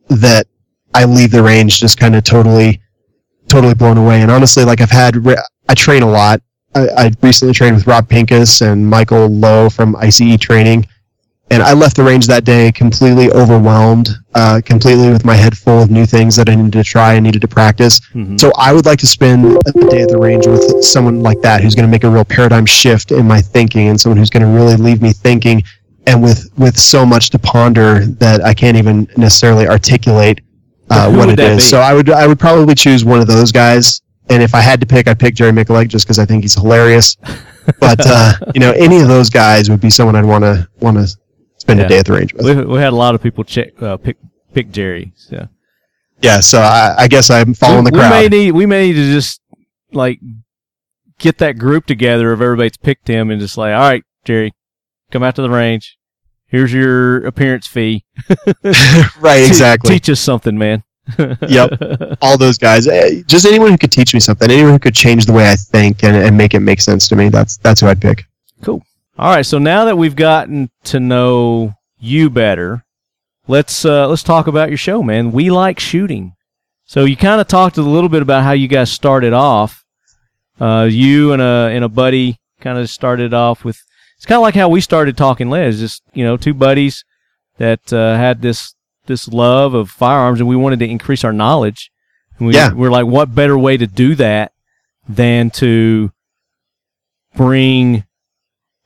that 0.08 0.46
I 0.94 1.04
leave 1.04 1.32
the 1.32 1.42
range 1.42 1.80
just 1.80 1.98
kind 1.98 2.16
of 2.16 2.24
totally 2.24 2.80
totally 3.48 3.74
blown 3.74 3.98
away. 3.98 4.22
And 4.22 4.30
honestly, 4.30 4.64
like 4.64 4.80
I've 4.80 4.90
had 4.90 5.16
I 5.68 5.74
train 5.74 6.02
a 6.02 6.10
lot. 6.10 6.40
I, 6.74 6.88
I 6.96 7.12
recently 7.20 7.52
trained 7.52 7.76
with 7.76 7.86
Rob 7.86 8.08
Pincus 8.08 8.62
and 8.62 8.88
Michael 8.88 9.28
Lowe 9.28 9.68
from 9.68 9.96
ICE 9.96 10.38
Training, 10.38 10.86
and 11.50 11.62
I 11.62 11.72
left 11.72 11.96
the 11.96 12.04
range 12.04 12.26
that 12.28 12.44
day 12.44 12.70
completely 12.72 13.30
overwhelmed, 13.32 14.10
uh, 14.34 14.60
completely 14.64 15.10
with 15.10 15.24
my 15.24 15.34
head 15.34 15.56
full 15.58 15.82
of 15.82 15.90
new 15.90 16.06
things 16.06 16.36
that 16.36 16.48
I 16.48 16.54
needed 16.54 16.72
to 16.74 16.84
try 16.84 17.14
and 17.14 17.24
needed 17.24 17.40
to 17.42 17.48
practice. 17.48 18.00
Mhm. 18.14 18.38
So 18.40 18.52
I 18.56 18.72
would 18.72 18.86
like 18.86 18.98
to 19.00 19.06
spend 19.06 19.44
a 19.66 19.72
day 19.90 20.02
at 20.02 20.08
the 20.08 20.18
range 20.18 20.46
with 20.46 20.84
someone 20.84 21.22
like 21.22 21.40
that 21.42 21.60
who's 21.60 21.74
going 21.74 21.86
to 21.86 21.90
make 21.90 22.04
a 22.04 22.10
real 22.10 22.24
paradigm 22.24 22.66
shift 22.66 23.10
in 23.10 23.26
my 23.26 23.40
thinking 23.40 23.88
and 23.88 24.00
someone 24.00 24.16
who's 24.16 24.30
going 24.30 24.44
to 24.44 24.48
really 24.48 24.76
leave 24.76 25.02
me 25.02 25.12
thinking 25.12 25.62
and 26.06 26.22
with 26.22 26.48
with 26.56 26.78
so 26.78 27.04
much 27.04 27.30
to 27.30 27.38
ponder 27.38 28.06
that 28.06 28.42
I 28.44 28.54
can't 28.54 28.76
even 28.76 29.06
necessarily 29.16 29.66
articulate 29.68 30.40
uh, 30.88 31.10
what 31.12 31.28
it 31.28 31.38
is. 31.38 31.56
be? 31.56 31.62
So 31.62 31.80
I 31.80 31.94
would 31.94 32.10
I 32.10 32.26
would 32.26 32.38
probably 32.38 32.74
choose 32.74 33.04
one 33.04 33.20
of 33.20 33.26
those 33.26 33.52
guys. 33.52 34.00
And 34.28 34.42
if 34.44 34.54
I 34.54 34.60
had 34.60 34.80
to 34.80 34.86
pick, 34.86 35.08
I'd 35.08 35.18
pick 35.18 35.34
Jerry 35.34 35.50
Miculek 35.50 35.88
just 35.88 36.06
because 36.06 36.20
I 36.20 36.24
think 36.24 36.44
he's 36.44 36.54
hilarious. 36.54 37.16
But 37.78 38.00
uh, 38.04 38.32
you 38.54 38.60
know, 38.60 38.72
any 38.72 39.00
of 39.00 39.06
those 39.06 39.30
guys 39.30 39.70
would 39.70 39.80
be 39.80 39.90
someone 39.90 40.16
I'd 40.16 40.24
want 40.24 40.42
to 40.42 40.66
want 40.80 40.96
to 40.96 41.06
spend 41.70 41.80
Yeah. 41.80 41.86
a 41.86 41.88
day 41.88 41.98
at 41.98 42.06
the 42.06 42.12
range 42.12 42.34
with. 42.34 42.44
we, 42.58 42.64
we 42.64 42.78
had 42.78 42.92
a 42.92 42.96
lot 42.96 43.14
of 43.14 43.22
people 43.22 43.44
check 43.44 43.80
uh, 43.82 43.96
pick 43.96 44.16
pick 44.52 44.70
Jerry. 44.70 45.12
So 45.16 45.48
Yeah, 46.22 46.40
so 46.40 46.60
I, 46.60 46.94
I 46.98 47.08
guess 47.08 47.30
I'm 47.30 47.54
following 47.54 47.84
we, 47.84 47.90
the 47.92 47.96
we 47.98 48.08
may 48.08 48.28
need 48.28 48.50
we 48.52 48.66
may 48.66 48.88
need 48.88 48.94
to 48.94 49.12
just 49.12 49.40
like 49.92 50.20
get 51.18 51.38
that 51.38 51.58
group 51.58 51.86
together 51.86 52.32
of 52.32 52.40
everybody's 52.42 52.76
picked 52.76 53.06
him 53.08 53.30
and 53.30 53.40
just 53.40 53.56
like, 53.58 53.74
all 53.74 53.80
right, 53.80 54.02
Jerry, 54.24 54.52
come 55.10 55.22
out 55.22 55.34
to 55.36 55.42
the 55.42 55.50
range. 55.50 55.96
Here's 56.46 56.72
your 56.72 57.24
appearance 57.26 57.66
fee. 57.66 58.04
right, 59.20 59.46
exactly. 59.46 59.90
teach 59.94 60.08
us 60.10 60.20
something, 60.20 60.56
man. 60.58 60.82
Yep. 61.48 62.18
all 62.22 62.38
those 62.38 62.56
guys. 62.58 62.86
Eh, 62.86 63.22
Just 63.26 63.44
anyone 63.46 63.70
who 63.72 63.78
could 63.78 63.90
teach 63.92 64.14
me 64.14 64.20
something, 64.20 64.50
anyone 64.50 64.72
who 64.72 64.78
could 64.78 64.94
change 64.94 65.26
the 65.26 65.32
way 65.32 65.50
I 65.50 65.56
think 65.56 66.04
and, 66.04 66.16
and 66.16 66.36
make 66.36 66.54
it 66.54 66.60
make 66.60 66.80
sense 66.80 67.08
to 67.08 67.16
me. 67.16 67.28
That's 67.28 67.56
that's 67.58 67.80
who 67.80 67.88
I'd 67.88 68.00
pick. 68.00 68.24
All 69.20 69.28
right, 69.28 69.44
so 69.44 69.58
now 69.58 69.84
that 69.84 69.98
we've 69.98 70.16
gotten 70.16 70.70
to 70.84 70.98
know 70.98 71.74
you 71.98 72.30
better, 72.30 72.86
let's 73.46 73.84
uh, 73.84 74.08
let's 74.08 74.22
talk 74.22 74.46
about 74.46 74.70
your 74.70 74.78
show, 74.78 75.02
man. 75.02 75.30
We 75.30 75.50
like 75.50 75.78
shooting. 75.78 76.32
So 76.86 77.04
you 77.04 77.18
kind 77.18 77.38
of 77.38 77.46
talked 77.46 77.76
a 77.76 77.82
little 77.82 78.08
bit 78.08 78.22
about 78.22 78.44
how 78.44 78.52
you 78.52 78.66
guys 78.66 78.90
started 78.90 79.34
off. 79.34 79.84
Uh, 80.58 80.88
you 80.90 81.34
and 81.34 81.42
a 81.42 81.68
and 81.70 81.84
a 81.84 81.88
buddy 81.90 82.38
kind 82.62 82.78
of 82.78 82.88
started 82.88 83.34
off 83.34 83.62
with. 83.62 83.78
It's 84.16 84.24
kind 84.24 84.38
of 84.38 84.42
like 84.42 84.54
how 84.54 84.70
we 84.70 84.80
started 84.80 85.18
talking 85.18 85.50
Les. 85.50 85.78
Just 85.78 86.02
you 86.14 86.24
know, 86.24 86.38
two 86.38 86.54
buddies 86.54 87.04
that 87.58 87.92
uh, 87.92 88.16
had 88.16 88.40
this 88.40 88.74
this 89.04 89.28
love 89.28 89.74
of 89.74 89.90
firearms, 89.90 90.40
and 90.40 90.48
we 90.48 90.56
wanted 90.56 90.78
to 90.78 90.88
increase 90.88 91.24
our 91.24 91.32
knowledge. 91.34 91.90
And 92.38 92.48
we, 92.48 92.54
Yeah. 92.54 92.72
we're 92.72 92.90
like, 92.90 93.04
what 93.04 93.34
better 93.34 93.58
way 93.58 93.76
to 93.76 93.86
do 93.86 94.14
that 94.14 94.52
than 95.06 95.50
to 95.50 96.10
bring 97.36 98.04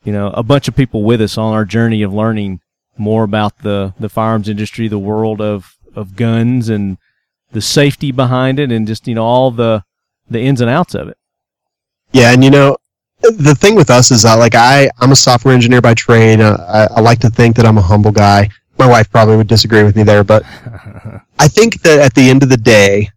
you 0.05 0.13
know 0.13 0.27
a 0.29 0.43
bunch 0.43 0.67
of 0.67 0.75
people 0.75 1.03
with 1.03 1.21
us 1.21 1.37
on 1.37 1.53
our 1.53 1.65
journey 1.65 2.01
of 2.01 2.13
learning 2.13 2.61
more 2.97 3.23
about 3.23 3.59
the 3.59 3.93
the 3.99 4.09
firearms 4.09 4.47
industry, 4.47 4.87
the 4.87 4.99
world 4.99 5.41
of 5.41 5.75
of 5.95 6.15
guns 6.15 6.69
and 6.69 6.97
the 7.51 7.61
safety 7.61 8.11
behind 8.11 8.59
it, 8.59 8.71
and 8.71 8.87
just 8.87 9.07
you 9.07 9.15
know 9.15 9.25
all 9.25 9.51
the 9.51 9.83
the 10.29 10.39
ins 10.39 10.61
and 10.61 10.69
outs 10.69 10.95
of 10.95 11.07
it. 11.07 11.17
Yeah, 12.11 12.31
and 12.31 12.43
you 12.43 12.49
know, 12.49 12.77
the 13.21 13.55
thing 13.55 13.75
with 13.75 13.89
us 13.89 14.11
is 14.11 14.23
that 14.23 14.35
like 14.35 14.55
I 14.55 14.89
I'm 14.99 15.11
a 15.11 15.15
software 15.15 15.53
engineer 15.53 15.81
by 15.81 15.93
trade. 15.93 16.39
Uh, 16.39 16.57
I, 16.67 16.97
I 16.97 17.01
like 17.01 17.19
to 17.19 17.29
think 17.29 17.55
that 17.55 17.65
I'm 17.65 17.77
a 17.77 17.81
humble 17.81 18.11
guy. 18.11 18.49
My 18.77 18.87
wife 18.87 19.09
probably 19.09 19.37
would 19.37 19.47
disagree 19.47 19.83
with 19.83 19.95
me 19.95 20.03
there, 20.03 20.23
but 20.23 20.43
I 21.39 21.47
think 21.47 21.81
that 21.81 21.99
at 21.99 22.13
the 22.13 22.29
end 22.29 22.43
of 22.43 22.49
the 22.49 22.57
day, 22.57 23.09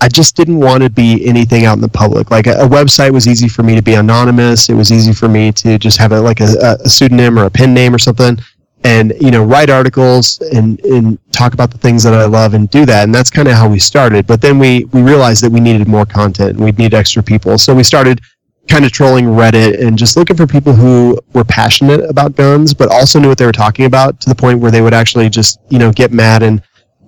I 0.00 0.08
just 0.08 0.36
didn't 0.36 0.60
want 0.60 0.82
to 0.84 0.90
be 0.90 1.26
anything 1.26 1.64
out 1.64 1.74
in 1.74 1.80
the 1.80 1.88
public. 1.88 2.30
Like 2.30 2.46
a, 2.46 2.52
a 2.52 2.68
website 2.68 3.12
was 3.12 3.26
easy 3.26 3.48
for 3.48 3.62
me 3.62 3.74
to 3.74 3.82
be 3.82 3.94
anonymous. 3.94 4.68
It 4.68 4.74
was 4.74 4.92
easy 4.92 5.12
for 5.12 5.28
me 5.28 5.50
to 5.52 5.78
just 5.78 5.98
have 5.98 6.12
a, 6.12 6.20
like 6.20 6.40
a, 6.40 6.78
a 6.84 6.88
pseudonym 6.88 7.38
or 7.38 7.44
a 7.44 7.50
pen 7.50 7.74
name 7.74 7.94
or 7.94 7.98
something, 7.98 8.38
and 8.84 9.12
you 9.20 9.30
know 9.30 9.42
write 9.44 9.70
articles 9.70 10.38
and 10.52 10.78
and 10.80 11.18
talk 11.32 11.52
about 11.52 11.72
the 11.72 11.78
things 11.78 12.04
that 12.04 12.14
I 12.14 12.26
love 12.26 12.54
and 12.54 12.70
do 12.70 12.86
that. 12.86 13.04
And 13.04 13.14
that's 13.14 13.30
kind 13.30 13.48
of 13.48 13.54
how 13.54 13.68
we 13.68 13.80
started. 13.80 14.26
But 14.26 14.40
then 14.40 14.58
we 14.58 14.84
we 14.92 15.02
realized 15.02 15.42
that 15.42 15.50
we 15.50 15.60
needed 15.60 15.88
more 15.88 16.06
content 16.06 16.50
and 16.50 16.60
we 16.60 16.72
need 16.72 16.94
extra 16.94 17.22
people. 17.22 17.58
So 17.58 17.74
we 17.74 17.82
started 17.82 18.20
kind 18.68 18.84
of 18.84 18.92
trolling 18.92 19.24
Reddit 19.24 19.84
and 19.84 19.98
just 19.98 20.16
looking 20.16 20.36
for 20.36 20.46
people 20.46 20.74
who 20.74 21.18
were 21.32 21.44
passionate 21.44 22.08
about 22.08 22.36
guns, 22.36 22.74
but 22.74 22.90
also 22.92 23.18
knew 23.18 23.28
what 23.28 23.38
they 23.38 23.46
were 23.46 23.52
talking 23.52 23.86
about 23.86 24.20
to 24.20 24.28
the 24.28 24.34
point 24.34 24.60
where 24.60 24.70
they 24.70 24.82
would 24.82 24.94
actually 24.94 25.28
just 25.28 25.58
you 25.70 25.78
know 25.78 25.90
get 25.90 26.12
mad 26.12 26.44
and 26.44 26.62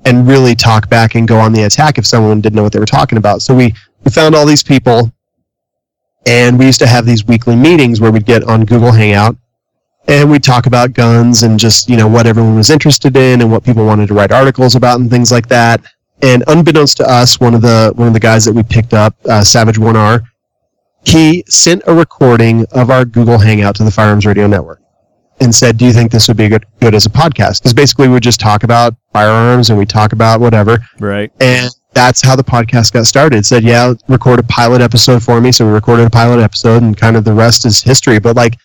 and 0.04 0.26
really 0.26 0.54
talk 0.54 0.88
back 0.88 1.14
and 1.14 1.28
go 1.28 1.38
on 1.38 1.52
the 1.52 1.64
attack 1.64 1.98
if 1.98 2.06
someone 2.06 2.40
didn't 2.40 2.56
know 2.56 2.62
what 2.62 2.72
they 2.72 2.78
were 2.80 2.86
talking 2.86 3.18
about. 3.18 3.42
So 3.42 3.54
we, 3.54 3.74
we 4.04 4.10
found 4.10 4.34
all 4.34 4.46
these 4.46 4.62
people 4.62 5.12
And 6.26 6.58
we 6.58 6.66
used 6.66 6.80
to 6.80 6.86
have 6.86 7.06
these 7.06 7.24
weekly 7.26 7.56
meetings 7.56 8.00
where 8.00 8.12
we'd 8.12 8.26
get 8.26 8.44
on 8.44 8.64
Google 8.64 8.92
Hangout 8.92 9.36
and 10.06 10.30
we'd 10.30 10.44
talk 10.44 10.66
about 10.66 10.92
guns 10.92 11.42
and 11.42 11.58
just, 11.58 11.88
you 11.88 11.96
know, 11.96 12.08
what 12.08 12.26
everyone 12.26 12.56
was 12.56 12.70
interested 12.70 13.16
in 13.16 13.40
and 13.40 13.50
what 13.50 13.64
people 13.64 13.86
wanted 13.86 14.08
to 14.08 14.14
write 14.14 14.32
articles 14.32 14.74
about 14.74 15.00
and 15.00 15.10
things 15.10 15.32
like 15.32 15.48
that. 15.48 15.80
And 16.22 16.44
unbeknownst 16.48 16.98
to 16.98 17.10
us, 17.10 17.40
one 17.40 17.54
of 17.54 17.62
the 17.62 17.92
one 17.96 18.08
of 18.08 18.14
the 18.14 18.20
guys 18.20 18.44
that 18.44 18.52
we 18.52 18.62
picked 18.62 18.92
up, 18.92 19.16
uh, 19.26 19.42
Savage 19.42 19.78
One 19.78 19.96
R, 19.96 20.22
he 21.04 21.44
sent 21.48 21.82
a 21.86 21.94
recording 21.94 22.66
of 22.72 22.90
our 22.90 23.04
Google 23.06 23.38
Hangout 23.38 23.76
to 23.76 23.84
the 23.84 23.90
Firearms 23.90 24.26
Radio 24.26 24.46
Network 24.46 24.82
and 25.40 25.54
said, 25.54 25.76
"Do 25.78 25.84
you 25.84 25.92
think 25.92 26.10
this 26.12 26.28
would 26.28 26.36
be 26.36 26.48
good 26.48 26.66
good 26.80 26.94
as 26.94 27.06
a 27.06 27.10
podcast?" 27.10 27.60
Because 27.60 27.74
basically 27.74 28.08
we 28.08 28.20
just 28.20 28.40
talk 28.40 28.62
about 28.62 28.94
firearms 29.12 29.70
and 29.70 29.78
we 29.78 29.86
talk 29.86 30.12
about 30.12 30.40
whatever, 30.40 30.78
Right. 30.98 31.30
and 31.40 31.70
that's 31.92 32.20
how 32.22 32.36
the 32.36 32.44
podcast 32.44 32.92
got 32.92 33.06
started. 33.06 33.36
It 33.38 33.46
said, 33.46 33.64
"Yeah, 33.64 33.94
record 34.08 34.38
a 34.38 34.42
pilot 34.44 34.80
episode 34.80 35.22
for 35.22 35.40
me." 35.40 35.50
So 35.52 35.66
we 35.66 35.72
recorded 35.72 36.06
a 36.06 36.10
pilot 36.10 36.40
episode, 36.42 36.82
and 36.82 36.96
kind 36.96 37.16
of 37.16 37.24
the 37.24 37.32
rest 37.32 37.64
is 37.66 37.82
history. 37.82 38.18
But 38.20 38.36
like, 38.36 38.56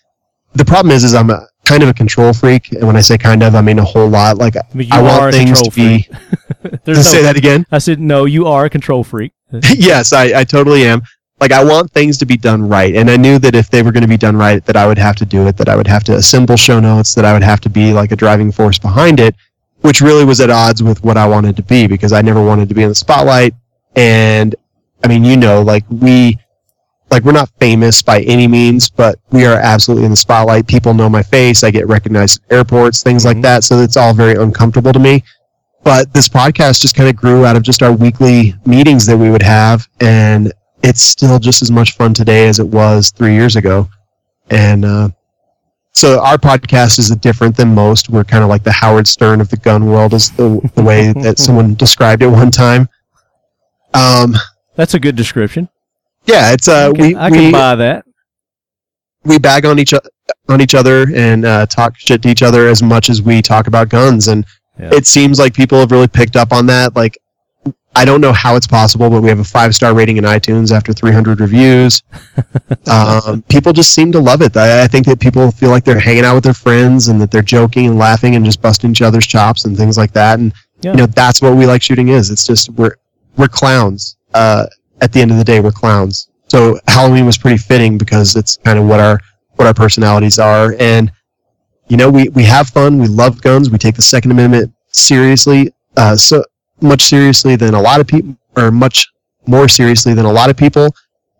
the 0.53 0.65
problem 0.65 0.91
is, 0.95 1.03
is 1.03 1.13
I'm 1.13 1.29
a, 1.31 1.47
kind 1.65 1.81
of 1.81 1.89
a 1.89 1.93
control 1.93 2.33
freak, 2.33 2.71
and 2.71 2.85
when 2.85 2.95
I 2.95 3.01
say 3.01 3.17
kind 3.17 3.41
of, 3.43 3.55
I 3.55 3.61
mean 3.61 3.79
a 3.79 3.83
whole 3.83 4.07
lot. 4.07 4.37
Like, 4.37 4.55
I 4.55 4.61
mean, 4.73 4.89
I 4.91 5.01
want 5.01 5.33
things 5.33 5.61
to 5.61 5.71
be. 5.71 6.07
There's 6.83 6.97
no- 6.99 7.03
say 7.03 7.21
that 7.23 7.35
again. 7.37 7.65
I 7.71 7.79
said 7.79 7.99
no. 7.99 8.25
You 8.25 8.45
are 8.47 8.65
a 8.65 8.69
control 8.69 9.03
freak. 9.03 9.31
yes, 9.75 10.11
I, 10.13 10.39
I 10.39 10.43
totally 10.43 10.85
am. 10.85 11.01
Like 11.39 11.51
I 11.51 11.63
want 11.63 11.91
things 11.91 12.17
to 12.19 12.25
be 12.25 12.37
done 12.37 12.67
right, 12.67 12.95
and 12.95 13.09
I 13.09 13.17
knew 13.17 13.39
that 13.39 13.55
if 13.55 13.69
they 13.69 13.83
were 13.83 13.91
going 13.91 14.03
to 14.03 14.07
be 14.09 14.17
done 14.17 14.37
right, 14.37 14.65
that 14.65 14.77
I 14.77 14.87
would 14.87 14.97
have 14.97 15.15
to 15.17 15.25
do 15.25 15.47
it. 15.47 15.57
That 15.57 15.67
I 15.67 15.75
would 15.75 15.87
have 15.87 16.03
to 16.05 16.15
assemble 16.15 16.55
show 16.55 16.79
notes. 16.79 17.13
That 17.13 17.25
I 17.25 17.33
would 17.33 17.43
have 17.43 17.59
to 17.61 17.69
be 17.69 17.91
like 17.91 18.11
a 18.11 18.15
driving 18.15 18.51
force 18.51 18.79
behind 18.79 19.19
it, 19.19 19.35
which 19.81 19.99
really 19.99 20.23
was 20.23 20.39
at 20.39 20.49
odds 20.49 20.81
with 20.81 21.03
what 21.03 21.17
I 21.17 21.27
wanted 21.27 21.57
to 21.57 21.63
be 21.63 21.87
because 21.87 22.13
I 22.13 22.21
never 22.21 22.43
wanted 22.43 22.69
to 22.69 22.75
be 22.75 22.83
in 22.83 22.89
the 22.89 22.95
spotlight. 22.95 23.53
And 23.97 24.55
I 25.03 25.07
mean, 25.09 25.25
you 25.25 25.35
know, 25.35 25.61
like 25.61 25.83
we, 25.89 26.39
like 27.11 27.23
we're 27.23 27.33
not 27.33 27.49
famous 27.59 28.01
by 28.01 28.21
any 28.21 28.47
means, 28.47 28.89
but 28.89 29.19
we 29.31 29.45
are 29.45 29.57
absolutely 29.59 30.05
in 30.05 30.11
the 30.11 30.17
spotlight. 30.17 30.67
People 30.67 30.93
know 30.93 31.09
my 31.09 31.21
face. 31.21 31.63
I 31.65 31.69
get 31.71 31.87
recognized 31.87 32.41
at 32.49 32.55
airports, 32.55 33.03
things 33.03 33.25
like 33.25 33.37
Mhm. 33.37 33.41
that. 33.43 33.63
So 33.65 33.79
it's 33.79 33.97
all 33.97 34.13
very 34.13 34.35
uncomfortable 34.41 34.93
to 34.93 34.99
me 34.99 35.23
but 35.83 36.11
this 36.15 36.27
podcast 36.27 36.81
just 36.81 36.95
kind 36.95 37.07
of 37.07 37.15
grew 37.15 37.45
out 37.45 37.55
of 37.55 37.61
just 37.61 37.83
our 37.83 37.91
weekly 37.93 38.55
meetings 38.65 39.05
that 39.05 39.15
we 39.15 39.29
would 39.29 39.43
have 39.43 39.87
and 40.01 40.51
it's 40.87 41.01
still 41.01 41.39
just 41.39 41.61
as 41.61 41.71
much 41.71 41.93
fun 41.95 42.13
today 42.13 42.47
as 42.47 42.59
it 42.59 42.67
was 42.67 43.11
three 43.11 43.33
years 43.33 43.55
ago 43.55 43.89
and 44.51 44.85
uh, 44.85 45.09
so 45.93 46.21
our 46.23 46.37
podcast 46.37 46.99
is 46.99 47.09
different 47.17 47.55
than 47.57 47.73
most 47.73 48.09
we're 48.09 48.23
kind 48.23 48.43
of 48.43 48.49
like 48.49 48.63
the 48.63 48.71
howard 48.71 49.07
stern 49.07 49.41
of 49.41 49.49
the 49.49 49.57
gun 49.57 49.85
world 49.87 50.13
is 50.13 50.29
the, 50.31 50.47
the 50.75 50.83
way 50.83 51.11
that 51.23 51.39
someone 51.39 51.73
described 51.75 52.21
it 52.21 52.27
one 52.27 52.51
time 52.51 52.87
um, 53.93 54.35
That's 54.75 54.93
a 54.93 54.99
good 54.99 55.15
description. 55.15 55.69
yeah 56.25 56.51
it's 56.53 56.67
uh, 56.67 56.89
I 56.89 56.91
can, 56.93 57.01
we, 57.01 57.15
I 57.15 57.29
can 57.29 57.45
we, 57.45 57.51
buy 57.51 57.75
that. 57.75 58.05
we 59.23 59.39
bag 59.39 59.65
on 59.65 59.79
each 59.79 59.93
on 60.49 60.61
each 60.61 60.75
other 60.75 61.07
and 61.15 61.45
uh, 61.45 61.65
talk 61.67 61.97
shit 61.97 62.21
to 62.23 62.29
each 62.29 62.43
other 62.43 62.67
as 62.67 62.81
much 62.83 63.09
as 63.09 63.21
we 63.21 63.41
talk 63.41 63.67
about 63.67 63.89
guns 63.89 64.27
and 64.27 64.45
Yeah. 64.79 64.89
it 64.93 65.05
seems 65.07 65.39
like 65.39 65.53
people 65.53 65.79
have 65.79 65.91
really 65.91 66.07
picked 66.07 66.35
up 66.35 66.51
on 66.51 66.65
that 66.67 66.95
like 66.95 67.17
i 67.95 68.03
don't 68.05 68.21
know 68.21 68.33
how 68.33 68.55
it's 68.55 68.67
possible 68.67 69.09
but 69.09 69.21
we 69.21 69.29
have 69.29 69.39
a 69.39 69.43
five 69.43 69.73
star 69.73 69.93
rating 69.93 70.17
in 70.17 70.23
itunes 70.25 70.71
after 70.71 70.93
300 70.93 71.39
reviews. 71.39 72.01
Um, 72.87 73.41
people 73.49 73.73
just 73.73 73.93
seem 73.93 74.11
to 74.11 74.19
love 74.19 74.41
it. 74.41 74.55
I, 74.55 74.83
I 74.83 74.87
think 74.87 75.05
that 75.07 75.19
people 75.19 75.49
feel 75.51 75.69
like 75.71 75.83
they're 75.83 75.99
hanging 75.99 76.23
out 76.23 76.35
with 76.35 76.43
their 76.43 76.53
friends 76.53 77.07
and 77.07 77.19
that 77.19 77.31
they're 77.31 77.41
joking 77.41 77.87
and 77.87 77.97
laughing 77.97 78.35
and 78.35 78.45
just 78.45 78.61
busting 78.61 78.91
each 78.91 79.01
other's 79.01 79.25
chops 79.25 79.65
and 79.65 79.75
things 79.75 79.97
like 79.97 80.11
that. 80.13 80.39
And 80.39 80.53
Yeah. 80.81 80.91
you 80.91 80.97
know 80.97 81.05
that's 81.07 81.41
what 81.41 81.55
we 81.55 81.65
like 81.65 81.81
shooting 81.81 82.09
is. 82.09 82.29
It's 82.29 82.45
just 82.45 82.69
we're 82.71 82.95
we're 83.37 83.47
clowns. 83.47 84.17
Uh, 84.33 84.67
at 85.01 85.11
the 85.13 85.19
end 85.21 85.31
of 85.31 85.37
the 85.37 85.43
day 85.43 85.59
we're 85.61 85.71
clowns. 85.71 86.27
So 86.47 86.79
halloween 86.87 87.25
was 87.25 87.37
pretty 87.39 87.57
fitting 87.57 87.97
because 87.97 88.35
it's 88.35 88.57
kind 88.57 88.77
of 88.77 88.85
what 88.85 88.99
our 88.99 89.19
what 89.55 89.67
our 89.67 89.73
personalities 89.73 90.37
are. 90.37 90.75
And 90.79 91.11
you 91.87 91.97
know 91.97 92.09
we, 92.09 92.29
we 92.29 92.43
have 92.43 92.67
fun. 92.69 92.99
We 92.99 93.07
love 93.07 93.41
guns. 93.41 93.69
We 93.71 93.77
take 93.79 93.95
the 93.95 94.01
second 94.03 94.29
amendment 94.31 94.71
seriously. 94.91 95.71
Uh, 95.97 96.15
so 96.15 96.43
much 96.81 97.03
seriously 97.03 97.55
than 97.55 97.73
a 97.73 97.81
lot 97.81 97.99
of 97.99 98.07
people 98.07 98.35
or 98.57 98.71
much 98.71 99.07
more 99.47 99.67
seriously 99.67 100.13
than 100.13 100.25
a 100.25 100.31
lot 100.31 100.49
of 100.49 100.57
people. 100.57 100.89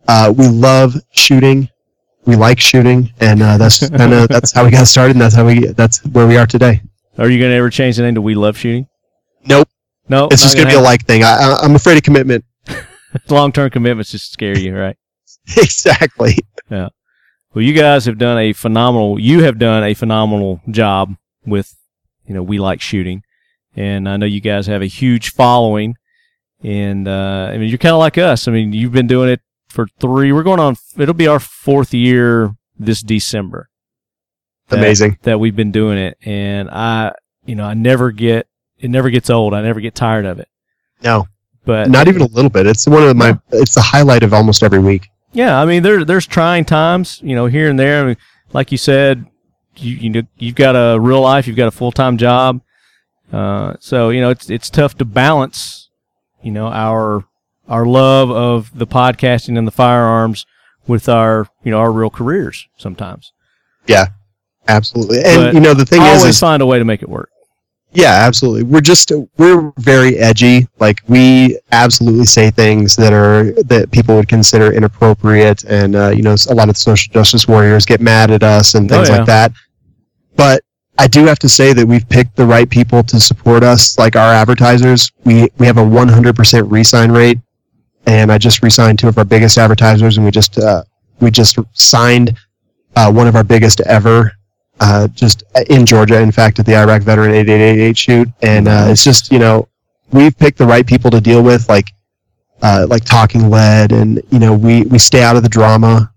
Uh, 0.08 0.34
we 0.36 0.48
love 0.48 0.96
shooting. 1.12 1.70
We 2.26 2.36
like 2.36 2.60
shooting 2.60 3.12
and 3.20 3.42
uh, 3.42 3.58
that's 3.58 3.88
kind 3.98 4.14
of 4.14 4.28
that's 4.28 4.52
how 4.52 4.66
we 4.66 4.72
got 4.72 4.88
started 4.88 5.16
and 5.16 5.22
that's 5.22 5.36
how 5.36 5.46
we 5.46 5.68
that's 5.68 6.04
where 6.06 6.28
we 6.28 6.38
are 6.38 6.48
today. 6.48 6.82
Are 7.18 7.30
you 7.30 7.40
going 7.40 7.52
to 7.52 7.56
ever 7.58 7.70
change 7.70 7.98
the 7.98 8.04
name 8.04 8.16
to 8.16 8.22
We 8.22 8.36
Love 8.36 8.58
Shooting? 8.58 8.88
nope. 9.46 9.70
No, 10.08 10.28
it's 10.32 10.44
just 10.44 10.56
gonna 10.56 10.70
be 10.70 10.76
a 10.76 10.80
like 10.80 11.06
thing. 11.06 11.24
I, 11.24 11.34
I, 11.34 11.60
i'm 11.64 11.74
afraid 11.74 11.98
of 11.98 12.04
commitment. 12.04 12.46
Long 13.30 13.52
term 13.52 13.70
commitments 13.70 14.12
just 14.12 14.32
scare 14.32 14.58
you, 14.58 14.78
right? 14.78 14.98
exactly. 15.58 16.38
Yeah. 16.70 16.90
Well, 17.54 17.64
you 17.64 17.74
guys 17.74 18.06
have 18.06 18.18
done 18.18 18.38
a 18.38 18.54
phenomenal. 18.54 19.20
You 19.20 19.44
have 19.44 19.58
done 19.58 19.84
a 19.84 19.94
phenomenal 19.94 20.62
job 20.70 21.16
with, 21.46 21.74
you 22.26 22.34
know, 22.34 22.44
we 22.44 22.60
like 22.60 22.82
shooting, 22.82 23.24
and 23.76 24.08
I 24.08 24.18
know 24.18 24.26
you 24.26 24.42
guys 24.42 24.68
have 24.68 24.82
a 24.82 24.88
huge 24.88 25.32
following. 25.32 25.96
And 26.64 27.08
uh, 27.08 27.50
I 27.52 27.58
mean, 27.58 27.70
you're 27.70 27.78
kind 27.78 27.94
of 27.94 28.00
like 28.00 28.18
us. 28.18 28.48
I 28.48 28.52
mean, 28.52 28.74
you've 28.74 28.92
been 28.92 29.08
doing 29.08 29.30
it 29.30 29.42
for 29.70 29.88
three. 30.00 30.32
We're 30.32 30.44
going 30.44 30.60
on. 30.60 30.76
It'll 30.98 31.14
be 31.14 31.28
our 31.28 31.40
fourth 31.40 31.94
year 31.94 32.56
this 32.80 33.02
December. 33.02 33.70
that- 34.70 34.80
amazing 34.80 35.18
that 35.24 35.40
we've 35.40 35.56
been 35.56 35.72
doing 35.72 35.98
it, 35.98 36.18
and 36.26 36.70
I, 36.70 37.14
you 37.46 37.56
know, 37.56 37.66
I 37.66 37.74
never 37.74 38.12
get 38.12 38.48
it. 38.80 38.90
Never 38.90 39.10
gets 39.10 39.30
old. 39.30 39.54
I 39.54 39.62
never 39.62 39.80
get 39.80 39.96
tired 39.96 40.26
of 40.26 40.40
it. 40.40 40.48
no 41.04 41.28
But 41.66 41.90
not 41.90 42.08
even 42.08 42.22
a 42.22 42.28
little 42.28 42.50
bit 42.50 42.68
it's 42.68 42.88
one 42.88 43.04
of 43.04 43.16
my 43.16 43.38
it's 43.52 43.76
the 43.76 43.82
highlight 43.82 44.24
of 44.24 44.34
almost 44.34 44.64
every 44.64 44.80
week 44.80 45.08
Yeah, 45.34 45.60
I 45.60 45.66
mean 45.66 45.82
there 45.84 46.04
there's 46.06 46.26
trying 46.28 46.66
times, 46.66 47.20
you 47.24 47.36
know, 47.36 47.46
here 47.46 47.70
and 47.70 47.78
there. 47.80 48.02
I 48.04 48.06
mean, 48.08 48.18
like 48.54 48.72
you 48.72 48.78
said, 48.78 49.26
you 49.78 49.92
you 49.96 50.10
know 50.10 50.22
you've 50.38 50.56
got 50.56 50.74
a 50.76 51.00
real 51.00 51.22
life, 51.22 51.48
you've 51.48 51.58
got 51.58 51.68
a 51.68 51.72
full 51.72 51.92
time 51.92 52.18
job, 52.18 52.62
uh, 53.34 53.74
so 53.80 54.10
you 54.10 54.22
know 54.22 54.30
it's 54.30 54.50
it's 54.50 54.70
tough 54.70 54.96
to 54.98 55.06
balance, 55.06 55.90
you 56.44 56.52
know, 56.52 56.68
our 56.68 57.26
our 57.68 57.86
love 57.86 58.30
of 58.32 58.78
the 58.78 58.88
podcasting 58.88 59.58
and 59.58 59.68
the 59.68 59.72
firearms 59.72 60.46
with 60.88 61.10
our 61.10 61.48
you 61.64 61.72
know 61.72 61.80
our 61.80 61.92
real 61.92 62.10
careers 62.10 62.68
sometimes. 62.78 63.32
Yeah, 63.88 64.06
absolutely 64.68 65.18
and 65.24 65.36
But 65.38 65.54
you 65.54 65.60
know 65.60 65.74
the 65.74 65.86
thing 65.86 66.02
I 66.02 66.12
is, 66.14 66.20
always 66.22 66.36
is 66.36 66.40
find 66.40 66.62
a 66.62 66.66
way 66.66 66.80
to 66.80 66.86
make 66.86 67.02
it 67.02 67.10
work. 67.10 67.30
Yeah, 67.92 68.12
absolutely. 68.28 68.64
We're 68.64 68.82
just 68.82 69.12
we're 69.38 69.72
very 69.78 70.18
edgy. 70.18 70.68
Like 70.80 71.02
we 71.08 71.58
absolutely 71.72 72.26
say 72.26 72.52
things 72.52 72.96
that 72.98 73.14
are 73.14 73.54
that 73.64 73.90
people 73.92 74.18
would 74.18 74.28
consider 74.28 74.74
inappropriate, 74.74 75.64
and 75.64 75.96
uh, 75.96 76.10
you 76.10 76.22
know, 76.22 76.36
a 76.50 76.54
lot 76.54 76.68
of 76.68 76.76
the 76.76 76.80
social 76.80 77.14
justice 77.14 77.48
warriors 77.48 77.86
get 77.86 78.02
mad 78.02 78.32
at 78.32 78.44
us 78.44 78.76
and 78.76 78.92
Oh, 78.92 78.96
things 78.98 79.08
yeah. 79.10 79.18
like 79.18 79.26
that. 79.28 79.54
But 80.36 80.65
I 80.98 81.08
do 81.08 81.26
have 81.26 81.40
to 81.40 81.50
say 81.50 81.74
that 81.74 81.86
we've 81.86 82.08
picked 82.08 82.36
the 82.36 82.46
right 82.46 82.70
people 82.70 83.04
to 83.04 83.20
support 83.20 83.64
us. 83.64 83.98
Like 83.98 84.16
our 84.16 84.34
advertisers, 84.34 85.12
we 85.26 85.50
we 85.58 85.66
have 85.66 85.78
a 85.78 85.84
100% 85.84 86.72
resign 86.72 87.12
rate, 87.12 87.40
and 88.06 88.32
I 88.32 88.38
just 88.38 88.64
resigned 88.64 89.00
two 89.00 89.08
of 89.08 89.18
our 89.18 89.26
biggest 89.26 89.58
advertisers, 89.58 90.18
and 90.18 90.26
we 90.26 90.32
just 90.32 90.58
uh, 90.58 90.84
we 91.20 91.32
just 91.32 91.60
signed 91.74 92.38
uh, 92.96 93.12
one 93.12 93.28
of 93.28 93.36
our 93.36 93.44
biggest 93.44 93.82
ever 93.82 94.32
uh, 94.80 95.08
just 95.10 95.44
in 95.70 95.86
Georgia, 95.86 96.20
in 96.20 96.32
fact, 96.32 96.60
at 96.60 96.66
the 96.66 96.76
Iraq 96.76 97.02
Veteran 97.02 97.32
8888 97.32 97.98
shoot. 97.98 98.30
And 98.42 98.68
uh, 98.68 98.88
it's 98.90 99.04
just, 99.04 99.32
you 99.32 99.40
know, 99.40 99.68
we've 100.12 100.38
picked 100.38 100.58
the 100.58 100.66
right 100.66 100.86
people 100.86 101.10
to 101.12 101.22
deal 101.22 101.44
with, 101.44 101.70
like, 101.70 101.88
uh, 102.62 102.86
like 102.90 103.04
Talking 103.04 103.50
Lead, 103.50 103.92
and 103.92 104.22
you 104.32 104.40
know, 104.40 104.54
we 104.54 104.84
we 104.84 104.98
stay 104.98 105.22
out 105.22 105.36
of 105.36 105.44
the 105.44 105.50
drama. 105.50 106.12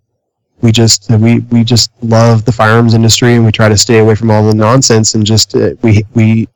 We 0.60 0.72
just 0.72 1.08
we 1.10 1.38
we 1.50 1.62
just 1.64 1.90
love 2.02 2.44
the 2.44 2.52
firearms 2.52 2.94
industry, 2.94 3.34
and 3.34 3.44
we 3.44 3.52
try 3.52 3.68
to 3.68 3.76
stay 3.76 3.98
away 3.98 4.14
from 4.16 4.30
all 4.30 4.46
the 4.46 4.54
nonsense, 4.54 5.14
and 5.14 5.24
just 5.24 5.54
uh, 5.54 5.70
we 5.82 6.02
we 6.14 6.48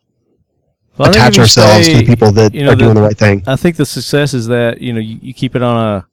Well, 0.99 1.11
attach 1.11 1.39
ourselves 1.39 1.89
to 1.89 1.99
the 1.99 2.05
people 2.07 2.33
that 2.33 2.53
you 2.55 2.65
know, 2.65 2.73
are 2.73 2.77
doing 2.77 2.95
the- 2.95 3.01
the 3.01 3.07
right 3.07 3.17
thing. 3.17 3.43
I 3.47 3.57
think 3.57 3.77
the 3.77 3.87
success 3.87 4.35
is 4.35 4.47
that 4.49 4.81
you 4.81 4.93
know 4.93 5.01
you, 5.01 5.19
you 5.23 5.33
keep 5.33 5.55
it 5.55 5.63
on 5.63 5.77
a 5.77 6.07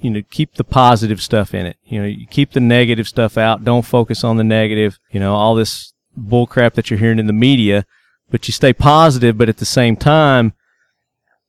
you 0.00 0.10
know 0.10 0.22
keep 0.30 0.54
the 0.54 0.64
positive 0.64 1.22
stuff 1.22 1.54
in 1.54 1.66
it. 1.66 1.76
You 1.84 2.00
know 2.00 2.06
you 2.08 2.26
keep 2.26 2.50
the 2.52 2.60
negative 2.60 3.06
stuff 3.06 3.38
out. 3.38 3.64
Don't 3.64 3.82
focus 3.84 4.24
on 4.24 4.36
the 4.38 4.44
negative. 4.44 4.98
You 5.12 5.20
know 5.20 5.34
all 5.34 5.54
this 5.54 5.92
bull 6.16 6.46
crap 6.48 6.74
that 6.74 6.90
you're 6.90 6.98
hearing 6.98 7.18
in 7.20 7.26
the 7.28 7.32
media, 7.32 7.84
but 8.30 8.48
you 8.48 8.52
stay 8.52 8.72
positive. 8.72 9.38
But 9.38 9.48
at 9.48 9.58
the 9.58 9.64
same 9.64 9.94
time, 9.96 10.52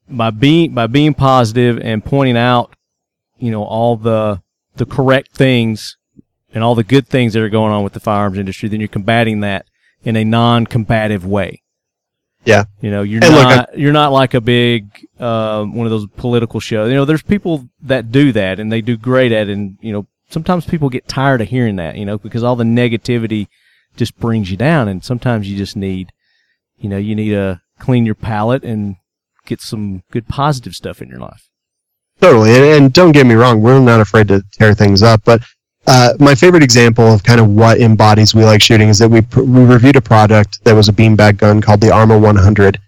by 0.08 0.30
being 0.30 0.74
by 0.76 0.86
being 0.86 1.16
positive 1.16 1.80
and 1.80 2.06
pointing 2.06 2.38
out, 2.38 2.76
you 3.40 3.50
know 3.50 3.64
all 3.64 3.98
the 3.98 4.42
the 4.78 4.86
correct 4.86 5.34
things 5.34 5.98
and 6.54 6.64
all 6.64 6.76
the 6.76 6.84
good 6.84 7.08
things 7.08 7.34
that 7.34 7.44
are 7.44 7.50
going 7.50 7.72
on 7.72 7.84
with 7.84 7.94
the 7.94 8.00
firearms 8.00 8.38
industry, 8.38 8.70
then 8.70 8.80
you're 8.80 8.88
combating 8.88 9.42
that 9.42 9.66
in 10.04 10.16
a 10.16 10.24
non-combative 10.24 11.26
way. 11.26 11.62
Yeah. 12.46 12.66
You 12.80 12.92
know, 12.92 13.02
you're 13.02 13.24
And 13.24 13.34
look, 13.34 13.44
not 13.44 13.78
you're 13.78 13.92
not 13.92 14.14
like 14.14 14.34
a 14.34 14.40
big 14.40 14.88
uh, 15.20 15.66
one 15.66 15.86
of 15.86 15.92
those 15.92 16.08
political 16.16 16.60
shows. 16.60 16.90
You 16.90 16.96
know, 16.96 17.06
there's 17.06 17.22
people 17.22 17.68
that 17.82 18.12
do 18.12 18.32
that 18.32 18.60
and 18.60 18.72
they 18.72 18.82
do 18.82 18.96
great 18.96 19.32
at 19.32 19.50
it 19.50 19.54
and 19.54 19.78
you 19.82 19.92
know, 19.92 20.08
sometimes 20.30 20.66
people 20.66 20.90
get 20.90 21.08
tired 21.08 21.42
of 21.42 21.50
hearing 21.50 21.76
that, 21.76 21.98
you 21.98 22.06
know, 22.06 22.18
because 22.18 22.44
all 22.44 22.56
the 22.56 22.64
negativity 22.64 23.48
just 23.98 24.18
brings 24.18 24.50
you 24.50 24.56
down 24.56 24.88
and 24.88 25.04
sometimes 25.04 25.50
you 25.50 25.58
just 25.58 25.76
need 25.76 26.14
you 26.78 26.88
know, 26.88 26.98
you 26.98 27.16
need 27.16 27.32
to 27.32 27.62
clean 27.80 28.06
your 28.06 28.16
palate 28.16 28.64
and 28.64 28.96
get 29.46 29.62
some 29.62 30.04
good 30.12 30.28
positive 30.28 30.74
stuff 30.74 31.02
in 31.02 31.10
your 31.10 31.20
life. 31.20 31.50
Totally, 32.22 32.56
and, 32.56 32.64
and 32.66 32.94
don't 32.94 33.12
get 33.12 33.26
me 33.28 33.36
wrong, 33.36 33.62
we're 33.62 33.80
not 33.80 34.00
afraid 34.02 34.28
to 34.30 34.44
tear 34.52 34.74
things 34.74 35.04
up. 35.04 35.22
But 35.24 35.42
uh, 35.86 36.14
my 36.20 36.34
favorite 36.36 36.64
example 36.64 37.06
of 37.14 37.24
kind 37.24 37.40
of 37.40 37.48
what 37.50 37.80
embodies 37.80 38.34
we 38.34 38.44
like 38.44 38.62
shooting 38.62 38.90
is 38.90 38.98
that 39.00 39.10
we 39.10 39.22
pr- 39.22 39.42
we 39.44 39.64
reviewed 39.64 39.96
a 39.96 40.02
product 40.02 40.64
that 40.64 40.74
was 40.74 40.90
a 40.90 40.94
beanbag 40.94 41.38
gun 41.38 41.62
called 41.62 41.80
the 41.82 41.92
Arma 41.92 42.18
100, 42.18 42.80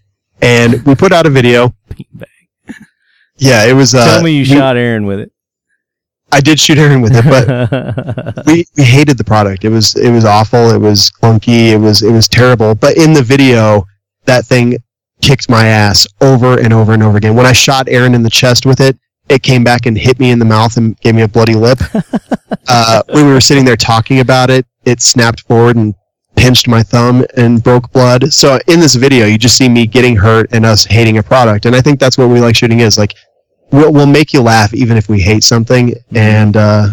and 0.41 0.83
we 0.85 0.95
put 0.95 1.11
out 1.11 1.25
a 1.25 1.29
video. 1.29 1.73
Beanbag. 1.93 2.25
Yeah, 3.37 3.65
it 3.65 3.73
was. 3.73 3.93
Uh, 3.95 4.05
Tell 4.05 4.23
me 4.23 4.31
you 4.31 4.39
we- 4.41 4.45
shot 4.57 4.75
Aaron 4.77 5.05
with 5.05 5.19
it. 5.19 5.31
I 6.31 6.41
did 6.41 6.59
shoot 6.59 6.77
Aaron 6.77 7.01
with 7.01 7.11
it, 7.15 7.25
but 7.25 8.45
we, 8.45 8.63
we 8.77 8.83
hated 8.83 9.17
the 9.17 9.23
product. 9.23 9.63
It 9.65 9.69
was 9.69 9.95
it 9.95 10.11
was 10.11 10.25
awful. 10.25 10.69
It 10.71 10.77
was 10.79 11.09
clunky. 11.09 11.71
It 11.71 11.77
was 11.77 12.01
it 12.03 12.11
was 12.11 12.27
terrible. 12.27 12.75
But 12.75 12.97
in 12.97 13.13
the 13.13 13.23
video, 13.23 13.85
that 14.25 14.45
thing 14.45 14.77
kicked 15.21 15.49
my 15.49 15.65
ass 15.67 16.05
over 16.21 16.59
and 16.59 16.71
over 16.71 16.93
and 16.93 17.01
over 17.01 17.17
again. 17.17 17.35
When 17.35 17.45
I 17.47 17.51
shot 17.53 17.87
Aaron 17.89 18.13
in 18.13 18.21
the 18.23 18.29
chest 18.29 18.65
with 18.67 18.79
it, 18.79 18.95
it 19.29 19.43
came 19.43 19.63
back 19.63 19.85
and 19.85 19.97
hit 19.97 20.19
me 20.19 20.31
in 20.31 20.39
the 20.39 20.45
mouth 20.45 20.75
and 20.77 20.99
gave 21.01 21.15
me 21.15 21.21
a 21.21 21.27
bloody 21.27 21.53
lip. 21.53 21.79
uh, 22.67 23.03
when 23.09 23.25
we 23.25 23.31
were 23.31 23.41
sitting 23.41 23.63
there 23.63 23.77
talking 23.77 24.19
about 24.19 24.49
it, 24.49 24.65
it 24.85 25.01
snapped 25.01 25.41
forward 25.41 25.75
and 25.75 25.93
pinched 26.35 26.67
my 26.67 26.81
thumb 26.81 27.25
and 27.37 27.63
broke 27.63 27.91
blood. 27.91 28.31
So 28.33 28.59
in 28.67 28.79
this 28.79 28.95
video, 28.95 29.25
you 29.25 29.37
just 29.37 29.57
see 29.57 29.69
me 29.69 29.85
getting 29.85 30.15
hurt 30.15 30.49
and 30.51 30.65
us 30.65 30.85
hating 30.85 31.17
a 31.17 31.23
product. 31.23 31.65
And 31.65 31.75
I 31.75 31.81
think 31.81 31.99
that's 31.99 32.17
what 32.17 32.29
we 32.29 32.39
like 32.39 32.55
shooting 32.55 32.79
is 32.79 32.97
like 32.97 33.13
we'll, 33.71 33.93
we'll 33.93 34.07
make 34.07 34.33
you 34.33 34.41
laugh 34.41 34.73
even 34.73 34.97
if 34.97 35.09
we 35.09 35.19
hate 35.19 35.43
something. 35.43 35.93
And 36.15 36.57
uh, 36.57 36.87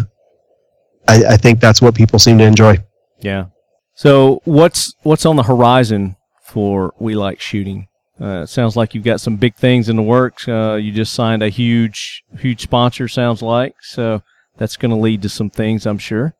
I, 1.07 1.23
I 1.29 1.37
think 1.37 1.59
that's 1.59 1.81
what 1.81 1.95
people 1.95 2.19
seem 2.19 2.37
to 2.37 2.43
enjoy. 2.43 2.77
yeah. 3.19 3.45
So 3.95 4.41
what's 4.45 4.93
what's 5.01 5.25
on 5.25 5.37
the 5.37 5.43
horizon 5.43 6.17
for 6.43 6.93
We 6.99 7.15
Like 7.15 7.41
Shooting? 7.41 7.87
Uh, 8.19 8.41
it 8.41 8.47
sounds 8.47 8.75
like 8.75 8.95
you've 8.95 9.03
got 9.03 9.21
some 9.21 9.35
big 9.35 9.55
things 9.55 9.89
in 9.89 9.95
the 9.95 10.01
works. 10.03 10.47
Uh, 10.47 10.75
you 10.81 10.91
just 10.91 11.13
signed 11.13 11.43
a 11.43 11.49
huge 11.49 12.23
huge 12.39 12.61
sponsor. 12.61 13.07
Sounds 13.07 13.41
like 13.41 13.75
so 13.81 14.21
that's 14.57 14.75
going 14.77 14.91
to 14.91 14.97
lead 14.97 15.21
to 15.21 15.29
some 15.29 15.49
things, 15.49 15.85
I'm 15.85 15.99
sure. 15.99 16.33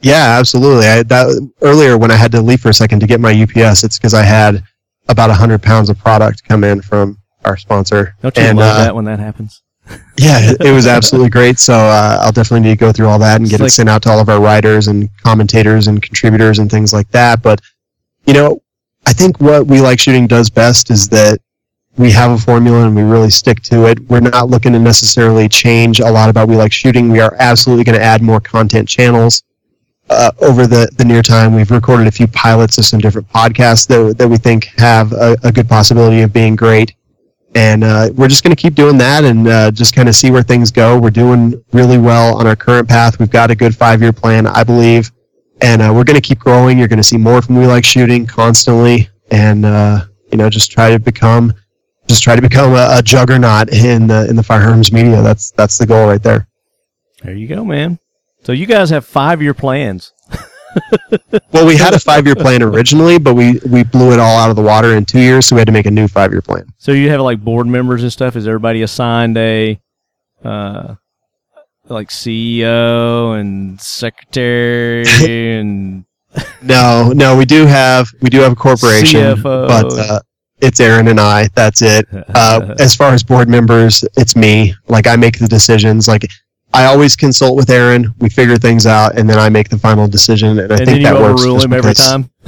Yeah, 0.00 0.36
absolutely. 0.38 0.86
I, 0.86 1.02
that 1.04 1.50
earlier 1.62 1.98
when 1.98 2.10
I 2.10 2.16
had 2.16 2.30
to 2.32 2.42
leave 2.42 2.60
for 2.60 2.68
a 2.68 2.74
second 2.74 3.00
to 3.00 3.06
get 3.06 3.20
my 3.20 3.32
UPS, 3.32 3.84
it's 3.84 3.98
because 3.98 4.14
I 4.14 4.22
had 4.22 4.62
about 5.08 5.30
hundred 5.30 5.62
pounds 5.62 5.88
of 5.90 5.98
product 5.98 6.44
come 6.44 6.62
in 6.62 6.82
from 6.82 7.18
our 7.44 7.56
sponsor. 7.56 8.14
Don't 8.22 8.36
you 8.36 8.42
and 8.42 8.58
love 8.58 8.76
uh, 8.76 8.84
that 8.84 8.94
when 8.94 9.06
that 9.06 9.18
happens? 9.18 9.62
yeah, 10.18 10.52
it, 10.60 10.72
was 10.72 10.86
absolutely 10.96 11.30
great. 11.30 11.58
So 11.58 11.72
uh, 11.74 12.18
I'll 12.20 12.32
definitely 12.32 12.68
need 12.68 12.78
to 12.78 12.84
go 12.84 12.92
through 12.92 13.06
all 13.08 13.18
that 13.20 13.36
and 13.36 13.44
It's 13.44 13.50
get 13.50 13.60
like- 13.60 13.68
it 13.68 13.72
sent 13.72 13.88
out 13.88 14.02
to 14.02 14.10
all 14.10 14.20
of 14.20 14.28
our 14.28 14.40
writers 14.40 14.86
and 14.88 15.08
commentators 15.22 15.86
and 15.88 16.02
contributors 16.02 16.58
and 16.58 16.70
things 16.70 16.92
like 16.92 17.10
that. 17.12 17.42
But 17.42 17.60
you 18.26 18.34
know, 18.34 18.62
I 19.08 19.14
think 19.14 19.40
what 19.40 19.66
we 19.66 19.80
like 19.80 19.98
shooting 19.98 20.26
does 20.26 20.50
best 20.50 20.90
is 20.90 21.08
that 21.08 21.38
we 21.96 22.10
have 22.10 22.30
a 22.30 22.36
formula 22.36 22.86
and 22.86 22.94
we 22.94 23.00
really 23.00 23.30
stick 23.30 23.62
to 23.62 23.86
it. 23.86 23.98
We're 24.10 24.20
not 24.20 24.50
looking 24.50 24.74
to 24.74 24.78
necessarily 24.78 25.48
change 25.48 26.00
a 26.00 26.10
lot 26.10 26.28
about 26.28 26.46
we 26.46 26.56
like 26.56 26.72
shooting. 26.72 27.10
We 27.10 27.20
are 27.20 27.34
absolutely 27.38 27.84
going 27.84 27.98
to 27.98 28.04
add 28.04 28.20
more 28.20 28.38
content 28.38 28.86
channels. 28.86 29.44
Uh, 30.10 30.30
over 30.42 30.66
the, 30.66 30.90
the 30.98 31.06
near 31.06 31.22
time, 31.22 31.54
we've 31.54 31.70
recorded 31.70 32.06
a 32.06 32.10
few 32.10 32.26
pilots 32.26 32.76
of 32.76 32.84
some 32.84 33.00
different 33.00 33.26
podcasts 33.30 33.88
that, 33.88 34.18
that 34.18 34.28
we 34.28 34.36
think 34.36 34.66
have 34.76 35.14
a, 35.14 35.38
a 35.42 35.52
good 35.52 35.70
possibility 35.70 36.20
of 36.20 36.30
being 36.30 36.54
great 36.54 36.94
and 37.54 37.82
uh, 37.82 38.10
we're 38.14 38.28
just 38.28 38.44
going 38.44 38.54
to 38.54 38.60
keep 38.60 38.74
doing 38.74 38.98
that 38.98 39.24
and 39.24 39.48
uh, 39.48 39.70
just 39.70 39.94
kind 39.94 40.06
of 40.06 40.14
see 40.14 40.30
where 40.30 40.42
things 40.42 40.70
go. 40.70 40.98
We're 40.98 41.08
doing 41.08 41.64
really 41.72 41.96
well 41.96 42.36
on 42.36 42.46
our 42.46 42.54
current 42.54 42.86
path. 42.86 43.18
We've 43.18 43.30
got 43.30 43.50
a 43.50 43.54
good 43.54 43.74
five 43.74 44.02
year 44.02 44.12
plan, 44.12 44.46
I 44.46 44.64
believe, 44.64 45.10
and 45.60 45.82
uh, 45.82 45.92
we're 45.94 46.04
going 46.04 46.20
to 46.20 46.26
keep 46.26 46.38
growing. 46.38 46.78
You're 46.78 46.88
going 46.88 46.98
to 46.98 47.02
see 47.04 47.16
more 47.18 47.42
from 47.42 47.56
We 47.56 47.66
Like 47.66 47.84
Shooting 47.84 48.26
constantly, 48.26 49.08
and 49.30 49.64
uh, 49.64 50.04
you 50.30 50.38
know, 50.38 50.48
just 50.50 50.70
try 50.70 50.90
to 50.90 50.98
become, 50.98 51.52
just 52.08 52.22
try 52.22 52.36
to 52.36 52.42
become 52.42 52.72
a, 52.74 52.98
a 52.98 53.02
juggernaut 53.02 53.70
in 53.70 54.06
the 54.06 54.28
in 54.28 54.36
the 54.36 54.42
firearms 54.42 54.92
media. 54.92 55.22
That's 55.22 55.50
that's 55.52 55.78
the 55.78 55.86
goal 55.86 56.06
right 56.06 56.22
there. 56.22 56.48
There 57.22 57.34
you 57.34 57.48
go, 57.48 57.64
man. 57.64 57.98
So 58.44 58.52
you 58.52 58.66
guys 58.66 58.90
have 58.90 59.04
five 59.04 59.42
year 59.42 59.54
plans. 59.54 60.12
Well, 61.52 61.66
we 61.66 61.76
had 61.76 61.94
a 61.94 61.98
five 61.98 62.26
year 62.26 62.36
plan 62.36 62.62
originally, 62.62 63.18
but 63.18 63.34
we 63.34 63.58
we 63.68 63.82
blew 63.82 64.12
it 64.12 64.20
all 64.20 64.38
out 64.38 64.50
of 64.50 64.56
the 64.56 64.62
water 64.62 64.94
in 64.94 65.04
two 65.04 65.18
years, 65.18 65.46
so 65.46 65.56
we 65.56 65.60
had 65.60 65.66
to 65.66 65.72
make 65.72 65.86
a 65.86 65.90
new 65.90 66.06
five 66.06 66.30
year 66.30 66.42
plan. 66.42 66.66
So 66.76 66.92
you 66.92 67.08
have 67.10 67.20
like 67.20 67.42
board 67.42 67.66
members 67.66 68.02
and 68.02 68.12
stuff. 68.12 68.36
Is 68.36 68.46
everybody 68.46 68.82
assigned 68.82 69.36
a 69.38 69.80
uh 70.44 70.94
like 71.90 72.08
CEO 72.10 73.38
and 73.38 73.80
secretary 73.80 75.04
and 75.58 76.04
No, 76.62 77.12
no, 77.14 77.36
we 77.36 77.44
do 77.44 77.66
have 77.66 78.08
we 78.20 78.30
do 78.30 78.40
have 78.40 78.52
a 78.52 78.56
corporation, 78.56 79.20
CFO. 79.20 79.68
but 79.68 79.92
uh, 79.98 80.20
it's 80.60 80.80
Aaron 80.80 81.08
and 81.08 81.20
I. 81.20 81.48
That's 81.54 81.82
it. 81.82 82.06
Uh, 82.34 82.74
as 82.78 82.94
far 82.94 83.12
as 83.12 83.22
board 83.22 83.48
members, 83.48 84.04
it's 84.16 84.34
me. 84.36 84.74
Like 84.88 85.06
I 85.06 85.16
make 85.16 85.38
the 85.38 85.48
decisions. 85.48 86.08
Like 86.08 86.26
I 86.74 86.84
always 86.84 87.16
consult 87.16 87.56
with 87.56 87.70
Aaron. 87.70 88.14
We 88.18 88.28
figure 88.28 88.56
things 88.58 88.86
out, 88.86 89.16
and 89.18 89.28
then 89.28 89.38
I 89.38 89.48
make 89.48 89.68
the 89.70 89.78
final 89.78 90.06
decision. 90.06 90.58
And 90.58 90.72
I 90.72 90.76
and 90.76 90.86
think 90.86 90.98
you 90.98 91.04
that 91.04 91.14
works. 91.14 91.40
overrule 91.40 91.60
him 91.62 91.72
every 91.72 91.94
time. 91.94 92.30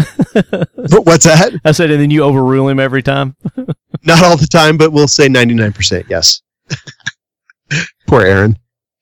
But 0.90 1.04
what's 1.06 1.24
that? 1.24 1.52
I 1.64 1.72
said, 1.72 1.90
and 1.90 2.00
then 2.00 2.10
you 2.10 2.22
overrule 2.22 2.68
him 2.68 2.80
every 2.80 3.02
time. 3.02 3.36
Not 4.04 4.22
all 4.22 4.36
the 4.36 4.46
time, 4.46 4.76
but 4.76 4.92
we'll 4.92 5.08
say 5.08 5.28
ninety 5.28 5.54
nine 5.54 5.72
percent. 5.72 6.06
Yes. 6.08 6.42
Poor 8.06 8.22
Aaron. 8.22 8.56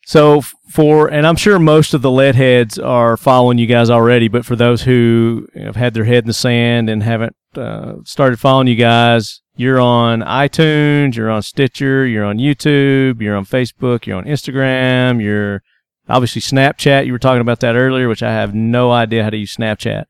So 0.09 0.41
for, 0.71 1.09
and 1.09 1.27
I'm 1.27 1.37
sure 1.37 1.59
most 1.59 1.93
of 1.93 2.01
the 2.01 2.11
lead 2.11 2.35
heads 2.35 2.79
are 2.79 3.19
following 3.19 3.59
you 3.59 3.67
guys 3.67 3.91
already, 3.91 4.27
but 4.29 4.47
for 4.47 4.57
those 4.57 4.81
who 4.81 5.47
have 5.55 5.77
had 5.77 5.93
their 5.93 6.05
head 6.05 6.25
in 6.25 6.29
the 6.29 6.33
sand 6.33 6.89
and 6.89 7.03
haven't 7.03 7.37
uh, 7.55 7.97
started 8.07 8.41
following 8.41 8.69
you 8.69 8.75
guys, 8.75 9.43
you're 9.55 9.79
on 9.79 10.23
iTunes, 10.23 11.15
you're 11.15 11.29
on 11.29 11.43
Stitcher, 11.43 12.07
you're 12.07 12.25
on 12.25 12.39
YouTube, 12.39 13.21
you're 13.21 13.37
on 13.37 13.45
Facebook, 13.45 14.07
you're 14.07 14.17
on 14.17 14.25
Instagram, 14.25 15.23
you're 15.23 15.63
obviously 16.09 16.41
Snapchat. 16.41 17.05
You 17.05 17.13
were 17.13 17.19
talking 17.19 17.43
about 17.43 17.61
that 17.61 17.77
earlier, 17.77 18.09
which 18.09 18.23
I 18.23 18.33
have 18.33 18.55
no 18.55 18.91
idea 18.91 19.25
how 19.25 19.29
to 19.29 19.37
use 19.37 19.57
Snapchat. 19.57 20.07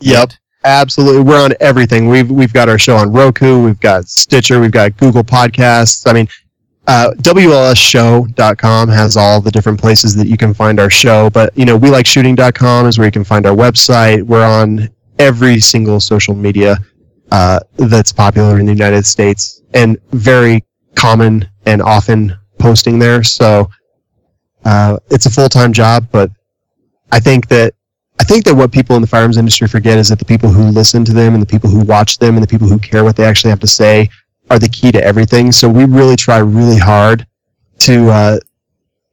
Yep. 0.00 0.32
Absolutely. 0.64 1.20
We're 1.20 1.44
on 1.44 1.52
everything. 1.60 2.08
We've 2.08 2.30
we've 2.30 2.54
got 2.54 2.70
our 2.70 2.78
show 2.78 2.96
on 2.96 3.12
Roku, 3.12 3.62
we've 3.62 3.78
got 3.80 4.06
Stitcher, 4.06 4.60
we've 4.60 4.72
got 4.72 4.96
Google 4.96 5.22
Podcasts. 5.22 6.08
I 6.08 6.14
mean, 6.14 6.26
uh, 6.86 7.10
WLSshow.com 7.18 8.88
has 8.88 9.16
all 9.16 9.40
the 9.40 9.50
different 9.50 9.80
places 9.80 10.14
that 10.16 10.28
you 10.28 10.36
can 10.36 10.54
find 10.54 10.78
our 10.78 10.90
show. 10.90 11.30
But, 11.30 11.56
you 11.58 11.64
know, 11.64 11.76
we 11.76 11.90
like 11.90 12.06
shooting.com 12.06 12.86
is 12.86 12.98
where 12.98 13.06
you 13.06 13.12
can 13.12 13.24
find 13.24 13.44
our 13.46 13.54
website. 13.54 14.22
We're 14.22 14.46
on 14.46 14.88
every 15.18 15.58
single 15.60 16.00
social 16.00 16.34
media 16.34 16.76
uh, 17.32 17.60
that's 17.76 18.12
popular 18.12 18.60
in 18.60 18.66
the 18.66 18.72
United 18.72 19.04
States 19.04 19.62
and 19.74 19.98
very 20.12 20.64
common 20.94 21.48
and 21.66 21.82
often 21.82 22.36
posting 22.58 22.98
there. 22.98 23.24
So 23.24 23.68
uh, 24.64 24.98
it's 25.10 25.26
a 25.26 25.30
full 25.30 25.48
time 25.48 25.72
job, 25.72 26.08
but 26.12 26.30
I 27.10 27.20
think 27.20 27.48
that 27.48 27.74
I 28.18 28.24
think 28.24 28.44
that 28.44 28.54
what 28.54 28.72
people 28.72 28.96
in 28.96 29.02
the 29.02 29.08
firearms 29.08 29.36
industry 29.36 29.68
forget 29.68 29.98
is 29.98 30.08
that 30.08 30.18
the 30.18 30.24
people 30.24 30.48
who 30.48 30.64
listen 30.70 31.04
to 31.04 31.12
them 31.12 31.34
and 31.34 31.42
the 31.42 31.46
people 31.46 31.68
who 31.68 31.80
watch 31.80 32.18
them 32.18 32.34
and 32.34 32.42
the 32.42 32.48
people 32.48 32.66
who 32.66 32.78
care 32.78 33.04
what 33.04 33.14
they 33.14 33.24
actually 33.24 33.50
have 33.50 33.60
to 33.60 33.66
say 33.66 34.08
are 34.50 34.58
the 34.58 34.68
key 34.68 34.92
to 34.92 35.02
everything. 35.02 35.52
So 35.52 35.68
we 35.68 35.84
really 35.84 36.16
try 36.16 36.38
really 36.38 36.78
hard 36.78 37.26
to 37.80 38.10
uh, 38.10 38.38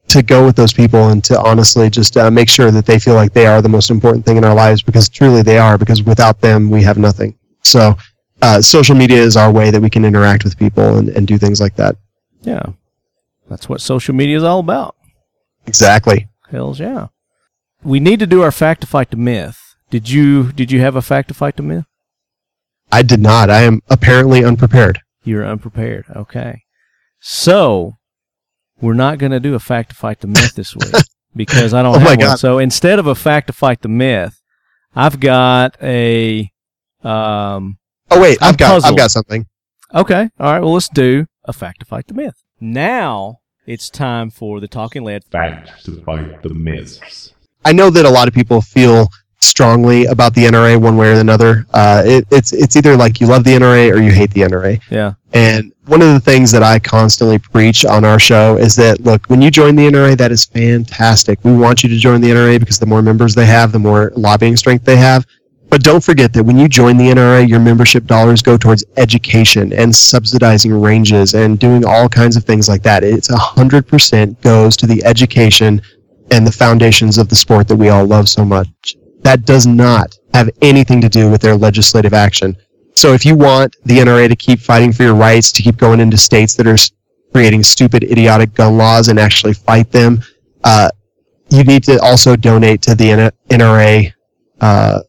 to 0.09 0.21
go 0.21 0.45
with 0.45 0.55
those 0.55 0.73
people 0.73 1.09
and 1.09 1.23
to 1.23 1.39
honestly 1.41 1.89
just 1.89 2.17
uh, 2.17 2.29
make 2.29 2.49
sure 2.49 2.71
that 2.71 2.85
they 2.85 2.99
feel 2.99 3.15
like 3.15 3.33
they 3.33 3.47
are 3.47 3.61
the 3.61 3.69
most 3.69 3.89
important 3.89 4.25
thing 4.25 4.37
in 4.37 4.45
our 4.45 4.53
lives 4.53 4.81
because 4.81 5.09
truly 5.09 5.41
they 5.41 5.57
are. 5.57 5.77
Because 5.77 6.03
without 6.03 6.39
them, 6.41 6.69
we 6.69 6.83
have 6.83 6.97
nothing. 6.97 7.37
So 7.61 7.95
uh, 8.41 8.61
social 8.61 8.95
media 8.95 9.17
is 9.17 9.37
our 9.37 9.51
way 9.51 9.71
that 9.71 9.81
we 9.81 9.89
can 9.89 10.05
interact 10.05 10.43
with 10.43 10.57
people 10.57 10.97
and, 10.97 11.09
and 11.09 11.25
do 11.25 11.37
things 11.37 11.59
like 11.61 11.75
that. 11.77 11.95
Yeah. 12.41 12.63
That's 13.49 13.69
what 13.69 13.81
social 13.81 14.13
media 14.13 14.37
is 14.37 14.43
all 14.43 14.59
about. 14.59 14.95
Exactly. 15.65 16.27
Hells 16.49 16.79
yeah. 16.79 17.07
We 17.83 17.99
need 17.99 18.19
to 18.19 18.27
do 18.27 18.41
our 18.41 18.51
fact 18.51 18.81
to 18.81 18.87
fight 18.87 19.11
the 19.11 19.17
myth. 19.17 19.75
Did 19.89 20.09
you 20.09 20.51
did 20.51 20.71
you 20.71 20.79
have 20.81 20.95
a 20.95 21.01
fact 21.01 21.27
to 21.27 21.33
fight 21.33 21.55
the 21.55 21.63
myth? 21.63 21.85
I 22.91 23.01
did 23.01 23.19
not. 23.19 23.49
I 23.49 23.61
am 23.61 23.81
apparently 23.89 24.43
unprepared. 24.43 25.02
You're 25.23 25.45
unprepared. 25.45 26.05
Okay. 26.15 26.63
So 27.19 27.93
we're 28.81 28.93
not 28.93 29.17
going 29.17 29.31
to 29.31 29.39
do 29.39 29.55
a 29.55 29.59
fact 29.59 29.89
to 29.89 29.95
fight 29.95 30.19
the 30.19 30.27
myth 30.27 30.55
this 30.55 30.75
week 30.75 30.93
because 31.35 31.73
I 31.73 31.81
don't 31.81 31.95
Oh 31.95 31.99
have 31.99 32.03
my 32.05 32.11
one. 32.11 32.19
God. 32.19 32.35
So 32.39 32.59
instead 32.59 32.99
of 32.99 33.07
a 33.07 33.15
fact 33.15 33.47
to 33.47 33.53
fight 33.53 33.81
the 33.81 33.87
myth, 33.89 34.41
I've 34.95 35.19
got 35.19 35.77
a 35.81 36.51
um 37.03 37.77
Oh 38.11 38.21
wait, 38.21 38.37
I'm 38.41 38.49
I've 38.49 38.57
got 38.57 38.73
puzzled. 38.73 38.91
I've 38.93 38.97
got 38.97 39.11
something. 39.11 39.45
okay. 39.93 40.29
All 40.39 40.51
right, 40.51 40.59
well 40.61 40.73
let's 40.73 40.89
do 40.89 41.25
a 41.45 41.53
fact 41.53 41.79
to 41.79 41.85
fight 41.85 42.07
the 42.07 42.13
myth. 42.13 42.35
Now 42.59 43.37
it's 43.65 43.89
time 43.89 44.29
for 44.29 44.59
the 44.59 44.67
talking 44.67 45.03
lead. 45.03 45.23
Fact 45.25 45.85
to 45.85 46.01
fight 46.03 46.43
the 46.43 46.53
myths. 46.53 47.33
I 47.65 47.71
know 47.71 47.89
that 47.89 48.05
a 48.05 48.09
lot 48.09 48.27
of 48.27 48.33
people 48.33 48.61
feel 48.61 49.07
strongly 49.43 50.05
about 50.05 50.33
the 50.33 50.45
NRA 50.45 50.79
one 50.81 50.97
way 50.97 51.09
or 51.11 51.19
another. 51.19 51.65
Uh, 51.73 52.03
it, 52.05 52.27
it's 52.31 52.53
it's 52.53 52.75
either 52.75 52.95
like 52.95 53.19
you 53.19 53.27
love 53.27 53.43
the 53.43 53.51
NRA 53.51 53.91
or 53.91 54.01
you 54.01 54.11
hate 54.11 54.31
the 54.31 54.41
NRA. 54.41 54.81
Yeah. 54.89 55.13
And 55.33 55.73
one 55.85 56.01
of 56.01 56.13
the 56.13 56.19
things 56.19 56.51
that 56.51 56.63
I 56.63 56.79
constantly 56.79 57.39
preach 57.39 57.85
on 57.85 58.05
our 58.05 58.19
show 58.19 58.57
is 58.57 58.75
that 58.75 59.01
look, 59.01 59.25
when 59.27 59.41
you 59.41 59.51
join 59.51 59.75
the 59.75 59.87
NRA, 59.87 60.17
that 60.17 60.31
is 60.31 60.45
fantastic. 60.45 61.39
We 61.43 61.55
want 61.55 61.83
you 61.83 61.89
to 61.89 61.97
join 61.97 62.21
the 62.21 62.29
NRA 62.29 62.59
because 62.59 62.79
the 62.79 62.85
more 62.85 63.01
members 63.01 63.35
they 63.35 63.45
have, 63.45 63.71
the 63.71 63.79
more 63.79 64.11
lobbying 64.15 64.55
strength 64.55 64.85
they 64.85 64.97
have. 64.97 65.25
But 65.69 65.81
don't 65.81 66.03
forget 66.03 66.31
that 66.33 66.43
when 66.43 66.59
you 66.59 66.67
join 66.67 66.97
the 66.97 67.09
NRA, 67.09 67.49
your 67.49 67.59
membership 67.59 68.05
dollars 68.05 68.43
go 68.43 68.57
towards 68.57 68.83
education 68.97 69.73
and 69.73 69.93
subsidizing 69.95 70.79
ranges 70.79 71.33
and 71.33 71.57
doing 71.57 71.83
all 71.83 72.07
kinds 72.07 72.35
of 72.35 72.43
things 72.43 72.69
like 72.69 72.83
that. 72.83 73.03
It's 73.03 73.27
100% 73.27 74.39
goes 74.41 74.77
to 74.77 74.85
the 74.85 75.03
education 75.03 75.81
and 76.29 76.45
the 76.45 76.51
foundations 76.51 77.17
of 77.17 77.27
the 77.27 77.35
sport 77.35 77.67
that 77.69 77.75
we 77.75 77.89
all 77.89 78.05
love 78.05 78.29
so 78.29 78.45
much. 78.45 78.95
That 79.23 79.45
does 79.45 79.65
not 79.65 80.17
have 80.33 80.49
anything 80.61 81.01
to 81.01 81.09
do 81.09 81.29
with 81.29 81.41
their 81.41 81.55
legislative 81.55 82.13
action. 82.13 82.55
So 82.93 83.13
if 83.13 83.25
you 83.25 83.35
want 83.35 83.75
the 83.85 83.97
NRA 83.97 84.27
to 84.29 84.35
keep 84.35 84.59
fighting 84.59 84.91
for 84.91 85.03
your 85.03 85.15
rights, 85.15 85.51
to 85.53 85.63
keep 85.63 85.77
going 85.77 85.99
into 85.99 86.17
states 86.17 86.55
that 86.55 86.67
are 86.67 86.77
creating 87.33 87.63
stupid, 87.63 88.03
idiotic 88.03 88.53
gun 88.53 88.77
laws 88.77 89.07
and 89.07 89.19
actually 89.19 89.53
fight 89.53 89.91
them, 89.91 90.21
uh, 90.63 90.89
you 91.49 91.63
need 91.63 91.83
to 91.85 91.99
also 92.01 92.35
donate 92.35 92.81
to 92.83 92.95
the 92.95 93.31
NRA 93.49 94.13
uh, 94.61 94.99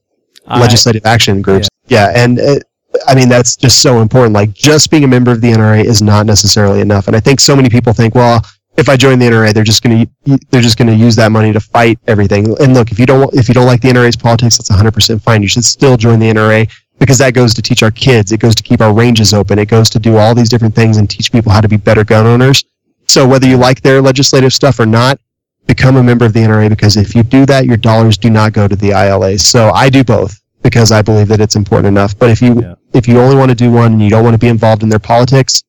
legislative 0.46 1.04
action 1.06 1.42
groups. 1.42 1.68
Yeah, 1.86 2.12
and 2.14 2.38
uh, 2.38 2.58
I 3.06 3.14
mean 3.14 3.28
that's 3.28 3.56
just 3.56 3.82
so 3.82 4.00
important. 4.00 4.34
Like 4.34 4.52
just 4.52 4.90
being 4.90 5.04
a 5.04 5.08
member 5.08 5.30
of 5.30 5.40
the 5.40 5.52
NRA 5.52 5.84
is 5.84 6.02
not 6.02 6.26
necessarily 6.26 6.80
enough. 6.80 7.06
And 7.06 7.16
I 7.16 7.20
think 7.20 7.40
so 7.40 7.54
many 7.56 7.68
people 7.68 7.92
think, 7.92 8.14
well, 8.14 8.44
if 8.76 8.88
I 8.88 8.96
join 8.96 9.18
the 9.18 9.26
NRA, 9.26 9.52
they're 9.52 9.64
just 9.64 9.82
going 9.82 10.06
to 10.26 10.38
they're 10.50 10.60
just 10.62 10.76
going 10.78 10.88
to 10.88 10.94
use 10.94 11.14
that 11.16 11.30
money 11.30 11.52
to 11.52 11.60
fight 11.60 11.98
everything. 12.06 12.46
And 12.60 12.74
look, 12.74 12.90
if 12.90 12.98
you 12.98 13.06
don't 13.06 13.32
if 13.34 13.48
you 13.48 13.54
don't 13.54 13.66
like 13.66 13.80
the 13.80 13.88
NRA's 13.88 14.16
politics, 14.16 14.58
that's 14.58 14.70
100% 14.70 15.20
fine. 15.22 15.42
You 15.42 15.48
should 15.48 15.64
still 15.64 15.96
join 15.96 16.18
the 16.18 16.30
NRA 16.30 16.70
because 16.98 17.18
that 17.18 17.34
goes 17.34 17.54
to 17.54 17.62
teach 17.62 17.82
our 17.82 17.90
kids. 17.90 18.32
It 18.32 18.40
goes 18.40 18.54
to 18.56 18.62
keep 18.62 18.80
our 18.80 18.92
ranges 18.92 19.32
open. 19.34 19.58
It 19.58 19.68
goes 19.68 19.90
to 19.90 19.98
do 19.98 20.16
all 20.16 20.34
these 20.34 20.48
different 20.48 20.74
things 20.74 20.96
and 20.96 21.08
teach 21.08 21.30
people 21.30 21.52
how 21.52 21.60
to 21.60 21.68
be 21.68 21.76
better 21.76 22.04
gun 22.04 22.26
owners. 22.26 22.64
So 23.06 23.26
whether 23.28 23.46
you 23.46 23.56
like 23.56 23.80
their 23.82 24.00
legislative 24.00 24.52
stuff 24.52 24.80
or 24.80 24.86
not, 24.86 25.20
become 25.66 25.96
a 25.96 26.02
member 26.02 26.24
of 26.24 26.32
the 26.32 26.40
NRA 26.40 26.68
because 26.68 26.96
if 26.96 27.14
you 27.14 27.22
do 27.22 27.46
that, 27.46 27.66
your 27.66 27.76
dollars 27.76 28.16
do 28.18 28.30
not 28.30 28.52
go 28.52 28.66
to 28.66 28.76
the 28.76 28.90
ILA. 28.90 29.38
So 29.38 29.70
I 29.70 29.88
do 29.88 30.02
both 30.04 30.40
because 30.62 30.90
I 30.92 31.02
believe 31.02 31.28
that 31.28 31.40
it's 31.40 31.56
important 31.56 31.86
enough. 31.88 32.18
But 32.18 32.30
if 32.30 32.40
you 32.42 32.60
Yeah. 32.60 32.74
if 32.92 33.06
you 33.08 33.20
only 33.20 33.36
want 33.36 33.50
to 33.50 33.54
do 33.54 33.70
one 33.70 33.92
and 33.92 34.02
you 34.02 34.10
don't 34.10 34.24
want 34.24 34.34
to 34.34 34.38
be 34.38 34.48
involved 34.48 34.82
in 34.82 34.88
their 34.88 34.98
politics, 34.98 35.62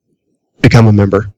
become 0.62 0.88
a 0.88 0.94
member. 0.94 1.34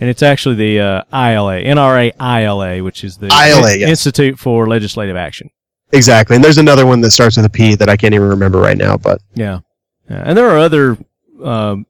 And 0.00 0.08
it's 0.10 0.22
actually 0.22 0.54
the 0.56 0.80
uh, 0.80 1.02
ILA, 1.12 1.60
NRA 1.62 2.12
ILA, 2.18 2.82
which 2.82 3.04
is 3.04 3.18
the 3.18 3.26
ILA, 3.26 3.76
yes. 3.76 3.88
Institute 3.88 4.38
for 4.38 4.66
Legislative 4.66 5.16
Action. 5.16 5.50
Exactly. 5.92 6.36
And 6.36 6.44
there's 6.44 6.58
another 6.58 6.86
one 6.86 7.00
that 7.02 7.10
starts 7.10 7.36
with 7.36 7.44
a 7.46 7.50
P 7.50 7.74
that 7.74 7.88
I 7.88 7.96
can't 7.96 8.14
even 8.14 8.28
remember 8.28 8.58
right 8.58 8.78
now. 8.78 8.96
But 8.96 9.20
Yeah. 9.34 9.60
yeah. 10.08 10.22
And 10.24 10.36
there 10.38 10.48
are 10.48 10.58
other 10.58 10.96
um, 11.44 11.86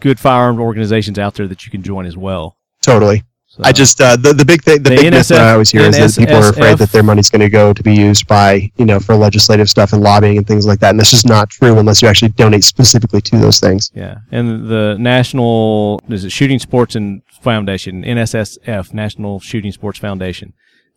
good 0.00 0.20
firearm 0.20 0.60
organizations 0.60 1.18
out 1.18 1.34
there 1.34 1.48
that 1.48 1.64
you 1.64 1.70
can 1.70 1.82
join 1.82 2.06
as 2.06 2.16
well. 2.16 2.56
totally. 2.82 3.24
So, 3.54 3.60
I 3.64 3.72
just 3.72 4.00
uh, 4.00 4.16
the 4.16 4.32
the 4.32 4.46
big 4.46 4.62
thing, 4.62 4.82
the, 4.82 4.88
The 4.88 4.96
big 4.96 5.12
myth 5.12 5.28
that 5.28 5.40
I 5.46 5.52
always 5.52 5.70
hear 5.70 5.82
is 5.82 5.94
that 5.98 6.18
people 6.18 6.36
are 6.36 6.48
afraid 6.48 6.78
that 6.78 6.90
their 6.90 7.02
money's 7.02 7.28
going 7.28 7.42
to 7.42 7.50
go 7.50 7.74
to 7.74 7.82
be 7.82 7.94
used 7.94 8.26
by 8.26 8.72
you 8.78 8.86
know 8.86 8.98
for 8.98 9.14
legislative 9.14 9.68
stuff 9.68 9.92
and 9.92 10.02
lobbying 10.02 10.38
and 10.38 10.46
things 10.46 10.64
like 10.64 10.80
that. 10.80 10.88
And 10.88 10.98
that's 10.98 11.10
just 11.10 11.28
not 11.28 11.50
true 11.50 11.78
unless 11.78 12.00
you 12.00 12.08
actually 12.08 12.30
donate 12.30 12.64
specifically 12.64 13.20
to 13.20 13.36
those 13.36 13.60
things. 13.60 13.90
yeah. 13.94 14.20
And 14.30 14.68
the 14.70 14.96
National 14.98 16.00
is 16.08 16.24
it 16.24 16.30
Shooting 16.32 16.58
Sports 16.60 16.94
and 16.96 17.20
Foundation, 17.42 18.02
NSSF, 18.04 18.94
National 18.94 19.38
Shooting 19.40 19.72
Sports 19.72 19.98
Foundation. 19.98 20.54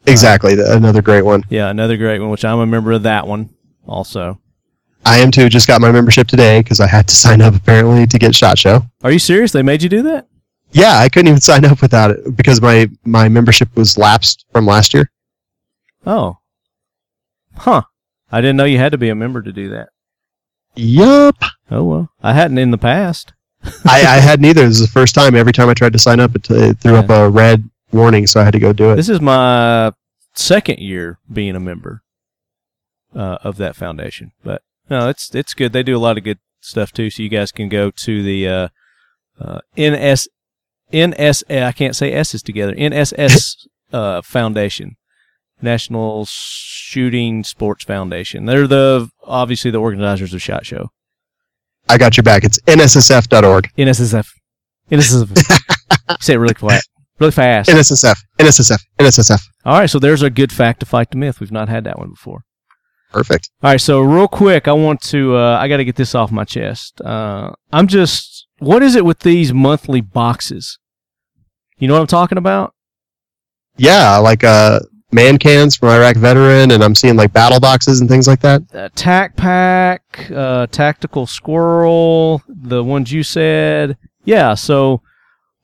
Exactly. 0.08 0.56
th- 0.56 0.68
Another 0.70 1.02
great 1.02 1.24
one. 1.26 1.44
Yeah, 1.50 1.70
another 1.70 1.98
great 1.98 2.20
one, 2.22 2.30
which 2.30 2.46
I'm 2.46 2.60
a 2.60 2.66
member 2.66 2.94
of 2.94 3.04
that 3.04 3.28
one 3.28 3.50
also. 3.86 4.40
I 5.04 5.18
am 5.18 5.30
too. 5.32 5.50
Just 5.50 5.68
got 5.68 5.82
my 5.82 5.92
membership 5.92 6.28
today 6.28 6.62
because 6.62 6.80
I 6.80 6.88
had 6.88 7.08
to 7.10 7.16
sign 7.16 7.42
up 7.42 7.54
apparently 7.54 8.08
to 8.08 8.18
get 8.18 8.34
Shot 8.34 8.58
Show. 8.58 8.84
Are 9.04 9.12
you 9.12 9.20
serious? 9.20 9.52
They 9.52 9.62
made 9.62 9.84
you 9.84 9.90
do 9.90 10.02
that? 10.04 10.28
Yeah, 10.76 11.00
I 11.00 11.08
couldn't 11.08 11.30
even 11.30 11.42
sign 11.50 11.66
up 11.66 11.82
without 11.82 12.12
it 12.12 12.36
because 12.36 12.62
my 12.62 12.90
my 13.06 13.30
membership 13.30 13.76
was 13.76 13.98
lapsed 13.98 14.46
from 14.52 14.66
last 14.66 14.94
year. 14.94 15.10
Oh. 16.06 16.38
Huh. 17.56 17.84
I 18.32 18.42
didn't 18.42 18.58
know 18.58 18.66
you 18.66 18.78
had 18.78 18.92
to 18.92 18.98
be 18.98 19.10
a 19.10 19.16
member 19.16 19.42
to 19.42 19.54
do 19.54 19.70
that. 19.70 19.90
Yup. 20.76 21.38
Oh 21.72 21.84
well. 21.84 22.10
I 22.22 22.34
hadn't 22.34 22.58
in 22.58 22.72
the 22.72 22.78
past. 22.78 23.34
I, 23.86 24.02
I 24.02 24.18
had 24.20 24.42
neither. 24.42 24.68
This 24.68 24.80
is 24.80 24.86
the 24.86 24.92
first 24.92 25.16
time. 25.16 25.36
Every 25.36 25.54
time 25.54 25.70
I 25.70 25.74
tried 25.74 25.94
to 25.94 26.00
sign 26.00 26.20
up, 26.20 26.36
it, 26.36 26.52
it 26.52 26.80
threw 26.80 26.98
up 26.98 27.10
a 27.10 27.30
red 27.30 27.68
warning, 27.92 28.28
so 28.28 28.42
I 28.42 28.44
had 28.44 28.52
to 28.52 28.60
go 28.60 28.74
do 28.74 28.92
it. 28.92 28.98
This 28.98 29.10
is 29.10 29.22
my 29.22 29.94
second 30.36 30.80
year 30.80 31.18
being 31.32 31.56
a 31.56 31.60
member 31.60 32.04
uh, 33.16 33.38
of 33.42 33.58
that 33.58 33.76
foundation. 33.76 34.34
But 34.44 34.62
no, 34.90 35.08
it's 35.10 35.34
it's 35.34 35.54
good. 35.54 35.72
They 35.72 35.82
do 35.82 35.96
a 35.96 36.00
lot 36.00 36.18
of 36.18 36.24
good 36.24 36.40
stuff 36.60 36.92
too. 36.92 37.10
So 37.10 37.24
you 37.24 37.30
guys 37.30 37.52
can 37.52 37.70
go 37.70 37.90
to 37.90 38.22
the 38.22 38.48
uh, 38.48 38.68
uh, 39.40 39.60
NS 39.80 40.28
NS 40.94 41.44
I 41.50 41.72
can't 41.72 41.96
say 41.96 42.14
S's 42.14 42.44
together. 42.44 42.74
NSS 42.74 43.68
uh, 43.92 44.22
Foundation, 44.22 44.96
National 45.62 46.26
Shooting 46.28 47.44
Sports 47.44 47.84
Foundation. 47.84 48.46
They're 48.46 48.68
the 48.68 49.10
obviously 49.24 49.72
the 49.72 49.80
organizers 49.80 50.34
of 50.34 50.42
Shot 50.42 50.66
Show. 50.66 50.90
I 51.88 51.98
got 51.98 52.18
your 52.18 52.24
back. 52.24 52.44
It's 52.44 52.60
nssf.org. 52.62 53.70
NSSF. 53.78 54.28
NSSF. 54.92 55.62
say 56.22 56.34
it 56.34 56.38
really 56.38 56.54
quiet, 56.54 56.84
really 57.20 57.32
fast. 57.32 57.70
NSSF. 57.70 58.16
NSSF. 58.40 58.80
NSSF. 59.00 59.42
All 59.66 59.80
right, 59.80 59.90
so 59.90 60.00
there's 60.00 60.22
a 60.22 60.30
good 60.30 60.52
fact 60.52 60.80
to 60.82 60.86
fight 60.86 61.12
the 61.12 61.18
myth. 61.18 61.40
We've 61.40 61.52
not 61.52 61.70
had 61.70 61.84
that 61.86 61.98
one 61.98 62.10
before. 62.10 62.44
Perfect. 63.12 63.50
All 63.64 63.72
right, 63.72 63.82
so 63.82 64.02
real 64.02 64.28
quick, 64.28 64.68
I 64.68 64.74
want 64.74 65.02
to, 65.04 65.38
uh, 65.38 65.58
I 65.58 65.68
got 65.68 65.78
to 65.78 65.86
get 65.86 65.96
this 65.96 66.16
off 66.16 66.32
my 66.32 66.44
chest. 66.44 67.00
Uh, 67.02 67.52
I'm 67.72 67.88
just, 67.88 68.35
what 68.66 68.82
is 68.82 68.96
it 68.96 69.06
with 69.06 69.20
these 69.20 69.54
monthly 69.54 70.02
boxes? 70.02 70.80
You 71.78 71.88
know 71.88 71.94
what 71.94 72.02
I'm 72.02 72.08
talking 72.08 72.38
about? 72.38 72.74
Yeah, 73.78 74.18
like 74.18 74.44
uh, 74.44 74.80
man 75.12 75.38
cans 75.38 75.76
from 75.76 75.90
Iraq 75.90 76.16
veteran, 76.16 76.72
and 76.72 76.84
I'm 76.84 76.96
seeing 76.96 77.16
like 77.16 77.32
battle 77.32 77.60
boxes 77.60 78.00
and 78.02 78.10
things 78.10 78.28
like 78.28 78.42
that. 78.42 78.64
Uh, 78.74 78.90
Tac 78.96 79.36
Pack, 79.36 80.32
uh, 80.34 80.68
Tactical 80.68 81.28
Squirrel, 81.28 82.42
the 82.48 82.84
ones 82.84 83.12
you 83.12 83.22
said. 83.22 83.98
Yeah, 84.24 84.56
so 84.56 85.02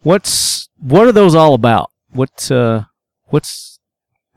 what's, 0.04 0.70
what 0.80 1.08
are 1.08 1.12
those 1.12 1.34
all 1.34 1.56
about? 1.56 1.90
What, 2.12 2.52
uh, 2.52 2.84
what's, 3.28 3.80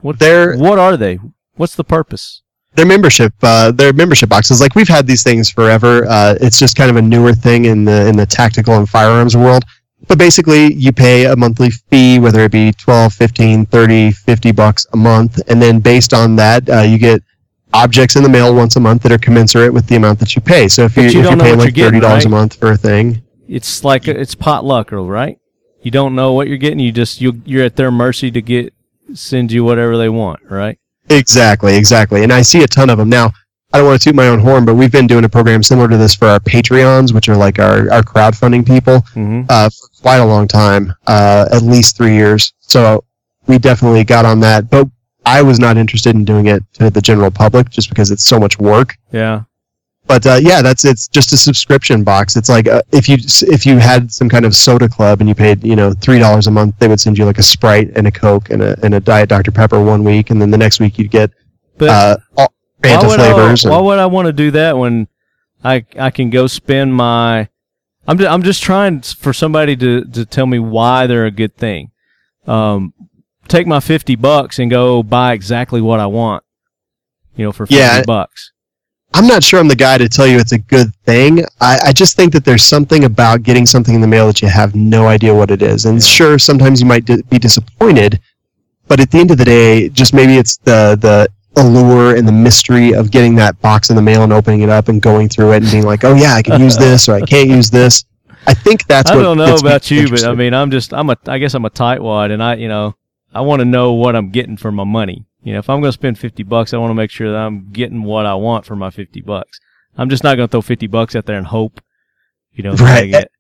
what, 0.00 0.18
They're 0.18 0.56
what 0.56 0.78
are 0.78 0.96
they? 0.96 1.18
What's 1.56 1.74
the 1.74 1.84
purpose? 1.84 2.42
Their 2.74 2.86
membership 2.86 3.32
uh, 3.42 3.70
their 3.72 3.92
membership 3.92 4.28
boxes. 4.28 4.60
Like 4.60 4.74
we've 4.74 4.88
had 4.88 5.06
these 5.06 5.22
things 5.22 5.50
forever. 5.50 6.06
Uh, 6.06 6.36
it's 6.40 6.58
just 6.58 6.76
kind 6.76 6.90
of 6.90 6.96
a 6.96 7.02
newer 7.02 7.32
thing 7.32 7.66
in 7.66 7.84
the 7.84 8.06
in 8.08 8.16
the 8.16 8.26
tactical 8.26 8.74
and 8.74 8.88
firearms 8.88 9.36
world. 9.36 9.64
But 10.06 10.18
basically 10.18 10.74
you 10.74 10.92
pay 10.92 11.26
a 11.26 11.36
monthly 11.36 11.70
fee 11.70 12.18
whether 12.18 12.40
it 12.40 12.52
be 12.52 12.72
12 12.72 13.12
15 13.12 13.66
30 13.66 14.12
50 14.12 14.52
bucks 14.52 14.86
a 14.92 14.96
month. 14.96 15.40
And 15.48 15.62
then 15.62 15.80
based 15.80 16.12
on 16.12 16.36
that 16.36 16.68
uh, 16.68 16.80
you 16.80 16.98
get 16.98 17.22
objects 17.72 18.16
in 18.16 18.22
the 18.22 18.28
mail 18.28 18.54
once 18.54 18.76
a 18.76 18.80
month 18.80 19.02
that 19.02 19.12
are 19.12 19.18
commensurate 19.18 19.72
with 19.72 19.86
the 19.86 19.96
amount 19.96 20.18
that 20.20 20.34
you 20.36 20.42
pay. 20.42 20.68
So 20.68 20.84
if, 20.84 20.96
you, 20.96 21.04
you 21.04 21.08
if 21.08 21.14
you 21.14 21.36
pay 21.36 21.36
paying 21.36 21.58
like 21.58 21.74
getting, 21.74 22.00
$30 22.00 22.26
a 22.26 22.28
month 22.28 22.56
for 22.56 22.72
a 22.72 22.76
thing. 22.76 23.22
It's 23.48 23.84
like 23.84 24.08
it's 24.08 24.34
potluck, 24.34 24.90
right? 24.92 25.38
You 25.82 25.90
don't 25.90 26.14
know 26.14 26.32
what 26.32 26.48
you're 26.48 26.56
getting. 26.56 26.78
You 26.78 26.92
just 26.92 27.20
you 27.20 27.42
you're 27.44 27.64
at 27.64 27.76
their 27.76 27.90
mercy 27.90 28.30
to 28.30 28.40
get 28.40 28.72
send 29.12 29.52
you 29.52 29.64
whatever 29.64 29.98
they 29.98 30.08
want, 30.08 30.40
right? 30.48 30.78
Exactly, 31.10 31.76
exactly. 31.76 32.22
And 32.22 32.32
I 32.32 32.42
see 32.42 32.62
a 32.62 32.66
ton 32.66 32.90
of 32.90 32.98
them. 32.98 33.08
Now, 33.08 33.30
I 33.72 33.78
don't 33.78 33.86
want 33.88 34.00
to 34.00 34.04
toot 34.08 34.14
my 34.14 34.28
own 34.28 34.38
horn, 34.38 34.64
but 34.64 34.74
we've 34.74 34.92
been 34.92 35.06
doing 35.06 35.24
a 35.24 35.28
program 35.28 35.62
similar 35.62 35.88
to 35.88 35.96
this 35.96 36.14
for 36.14 36.26
our 36.28 36.38
Patreons, 36.40 37.12
which 37.12 37.28
are 37.28 37.36
like 37.36 37.58
our, 37.58 37.90
our 37.92 38.02
crowdfunding 38.02 38.66
people, 38.66 38.98
Mm-hmm. 39.14 39.42
uh, 39.48 39.68
for 39.68 39.88
quite 40.00 40.18
a 40.18 40.24
long 40.24 40.46
time, 40.46 40.94
uh, 41.06 41.48
at 41.50 41.62
least 41.62 41.96
three 41.96 42.14
years. 42.14 42.52
So 42.60 43.04
we 43.46 43.58
definitely 43.58 44.04
got 44.04 44.24
on 44.24 44.40
that. 44.40 44.70
But 44.70 44.88
I 45.26 45.42
was 45.42 45.58
not 45.58 45.76
interested 45.76 46.14
in 46.14 46.24
doing 46.24 46.46
it 46.46 46.62
to 46.74 46.90
the 46.90 47.00
general 47.00 47.30
public 47.30 47.68
just 47.70 47.88
because 47.88 48.10
it's 48.10 48.24
so 48.24 48.38
much 48.38 48.58
work. 48.58 48.96
Yeah. 49.10 49.42
But 50.06 50.26
uh, 50.26 50.38
yeah, 50.42 50.60
that's 50.60 50.84
it's 50.84 51.08
just 51.08 51.32
a 51.32 51.36
subscription 51.36 52.04
box. 52.04 52.36
It's 52.36 52.48
like 52.50 52.68
uh, 52.68 52.82
if 52.92 53.08
you 53.08 53.16
if 53.50 53.64
you 53.64 53.78
had 53.78 54.12
some 54.12 54.28
kind 54.28 54.44
of 54.44 54.54
soda 54.54 54.88
club 54.88 55.20
and 55.20 55.28
you 55.28 55.34
paid 55.34 55.64
you 55.64 55.76
know 55.76 55.92
three 55.94 56.18
dollars 56.18 56.46
a 56.46 56.50
month, 56.50 56.78
they 56.78 56.88
would 56.88 57.00
send 57.00 57.16
you 57.16 57.24
like 57.24 57.38
a 57.38 57.42
Sprite 57.42 57.90
and 57.96 58.06
a 58.06 58.10
Coke 58.12 58.50
and 58.50 58.62
a 58.62 58.78
and 58.84 58.94
a 58.94 59.00
Diet 59.00 59.28
Dr 59.30 59.50
Pepper 59.50 59.82
one 59.82 60.04
week, 60.04 60.28
and 60.30 60.40
then 60.42 60.50
the 60.50 60.58
next 60.58 60.78
week 60.78 60.98
you'd 60.98 61.10
get 61.10 61.30
But 61.78 61.88
uh, 61.88 62.16
all 62.36 62.52
why 62.78 62.88
Fanta 62.90 63.06
would 63.06 63.16
flavors. 63.18 63.64
I, 63.64 63.70
why 63.70 63.76
and- 63.78 63.86
would 63.86 63.98
I 63.98 64.06
want 64.06 64.26
to 64.26 64.32
do 64.34 64.50
that 64.50 64.76
when 64.76 65.08
I 65.64 65.86
I 65.98 66.10
can 66.10 66.28
go 66.28 66.46
spend 66.48 66.94
my 66.94 67.48
I'm 68.06 68.18
just, 68.18 68.30
I'm 68.30 68.42
just 68.42 68.62
trying 68.62 69.00
for 69.00 69.32
somebody 69.32 69.74
to 69.76 70.04
to 70.04 70.26
tell 70.26 70.44
me 70.46 70.58
why 70.58 71.06
they're 71.06 71.24
a 71.24 71.30
good 71.30 71.56
thing. 71.56 71.92
Um, 72.46 72.92
take 73.48 73.66
my 73.66 73.80
fifty 73.80 74.16
bucks 74.16 74.58
and 74.58 74.70
go 74.70 75.02
buy 75.02 75.32
exactly 75.32 75.80
what 75.80 75.98
I 75.98 76.06
want. 76.06 76.44
You 77.36 77.46
know, 77.46 77.52
for 77.52 77.64
fifty 77.64 77.76
Yeah. 77.76 78.02
bucks. 78.06 78.52
I'm 79.16 79.28
not 79.28 79.44
sure 79.44 79.60
I'm 79.60 79.68
the 79.68 79.76
guy 79.76 79.96
to 79.96 80.08
tell 80.08 80.26
you 80.26 80.38
it's 80.38 80.50
a 80.50 80.58
good 80.58 80.92
thing. 81.06 81.44
I, 81.60 81.78
I 81.86 81.92
just 81.92 82.16
think 82.16 82.32
that 82.32 82.44
there's 82.44 82.64
something 82.64 83.04
about 83.04 83.44
getting 83.44 83.64
something 83.64 83.94
in 83.94 84.00
the 84.00 84.08
mail 84.08 84.26
that 84.26 84.42
you 84.42 84.48
have 84.48 84.74
no 84.74 85.06
idea 85.06 85.32
what 85.32 85.52
it 85.52 85.62
is. 85.62 85.84
And 85.84 86.02
sure, 86.02 86.36
sometimes 86.36 86.80
you 86.80 86.86
might 86.86 87.04
di- 87.04 87.22
be 87.30 87.38
disappointed, 87.38 88.20
but 88.88 88.98
at 88.98 89.12
the 89.12 89.18
end 89.18 89.30
of 89.30 89.38
the 89.38 89.44
day, 89.44 89.88
just 89.90 90.14
maybe 90.14 90.36
it's 90.36 90.56
the 90.58 90.98
the 91.00 91.28
allure 91.56 92.16
and 92.16 92.26
the 92.26 92.32
mystery 92.32 92.92
of 92.92 93.12
getting 93.12 93.36
that 93.36 93.60
box 93.60 93.88
in 93.88 93.94
the 93.94 94.02
mail 94.02 94.24
and 94.24 94.32
opening 94.32 94.62
it 94.62 94.68
up 94.68 94.88
and 94.88 95.00
going 95.00 95.28
through 95.28 95.52
it 95.52 95.62
and 95.62 95.70
being 95.70 95.84
like, 95.84 96.02
oh 96.02 96.14
yeah, 96.14 96.34
I 96.34 96.42
can 96.42 96.60
use 96.60 96.76
this 96.76 97.08
or 97.08 97.14
I 97.14 97.20
can't 97.20 97.48
use 97.48 97.70
this. 97.70 98.04
I 98.48 98.52
think 98.52 98.84
that's 98.88 99.12
I 99.12 99.14
don't 99.14 99.38
know 99.38 99.54
about 99.54 99.90
you, 99.92 100.10
but 100.10 100.24
I 100.24 100.34
mean, 100.34 100.52
I'm 100.52 100.72
just 100.72 100.92
I'm 100.92 101.08
a 101.08 101.16
I 101.28 101.38
guess 101.38 101.54
I'm 101.54 101.64
a 101.64 101.70
tightwad, 101.70 102.32
and 102.32 102.42
I 102.42 102.56
you 102.56 102.66
know 102.66 102.96
I 103.32 103.42
want 103.42 103.60
to 103.60 103.64
know 103.64 103.92
what 103.92 104.16
I'm 104.16 104.30
getting 104.30 104.56
for 104.56 104.72
my 104.72 104.84
money. 104.84 105.24
You 105.44 105.52
know, 105.52 105.58
if 105.60 105.68
I'm 105.70 105.80
going 105.80 105.88
to 105.90 105.92
spend 105.92 106.18
50 106.18 106.42
bucks, 106.42 106.72
I 106.74 106.78
want 106.78 106.90
to 106.90 106.94
make 106.94 107.10
sure 107.10 107.30
that 107.30 107.38
I'm 107.38 107.70
getting 107.70 108.02
what 108.02 108.26
I 108.26 108.34
want 108.34 108.64
for 108.66 108.74
my 108.74 108.90
50 108.90 109.20
bucks. 109.20 109.60
I'm 109.96 110.08
just 110.10 110.24
not 110.24 110.36
going 110.36 110.48
to 110.48 110.50
throw 110.50 110.62
50 110.62 110.86
bucks 110.88 111.14
out 111.14 111.26
there 111.26 111.36
and 111.38 111.46
hope, 111.46 111.80
you 112.54 112.64
know, 112.64 112.72
Right. 112.74 113.10
get- 113.10 113.30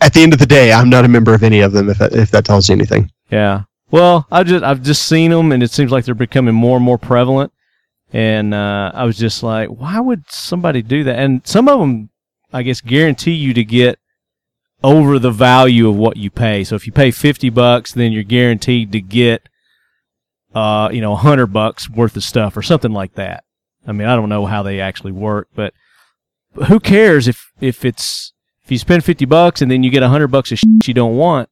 At 0.00 0.12
the 0.14 0.22
end 0.22 0.32
of 0.32 0.38
the 0.38 0.46
day, 0.46 0.72
I'm 0.72 0.90
not 0.90 1.04
a 1.04 1.08
member 1.08 1.32
of 1.34 1.42
any 1.42 1.60
of 1.60 1.72
them. 1.72 1.88
If 1.88 1.98
that, 1.98 2.12
if 2.14 2.30
that 2.32 2.44
tells 2.44 2.68
you 2.68 2.74
anything. 2.74 3.10
Yeah. 3.30 3.62
Well, 3.90 4.26
I 4.32 4.42
just 4.42 4.64
I've 4.64 4.82
just 4.82 5.06
seen 5.06 5.30
them, 5.30 5.52
and 5.52 5.62
it 5.62 5.70
seems 5.70 5.90
like 5.92 6.04
they're 6.04 6.14
becoming 6.14 6.54
more 6.54 6.76
and 6.76 6.84
more 6.84 6.98
prevalent. 6.98 7.52
And 8.12 8.52
uh, 8.52 8.90
I 8.94 9.04
was 9.04 9.16
just 9.16 9.42
like, 9.42 9.68
why 9.68 10.00
would 10.00 10.24
somebody 10.30 10.82
do 10.82 11.04
that? 11.04 11.18
And 11.18 11.40
some 11.46 11.68
of 11.68 11.78
them, 11.80 12.10
I 12.52 12.62
guess, 12.62 12.80
guarantee 12.80 13.32
you 13.32 13.54
to 13.54 13.64
get 13.64 13.98
over 14.82 15.18
the 15.18 15.30
value 15.30 15.88
of 15.88 15.96
what 15.96 16.16
you 16.16 16.30
pay. 16.30 16.62
So 16.64 16.74
if 16.76 16.86
you 16.86 16.92
pay 16.92 17.10
fifty 17.10 17.48
bucks, 17.48 17.92
then 17.92 18.12
you're 18.12 18.22
guaranteed 18.22 18.92
to 18.92 19.00
get, 19.00 19.48
uh, 20.56 20.88
you 20.90 21.02
know, 21.02 21.12
a 21.12 21.16
hundred 21.16 21.48
bucks 21.48 21.88
worth 21.90 22.16
of 22.16 22.22
stuff 22.22 22.56
or 22.56 22.62
something 22.62 22.92
like 22.92 23.12
that. 23.14 23.44
I 23.86 23.92
mean, 23.92 24.08
I 24.08 24.16
don't 24.16 24.30
know 24.30 24.46
how 24.46 24.62
they 24.62 24.80
actually 24.80 25.12
work, 25.12 25.48
but 25.54 25.74
who 26.68 26.80
cares 26.80 27.28
if 27.28 27.52
if 27.60 27.84
it's 27.84 28.32
if 28.64 28.72
you 28.72 28.78
spend 28.78 29.04
fifty 29.04 29.26
bucks 29.26 29.60
and 29.60 29.70
then 29.70 29.82
you 29.82 29.90
get 29.90 30.02
a 30.02 30.08
hundred 30.08 30.28
bucks 30.28 30.50
of 30.50 30.58
shit 30.58 30.88
you 30.88 30.94
don't 30.94 31.16
want? 31.16 31.50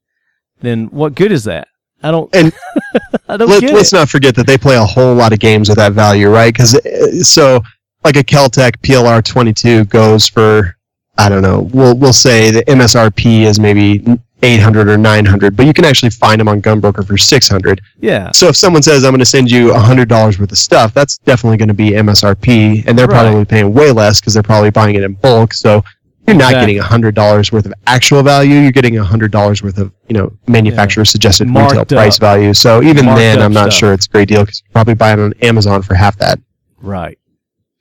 Then 0.61 0.87
what 0.87 1.15
good 1.15 1.33
is 1.33 1.45
that? 1.45 1.69
I 2.03 2.11
don't. 2.11 2.35
And 2.35 2.51
I 3.29 3.37
don't 3.37 3.51
Let, 3.51 3.63
it. 3.63 3.93
not 3.93 4.09
forget 4.09 4.35
that 4.37 4.47
they 4.47 4.57
play 4.57 4.77
a 4.77 4.85
whole 4.85 5.15
lot 5.15 5.35
of 5.35 5.39
games 5.39 5.69
with 5.69 5.77
that 5.77 5.93
value, 5.93 6.31
right? 6.31 6.55
Because 6.55 6.81
so 7.29 7.61
like 8.05 8.17
a 8.17 8.25
Keltec 8.25 8.79
PLR 8.79 9.23
22 9.23 9.85
goes 9.85 10.27
for 10.27 10.79
I 11.19 11.29
don't 11.29 11.43
know. 11.43 11.69
We'll 11.75 11.95
we'll 11.95 12.15
say 12.15 12.51
the 12.51 12.65
MSRP 12.65 13.43
is 13.43 13.61
maybe 13.61 14.03
800 14.45 14.89
or 14.89 14.97
900, 14.99 15.57
but 15.57 15.67
you 15.67 15.73
can 15.73 15.85
actually 15.85 16.11
find 16.11 16.39
them 16.41 16.49
on 16.49 16.61
Gunbroker 16.61 17.07
for 17.07 17.17
600. 17.17 17.81
yeah, 18.01 18.31
So 18.33 18.49
if 18.49 18.57
someone 18.57 18.83
says 18.83 19.05
I'm 19.05 19.11
going 19.13 19.19
to 19.21 19.25
send 19.25 19.51
you 19.51 19.71
$100 19.73 20.39
worth 20.39 20.53
of 20.53 20.59
stuff, 20.59 20.93
that's 20.95 21.19
definitely 21.19 21.57
going 21.57 21.69
to 21.69 21.75
be 21.75 21.91
MSRP, 21.93 22.87
and 22.87 22.99
they're 22.99 23.07
Right. 23.07 23.23
probably 23.23 23.45
paying 23.45 23.73
way 23.73 23.91
less 23.91 24.21
because 24.21 24.35
they're 24.35 24.43
probably 24.43 24.71
buying 24.71 24.95
it 24.97 25.03
in 25.03 25.15
bulk. 25.15 25.55
So 25.55 25.83
you're 26.27 26.37
not 26.37 26.53
Exactly. 26.53 26.75
getting 26.75 26.83
$100 26.83 27.53
worth 27.53 27.67
of 27.67 27.75
actual 27.87 28.23
value. 28.23 28.57
You're 28.61 28.73
getting 28.73 28.95
$100 28.95 29.63
worth 29.63 29.79
of 29.79 29.93
you 30.09 30.15
know 30.15 30.33
manufacturer 30.47 31.05
suggested 31.05 31.49
Marked 31.49 31.73
retail 31.73 31.81
up. 31.83 31.89
price 31.89 32.19
value. 32.19 32.55
So 32.55 32.83
even 32.83 33.05
Marked 33.07 33.19
then, 33.21 33.43
I'm 33.43 33.53
not 33.53 33.71
stuff. 33.73 33.79
sure 33.79 33.93
it's 33.93 34.07
a 34.07 34.11
great 34.11 34.29
deal 34.29 34.43
because 34.43 34.63
you 34.65 34.71
probably 34.73 34.95
buy 34.95 35.13
it 35.13 35.19
on 35.19 35.33
Amazon 35.43 35.83
for 35.83 35.95
half 35.95 36.17
that. 36.19 36.39
right. 36.81 37.19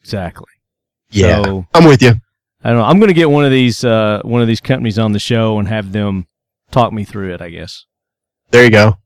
Exactly. 0.01 0.47
Yeah, 1.11 1.41
So, 1.43 1.65
I'm 1.73 1.85
with 1.85 2.01
you. 2.01 2.13
I 2.63 2.69
don't 2.69 2.77
know. 2.79 2.83
I'm 2.85 2.97
going 2.99 3.07
to 3.09 3.13
get 3.13 3.29
one 3.29 3.45
of 3.45 3.51
these 3.51 3.83
uh, 3.85 4.21
one 4.23 4.41
of 4.41 4.47
these 4.47 4.59
companies 4.61 4.97
on 4.99 5.11
the 5.13 5.19
show 5.19 5.59
and 5.59 5.67
have 5.67 5.91
them 5.91 6.27
talk 6.73 6.91
me 6.91 7.03
through 7.05 7.33
it. 7.33 7.41
I 7.41 7.49
guess 7.49 7.85
There 8.51 8.63
you 8.63 8.69
go. 8.71 8.97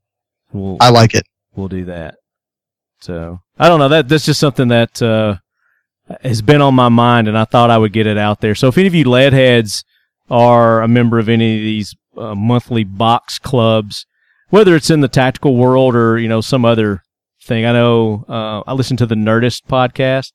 we'll 0.52 0.76
I 0.80 0.90
like 0.90 1.14
it. 1.14 1.24
we'll 1.54 1.68
do 1.68 1.84
that. 1.86 2.16
So 3.00 3.40
I 3.58 3.68
don't 3.68 3.78
know. 3.78 3.88
That 3.88 4.08
that's 4.08 4.26
just 4.26 4.40
something 4.40 4.68
that 4.68 5.00
uh, 5.00 5.36
has 6.22 6.42
been 6.42 6.60
on 6.62 6.74
my 6.74 6.88
mind, 6.88 7.28
and 7.28 7.38
I 7.38 7.44
thought 7.44 7.70
I 7.70 7.78
would 7.78 7.92
get 7.92 8.06
it 8.06 8.18
out 8.18 8.40
there. 8.40 8.54
So 8.54 8.68
if 8.68 8.78
any 8.78 8.86
of 8.88 8.94
you 8.94 9.04
lead 9.08 9.32
heads 9.32 9.84
are 10.30 10.82
a 10.82 10.88
member 10.88 11.18
of 11.18 11.28
any 11.28 11.56
of 11.56 11.62
these 11.62 11.94
uh, 12.16 12.34
monthly 12.34 12.84
box 12.84 13.38
clubs, 13.38 14.04
whether 14.50 14.74
it's 14.74 14.90
in 14.90 15.00
the 15.00 15.08
tactical 15.08 15.56
world 15.56 15.94
or 15.94 16.18
you 16.18 16.28
know 16.28 16.40
some 16.40 16.64
other 16.64 17.02
thing, 17.44 17.64
I 17.64 17.72
know 17.72 18.24
uh, 18.28 18.62
I 18.66 18.72
listen 18.74 18.96
to 18.98 19.06
the 19.06 19.14
Nerdist 19.14 19.62
podcast, 19.68 20.32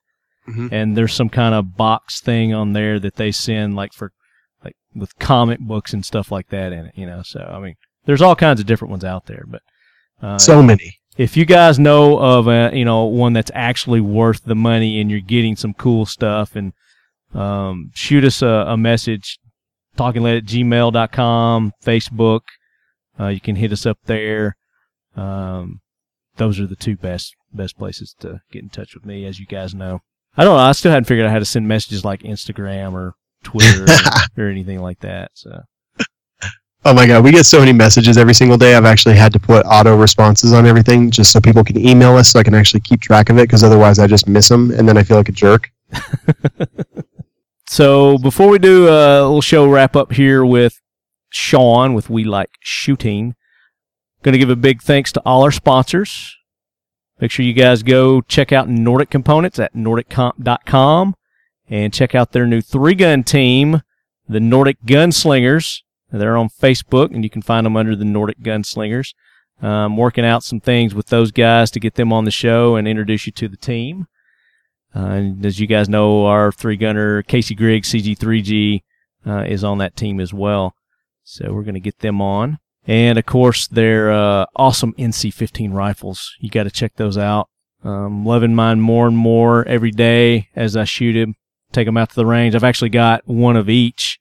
Mhm. 0.48 0.72
and 0.72 0.96
there's 0.98 1.14
some 1.14 1.30
kind 1.30 1.54
of 1.56 1.76
box 1.76 2.22
thing 2.22 2.54
on 2.54 2.74
there 2.74 3.00
that 3.00 3.16
they 3.16 3.32
send 3.32 3.76
like 3.76 3.92
for 3.94 4.06
like 4.06 4.14
with 4.96 5.18
comic 5.20 5.60
books 5.60 5.94
and 5.94 6.06
stuff 6.06 6.32
like 6.32 6.50
that 6.50 6.72
in 6.74 6.86
it. 6.88 6.94
You 6.96 7.06
know, 7.06 7.22
so 7.24 7.40
I 7.42 7.60
mean, 7.60 7.76
there's 8.06 8.22
all 8.22 8.36
kinds 8.36 8.60
of 8.60 8.66
different 8.66 8.92
ones 8.92 9.04
out 9.06 9.26
there, 9.26 9.44
but. 9.48 9.62
Uh, 10.22 10.38
So 10.40 10.64
many. 10.64 11.00
if 11.18 11.36
you 11.36 11.44
guys 11.46 11.78
know 11.78 12.18
of 12.18 12.48
a 12.48 12.72
you 12.74 12.86
know 12.86 13.04
one 13.04 13.34
that's 13.34 13.52
actually 13.54 14.00
worth 14.00 14.44
the 14.46 14.56
money 14.56 15.02
and 15.02 15.12
you're 15.12 15.20
getting 15.20 15.56
some 15.58 15.74
cool 15.74 16.06
stuff 16.06 16.56
and 16.56 16.72
um, 17.34 17.92
shoot 17.94 18.24
us 18.24 18.42
a, 18.42 18.66
a 18.68 18.78
message 18.78 19.38
talkinglead 19.98 20.38
at 20.38 20.46
gmail.com 20.46 21.74
facebook 21.84 22.42
uh, 23.20 23.28
you 23.28 23.42
can 23.42 23.56
hit 23.58 23.72
us 23.74 23.86
up 23.86 23.98
there 24.06 24.56
um, 25.16 25.82
those 26.38 26.60
are 26.60 26.68
the 26.68 26.76
two 26.76 26.96
best 26.96 27.36
best 27.52 27.78
places 27.78 28.16
to 28.20 28.40
get 28.52 28.64
in 28.64 28.70
touch 28.70 28.94
with 28.96 29.06
me 29.06 29.26
as 29.26 29.40
you 29.40 29.46
guys 29.46 29.76
know 29.76 30.00
i 30.38 30.44
don't 30.44 30.56
know 30.56 30.64
i 30.64 30.72
still 30.72 30.92
hadn't 30.92 31.06
figured 31.06 31.26
out 31.26 31.32
how 31.32 31.40
to 31.40 31.46
send 31.46 31.68
messages 31.68 32.06
like 32.06 32.22
instagram 32.22 32.94
or 32.94 33.14
twitter 33.44 33.86
or, 33.86 33.88
or 34.46 34.50
anything 34.50 34.82
like 34.82 35.00
that 35.00 35.32
so 35.34 35.62
Oh 36.86 36.94
my 36.94 37.08
god, 37.08 37.24
we 37.24 37.32
get 37.32 37.46
so 37.46 37.60
many 37.60 37.72
messages 37.72 38.18
every 38.18 38.34
single 38.34 38.58
day. 38.58 38.76
I've 38.76 38.84
actually 38.84 39.16
had 39.16 39.32
to 39.32 39.40
put 39.40 39.66
auto 39.66 39.96
responses 39.96 40.52
on 40.52 40.66
everything 40.66 41.10
just 41.10 41.32
so 41.32 41.40
people 41.40 41.64
can 41.64 41.80
email 41.80 42.18
us 42.18 42.30
so 42.30 42.42
I 42.42 42.44
can 42.44 42.54
actually 42.54 42.82
keep 42.82 43.00
track 43.00 43.30
of 43.30 43.38
it 43.38 43.44
because 43.44 43.64
otherwise 43.64 44.00
I 44.00 44.08
just 44.08 44.28
miss 44.28 44.50
them 44.50 44.70
and 44.72 44.86
then 44.86 44.98
I 44.98 45.04
feel 45.04 45.16
like 45.16 45.30
a 45.30 45.32
jerk. 45.32 45.72
So 47.74 48.20
before 48.20 48.50
we 48.50 48.60
do 48.60 48.88
uh, 48.88 49.22
a 49.22 49.24
little 49.24 49.42
show 49.42 49.68
wrap 49.68 49.96
up 49.96 50.12
here 50.12 50.46
with 50.46 50.80
Shawn 51.32 51.96
with 51.96 52.08
We 52.08 52.24
Like 52.24 52.52
Shooting, 52.60 53.34
going 54.22 54.34
to 54.34 54.38
give 54.38 54.52
a 54.52 54.56
big 54.56 54.84
thanks 54.84 55.12
to 55.14 55.22
all 55.26 55.42
our 55.42 55.50
sponsors. 55.50 56.36
Make 57.20 57.32
sure 57.32 57.44
you 57.44 57.54
guys 57.54 57.82
go 57.82 58.22
check 58.22 58.52
out 58.52 58.70
Nordic 58.70 59.10
Components 59.10 59.58
at 59.58 59.74
nordiccomp.com 59.74 61.16
and 61.74 61.92
check 61.92 62.14
out 62.14 62.34
their 62.34 62.46
new 62.46 62.62
three 62.62 62.94
gun 62.94 63.24
team, 63.24 63.82
the 64.30 64.40
Nordic 64.40 64.78
Gunslingers. 64.86 65.82
They're 66.12 66.38
on 66.38 66.50
Facebook 66.50 67.12
and 67.12 67.24
you 67.24 67.32
can 67.32 67.42
find 67.42 67.66
them 67.66 67.76
under 67.76 67.96
the 67.96 68.06
Nordic 68.06 68.40
Gunslingers. 68.42 69.16
Um, 69.60 69.98
working 69.98 70.24
out 70.24 70.44
some 70.44 70.60
things 70.60 70.94
with 70.94 71.08
those 71.08 71.32
guys 71.32 71.72
to 71.72 71.80
get 71.80 71.96
them 71.96 72.14
on 72.14 72.26
the 72.26 72.32
show 72.32 72.76
and 72.76 72.88
introduce 72.88 73.26
you 73.26 73.32
to 73.32 73.48
the 73.48 73.58
team. 73.58 74.06
Uh, 74.96 75.00
and 75.00 75.46
as 75.48 75.60
you 75.60 75.66
guys 75.66 75.90
know, 75.90 76.28
our 76.28 76.52
three 76.52 76.76
gunner 76.76 77.24
Casey 77.24 77.56
Griggs 77.56 77.92
CG3G 77.92 78.84
uh, 79.26 79.44
is 79.48 79.64
on 79.64 79.80
that 79.80 79.96
team 79.96 80.20
as 80.20 80.32
well. 80.32 80.76
So 81.24 81.54
we're 81.54 81.64
going 81.64 81.74
to 81.74 81.80
get 81.80 82.00
them 82.00 82.22
on. 82.22 82.60
And 82.86 83.18
of 83.18 83.26
course, 83.26 83.68
their 83.68 84.12
uh, 84.12 84.46
awesome 84.56 84.94
NC15 84.94 85.74
rifles. 85.74 86.36
You 86.40 86.52
got 86.52 86.64
to 86.64 86.72
check 86.72 86.98
those 86.98 87.18
out. 87.18 87.50
Um, 87.84 88.26
loving 88.26 88.54
mine 88.54 88.80
more 88.80 89.08
and 89.08 89.18
more 89.18 89.68
every 89.68 89.92
day 89.92 90.50
as 90.56 90.78
I 90.78 90.84
shoot 90.84 91.16
him, 91.16 91.36
take 91.74 91.88
them 91.88 91.98
out 91.98 92.10
to 92.10 92.16
the 92.16 92.26
range. 92.26 92.56
I've 92.56 92.64
actually 92.64 92.90
got 92.90 93.28
one 93.28 93.56
of 93.56 93.70
each, 93.70 94.20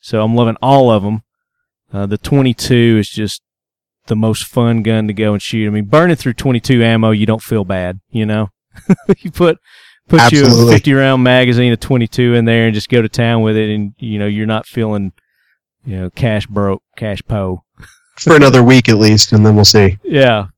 so 0.00 0.22
I'm 0.22 0.34
loving 0.34 0.56
all 0.62 0.90
of 0.90 1.02
them. 1.02 1.22
Uh, 1.92 2.06
the 2.06 2.18
22 2.18 2.98
is 3.00 3.08
just 3.08 3.42
the 4.06 4.16
most 4.16 4.44
fun 4.44 4.82
gun 4.82 5.06
to 5.06 5.12
go 5.12 5.32
and 5.32 5.40
shoot. 5.40 5.66
I 5.66 5.70
mean, 5.70 5.86
burning 5.86 6.16
through 6.16 6.34
22 6.34 6.82
ammo, 6.82 7.10
you 7.10 7.26
don't 7.26 7.42
feel 7.42 7.64
bad, 7.64 8.00
you 8.10 8.26
know. 8.26 8.50
you 9.18 9.30
put 9.30 9.58
put 10.08 10.32
you 10.32 10.46
a 10.46 10.70
50 10.70 10.92
round 10.92 11.22
magazine 11.22 11.72
of 11.72 11.80
22 11.80 12.34
in 12.34 12.44
there 12.44 12.66
and 12.66 12.74
just 12.74 12.88
go 12.88 13.02
to 13.02 13.08
town 13.08 13.42
with 13.42 13.56
it, 13.56 13.70
and 13.70 13.94
you 13.98 14.18
know 14.18 14.26
you're 14.26 14.46
not 14.46 14.66
feeling, 14.66 15.12
you 15.84 15.96
know, 15.96 16.10
cash 16.10 16.46
broke, 16.46 16.82
cash 16.96 17.22
po. 17.26 17.64
For 18.18 18.34
another 18.34 18.64
week 18.64 18.88
at 18.88 18.98
least, 18.98 19.32
and 19.32 19.46
then 19.46 19.54
we'll 19.54 19.64
see. 19.64 19.98
Yeah, 20.02 20.48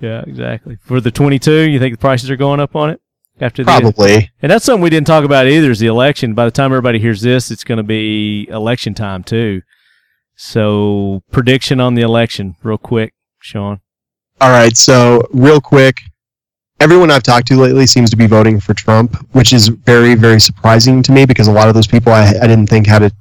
yeah, 0.00 0.22
exactly. 0.26 0.78
For 0.80 1.00
the 1.00 1.12
22, 1.12 1.70
you 1.70 1.78
think 1.78 1.94
the 1.94 2.00
prices 2.00 2.28
are 2.28 2.36
going 2.36 2.58
up 2.58 2.74
on 2.74 2.90
it 2.90 3.00
after 3.40 3.64
the 3.64 3.66
Probably. 3.70 4.30
and 4.42 4.50
that's 4.50 4.64
something 4.64 4.82
we 4.82 4.90
didn't 4.90 5.06
talk 5.06 5.24
about 5.24 5.46
either 5.46 5.70
is 5.70 5.78
the 5.80 5.86
election. 5.86 6.34
By 6.34 6.44
the 6.44 6.50
time 6.50 6.66
everybody 6.72 6.98
hears 6.98 7.20
this, 7.20 7.50
it's 7.50 7.64
going 7.64 7.78
to 7.78 7.82
be 7.84 8.48
election 8.48 8.94
time 8.94 9.24
too. 9.24 9.62
So 10.36 11.22
prediction 11.30 11.80
on 11.80 11.94
the 11.94 12.02
election, 12.02 12.56
real 12.62 12.78
quick, 12.78 13.14
Shawn. 13.40 13.80
All 14.40 14.50
right, 14.50 14.76
so 14.76 15.22
real 15.32 15.60
quick, 15.60 15.96
everyone 16.80 17.10
I've 17.10 17.22
talked 17.22 17.46
to 17.48 17.56
lately 17.56 17.86
seems 17.86 18.10
to 18.10 18.16
be 18.16 18.26
voting 18.26 18.58
for 18.58 18.74
Trump, 18.74 19.16
which 19.32 19.52
is 19.52 19.68
very, 19.68 20.14
very 20.16 20.40
surprising 20.40 21.02
to 21.04 21.12
me 21.12 21.24
because 21.24 21.46
a 21.46 21.52
lot 21.52 21.68
of 21.68 21.74
those 21.74 21.86
people 21.86 22.12
I, 22.12 22.34
I 22.42 22.46
didn't 22.46 22.66
think 22.66 22.86
had 22.86 23.02
a 23.04 23.12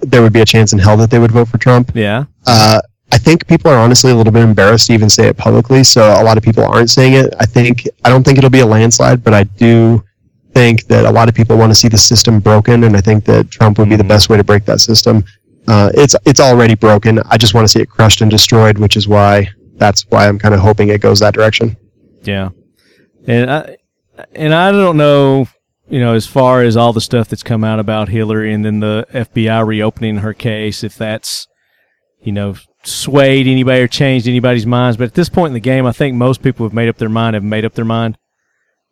there 0.00 0.22
would 0.22 0.32
be 0.32 0.40
a 0.40 0.46
chance 0.46 0.72
in 0.72 0.78
hell 0.78 0.96
that 0.96 1.10
they 1.10 1.18
would 1.18 1.32
vote 1.32 1.48
for 1.48 1.58
Trump. 1.58 1.90
Yeah, 1.94 2.24
Uh, 2.46 2.80
I 3.10 3.18
think 3.18 3.46
people 3.46 3.70
are 3.70 3.78
honestly 3.78 4.10
a 4.10 4.14
little 4.14 4.32
bit 4.32 4.42
embarrassed 4.42 4.88
to 4.88 4.92
even 4.92 5.08
say 5.08 5.28
it 5.28 5.36
publicly, 5.36 5.82
so 5.82 6.02
a 6.02 6.24
lot 6.24 6.36
of 6.36 6.42
people 6.42 6.64
aren't 6.64 6.90
saying 6.90 7.14
it. 7.14 7.32
I 7.40 7.46
think 7.46 7.88
I 8.04 8.10
don't 8.10 8.22
think 8.22 8.38
it'll 8.38 8.50
be 8.50 8.60
a 8.60 8.66
landslide, 8.66 9.24
but 9.24 9.32
I 9.34 9.44
do 9.44 10.04
think 10.54 10.84
that 10.84 11.04
a 11.04 11.10
lot 11.10 11.28
of 11.28 11.34
people 11.34 11.56
want 11.56 11.70
to 11.70 11.74
see 11.74 11.88
the 11.88 11.98
system 11.98 12.40
broken, 12.40 12.84
and 12.84 12.96
I 12.96 13.00
think 13.00 13.24
that 13.24 13.50
Trump 13.50 13.78
would 13.78 13.88
be 13.88 13.96
the 13.96 14.04
best 14.04 14.28
way 14.28 14.36
to 14.36 14.44
break 14.44 14.64
that 14.66 14.80
system. 14.80 15.24
Uh, 15.66 15.90
it's 15.94 16.14
it's 16.26 16.40
already 16.40 16.74
broken. 16.74 17.20
I 17.30 17.36
just 17.36 17.54
want 17.54 17.64
to 17.64 17.68
see 17.68 17.80
it 17.80 17.88
crushed 17.88 18.20
and 18.20 18.30
destroyed, 18.30 18.78
which 18.78 18.96
is 18.96 19.08
why 19.08 19.48
that's 19.76 20.04
why 20.10 20.28
I'm 20.28 20.38
kind 20.38 20.54
of 20.54 20.60
hoping 20.60 20.88
it 20.88 21.00
goes 21.00 21.20
that 21.20 21.34
direction. 21.34 21.76
yeah. 22.22 22.50
And 23.26 23.50
I 23.50 23.76
and 24.34 24.54
I 24.54 24.72
don't 24.72 24.96
know, 24.96 25.48
you 25.88 26.00
know, 26.00 26.14
as 26.14 26.26
far 26.26 26.62
as 26.62 26.76
all 26.76 26.92
the 26.92 27.00
stuff 27.00 27.28
that's 27.28 27.42
come 27.42 27.64
out 27.64 27.78
about 27.78 28.08
Hillary 28.08 28.52
and 28.52 28.64
then 28.64 28.80
the 28.80 29.06
FBI 29.12 29.66
reopening 29.66 30.18
her 30.18 30.34
case, 30.34 30.82
if 30.82 30.96
that's 30.96 31.46
you 32.20 32.32
know 32.32 32.54
swayed 32.84 33.46
anybody 33.46 33.82
or 33.82 33.88
changed 33.88 34.26
anybody's 34.28 34.66
minds. 34.66 34.96
But 34.96 35.04
at 35.04 35.14
this 35.14 35.28
point 35.28 35.50
in 35.50 35.54
the 35.54 35.60
game, 35.60 35.86
I 35.86 35.92
think 35.92 36.16
most 36.16 36.42
people 36.42 36.64
have 36.66 36.72
made 36.72 36.88
up 36.88 36.96
their 36.96 37.08
mind. 37.08 37.34
Have 37.34 37.44
made 37.44 37.64
up 37.64 37.74
their 37.74 37.84
mind. 37.84 38.18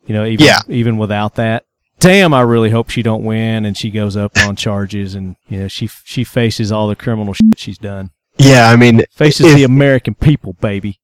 You 0.07 0.15
know, 0.15 0.25
even 0.25 0.47
Yeah. 0.47 0.61
even 0.69 0.97
without 0.99 1.35
that. 1.37 1.65
Damn, 1.99 2.35
I 2.35 2.43
really 2.43 2.71
hope 2.71 2.91
she 2.91 3.03
don't 3.03 3.25
win 3.25 3.65
and 3.65 3.77
she 3.77 3.91
goes 3.91 4.17
up 4.17 4.33
on 4.39 4.55
charges 4.55 5.15
and 5.15 5.35
you 5.49 5.61
know 5.61 5.69
she 5.69 5.89
she 6.05 6.25
faces 6.25 6.71
all 6.71 6.89
the 6.89 6.95
criminal 6.97 7.33
shit 7.35 7.59
she's 7.59 7.79
done. 7.79 8.11
Yeah, 8.39 8.71
I 8.71 8.77
mean, 8.77 9.03
Faces 9.13 9.47
If- 9.47 9.57
the 9.57 9.65
American 9.65 10.15
people, 10.15 10.53
baby. 10.61 11.01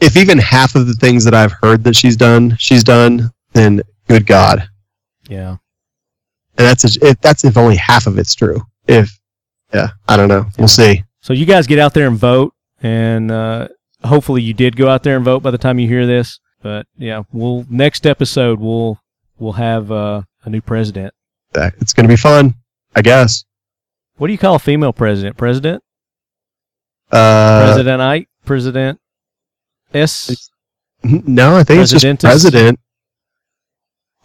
if 0.00 0.16
even 0.16 0.38
half 0.38 0.74
of 0.74 0.88
the 0.88 0.94
things 0.94 1.24
that 1.24 1.34
I've 1.34 1.54
heard 1.62 1.84
that 1.84 1.94
she's 1.94 2.16
done, 2.16 2.56
she's 2.58 2.82
done, 2.82 3.30
then 3.52 3.82
good 4.08 4.26
God. 4.26 4.68
Yeah. 5.28 5.58
And 6.58 6.66
that's 6.66 6.84
if 6.96 7.20
that's 7.20 7.44
if 7.44 7.56
only 7.56 7.76
half 7.76 8.06
of 8.08 8.18
it's 8.18 8.34
true. 8.34 8.60
If 8.88 9.16
yeah, 9.72 9.90
I 10.08 10.16
don't 10.16 10.28
know. 10.28 10.46
We'll 10.58 10.68
see. 10.68 11.04
So 11.24 11.32
you 11.32 11.46
guys 11.46 11.66
get 11.66 11.78
out 11.78 11.94
there 11.94 12.06
and 12.06 12.18
vote, 12.18 12.52
and 12.82 13.30
uh, 13.30 13.68
hopefully 14.04 14.42
you 14.42 14.52
did 14.52 14.76
go 14.76 14.90
out 14.90 15.04
there 15.04 15.16
and 15.16 15.24
vote 15.24 15.42
by 15.42 15.50
the 15.50 15.56
time 15.56 15.78
you 15.78 15.88
hear 15.88 16.06
this. 16.06 16.38
But 16.60 16.86
yeah, 16.98 17.22
we'll 17.32 17.64
next 17.70 18.06
episode 18.06 18.60
we'll 18.60 19.00
we'll 19.38 19.54
have 19.54 19.90
uh, 19.90 20.20
a 20.44 20.50
new 20.50 20.60
president. 20.60 21.14
It's 21.54 21.94
going 21.94 22.04
to 22.04 22.12
be 22.12 22.18
fun, 22.18 22.56
I 22.94 23.00
guess. 23.00 23.46
What 24.18 24.26
do 24.26 24.34
you 24.34 24.38
call 24.38 24.56
a 24.56 24.58
female 24.58 24.92
president? 24.92 25.38
President? 25.38 25.82
Uh, 27.10 27.64
President 27.68 28.02
I 28.02 28.26
President 28.44 29.00
S? 29.94 30.50
No, 31.02 31.56
I 31.56 31.64
think 31.64 31.80
it's 31.80 31.90
just 31.90 32.20
president. 32.20 32.78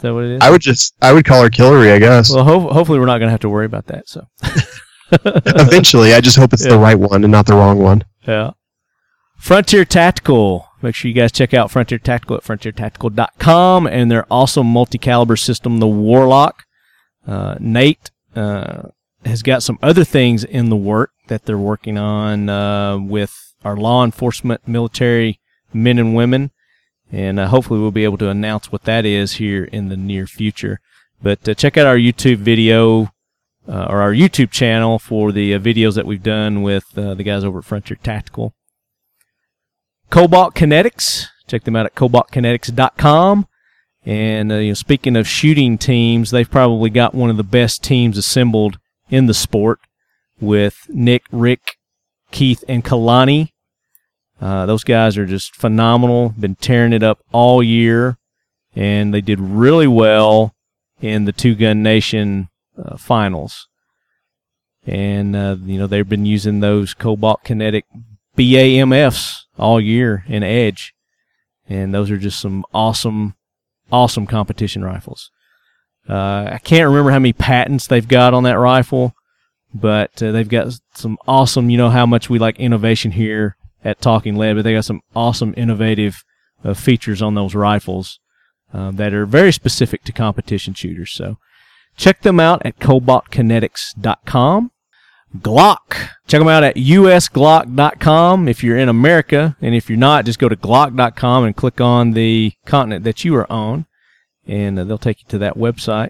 that 0.02 0.14
what 0.14 0.26
it 0.26 0.32
is? 0.32 0.42
I 0.42 0.50
would 0.50 0.62
just 0.62 0.96
I 1.02 1.14
would 1.14 1.24
call 1.24 1.44
her 1.44 1.50
Hillary, 1.54 1.94
I 1.94 2.00
guess. 2.00 2.30
well, 2.30 2.44
ho- 2.44 2.74
hopefully 2.74 3.00
we're 3.00 3.06
not 3.06 3.20
going 3.20 3.28
to 3.28 3.32
have 3.32 3.40
to 3.42 3.50
worry 3.50 3.66
about 3.66 3.86
that. 3.88 4.10
So 4.10 4.28
Eventually, 5.26 6.14
I 6.14 6.22
just 6.22 6.38
hope 6.38 6.54
it's 6.54 6.64
Yeah. 6.66 6.72
the 6.72 6.80
right 6.80 7.00
one 7.00 7.24
and 7.24 7.32
not 7.32 7.46
the 7.46 7.54
wrong 7.56 7.80
one. 7.80 8.04
Yeah. 8.28 8.52
Frontier 9.38 9.86
Tactical. 9.86 10.68
Make 10.82 10.96
sure 10.96 11.10
you 11.10 11.16
guys 11.16 11.32
check 11.32 11.54
out 11.54 11.72
Frontier 11.72 11.98
Tactical 12.00 12.38
at 12.38 12.44
frontiertactical.com 12.44 13.88
and 13.88 14.12
their 14.12 14.26
awesome 14.32 14.68
multi 14.68 14.98
caliber 14.98 15.36
system, 15.36 15.80
the 15.80 15.88
Warlock. 15.88 16.64
Uh, 17.28 17.56
Nate 17.60 18.12
uh, 18.36 18.84
has 19.26 19.42
got 19.44 19.64
some 19.64 19.78
other 19.82 20.04
things 20.04 20.44
in 20.44 20.70
the 20.70 20.76
work 20.76 21.12
that 21.28 21.46
they're 21.46 21.58
working 21.58 21.98
on 21.98 22.50
uh, 22.50 22.98
with 22.98 23.54
our 23.64 23.76
law 23.76 24.04
enforcement, 24.04 24.68
military 24.68 25.40
men 25.74 26.00
and 26.00 26.16
women. 26.16 26.52
And 27.12 27.40
uh, 27.40 27.48
hopefully 27.48 27.80
we'll 27.80 27.92
be 27.92 28.04
able 28.04 28.18
to 28.20 28.30
announce 28.30 28.72
what 28.72 28.84
that 28.84 29.06
is 29.06 29.34
here 29.34 29.64
in 29.66 29.90
the 29.90 29.98
near 29.98 30.28
future. 30.28 30.80
But 31.22 31.48
uh, 31.48 31.54
check 31.56 31.76
out 31.78 31.88
our 31.88 31.98
YouTube 31.98 32.38
video 32.38 33.12
uh, 33.70 33.86
or 33.88 34.02
our 34.02 34.14
YouTube 34.14 34.50
channel 34.50 34.98
for 34.98 35.32
the 35.32 35.54
uh, 35.54 35.60
videos 35.60 35.96
that 35.96 36.06
we've 36.06 36.24
done 36.24 36.64
with 36.64 36.98
uh, 36.98 37.14
the 37.14 37.24
guys 37.24 37.44
over 37.44 37.60
at 37.60 37.66
Frontier 37.66 37.98
Tactical. 38.02 38.54
Cobalt 40.10 40.56
Kinetics, 40.56 41.28
check 41.48 41.64
them 41.64 41.76
out 41.76 41.86
at 41.86 41.96
cobaltkinetics.com. 41.96 43.48
And 44.06 44.52
uh, 44.52 44.56
you 44.56 44.70
know, 44.70 44.74
speaking 44.74 45.16
of 45.16 45.28
shooting 45.28 45.78
teams, 45.78 46.32
they've 46.32 46.50
probably 46.50 46.90
got 46.90 47.14
one 47.14 47.30
of 47.30 47.38
the 47.38 47.44
best 47.44 47.84
teams 47.84 48.18
assembled 48.18 48.80
in 49.10 49.28
the 49.28 49.34
sport 49.34 49.80
with 50.40 50.88
Nick, 50.90 51.24
Rick, 51.32 51.78
Keith, 52.32 52.64
and 52.68 52.84
Kalani. 52.84 53.50
Uh, 54.42 54.66
those 54.66 54.84
guys 54.84 55.18
are 55.18 55.26
just 55.26 55.56
phenomenal. 55.56 56.34
Been 56.40 56.56
tearing 56.56 56.94
it 56.94 57.04
up 57.04 57.20
all 57.32 57.62
year, 57.62 58.18
and 58.76 59.14
they 59.14 59.22
did 59.22 59.40
really 59.40 59.88
well 59.88 60.56
in 61.02 61.26
the 61.26 61.34
Two 61.34 61.56
Gun 61.56 61.84
Nation 61.84 62.50
uh, 62.84 62.98
finals. 62.98 63.68
And 64.86 65.36
uh, 65.36 65.58
you 65.64 65.78
know 65.78 65.88
they've 65.88 66.08
been 66.08 66.26
using 66.26 66.60
those 66.62 66.94
Cobalt 66.94 67.44
Kinetic 67.44 67.86
BAMFs 68.38 69.42
all 69.58 69.82
year 69.82 70.24
in 70.28 70.42
Edge, 70.42 70.94
and 71.68 71.94
those 71.94 72.10
are 72.10 72.18
just 72.18 72.40
some 72.40 72.64
awesome, 72.74 73.36
awesome 73.92 74.26
competition 74.26 74.84
rifles. 74.84 75.32
Uh, 76.08 76.50
I 76.54 76.60
can't 76.64 76.88
remember 76.88 77.12
how 77.12 77.20
many 77.20 77.34
patents 77.34 77.88
they've 77.88 78.08
got 78.08 78.34
on 78.34 78.44
that 78.44 78.58
rifle, 78.58 79.14
but 79.74 80.24
uh, 80.24 80.32
they've 80.32 80.48
got 80.48 80.74
some 80.96 81.18
awesome. 81.28 81.70
You 81.70 81.78
know 81.78 81.90
how 81.90 82.06
much 82.06 82.30
we 82.30 82.40
like 82.40 82.60
innovation 82.60 83.12
here 83.12 83.58
at 83.84 84.02
Talking 84.02 84.38
Lead, 84.38 84.56
but 84.56 84.64
they 84.64 84.74
got 84.74 84.86
some 84.86 85.02
awesome, 85.16 85.54
innovative 85.58 86.24
uh, 86.64 86.74
features 86.74 87.22
on 87.22 87.36
those 87.36 87.54
rifles 87.54 88.20
uh, 88.74 88.92
that 88.92 89.14
are 89.14 89.26
very 89.26 89.52
specific 89.52 90.04
to 90.06 90.12
competition 90.12 90.74
shooters. 90.74 91.12
So 91.12 91.38
check 92.00 92.22
them 92.22 92.40
out 92.40 92.66
at 92.66 92.80
cobaltkinetics.com. 92.80 94.72
Glock. 95.38 95.92
Check 96.28 96.40
them 96.40 96.48
out 96.48 96.64
at 96.64 96.76
usglock.com 96.76 98.48
if 98.48 98.64
you're 98.64 98.78
in 98.78 98.90
America. 98.90 99.56
And 99.62 99.76
if 99.76 99.90
you're 99.90 100.00
not, 100.00 100.26
just 100.26 100.40
go 100.40 100.50
to 100.50 100.56
glock.com 100.56 101.44
and 101.44 101.56
click 101.56 101.80
on 101.80 102.12
the 102.12 102.54
continent 102.66 103.04
that 103.04 103.24
you 103.24 103.36
are 103.36 103.52
on. 103.52 103.86
And 104.48 104.80
uh, 104.80 104.84
they'll 104.86 104.98
take 104.98 105.22
you 105.22 105.28
to 105.30 105.38
that 105.38 105.56
website. 105.56 106.10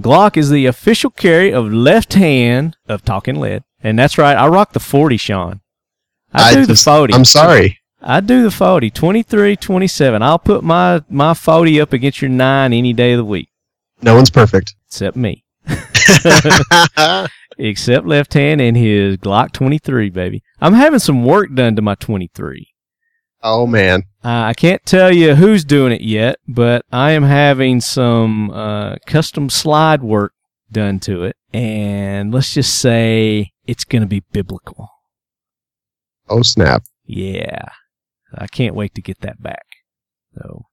Glock 0.00 0.36
is 0.36 0.48
the 0.48 0.64
official 0.64 1.10
carry 1.10 1.52
of 1.52 1.70
left 1.70 2.14
hand 2.14 2.76
of 2.88 3.04
Talking 3.04 3.38
Lead. 3.38 3.64
And 3.82 3.98
that's 3.98 4.16
right. 4.16 4.36
I 4.36 4.46
rock 4.46 4.72
the 4.72 4.80
40, 4.80 5.16
Shawn. 5.18 5.60
I, 6.32 6.54
do 6.54 6.64
just- 6.64 6.84
the 6.84 6.90
40. 6.90 7.14
I'm 7.14 7.24
sorry. 7.24 7.78
I 8.00 8.20
do 8.20 8.44
the 8.44 8.50
40. 8.52 8.90
23, 8.90 9.56
27. 9.56 10.22
I'll 10.22 10.38
put 10.38 10.62
my, 10.62 11.02
my 11.10 11.34
40 11.34 11.80
up 11.80 11.92
against 11.92 12.22
your 12.22 12.28
9 12.30 12.72
any 12.72 12.92
day 12.92 13.12
of 13.12 13.18
the 13.18 13.24
week. 13.24 13.48
No 14.00 14.14
one's 14.14 14.30
perfect. 14.30 14.74
Except 14.88 15.16
me. 15.16 15.44
except 17.58 18.06
left 18.06 18.34
hand 18.34 18.60
and 18.60 18.76
his 18.76 19.16
Glock 19.18 19.52
23, 19.52 20.10
baby. 20.10 20.42
I'm 20.60 20.74
having 20.74 20.98
some 20.98 21.24
work 21.24 21.54
done 21.54 21.76
to 21.76 21.82
my 21.82 21.94
23. 21.96 22.68
oh 23.42 23.66
man. 23.66 24.04
Uh, 24.24 24.44
I 24.48 24.54
can't 24.54 24.84
tell 24.84 25.12
you 25.14 25.34
who's 25.34 25.64
doing 25.64 25.92
it 25.92 26.00
yet, 26.00 26.38
but 26.48 26.84
I 26.90 27.12
am 27.12 27.22
having 27.22 27.80
some 27.80 28.50
uh, 28.50 28.96
custom 29.06 29.48
slide 29.50 30.02
work 30.02 30.32
done 30.72 30.98
to 31.00 31.24
it. 31.24 31.36
And 31.52 32.32
let's 32.32 32.52
just 32.52 32.78
say 32.78 33.52
it's 33.66 33.84
going 33.84 34.02
to 34.02 34.08
be 34.08 34.22
biblical. 34.32 34.88
Oh 36.28 36.42
snap. 36.42 36.82
Yeah. 37.04 37.62
I 38.36 38.46
can't 38.46 38.74
wait 38.74 38.94
to 38.94 39.02
get 39.02 39.20
that 39.20 39.42
back. 39.42 39.64
So, 40.34 40.66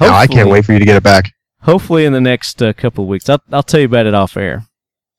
No, 0.00 0.12
I 0.12 0.26
can't 0.26 0.48
wait 0.48 0.64
for 0.64 0.72
you 0.72 0.78
to 0.78 0.84
get 0.84 0.96
it 0.96 1.02
back. 1.02 1.32
Hopefully, 1.64 2.04
in 2.04 2.12
the 2.12 2.20
next 2.20 2.62
uh, 2.62 2.72
couple 2.74 3.04
of 3.04 3.08
weeks. 3.08 3.28
I'll, 3.28 3.42
I'll 3.50 3.62
tell 3.62 3.80
you 3.80 3.86
about 3.86 4.06
it 4.06 4.14
off 4.14 4.36
air. 4.36 4.66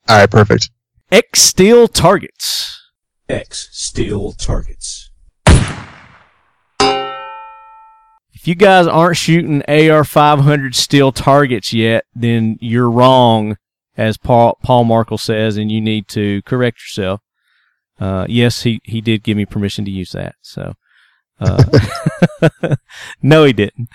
All 0.07 0.17
right, 0.17 0.29
perfect. 0.29 0.69
X 1.11 1.41
Steel 1.41 1.87
Targets. 1.87 2.79
X 3.27 3.69
Steel 3.71 4.31
Targets. 4.33 5.09
If 8.45 8.47
you 8.47 8.53
guys 8.53 8.85
aren't 8.85 9.17
shooting 9.17 9.63
AR 9.67 10.03
500 10.03 10.75
steel 10.75 11.11
targets 11.11 11.73
yet, 11.73 12.05
then 12.13 12.57
you're 12.61 12.91
wrong, 12.91 13.57
as 13.97 14.17
Paul, 14.17 14.59
Paul 14.61 14.83
Markle 14.83 15.17
says, 15.17 15.57
and 15.57 15.71
you 15.71 15.81
need 15.81 16.07
to 16.09 16.43
correct 16.43 16.77
yourself. 16.79 17.21
Uh, 17.99 18.27
yes, 18.29 18.61
he, 18.61 18.81
he 18.83 19.01
did 19.01 19.23
give 19.23 19.35
me 19.35 19.47
permission 19.47 19.83
to 19.85 19.89
use 19.89 20.11
that. 20.11 20.35
So, 20.43 20.73
uh, 21.39 21.63
no, 23.23 23.45
he 23.45 23.53
didn't. 23.53 23.89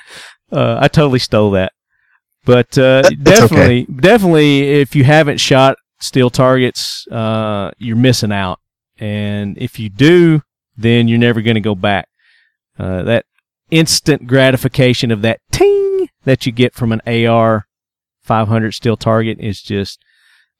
Uh, 0.50 0.78
I 0.80 0.88
totally 0.88 1.20
stole 1.20 1.52
that. 1.52 1.72
But 2.44 2.76
uh, 2.78 3.02
definitely, 3.22 3.84
definitely, 3.84 4.62
if 4.62 4.96
you 4.96 5.04
haven't 5.04 5.38
shot 5.38 5.76
steel 6.00 6.30
targets, 6.30 7.06
uh, 7.08 7.70
you're 7.78 7.96
missing 7.96 8.32
out. 8.32 8.60
And 8.98 9.56
if 9.58 9.78
you 9.78 9.90
do, 9.90 10.42
then 10.76 11.08
you're 11.08 11.18
never 11.18 11.42
going 11.42 11.54
to 11.54 11.60
go 11.60 11.74
back. 11.74 12.08
Uh, 12.78 13.02
that 13.02 13.26
instant 13.70 14.26
gratification 14.26 15.10
of 15.10 15.22
that 15.22 15.40
ting 15.52 16.08
that 16.24 16.46
you 16.46 16.52
get 16.52 16.74
from 16.74 16.92
an 16.92 17.00
AR 17.06 17.66
500 18.22 18.72
steel 18.72 18.96
target 18.96 19.38
is 19.40 19.60
just 19.60 19.98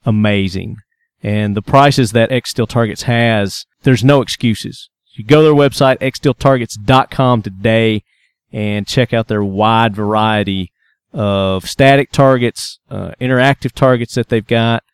amazing. 0.05 0.77
And 1.23 1.55
the 1.55 1.62
prices 1.62 2.12
that 2.12 2.32
X 2.32 2.51
Steel 2.51 2.66
Targets 2.66 3.02
has, 3.02 3.66
there's 3.82 4.02
no 4.02 4.23
excuses. 4.23 4.89
You 5.12 5.24
go 5.24 5.40
to 5.40 5.44
their 5.44 5.69
website, 5.69 5.98
xsteeltargets.com 5.98 7.43
today 7.43 8.02
and 8.52 8.86
check 8.86 9.12
out 9.12 9.28
their 9.28 9.44
wide 9.44 9.94
variety 9.94 10.73
of 11.12 11.69
static 11.69 12.12
targets, 12.12 12.78
uh, 12.91 13.12
interactive 13.20 13.73
targets 13.73 14.15
that 14.15 14.28
they've 14.28 14.47
got, 14.47 14.85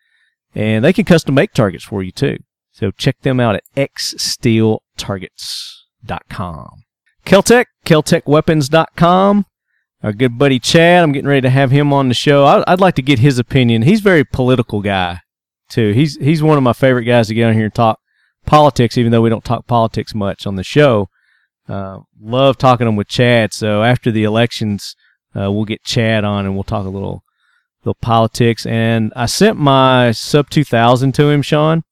and 0.55 0.83
they 0.85 0.93
can 0.93 1.05
custom 1.05 1.35
make 1.35 1.53
targets 1.53 1.85
for 1.85 2.03
you 2.03 2.13
too. 2.13 2.39
So 2.73 2.91
check 2.91 3.21
them 3.21 3.41
out 3.41 3.57
at 3.57 3.65
xsteeltargets.com. 3.77 6.71
Keltec, 7.25 7.65
KeltecWeapons.com. 7.85 9.47
Our 10.03 10.13
good 10.13 10.39
buddy 10.39 10.59
Chad, 10.59 11.03
I'm 11.03 11.13
getting 11.13 11.29
ready 11.29 11.41
to 11.41 11.51
have 11.51 11.71
him 11.71 11.93
on 11.93 12.09
the 12.09 12.15
show. 12.15 12.45
I, 12.45 12.63
I'd 12.71 12.81
like 12.81 12.95
to 12.97 13.03
get 13.03 13.19
his 13.19 13.39
opinion. 13.39 13.83
He's 13.83 14.01
a 14.01 14.05
very 14.05 14.25
political 14.25 14.83
guy, 14.83 15.21
too. 15.71 15.93
He's 15.93 16.17
he's 16.17 16.43
one 16.43 16.59
of 16.59 16.63
my 16.63 16.75
favorite 16.75 17.05
guys 17.05 17.29
to 17.29 17.35
get 17.35 17.49
on 17.49 17.55
here 17.55 17.65
and 17.65 17.75
talk 17.75 17.99
politics, 18.45 18.99
even 18.99 19.11
though 19.11 19.23
we 19.23 19.31
don't 19.31 19.45
talk 19.45 19.67
politics 19.67 20.15
much 20.15 20.47
on 20.47 20.57
the 20.57 20.63
show. 20.63 21.09
Uh, 21.69 22.01
love 22.21 22.59
talking 22.59 22.87
them 22.87 22.95
with 22.95 23.09
Chad. 23.09 23.53
So 23.53 23.83
after 23.83 24.13
the 24.13 24.25
elections, 24.25 24.95
uh, 25.35 25.51
we'll 25.51 25.65
get 25.65 25.83
Chad 25.85 26.25
on 26.25 26.45
and 26.45 26.55
we'll 26.55 26.65
talk 26.65 26.87
a 26.87 26.91
little 26.91 27.23
little 27.85 27.97
politics. 28.03 28.67
And 28.67 29.13
I 29.17 29.27
sent 29.27 29.59
my 29.59 30.11
sub 30.13 30.51
2000 30.51 31.13
to 31.15 31.29
him, 31.31 31.43
Shawn. 31.43 31.85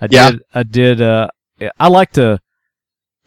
I 0.00 0.08
Yeah. 0.10 0.30
did. 0.32 0.40
I 0.54 0.62
did. 0.62 1.00
Uh, 1.00 1.28
I 1.78 1.88
like 1.88 2.12
to. 2.12 2.38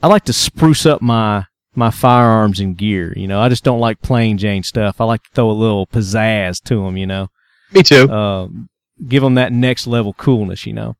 I 0.03 0.07
like 0.07 0.25
to 0.25 0.33
spruce 0.33 0.85
up 0.85 1.01
my 1.01 1.45
my 1.73 1.89
firearms 1.91 2.59
and 2.59 2.77
gear. 2.77 3.13
You 3.17 3.27
know, 3.27 3.41
I 3.41 3.49
just 3.49 3.63
don't 3.63 3.79
like 3.79 4.01
plain 4.01 4.37
Jane 4.37 4.63
stuff. 4.63 5.01
I 5.01 5.05
like 5.05 5.23
to 5.23 5.29
throw 5.33 5.49
a 5.49 5.53
little 5.53 5.87
pizzazz 5.87 6.61
to 6.65 6.83
them. 6.83 6.95
You 6.97 7.05
know, 7.07 7.27
Me 7.71 7.81
too. 7.83 8.09
um, 8.09 8.69
give 9.07 9.23
them 9.23 9.35
that 9.35 9.51
next 9.51 9.87
level 9.87 10.13
coolness. 10.13 10.65
You 10.65 10.73
know. 10.73 10.95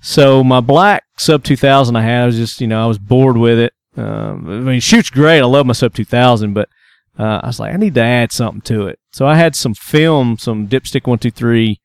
So 0.00 0.44
my 0.44 0.60
black 0.60 1.04
sub 1.18 1.42
2000 1.44 1.96
I 1.96 2.02
had, 2.02 2.22
I 2.22 2.26
was 2.26 2.36
just, 2.36 2.60
you 2.60 2.66
know, 2.66 2.82
I 2.82 2.86
was 2.86 2.98
bored 2.98 3.36
with 3.36 3.58
it. 3.58 3.72
Um, 3.96 4.46
I 4.48 4.70
mean, 4.70 4.80
shoots 4.80 5.08
great. 5.10 5.40
I 5.40 5.44
love 5.46 5.64
my 5.66 5.72
Sub 5.72 5.94
2000, 5.94 6.52
but 6.52 6.68
uh, 7.18 7.40
I 7.42 7.46
was 7.46 7.58
like, 7.60 7.72
I 7.72 7.76
need 7.76 7.94
to 7.94 8.02
add 8.02 8.32
something 8.32 8.60
to 8.62 8.86
it. 8.86 8.98
So 9.12 9.26
I 9.26 9.36
had 9.36 9.56
some 9.56 9.74
film, 9.74 10.38
some 10.38 10.68
Dipstick 10.68 11.06
123, 11.06 11.80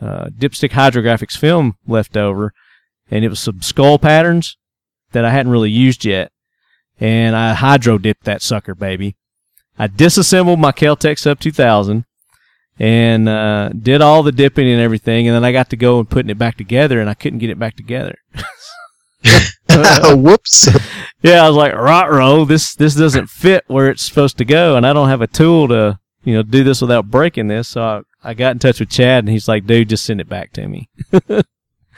uh, 0.00 0.26
Dipstick 0.36 0.70
Hydrographics 0.70 1.36
film 1.36 1.76
left 1.86 2.16
over, 2.16 2.52
and 3.10 3.24
it 3.24 3.28
was 3.28 3.40
some 3.40 3.62
skull 3.62 3.98
patterns 3.98 4.56
that 5.12 5.24
I 5.24 5.30
hadn't 5.30 5.52
really 5.52 5.70
used 5.70 6.04
yet. 6.04 6.32
And 7.00 7.34
I 7.34 7.54
hydro 7.54 7.98
dipped 7.98 8.24
that 8.24 8.42
sucker, 8.42 8.74
baby. 8.74 9.16
I 9.78 9.88
disassembled 9.88 10.60
my 10.60 10.70
Keltec 10.70 11.18
Sub 11.18 11.40
2000 11.40 12.04
and 12.78 13.28
uh, 13.28 13.70
did 13.70 14.00
all 14.00 14.22
the 14.22 14.32
dipping 14.32 14.68
and 14.68 14.80
everything, 14.80 15.26
and 15.26 15.34
then 15.34 15.44
I 15.44 15.52
got 15.52 15.70
to 15.70 15.76
go 15.76 15.98
and 15.98 16.08
putting 16.08 16.30
it 16.30 16.38
back 16.38 16.56
together, 16.56 17.00
and 17.00 17.08
I 17.08 17.14
couldn't 17.14 17.38
get 17.38 17.50
it 17.50 17.58
back 17.58 17.76
together. 17.76 18.16
Whoops. 20.14 20.68
Yeah, 21.22 21.44
I 21.44 21.48
was 21.48 21.56
like, 21.56 21.74
rot 21.74 22.10
roll, 22.10 22.44
this 22.44 22.74
this 22.74 22.94
doesn't 22.94 23.28
fit 23.28 23.64
where 23.66 23.88
it's 23.88 24.02
supposed 24.02 24.38
to 24.38 24.44
go, 24.44 24.76
and 24.76 24.86
I 24.86 24.92
don't 24.92 25.08
have 25.08 25.22
a 25.22 25.26
tool 25.26 25.68
to 25.68 25.98
you 26.22 26.34
know 26.34 26.42
do 26.42 26.64
this 26.64 26.80
without 26.80 27.10
breaking 27.10 27.48
this. 27.48 27.68
So 27.68 27.82
I, 27.82 28.30
I 28.30 28.34
got 28.34 28.52
in 28.52 28.58
touch 28.58 28.80
with 28.80 28.90
Chad, 28.90 29.24
and 29.24 29.28
he's 29.28 29.48
like, 29.48 29.66
dude, 29.66 29.88
just 29.88 30.04
send 30.04 30.20
it 30.20 30.28
back 30.28 30.52
to 30.52 30.66
me. 30.66 30.88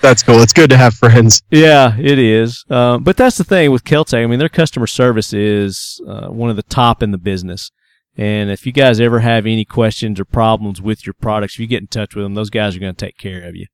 That's 0.02 0.22
cool. 0.22 0.40
It's 0.42 0.52
good 0.52 0.70
to 0.70 0.76
have 0.76 0.94
friends. 0.94 1.42
Yeah, 1.50 1.96
it 1.98 2.18
is. 2.18 2.64
Um, 2.68 3.02
but 3.02 3.16
that's 3.16 3.38
the 3.38 3.44
thing 3.44 3.70
with 3.70 3.84
Keltec. 3.84 4.22
I 4.22 4.26
mean, 4.26 4.38
their 4.38 4.48
customer 4.48 4.86
service 4.86 5.32
is 5.32 6.02
uh, 6.06 6.28
one 6.28 6.50
of 6.50 6.56
the 6.56 6.62
top 6.62 7.02
in 7.02 7.12
the 7.12 7.18
business. 7.18 7.70
And 8.16 8.50
if 8.50 8.66
you 8.66 8.72
guys 8.72 9.00
ever 9.00 9.20
have 9.20 9.46
any 9.46 9.64
questions 9.64 10.18
or 10.18 10.24
problems 10.24 10.80
with 10.80 11.06
your 11.06 11.14
products, 11.14 11.54
if 11.54 11.60
you 11.60 11.66
get 11.66 11.82
in 11.82 11.86
touch 11.86 12.14
with 12.14 12.24
them, 12.24 12.34
those 12.34 12.50
guys 12.50 12.76
are 12.76 12.78
going 12.78 12.94
to 12.94 13.06
take 13.06 13.18
care 13.18 13.42
of 13.42 13.54
you. 13.54 13.66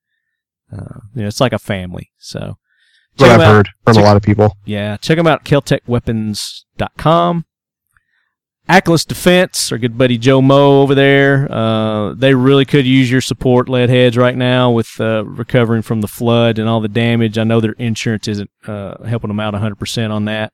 Uh, 0.72 1.00
you 1.14 1.22
know, 1.22 1.28
it's 1.28 1.40
like 1.40 1.52
a 1.52 1.58
family. 1.58 2.10
So, 2.18 2.56
What 3.16 3.30
I've 3.30 3.40
out. 3.40 3.54
heard 3.54 3.68
from 3.84 3.94
Check- 3.94 4.02
a 4.02 4.06
lot 4.06 4.16
of 4.16 4.22
people. 4.22 4.56
Yeah, 4.64 4.96
check 4.96 5.16
them 5.16 5.26
out 5.26 5.40
at 5.40 5.44
KeltecWeapons.com. 5.46 7.44
Aklys 8.68 9.04
Defense, 9.06 9.72
our 9.72 9.78
good 9.78 9.98
buddy 9.98 10.16
Joe 10.16 10.40
Moe 10.40 10.82
over 10.82 10.94
there. 10.94 11.50
Uh, 11.52 12.14
they 12.14 12.32
really 12.32 12.64
could 12.64 12.86
use 12.86 13.10
your 13.10 13.20
support, 13.20 13.68
lead 13.68 13.90
heads, 13.90 14.16
right 14.16 14.36
now 14.36 14.70
with 14.70 14.88
uh, 15.00 15.24
recovering 15.26 15.82
from 15.82 16.00
the 16.00 16.06
flood 16.08 16.58
and 16.60 16.68
all 16.68 16.80
the 16.80 16.88
damage. 16.88 17.38
I 17.38 17.44
know 17.44 17.60
their 17.60 17.72
insurance 17.72 18.28
isn't 18.28 18.50
uh, 18.66 19.02
helping 19.04 19.28
them 19.28 19.40
out 19.40 19.52
100% 19.54 20.10
on 20.10 20.26
that. 20.26 20.52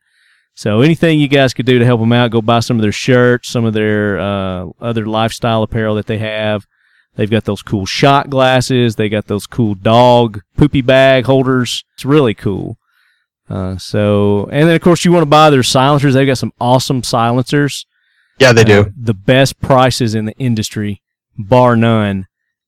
So 0.54 0.80
anything 0.80 1.20
you 1.20 1.28
guys 1.28 1.52
could 1.54 1.66
do 1.66 1.78
to 1.78 1.84
help 1.84 2.00
them 2.00 2.12
out, 2.12 2.30
go 2.30 2.40
buy 2.42 2.60
some 2.60 2.78
of 2.78 2.82
their 2.82 2.92
shirts, 2.92 3.50
some 3.50 3.64
of 3.66 3.74
their 3.74 4.18
uh, 4.18 4.66
other 4.80 5.06
lifestyle 5.06 5.62
apparel 5.62 5.94
that 5.96 6.06
they 6.06 6.18
have. 6.18 6.64
They've 7.16 7.30
got 7.30 7.44
those 7.44 7.62
cool 7.62 7.84
shot 7.84 8.30
glasses. 8.30 8.96
They 8.96 9.08
got 9.08 9.26
those 9.26 9.46
cool 9.46 9.74
dog 9.74 10.40
poopy 10.56 10.82
bag 10.82 11.26
holders. 11.26 11.84
It's 11.94 12.04
really 12.04 12.34
cool. 12.34 12.78
Uh, 13.50 13.76
so, 13.78 14.48
and 14.52 14.68
then 14.68 14.76
of 14.76 14.82
course 14.82 15.04
you 15.04 15.12
want 15.12 15.22
to 15.22 15.30
buy 15.30 15.50
their 15.50 15.62
silencers. 15.62 16.14
They've 16.14 16.26
got 16.26 16.38
some 16.38 16.52
awesome 16.60 17.02
silencers. 17.02 17.86
Yeah, 18.38 18.52
they 18.52 18.64
do. 18.64 18.80
Uh, 18.80 18.88
the 18.96 19.14
best 19.14 19.60
prices 19.60 20.14
in 20.14 20.26
the 20.26 20.36
industry, 20.38 21.02
bar 21.36 21.76
none. 21.76 22.26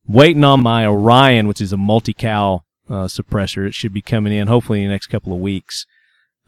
Waiting 0.08 0.42
on 0.42 0.62
my 0.62 0.86
Orion, 0.86 1.46
which 1.46 1.60
is 1.60 1.72
a 1.72 1.76
multi-cal 1.76 2.64
uh, 2.88 3.04
suppressor. 3.04 3.66
It 3.66 3.74
should 3.74 3.92
be 3.92 4.02
coming 4.02 4.32
in 4.32 4.48
hopefully 4.48 4.82
in 4.82 4.88
the 4.88 4.94
next 4.94 5.06
couple 5.06 5.32
of 5.32 5.38
weeks. 5.38 5.86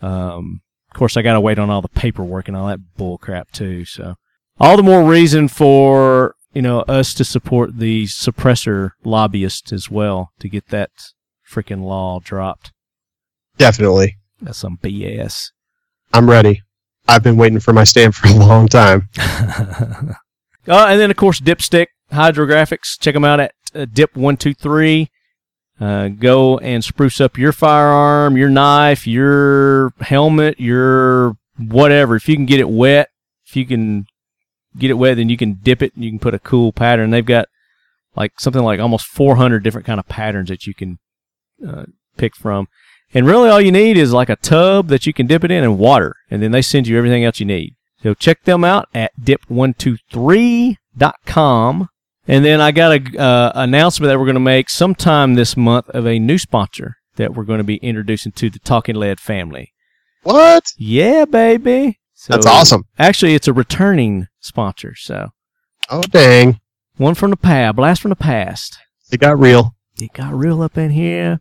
Um, 0.01 0.63
of 0.91 0.99
course, 0.99 1.17
I 1.17 1.23
got 1.23 1.35
to 1.35 1.41
wait 1.41 1.59
on 1.59 1.71
all 1.71 1.83
the 1.83 1.89
paperwork 1.89 2.49
and 2.49 2.57
all 2.57 2.67
that 2.67 2.97
bull 2.97 3.19
crap 3.19 3.53
too. 3.53 3.85
So, 3.85 4.17
all 4.59 4.77
the 4.77 4.83
more 4.83 5.05
reason 5.05 5.47
for 5.47 6.35
you 6.53 6.63
know 6.63 6.81
us 6.81 7.15
to 7.15 7.25
support 7.25 7.79
the 7.79 8.05
suppressor 8.05 8.91
lobbyists 9.05 9.73
as 9.73 9.91
well 9.91 10.33
to 10.41 10.49
get 10.49 10.69
that 10.69 10.91
freaking 11.49 11.85
law 11.85 12.21
dropped. 12.21 12.73
Definitely. 13.59 14.17
That's 14.41 14.59
some 14.59 14.79
BS. 14.79 15.51
I'm 16.13 16.29
ready. 16.29 16.63
I've 17.09 17.23
been 17.23 17.37
waiting 17.37 17.61
for 17.61 17.73
my 17.73 17.85
stamp 17.85 18.15
for 18.15 18.29
a 18.29 18.35
long 18.35 18.69
time. 18.69 19.09
uh, 19.19 20.15
and 20.67 21.01
then, 21.01 21.11
of 21.11 21.17
course, 21.17 21.41
Dipstick 21.41 21.89
Hydrographics. 22.13 22.99
Check 23.01 23.15
them 23.15 23.25
out 23.25 23.41
at 23.41 23.53
uh, 23.75 23.87
Dip123. 23.87 25.09
Uh, 25.81 26.09
go 26.09 26.59
and 26.59 26.85
spruce 26.85 27.21
up 27.21 27.37
your 27.37 27.53
firearm, 27.53 28.37
your 28.37 28.49
knife, 28.49 29.07
your 29.07 29.93
helmet, 30.01 30.61
your 30.61 31.37
whatever. 31.59 32.15
If 32.15 32.29
you 32.29 32.37
can 32.37 32.47
get 32.47 32.61
it 32.61 32.69
wet, 32.69 33.09
if 33.47 33.57
you 33.57 33.67
can 33.67 34.07
get 34.79 34.91
it 34.91 34.95
wet, 34.95 35.17
then 35.17 35.29
you 35.29 35.37
can 35.37 35.59
dip 35.63 35.83
it 35.83 35.95
and 35.95 36.05
you 36.05 36.11
can 36.11 36.19
put 36.19 36.35
a 36.35 36.39
cool 36.39 36.73
pattern. 36.73 37.11
They've 37.11 37.25
got 37.25 37.49
like 38.17 38.33
something 38.39 38.63
like 38.63 38.81
almost 38.81 39.07
400 39.07 39.63
different 39.63 39.87
kind 39.87 40.01
of 40.01 40.09
patterns 40.09 40.49
that 40.49 40.67
you 40.67 40.75
can 40.75 40.99
uh, 41.67 41.85
pick 42.17 42.35
from. 42.37 42.69
And 43.15 43.27
really 43.27 43.51
all 43.51 43.61
you 43.61 43.73
need 43.73 43.99
is 43.99 44.13
like 44.13 44.31
a 44.31 44.37
tub 44.37 44.89
that 44.89 45.07
you 45.07 45.13
can 45.13 45.27
dip 45.27 45.45
it 45.45 45.51
in 45.51 45.63
and 45.63 45.79
water. 45.79 46.17
And 46.31 46.43
then 46.43 46.51
they 46.51 46.63
send 46.63 46.87
you 46.87 46.97
everything 46.97 47.25
else 47.25 47.41
you 47.41 47.47
need. 47.47 47.75
So 48.03 48.15
check 48.15 48.45
them 48.45 48.65
out 48.65 48.89
at 48.95 49.13
dip123.com. 49.21 51.89
And 52.29 52.45
then 52.45 52.61
I 52.61 52.71
got 52.71 52.93
a 52.93 53.21
uh, 53.21 53.51
announcement 53.55 54.09
that 54.09 54.19
we're 54.19 54.27
going 54.27 54.35
to 54.35 54.41
make 54.41 54.71
sometime 54.71 55.35
this 55.35 55.57
month 55.57 55.89
of 55.91 56.07
a 56.07 56.19
new 56.19 56.39
sponsor 56.39 56.97
that 57.17 57.35
we're 57.35 57.45
going 57.45 57.59
to 57.59 57.65
be 57.65 57.77
introducing 57.77 58.33
to 58.33 58.49
the 58.49 58.59
Talking 58.61 58.97
Lead 58.97 59.21
family. 59.21 59.73
What? 60.23 60.65
Yeah, 60.79 61.25
baby. 61.25 61.99
So 62.15 62.35
That's 62.35 62.47
awesome. 62.47 62.85
Actually, 62.99 63.35
it's 63.35 63.49
a 63.49 63.53
returning 63.53 64.29
sponsor. 64.43 64.95
So 64.95 65.31
Oh, 65.91 66.03
dang. 66.03 66.61
one 66.97 67.15
from 67.15 67.31
the 67.31 67.37
past, 67.37 67.77
blast 67.77 68.03
from 68.03 68.11
the 68.11 68.17
past. 68.17 68.79
It 69.11 69.21
got 69.21 69.39
real. 69.39 69.75
It 70.01 70.13
got 70.13 70.35
real 70.35 70.63
up 70.63 70.77
in 70.79 70.91
here. 70.91 71.41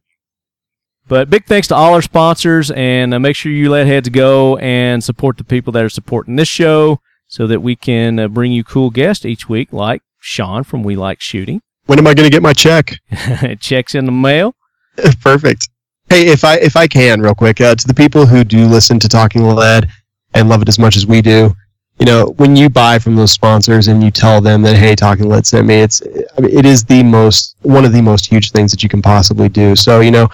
But 1.08 1.30
big 1.30 1.46
thanks 1.46 1.68
to 1.70 1.76
all 1.76 1.94
our 1.94 2.02
sponsors, 2.02 2.72
and 2.72 3.14
uh, 3.14 3.20
make 3.20 3.36
sure 3.36 3.52
you 3.52 3.70
lead 3.70 3.88
heads 3.88 4.08
go 4.10 4.56
and 4.58 5.04
support 5.04 5.38
the 5.38 5.44
people 5.44 5.74
that 5.74 5.84
are 5.84 5.90
supporting 5.90 6.36
this 6.38 6.48
show, 6.48 7.00
so 7.28 7.48
that 7.48 7.62
we 7.62 7.76
can 7.76 8.20
uh, 8.20 8.28
bring 8.28 8.52
you 8.52 8.64
cool 8.64 8.90
guests 8.90 9.26
each 9.26 9.50
week, 9.50 9.74
like 9.74 10.02
Shawn 10.20 10.64
from 10.64 10.84
We 10.84 10.96
Like 10.96 11.20
Shooting. 11.22 11.62
When 11.86 12.00
am 12.00 12.08
I 12.08 12.14
going 12.14 12.30
to 12.30 12.34
get 12.34 12.44
my 12.44 12.54
check? 12.54 12.94
Checks 13.60 13.96
in 13.96 14.06
the 14.06 14.12
mail. 14.12 14.54
Perfect. 15.22 15.68
Hey, 16.10 16.28
if 16.28 16.44
I 16.46 16.58
if 16.58 16.76
I 16.78 16.88
can, 16.88 17.20
real 17.22 17.36
quick, 17.36 17.60
uh, 17.62 17.76
to 17.76 17.88
the 17.88 17.94
people 17.94 18.26
who 18.26 18.44
do 18.44 18.66
listen 18.68 19.00
to 19.00 19.10
Talking 19.10 19.44
Lead 19.48 19.90
and 20.34 20.48
love 20.50 20.62
it 20.62 20.70
as 20.70 20.78
much 20.80 20.96
as 20.96 21.06
we 21.08 21.22
do, 21.22 21.54
you 22.02 22.06
know, 22.08 22.34
when 22.38 22.56
you 22.56 22.68
buy 22.68 22.98
from 22.98 23.16
those 23.16 23.32
sponsors 23.32 23.88
and 23.88 24.04
you 24.04 24.10
tell 24.10 24.42
them 24.42 24.64
that, 24.64 24.76
hey, 24.76 24.96
Talking 24.96 25.30
Lead 25.30 25.46
sent 25.46 25.68
me, 25.68 25.82
it's 25.82 26.02
it 26.02 26.66
is 26.66 26.84
the 26.84 27.04
most 27.04 27.56
one 27.62 27.86
of 27.86 27.94
the 27.94 28.02
most 28.02 28.26
huge 28.26 28.50
things 28.50 28.72
that 28.72 28.82
you 28.82 28.90
can 28.90 29.04
possibly 29.04 29.48
do. 29.48 29.76
So, 29.76 30.00
you 30.00 30.10
know, 30.10 30.28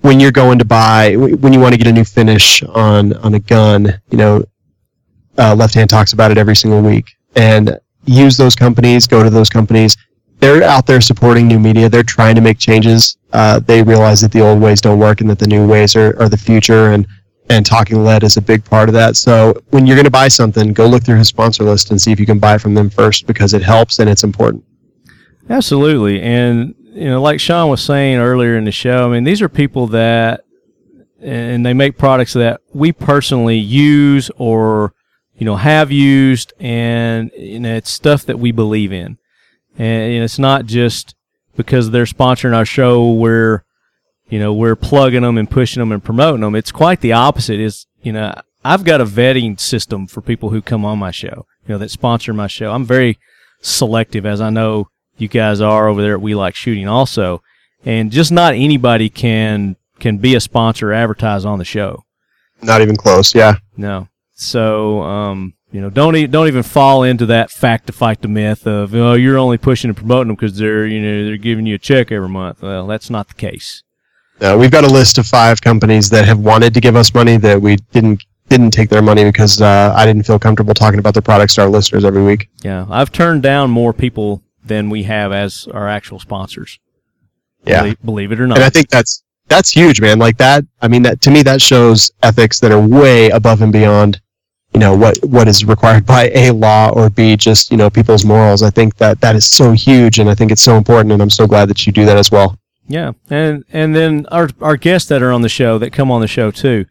when 0.00 0.18
you're 0.18 0.32
going 0.32 0.58
to 0.60 0.64
buy, 0.64 1.16
when 1.16 1.52
you 1.52 1.60
want 1.60 1.74
to 1.74 1.76
get 1.76 1.86
a 1.88 1.92
new 1.92 2.04
finish 2.04 2.62
on 2.62 3.12
on 3.18 3.34
a 3.34 3.38
gun, 3.38 4.00
you 4.10 4.16
know, 4.16 4.42
uh, 5.36 5.54
Left 5.54 5.74
Hand 5.74 5.90
talks 5.90 6.14
about 6.14 6.30
it 6.30 6.38
every 6.38 6.56
single 6.56 6.80
week, 6.80 7.10
and 7.36 7.78
use 8.06 8.38
those 8.38 8.56
companies, 8.56 9.06
go 9.06 9.22
to 9.22 9.28
those 9.28 9.50
companies. 9.50 9.98
They're 10.38 10.62
out 10.62 10.86
there 10.86 11.02
supporting 11.02 11.46
new 11.46 11.58
media. 11.58 11.90
They're 11.90 12.02
trying 12.02 12.34
to 12.36 12.40
make 12.40 12.58
changes. 12.58 13.18
Uh, 13.34 13.58
they 13.58 13.82
realize 13.82 14.22
that 14.22 14.32
the 14.32 14.40
old 14.40 14.58
ways 14.58 14.80
don't 14.80 14.98
work 14.98 15.20
and 15.20 15.28
that 15.28 15.38
the 15.38 15.46
new 15.46 15.68
ways 15.68 15.94
are, 15.96 16.18
are 16.18 16.30
the 16.30 16.38
future. 16.38 16.92
And 16.92 17.06
and 17.50 17.66
Talking 17.66 18.04
Lead 18.04 18.22
is 18.22 18.36
a 18.36 18.40
big 18.40 18.64
part 18.64 18.88
of 18.88 18.92
that. 18.94 19.16
So 19.16 19.60
when 19.70 19.84
you're 19.84 19.96
going 19.96 20.04
to 20.04 20.10
buy 20.10 20.28
something, 20.28 20.72
go 20.72 20.86
look 20.86 21.02
through 21.02 21.18
his 21.18 21.28
sponsor 21.28 21.64
list 21.64 21.90
and 21.90 22.00
see 22.00 22.12
if 22.12 22.20
you 22.20 22.24
can 22.24 22.38
buy 22.38 22.56
from 22.58 22.74
them 22.74 22.88
first 22.88 23.26
because 23.26 23.52
it 23.52 23.62
helps 23.62 23.98
and 23.98 24.08
it's 24.08 24.22
important. 24.22 24.64
Absolutely. 25.50 26.22
And, 26.22 26.76
you 26.92 27.10
know, 27.10 27.20
like 27.20 27.40
Shawn 27.40 27.68
was 27.68 27.82
saying 27.82 28.18
earlier 28.18 28.56
in 28.56 28.64
the 28.64 28.72
show, 28.72 29.08
I 29.08 29.12
mean, 29.12 29.24
these 29.24 29.42
are 29.42 29.48
people 29.48 29.88
that, 29.88 30.44
and 31.20 31.66
they 31.66 31.74
make 31.74 31.98
products 31.98 32.34
that 32.34 32.60
we 32.72 32.92
personally 32.92 33.58
use 33.58 34.30
or, 34.36 34.94
you 35.34 35.44
know, 35.44 35.56
have 35.56 35.90
used, 35.90 36.52
and, 36.60 37.32
you 37.36 37.58
know, 37.58 37.74
it's 37.74 37.90
stuff 37.90 38.24
that 38.26 38.38
we 38.38 38.52
believe 38.52 38.92
in. 38.92 39.18
And, 39.76 40.12
know, 40.20 40.24
it's 40.24 40.38
not 40.38 40.66
just 40.66 41.16
because 41.56 41.90
they're 41.90 42.04
sponsoring 42.04 42.54
our 42.54 42.64
show 42.64 43.10
where, 43.10 43.64
you 44.30 44.38
know, 44.38 44.54
we're 44.54 44.76
plugging 44.76 45.22
them 45.22 45.36
and 45.36 45.50
pushing 45.50 45.80
them 45.80 45.92
and 45.92 46.02
promoting 46.02 46.40
them. 46.40 46.54
It's 46.54 46.72
quite 46.72 47.00
the 47.00 47.12
opposite. 47.12 47.60
Is, 47.60 47.86
you 48.02 48.12
know, 48.12 48.32
I've 48.64 48.84
got 48.84 49.00
a 49.00 49.04
vetting 49.04 49.60
system 49.60 50.06
for 50.06 50.22
people 50.22 50.50
who 50.50 50.62
come 50.62 50.84
on 50.84 50.98
my 50.98 51.10
show, 51.10 51.46
you 51.66 51.74
know, 51.74 51.78
that 51.78 51.90
sponsor 51.90 52.32
my 52.32 52.46
show. 52.46 52.72
I'm 52.72 52.84
very 52.84 53.18
selective, 53.60 54.24
as 54.24 54.40
I 54.40 54.50
know 54.50 54.88
you 55.18 55.28
guys 55.28 55.60
are 55.60 55.88
over 55.88 56.00
there 56.00 56.14
at 56.14 56.22
We 56.22 56.34
Like 56.34 56.54
Shooting 56.54 56.88
also. 56.88 57.42
And 57.84 58.10
just 58.10 58.32
not 58.32 58.54
anybody 58.54 59.08
can 59.08 59.76
can 59.98 60.18
be 60.18 60.34
a 60.34 60.40
sponsor 60.40 60.90
or 60.90 60.94
advertise 60.94 61.44
on 61.44 61.58
the 61.58 61.64
show. 61.64 62.04
Not 62.62 62.80
even 62.80 62.96
close. 62.96 63.34
Yeah. 63.34 63.56
No. 63.76 64.08
So 64.34 65.02
um, 65.02 65.54
you 65.72 65.80
know, 65.80 65.90
don't 65.90 66.16
e- 66.16 66.26
don't 66.26 66.48
even 66.48 66.62
fall 66.62 67.02
into 67.02 67.26
that 67.26 67.50
fact 67.50 67.86
to 67.86 67.92
fight 67.92 68.20
the 68.20 68.28
myth 68.28 68.66
of 68.66 68.94
oh 68.94 69.14
you're 69.14 69.38
only 69.38 69.58
pushing 69.58 69.88
and 69.88 69.96
promoting 69.96 70.28
them 70.28 70.36
because 70.36 70.56
they're 70.56 70.86
you 70.86 71.00
know 71.00 71.24
they're 71.24 71.36
giving 71.36 71.66
you 71.66 71.76
a 71.76 71.78
check 71.78 72.12
every 72.12 72.28
month. 72.28 72.62
Well, 72.62 72.86
that's 72.86 73.08
not 73.08 73.28
the 73.28 73.34
case. 73.34 73.82
Uh, 74.40 74.56
we've 74.58 74.70
got 74.70 74.84
a 74.84 74.88
list 74.88 75.18
of 75.18 75.26
five 75.26 75.60
companies 75.60 76.08
that 76.10 76.24
have 76.24 76.38
wanted 76.38 76.72
to 76.74 76.80
give 76.80 76.96
us 76.96 77.12
money 77.12 77.36
that 77.36 77.60
we 77.60 77.76
didn't 77.92 78.22
didn't 78.48 78.72
take 78.72 78.90
their 78.90 79.02
money 79.02 79.22
because 79.24 79.60
uh, 79.60 79.94
I 79.96 80.04
didn't 80.04 80.24
feel 80.24 80.38
comfortable 80.38 80.74
talking 80.74 80.98
about 80.98 81.14
their 81.14 81.22
products 81.22 81.54
to 81.54 81.62
our 81.62 81.68
listeners 81.68 82.04
every 82.04 82.24
week. 82.24 82.48
Yeah, 82.62 82.84
I've 82.90 83.12
turned 83.12 83.42
down 83.42 83.70
more 83.70 83.92
people 83.92 84.42
than 84.64 84.90
we 84.90 85.04
have 85.04 85.32
as 85.32 85.68
our 85.72 85.88
actual 85.88 86.18
sponsors. 86.18 86.78
Yeah. 87.64 87.82
Believe, 87.82 88.02
believe 88.04 88.32
it 88.32 88.40
or 88.40 88.46
not. 88.46 88.58
And 88.58 88.64
I 88.64 88.70
think 88.70 88.88
that's 88.88 89.22
that's 89.48 89.70
huge, 89.70 90.00
man. 90.00 90.18
Like 90.18 90.38
that. 90.38 90.64
I 90.80 90.88
mean, 90.88 91.02
that 91.02 91.20
to 91.22 91.30
me 91.30 91.42
that 91.42 91.60
shows 91.60 92.10
ethics 92.22 92.60
that 92.60 92.72
are 92.72 92.80
way 92.80 93.30
above 93.30 93.62
and 93.62 93.72
beyond, 93.72 94.20
you 94.72 94.80
know, 94.80 94.96
what 94.96 95.18
what 95.22 95.48
is 95.48 95.64
required 95.64 96.06
by 96.14 96.30
a 96.34 96.50
law 96.50 96.90
or 96.90 97.10
b 97.10 97.36
just 97.36 97.70
you 97.70 97.76
know 97.76 97.90
people's 97.90 98.24
morals. 98.24 98.62
I 98.62 98.70
think 98.70 98.96
that 98.96 99.20
that 99.20 99.36
is 99.36 99.46
so 99.46 99.72
huge, 99.72 100.18
and 100.18 100.30
I 100.30 100.34
think 100.34 100.50
it's 100.50 100.62
so 100.62 100.76
important, 100.76 101.12
and 101.12 101.20
I'm 101.20 101.30
so 101.30 101.46
glad 101.46 101.68
that 101.68 101.86
you 101.86 101.92
do 101.92 102.06
that 102.06 102.16
as 102.16 102.30
well. 102.30 102.56
Yeah, 102.90 103.12
and 103.30 103.64
and 103.72 103.94
then 103.94 104.26
our 104.32 104.48
our 104.60 104.76
guests 104.76 105.08
that 105.10 105.22
are 105.22 105.30
on 105.30 105.42
the 105.42 105.48
show 105.48 105.78
that 105.78 105.92
come 105.92 106.10
on 106.10 106.20
the 106.20 106.26
show 106.26 106.50
too, 106.50 106.86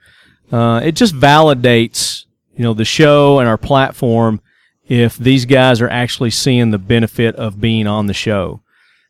uh, 0.49 0.79
it 0.81 0.93
just 0.93 1.13
validates 1.13 2.23
you 2.55 2.63
know 2.63 2.73
the 2.73 2.85
show 2.85 3.39
and 3.39 3.49
our 3.49 3.57
platform 3.57 4.39
if 4.87 5.17
these 5.17 5.43
guys 5.43 5.81
are 5.81 5.89
actually 5.89 6.29
seeing 6.29 6.71
the 6.71 6.77
benefit 6.77 7.35
of 7.35 7.59
being 7.59 7.85
on 7.85 8.07
the 8.07 8.13
show. 8.13 8.61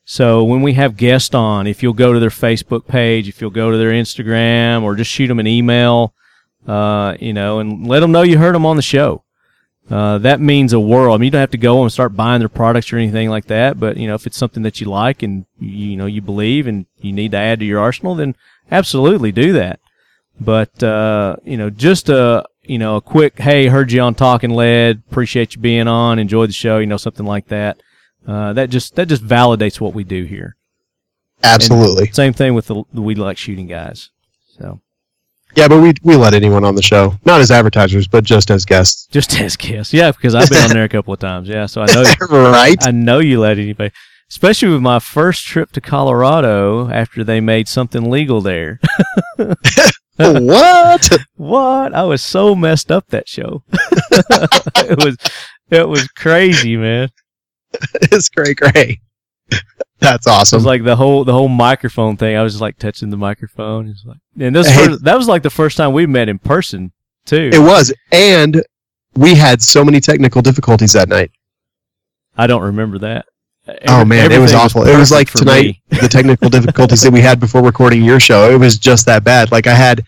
So 0.04 0.44
when 0.44 0.64
we 0.64 0.74
have 0.74 0.98
guests 0.98 1.36
on, 1.36 1.68
if 1.68 1.84
you'll 1.84 1.94
go 1.94 2.12
to 2.12 2.20
their 2.20 2.32
Facebook 2.32 2.88
page, 2.88 3.30
if 3.30 3.40
you'll 3.40 3.52
go 3.52 3.70
to 3.70 3.78
their 3.78 3.92
Instagram, 3.92 4.82
or 4.82 4.96
just 4.96 5.12
shoot 5.12 5.28
them 5.28 5.40
an 5.40 5.46
email, 5.46 6.16
uh, 6.68 7.16
you 7.20 7.34
know, 7.34 7.60
and 7.60 7.88
let 7.88 8.00
them 8.00 8.12
know 8.12 8.24
you 8.24 8.40
heard 8.40 8.56
them 8.56 8.66
on 8.66 8.78
the 8.78 8.82
show. 8.82 9.24
Uh, 9.90 10.20
that 10.20 10.40
means 10.40 10.72
a 10.72 10.80
world. 10.80 11.16
I 11.16 11.18
mean, 11.18 11.26
you 11.26 11.32
don't 11.32 11.40
have 11.40 11.52
to 11.52 11.58
go 11.58 11.82
and 11.82 11.92
start 11.92 12.16
buying 12.16 12.40
their 12.40 12.50
products 12.50 12.94
or 12.94 12.98
anything 12.98 13.30
like 13.30 13.46
that. 13.46 13.80
But 13.80 13.98
you 13.98 14.08
know, 14.08 14.14
if 14.14 14.28
it's 14.28 14.38
something 14.38 14.64
that 14.64 14.80
you 14.80 14.88
like 14.88 15.24
and 15.24 15.46
you 15.60 15.96
know 15.96 16.06
you 16.06 16.22
believe 16.22 16.68
and 16.68 16.86
you 17.00 17.12
need 17.12 17.32
to 17.32 17.38
add 17.38 17.60
to 17.60 17.66
your 17.66 17.80
arsenal, 17.80 18.16
then 18.16 18.36
absolutely 18.72 19.32
do 19.32 19.54
that. 19.54 19.80
But 20.40 20.84
uh, 20.84 21.38
you 21.44 21.58
know, 21.58 21.70
just 21.70 22.08
a 22.10 22.46
you 22.64 22.78
know 22.78 22.98
a 22.98 23.02
quick 23.02 23.40
hey, 23.40 23.68
heard 23.68 23.92
you 23.92 24.02
on 24.02 24.14
Talking 24.14 24.52
Lead, 24.52 25.02
appreciate 25.10 25.56
you 25.56 25.62
being 25.62 25.88
on, 25.88 26.20
enjoy 26.20 26.46
the 26.46 26.54
show, 26.54 26.78
you 26.78 26.86
know, 26.86 26.98
something 26.98 27.26
like 27.26 27.48
that. 27.48 27.82
Uh, 28.28 28.54
that 28.54 28.70
just 28.70 28.96
that 28.96 29.08
just 29.08 29.26
validates 29.26 29.82
what 29.82 29.96
we 29.96 30.04
do 30.04 30.24
here. 30.24 30.56
Absolutely. 31.44 32.12
Same 32.12 32.34
thing 32.34 32.54
with 32.54 32.68
the, 32.68 32.84
the 32.94 33.02
we 33.02 33.16
like 33.16 33.38
shooting 33.38 33.68
guys. 33.68 34.12
So 34.60 34.82
Yeah, 35.56 35.68
but 35.68 35.82
we 35.82 35.94
we 36.04 36.16
let 36.16 36.34
anyone 36.34 36.64
on 36.64 36.76
the 36.76 36.82
show, 36.82 37.16
not 37.26 37.42
as 37.42 37.52
advertisers, 37.52 38.08
but 38.08 38.24
just 38.24 38.52
as 38.52 38.66
guests. 38.66 39.08
just 39.08 39.40
as 39.40 39.58
guests, 39.58 39.94
yeah, 39.94 40.12
because 40.12 40.36
I've 40.36 40.50
been 40.50 40.64
on 40.64 40.70
there 40.70 40.84
a 40.84 40.90
couple 40.90 41.14
of 41.14 41.20
times, 41.20 41.50
yeah. 41.50 41.66
So 41.66 41.82
I 41.82 41.88
know 41.88 42.02
you, 42.02 42.14
right? 42.30 42.78
I 42.82 42.92
know 42.92 43.20
you 43.20 43.40
let 43.40 43.58
anybody, 43.58 43.92
especially 44.30 44.70
with 44.70 44.82
my 44.82 45.00
first 45.00 45.46
trip 45.46 45.72
to 45.72 45.82
Colorado 45.82 46.90
after 46.90 47.24
they 47.24 47.42
made 47.42 47.68
something 47.68 48.10
legal 48.10 48.42
there. 48.42 48.80
what? 50.18 51.10
what? 51.36 51.94
I 51.94 52.04
was 52.04 52.22
so 52.22 52.54
messed 52.56 52.92
up 52.92 53.08
that 53.08 53.28
show. 53.28 53.64
it 53.72 55.04
was 55.04 55.18
it 55.72 55.88
was 55.88 56.08
crazy, 56.10 56.78
man. 56.78 57.10
it's 57.94 58.30
great, 58.30 58.58
great. 58.58 59.00
That's 60.00 60.28
awesome. 60.28 60.58
It 60.58 60.60
was 60.60 60.66
like 60.66 60.84
the 60.84 60.96
whole 60.96 61.24
the 61.26 61.34
whole 61.34 61.50
microphone 61.50 62.16
thing. 62.18 62.36
I 62.38 62.42
was 62.44 62.54
just 62.54 62.62
like 62.62 62.78
touching 62.78 63.10
the 63.10 63.18
microphone. 63.18 63.90
It's 63.90 64.06
like, 64.06 64.18
and 64.40 64.56
this 64.56 64.70
Hey. 64.70 64.86
first, 64.88 65.04
that 65.04 65.18
was 65.18 65.28
like 65.28 65.44
the 65.44 65.50
first 65.50 65.76
time 65.78 65.92
we 65.94 66.06
met 66.06 66.30
in 66.30 66.40
person 66.40 66.92
too. 67.26 67.50
it 67.54 67.60
was, 67.60 67.94
and 68.12 68.64
we 69.16 69.36
had 69.36 69.62
so 69.62 69.84
many 69.84 70.00
technical 70.00 70.42
difficulties 70.42 70.94
that 70.94 71.10
night. 71.10 71.32
I 72.38 72.48
don't 72.48 72.62
remember 72.62 72.98
that. 73.00 73.26
Oh 73.88 74.04
man, 74.06 74.32
it 74.32 74.40
was 74.40 74.54
awful. 74.54 74.88
it 74.88 74.98
was 74.98 75.12
like 75.12 75.30
tonight, 75.32 75.76
the 75.90 76.08
technical 76.08 76.50
difficulties 76.50 77.02
that 77.02 77.12
we 77.12 77.22
had 77.22 77.40
before 77.40 77.62
recording 77.62 78.04
your 78.04 78.20
show. 78.20 78.50
It 78.50 78.58
was 78.58 78.78
just 78.80 79.06
that 79.08 79.24
bad. 79.24 79.52
Like 79.52 79.68
I 79.68 79.74
had 79.76 80.06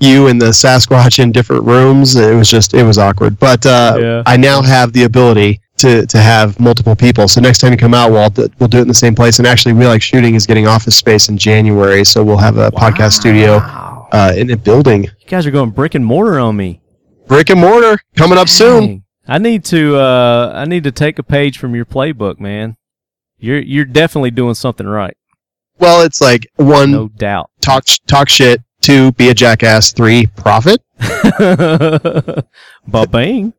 you 0.00 0.26
and 0.28 0.40
the 0.42 0.46
Sasquatch 0.46 1.18
in 1.20 1.30
different 1.30 1.62
rooms. 1.64 2.16
It 2.16 2.34
was 2.34 2.50
just, 2.50 2.74
it 2.74 2.82
was 2.82 2.98
awkward. 2.98 3.38
But 3.38 3.64
uh, 3.66 3.96
Yeah. 4.00 4.22
I 4.26 4.36
now 4.36 4.62
have 4.62 4.92
the 4.92 5.04
ability 5.04 5.60
to 5.78 6.06
to 6.06 6.18
have 6.18 6.58
multiple 6.60 6.94
people. 6.96 7.28
So 7.28 7.40
next 7.40 7.58
time 7.58 7.72
you 7.72 7.78
come 7.78 7.94
out, 7.94 8.10
we'll 8.12 8.30
do, 8.30 8.48
we'll 8.58 8.68
do 8.68 8.78
it 8.78 8.82
in 8.82 8.88
the 8.88 8.94
same 8.94 9.14
place. 9.14 9.38
And 9.38 9.46
actually, 9.46 9.72
we 9.74 9.86
like 9.86 10.02
shooting 10.02 10.34
is 10.34 10.46
getting 10.46 10.66
office 10.66 10.96
space 10.96 11.28
in 11.28 11.36
January, 11.38 12.04
so 12.04 12.22
we'll 12.22 12.36
have 12.36 12.56
a 12.58 12.70
podcast 12.70 13.12
studio 13.12 13.56
uh, 14.12 14.32
in 14.36 14.50
a 14.50 14.56
building. 14.56 15.04
You 15.04 15.26
guys 15.28 15.46
are 15.46 15.50
going 15.50 15.70
brick 15.70 15.94
and 15.94 16.04
mortar 16.04 16.38
on 16.38 16.56
me. 16.56 16.80
Brick 17.26 17.50
and 17.50 17.60
mortar 17.60 17.98
coming 18.16 18.38
up 18.38 18.48
soon. 18.48 19.04
I 19.26 19.38
need 19.38 19.64
to 19.66 19.96
uh 19.96 20.52
I 20.54 20.66
need 20.66 20.84
to 20.84 20.92
take 20.92 21.18
a 21.18 21.22
page 21.22 21.58
from 21.58 21.74
your 21.74 21.86
playbook, 21.86 22.38
man. 22.38 22.76
You're 23.38 23.60
you're 23.60 23.84
definitely 23.86 24.30
doing 24.30 24.54
something 24.54 24.86
right. 24.86 25.16
Well, 25.78 26.02
it's 26.02 26.20
like 26.20 26.46
one 26.56 26.92
No 26.92 27.08
doubt. 27.08 27.50
talk 27.62 27.84
talk 28.06 28.28
shit, 28.28 28.60
two 28.80 29.12
be 29.12 29.30
a 29.30 29.34
jackass, 29.34 29.92
three 29.92 30.26
profit. 30.36 30.82
ba 32.86 33.06
bang. 33.10 33.52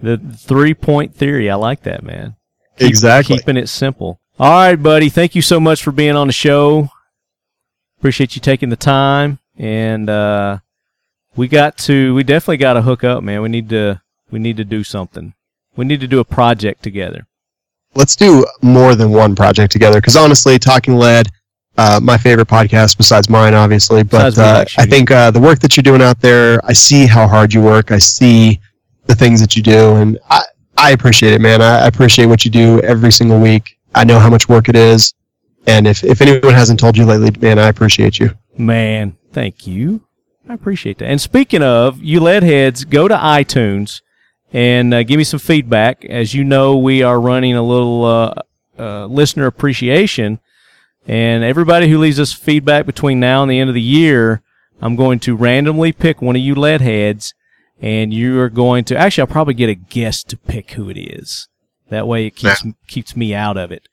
The 0.00 0.16
three 0.18 0.74
point 0.74 1.14
theory. 1.14 1.50
I 1.50 1.54
like 1.56 1.82
that, 1.82 2.02
man. 2.02 2.36
Keep- 2.78 2.88
Exactly. 2.88 3.38
Keeping 3.38 3.56
it 3.56 3.68
simple. 3.68 4.20
All 4.38 4.52
right, 4.52 4.76
buddy. 4.76 5.08
Thank 5.08 5.34
you 5.34 5.42
so 5.42 5.58
much 5.58 5.82
for 5.82 5.90
being 5.90 6.14
on 6.14 6.28
the 6.28 6.32
show. 6.32 6.90
Appreciate 7.98 8.36
you 8.36 8.40
taking 8.40 8.68
the 8.68 8.76
time. 8.76 9.38
And 9.56 10.08
uh 10.08 10.58
we 11.36 11.48
got 11.48 11.76
to 11.78 12.14
we 12.14 12.22
definitely 12.22 12.58
got 12.58 12.74
to 12.74 12.82
hook 12.82 13.02
up, 13.04 13.22
man. 13.24 13.42
We 13.42 13.48
need 13.48 13.68
to 13.70 14.00
we 14.30 14.38
need 14.38 14.56
to 14.58 14.64
do 14.64 14.84
something. 14.84 15.34
We 15.76 15.84
need 15.84 16.00
to 16.00 16.06
do 16.08 16.20
a 16.20 16.24
project 16.24 16.82
together. 16.82 17.26
let's 17.94 18.14
do 18.16 18.44
more 18.62 18.94
than 18.94 19.10
one 19.10 19.34
project 19.34 19.72
together. 19.72 20.00
Because 20.00 20.16
honestly, 20.16 20.58
Talking 20.58 20.96
Lead, 20.96 21.28
uh, 21.76 21.98
my 22.02 22.18
favorite 22.18 22.48
podcast 22.48 22.96
besides 22.96 23.28
mine, 23.28 23.54
obviously. 23.54 24.02
But 24.04 24.38
uh, 24.38 24.64
I 24.76 24.86
think 24.86 25.10
uh, 25.10 25.30
the 25.32 25.40
work 25.40 25.58
that 25.60 25.76
you're 25.76 25.82
doing 25.82 26.02
out 26.02 26.20
there, 26.20 26.60
I 26.64 26.72
see 26.72 27.06
how 27.06 27.26
hard 27.26 27.52
you 27.54 27.62
work. 27.62 27.90
I 27.90 27.98
see 27.98 28.60
the 29.08 29.16
things 29.16 29.40
that 29.40 29.56
you 29.56 29.62
do, 29.62 29.96
and 29.96 30.18
I, 30.30 30.42
I 30.76 30.90
appreciate 30.92 31.32
it, 31.32 31.40
man. 31.40 31.60
I, 31.60 31.80
I 31.80 31.86
appreciate 31.86 32.26
what 32.26 32.44
you 32.44 32.50
do 32.50 32.80
every 32.82 33.10
single 33.10 33.40
week. 33.40 33.78
I 33.94 34.04
know 34.04 34.20
how 34.20 34.30
much 34.30 34.48
work 34.48 34.68
it 34.68 34.76
is, 34.76 35.14
and 35.66 35.86
if 35.86 36.04
if 36.04 36.20
anyone 36.20 36.54
hasn't 36.54 36.78
told 36.78 36.96
you 36.96 37.04
lately, 37.04 37.32
man, 37.40 37.58
I 37.58 37.68
appreciate 37.68 38.18
you. 38.18 38.30
Man, 38.56 39.16
thank 39.32 39.66
you. 39.66 40.02
I 40.48 40.54
appreciate 40.54 40.98
that. 40.98 41.06
And 41.06 41.20
speaking 41.20 41.62
of, 41.62 42.02
you 42.02 42.20
lead 42.20 42.42
heads, 42.42 42.84
go 42.84 43.06
to 43.08 43.16
iTunes 43.16 44.00
and 44.52 44.94
uh, 44.94 45.02
give 45.02 45.18
me 45.18 45.24
some 45.24 45.40
feedback. 45.40 46.04
As 46.06 46.32
you 46.32 46.42
know, 46.44 46.78
we 46.78 47.02
are 47.02 47.20
running 47.20 47.54
a 47.54 47.62
little 47.62 48.04
uh, 48.04 48.34
uh, 48.78 49.06
listener 49.06 49.46
appreciation, 49.46 50.40
and 51.06 51.44
everybody 51.44 51.88
who 51.88 51.98
leaves 51.98 52.20
us 52.20 52.32
feedback 52.32 52.86
between 52.86 53.20
now 53.20 53.42
and 53.42 53.50
the 53.50 53.58
end 53.58 53.68
of 53.68 53.74
the 53.74 53.82
year, 53.82 54.42
I'm 54.80 54.96
going 54.96 55.18
to 55.20 55.36
randomly 55.36 55.92
pick 55.92 56.22
one 56.22 56.36
of 56.36 56.42
you 56.42 56.54
lead 56.54 56.80
heads, 56.80 57.34
and 57.80 58.12
you 58.12 58.38
are 58.40 58.48
going 58.50 58.84
to 58.84 58.96
actually, 58.96 59.22
I'll 59.22 59.26
probably 59.28 59.54
get 59.54 59.68
a 59.70 59.74
guest 59.74 60.28
to 60.30 60.36
pick 60.36 60.72
who 60.72 60.88
it 60.90 60.98
is. 60.98 61.48
That 61.90 62.06
way, 62.06 62.26
it 62.26 62.36
keeps 62.36 62.62
keeps 62.86 63.16
me 63.16 63.34
out 63.34 63.56
of 63.56 63.72
it. 63.72 63.88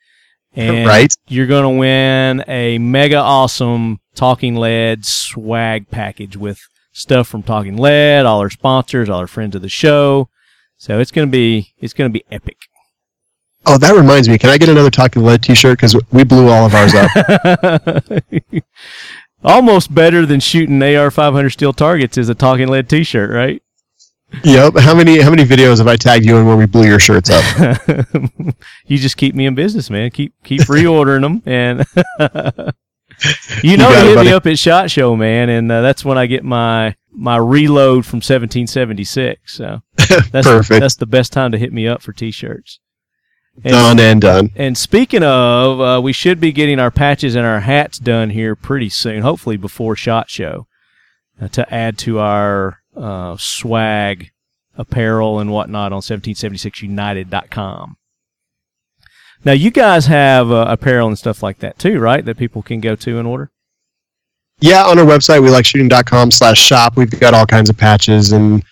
And 0.57 0.87
Right. 0.87 1.13
you're 1.27 1.47
going 1.47 1.63
to 1.63 1.79
win 1.79 2.43
a 2.47 2.77
mega 2.77 3.17
awesome 3.17 3.99
Talking 4.15 4.55
Lead 4.55 5.05
swag 5.05 5.89
package 5.89 6.37
with 6.37 6.59
stuff 6.93 7.27
from 7.27 7.43
Talking 7.43 7.75
Lead, 7.77 8.25
all 8.25 8.39
our 8.39 8.49
sponsors, 8.49 9.09
all 9.09 9.19
our 9.19 9.27
friends 9.27 9.55
of 9.55 9.61
the 9.61 9.69
show. 9.69 10.29
So 10.77 10.99
it's 10.99 11.11
going 11.11 11.27
to 11.27 11.31
be 11.31 11.73
it's 11.79 11.93
going 11.93 12.09
to 12.11 12.13
be 12.13 12.23
epic. 12.31 12.57
Oh, 13.65 13.77
that 13.79 13.95
reminds 13.95 14.29
me. 14.29 14.37
Can 14.37 14.49
I 14.51 14.57
get 14.57 14.69
another 14.69 14.91
Talking 14.91 15.23
Lead 15.23 15.41
T-shirt? 15.41 15.77
Because 15.79 15.95
we 16.11 16.23
blew 16.23 16.49
all 16.49 16.65
of 16.67 16.75
ours 16.75 16.93
up. 16.93 18.13
Almost 19.43 19.93
better 19.93 20.25
than 20.25 20.39
shooting 20.39 20.79
AR500 20.79 21.51
steel 21.51 21.73
targets 21.73 22.17
is 22.17 22.29
a 22.29 22.35
Talking 22.35 22.67
Lead 22.67 22.87
T-shirt, 22.89 23.29
right? 23.31 23.61
Yep. 24.43 24.77
How 24.77 24.95
many 24.95 25.21
how 25.21 25.29
many 25.29 25.45
videos 25.45 25.77
have 25.77 25.87
I 25.87 25.95
tagged 25.95 26.25
you 26.25 26.37
in 26.37 26.45
where 26.45 26.57
we 26.57 26.65
blew 26.65 26.85
your 26.85 26.99
shirts 26.99 27.29
up? 27.29 27.43
you 28.85 28.97
just 28.97 29.17
keep 29.17 29.35
me 29.35 29.45
in 29.45 29.55
business, 29.55 29.89
man. 29.89 30.11
Keep 30.11 30.33
keep 30.43 30.61
reordering 30.61 31.21
them, 31.21 31.41
and 31.45 31.79
you 33.63 33.77
know 33.77 33.89
got 33.89 34.03
to 34.03 34.11
it, 34.11 34.17
hit 34.17 34.25
me 34.25 34.33
up 34.33 34.45
at 34.45 34.59
Shot 34.59 34.91
Show, 34.91 35.15
man, 35.15 35.49
and 35.49 35.71
uh, 35.71 35.81
that's 35.81 36.03
when 36.03 36.17
I 36.17 36.25
get 36.25 36.43
my 36.43 36.95
my 37.11 37.37
reload 37.37 38.05
from 38.05 38.17
1776. 38.17 39.55
So 39.55 39.81
that's 40.31 40.47
Perfect. 40.47 40.81
that's 40.81 40.95
the 40.95 41.05
best 41.05 41.31
time 41.33 41.51
to 41.51 41.57
hit 41.57 41.73
me 41.73 41.87
up 41.87 42.01
for 42.01 42.13
t-shirts. 42.13 42.79
And, 43.63 43.71
done 43.71 43.99
and 44.01 44.21
done. 44.21 44.51
and 44.57 44.77
speaking 44.77 45.23
of, 45.23 45.79
uh, 45.79 46.01
we 46.03 46.11
should 46.11 46.41
be 46.41 46.51
getting 46.51 46.77
our 46.77 46.91
patches 46.91 47.35
and 47.35 47.45
our 47.45 47.61
hats 47.61 47.97
done 47.99 48.31
here 48.31 48.53
pretty 48.53 48.89
soon, 48.89 49.21
hopefully 49.21 49.55
before 49.55 49.95
Shot 49.95 50.29
Show, 50.29 50.67
uh, 51.39 51.47
to 51.49 51.73
add 51.73 51.97
to 51.99 52.19
our 52.19 52.79
uh, 52.95 53.35
swag 53.39 54.31
apparel 54.77 55.39
and 55.39 55.51
whatnot 55.51 55.91
on 55.93 56.01
1776united.com. 56.01 57.97
Now, 59.43 59.51
you 59.51 59.69
guys 59.71 60.07
have 60.07 60.51
uh, 60.51 60.65
apparel 60.67 61.07
and 61.07 61.17
stuff 61.17 61.43
like 61.43 61.59
that 61.59 61.77
too, 61.77 61.99
right? 61.99 62.25
That 62.25 62.37
people 62.37 62.61
can 62.63 62.79
go 62.81 62.95
to 62.95 63.19
and 63.19 63.27
order? 63.27 63.51
Yeah, 64.59 64.85
on 64.85 64.97
our 64.97 65.05
website, 65.05 65.41
we 65.43 65.49
like 65.49 65.65
shooting.com 65.65 66.31
slash 66.31 66.59
shop. 66.59 66.95
We've 66.97 67.11
got 67.19 67.33
all 67.33 67.45
kinds 67.45 67.69
of 67.69 67.77
patches 67.77 68.31
and 68.31 68.63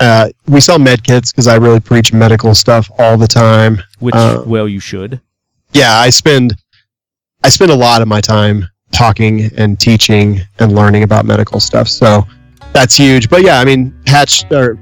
uh, 0.00 0.28
we 0.48 0.60
sell 0.60 0.78
med 0.78 1.04
kits 1.04 1.30
because 1.32 1.46
I 1.46 1.56
really 1.56 1.80
preach 1.80 2.12
medical 2.12 2.54
stuff 2.54 2.90
all 2.98 3.16
the 3.16 3.28
time. 3.28 3.78
Which, 3.98 4.14
Uh, 4.14 4.42
well, 4.46 4.68
you 4.68 4.80
should. 4.80 5.20
Yeah, 5.72 5.94
I 5.96 6.10
spend 6.10 6.54
I 7.44 7.48
spend 7.48 7.70
a 7.70 7.76
lot 7.76 8.02
of 8.02 8.08
my 8.08 8.20
time 8.20 8.66
talking 8.92 9.50
and 9.56 9.78
teaching 9.78 10.40
and 10.58 10.74
learning 10.74 11.02
about 11.02 11.24
medical 11.26 11.60
stuff. 11.60 11.86
So 11.88 12.26
that's 12.76 12.94
huge. 12.94 13.30
But 13.30 13.42
yeah, 13.42 13.58
I 13.58 13.64
mean, 13.64 13.98
hats 14.06 14.44
or 14.50 14.78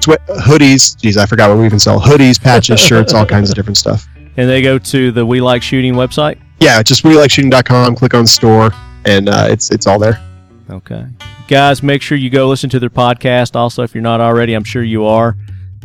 swe- 0.00 0.18
hoodies. 0.28 1.00
Geez, 1.00 1.16
I 1.16 1.24
forgot 1.26 1.48
what 1.48 1.58
we 1.58 1.64
even 1.64 1.78
sell. 1.78 1.98
Hoodies, 1.98 2.40
patches, 2.40 2.80
shirts, 2.88 3.14
all 3.14 3.24
kinds 3.24 3.48
of 3.48 3.56
different 3.56 3.78
stuff. 3.78 4.06
And 4.36 4.48
they 4.48 4.60
go 4.60 4.78
to 4.78 5.10
the 5.10 5.24
We 5.24 5.40
Like 5.40 5.62
Shooting 5.62 5.94
website. 5.94 6.38
Yeah, 6.60 6.82
just 6.82 7.04
we 7.04 7.16
like 7.16 7.30
shooting.com, 7.30 7.96
click 7.96 8.14
on 8.14 8.26
store, 8.26 8.72
and 9.04 9.28
uh, 9.28 9.48
it's 9.50 9.70
it's 9.70 9.86
all 9.86 9.98
there. 9.98 10.22
Okay. 10.70 11.06
Guys, 11.48 11.82
make 11.82 12.00
sure 12.00 12.16
you 12.16 12.30
go 12.30 12.48
listen 12.48 12.70
to 12.70 12.78
their 12.78 12.90
podcast. 12.90 13.56
Also, 13.56 13.82
if 13.82 13.94
you're 13.94 14.02
not 14.02 14.20
already, 14.20 14.54
I'm 14.54 14.64
sure 14.64 14.82
you 14.82 15.04
are, 15.04 15.36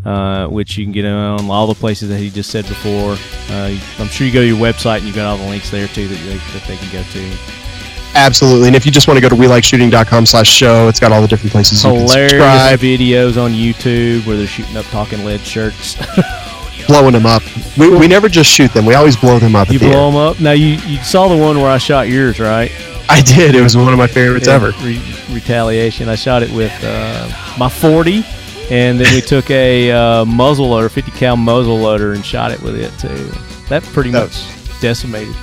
uh, 0.05 0.47
which 0.47 0.77
you 0.77 0.85
can 0.85 0.93
get 0.93 1.05
on 1.05 1.49
all 1.49 1.67
the 1.67 1.73
places 1.73 2.09
that 2.09 2.17
he 2.17 2.29
just 2.29 2.49
said 2.49 2.65
before. 2.67 3.17
Uh, 3.49 3.77
I'm 3.97 4.07
sure 4.07 4.25
you 4.25 4.31
go 4.33 4.41
to 4.41 4.47
your 4.47 4.57
website 4.57 4.97
and 4.97 5.07
you've 5.07 5.15
got 5.15 5.25
all 5.25 5.37
the 5.37 5.49
links 5.49 5.69
there 5.69 5.87
too 5.87 6.07
that 6.07 6.15
they, 6.15 6.37
that 6.37 6.63
they 6.67 6.77
can 6.77 6.91
go 6.91 7.03
to. 7.03 7.68
Absolutely. 8.15 8.67
And 8.67 8.75
if 8.75 8.85
you 8.85 8.91
just 8.91 9.07
want 9.07 9.17
to 9.17 9.21
go 9.21 9.29
to 9.29 9.35
welikeshooting.com 9.35 10.25
slash 10.25 10.49
show, 10.49 10.87
it's 10.87 10.99
got 10.99 11.11
all 11.11 11.21
the 11.21 11.27
different 11.27 11.51
places 11.51 11.83
you 11.83 11.91
can 11.91 11.99
Hilarious 12.01 12.31
subscribe, 12.31 12.79
videos 12.79 13.41
on 13.41 13.51
YouTube 13.51 14.25
where 14.25 14.35
they're 14.35 14.47
shooting 14.47 14.75
up 14.77 14.85
talking 14.87 15.23
lead 15.23 15.41
shirts. 15.41 15.95
blowing 16.87 17.13
them 17.13 17.25
up. 17.25 17.43
We, 17.77 17.89
we 17.95 18.07
never 18.07 18.27
just 18.27 18.49
shoot 18.49 18.73
them. 18.73 18.85
We 18.85 18.95
always 18.95 19.15
blow 19.15 19.37
them 19.39 19.55
up. 19.55 19.69
you 19.69 19.77
the 19.79 19.89
blow 19.89 20.07
end. 20.07 20.15
them 20.15 20.21
up. 20.21 20.39
Now 20.39 20.51
you 20.51 20.77
you 20.87 20.97
saw 21.03 21.27
the 21.27 21.37
one 21.37 21.57
where 21.61 21.69
I 21.69 21.77
shot 21.77 22.07
yours, 22.07 22.39
right? 22.39 22.71
I 23.07 23.21
did. 23.21 23.55
It 23.55 23.61
was 23.61 23.77
one 23.77 23.91
of 23.93 23.97
my 23.99 24.07
favorites 24.07 24.47
Yeah, 24.47 24.55
ever. 24.55 24.71
Re- 24.81 25.01
retaliation. 25.31 26.09
I 26.09 26.15
shot 26.15 26.43
it 26.43 26.51
with 26.51 26.73
uh, 26.83 27.27
my 27.57 27.67
40, 27.69 28.23
and 28.69 28.99
then 28.99 29.13
we 29.13 29.21
took 29.21 29.49
a 29.49 29.91
uh, 29.91 30.25
muzzle 30.25 30.69
loader, 30.69 30.89
50 30.89 31.11
cal 31.11 31.35
muzzle 31.37 31.77
loader, 31.77 32.13
and 32.13 32.23
shot 32.25 32.51
it 32.51 32.61
with 32.61 32.75
it 32.75 32.91
too. 32.99 33.31
That 33.69 33.83
pretty 33.83 34.11
That 34.11 34.25
much 34.29 34.79
decimated. 34.81 35.35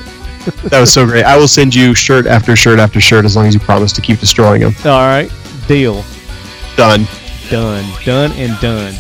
That 0.70 0.80
was 0.80 0.92
so 0.92 1.04
great. 1.06 1.24
I 1.24 1.36
will 1.36 1.48
send 1.48 1.74
you 1.74 1.94
shirt 1.94 2.26
after 2.26 2.54
shirt 2.54 2.78
after 2.78 3.00
shirt 3.00 3.24
as 3.24 3.34
long 3.36 3.46
as 3.46 3.54
you 3.54 3.60
promise 3.60 3.92
to 3.92 4.00
keep 4.00 4.20
destroying 4.20 4.60
them. 4.60 4.74
All 4.84 5.06
right, 5.06 5.30
deal. 5.66 6.04
Done. 6.76 7.06
Done. 7.50 7.84
Done 8.04 8.32
and 8.32 8.58
done. 8.60 8.94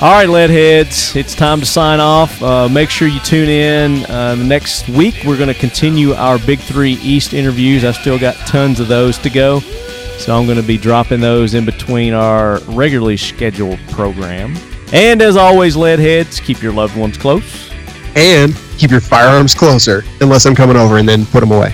All 0.00 0.10
right, 0.10 0.28
leadheads, 0.28 1.14
it's 1.14 1.34
time 1.34 1.60
to 1.60 1.66
sign 1.66 2.00
off. 2.00 2.42
Uh, 2.42 2.68
make 2.68 2.90
sure 2.90 3.08
you 3.08 3.20
tune 3.20 3.48
in 3.48 4.04
uh, 4.06 4.34
next 4.34 4.88
week. 4.88 5.22
We're 5.24 5.36
going 5.36 5.52
to 5.52 5.58
continue 5.58 6.12
our 6.12 6.38
Big 6.40 6.58
Three 6.60 6.94
East 6.94 7.34
interviews. 7.34 7.84
I've 7.84 7.96
still 7.96 8.18
got 8.18 8.34
tons 8.46 8.80
of 8.80 8.88
those 8.88 9.16
to 9.18 9.30
go, 9.30 9.60
so 9.60 10.36
I'm 10.36 10.46
going 10.46 10.60
to 10.60 10.66
be 10.66 10.76
dropping 10.76 11.20
those 11.20 11.54
in 11.54 11.64
between 11.64 12.14
our 12.14 12.58
regularly 12.68 13.16
scheduled 13.16 13.78
program. 13.90 14.56
And 14.92 15.22
as 15.22 15.36
always, 15.36 15.76
leadheads, 15.76 16.42
keep 16.42 16.62
your 16.62 16.72
loved 16.72 16.96
ones 16.96 17.16
close 17.16 17.71
And 18.14 18.54
keep 18.78 18.90
your 18.90 19.00
firearms 19.00 19.54
closer 19.54 20.02
unless 20.20 20.44
I'm 20.46 20.54
coming 20.54 20.76
over 20.76 20.98
and 20.98 21.08
then 21.08 21.24
put 21.26 21.40
them 21.40 21.50
away. 21.52 21.72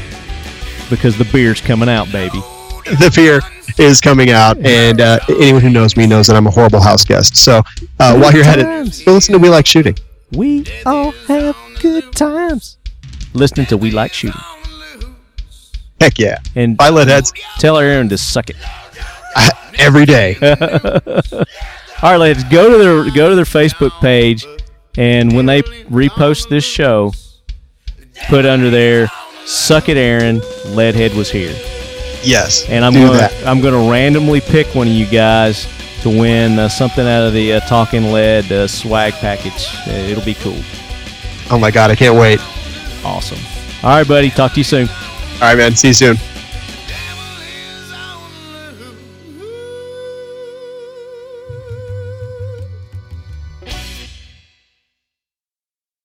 because 0.91 1.19
the 1.19 1.25
beer's 1.33 1.61
coming 1.61 1.89
out, 1.89 2.11
baby. 2.13 2.39
The 2.85 3.13
beer 3.15 3.41
is 3.77 4.01
coming 4.01 4.31
out, 4.31 4.57
and 4.65 5.01
uh, 5.01 5.19
anyone 5.29 5.61
who 5.61 5.69
knows 5.69 5.97
me 5.97 6.07
knows 6.07 6.27
that 6.29 6.37
I'm 6.37 6.47
a 6.47 6.51
horrible 6.51 6.81
house 6.81 7.05
guest. 7.05 7.37
So 7.37 7.59
uh, 8.01 8.17
while 8.19 8.33
you're 8.33 8.45
at 8.45 8.59
it, 8.59 9.03
go 9.05 9.13
listen 9.13 9.33
to 9.35 9.39
We 9.39 9.49
Like 9.51 9.67
Shooting. 9.67 9.97
We 10.33 10.65
all 10.87 11.11
have 11.27 11.57
good 11.81 12.13
times 12.13 12.79
listening 13.35 13.67
to 13.67 13.77
We 13.77 13.91
Like 13.91 14.13
Shooting. 14.15 14.41
Heck 16.01 16.19
yeah. 16.19 16.39
And 16.55 16.77
Bye, 16.77 16.91
Leadheads. 16.91 17.33
tell 17.59 17.77
Aaron 17.77 18.09
to 18.09 18.17
suck 18.17 18.49
it. 18.51 18.57
Every 19.79 20.07
day. 20.07 20.37
All 22.03 22.13
right, 22.13 22.17
ladies, 22.17 22.45
go 22.45 22.71
to 22.71 22.79
their 22.79 23.15
go 23.15 23.29
to 23.31 23.37
their 23.37 23.45
Facebook 23.45 23.91
page, 24.01 24.45
and 24.99 25.35
when 25.35 25.47
they 25.47 25.63
repost 25.63 26.49
this 26.51 26.65
show, 26.65 27.13
put 28.29 28.45
under 28.45 28.69
there, 28.71 29.11
"Suck 29.47 29.89
it, 29.89 29.97
Aaron." 29.97 30.41
Leadhead 30.75 31.15
was 31.17 31.31
here, 31.31 31.55
Yes. 32.23 32.67
and 32.69 32.85
I'm 32.85 32.93
gonna 32.93 33.13
that. 33.13 33.33
I'm 33.47 33.61
gonna 33.61 33.91
randomly 33.91 34.41
pick 34.41 34.67
one 34.75 34.87
of 34.87 34.93
you 34.93 35.07
guys 35.07 35.67
to 36.03 36.09
win 36.11 36.59
uh, 36.59 36.69
something 36.69 37.07
out 37.07 37.27
of 37.27 37.33
the 37.33 37.55
uh, 37.55 37.61
Talking 37.61 38.13
Lead 38.13 38.51
uh, 38.53 38.67
swag 38.69 39.15
package. 39.15 39.67
Uh, 39.87 39.91
it'll 39.93 40.25
be 40.25 40.35
cool, 40.35 40.61
Oh 41.51 41.59
my 41.59 41.71
God, 41.71 41.91
I 41.91 41.95
can't 41.97 42.15
wait. 42.17 42.41
awesome. 43.05 43.39
All 43.83 43.91
right, 43.97 44.07
buddy, 44.07 44.29
talk 44.31 44.53
to 44.53 44.59
you 44.61 44.65
soon. 44.65 44.89
All 44.89 45.41
right, 45.43 45.57
man. 45.57 45.75
See 45.77 45.89
you 45.89 45.95
soon. 45.95 46.17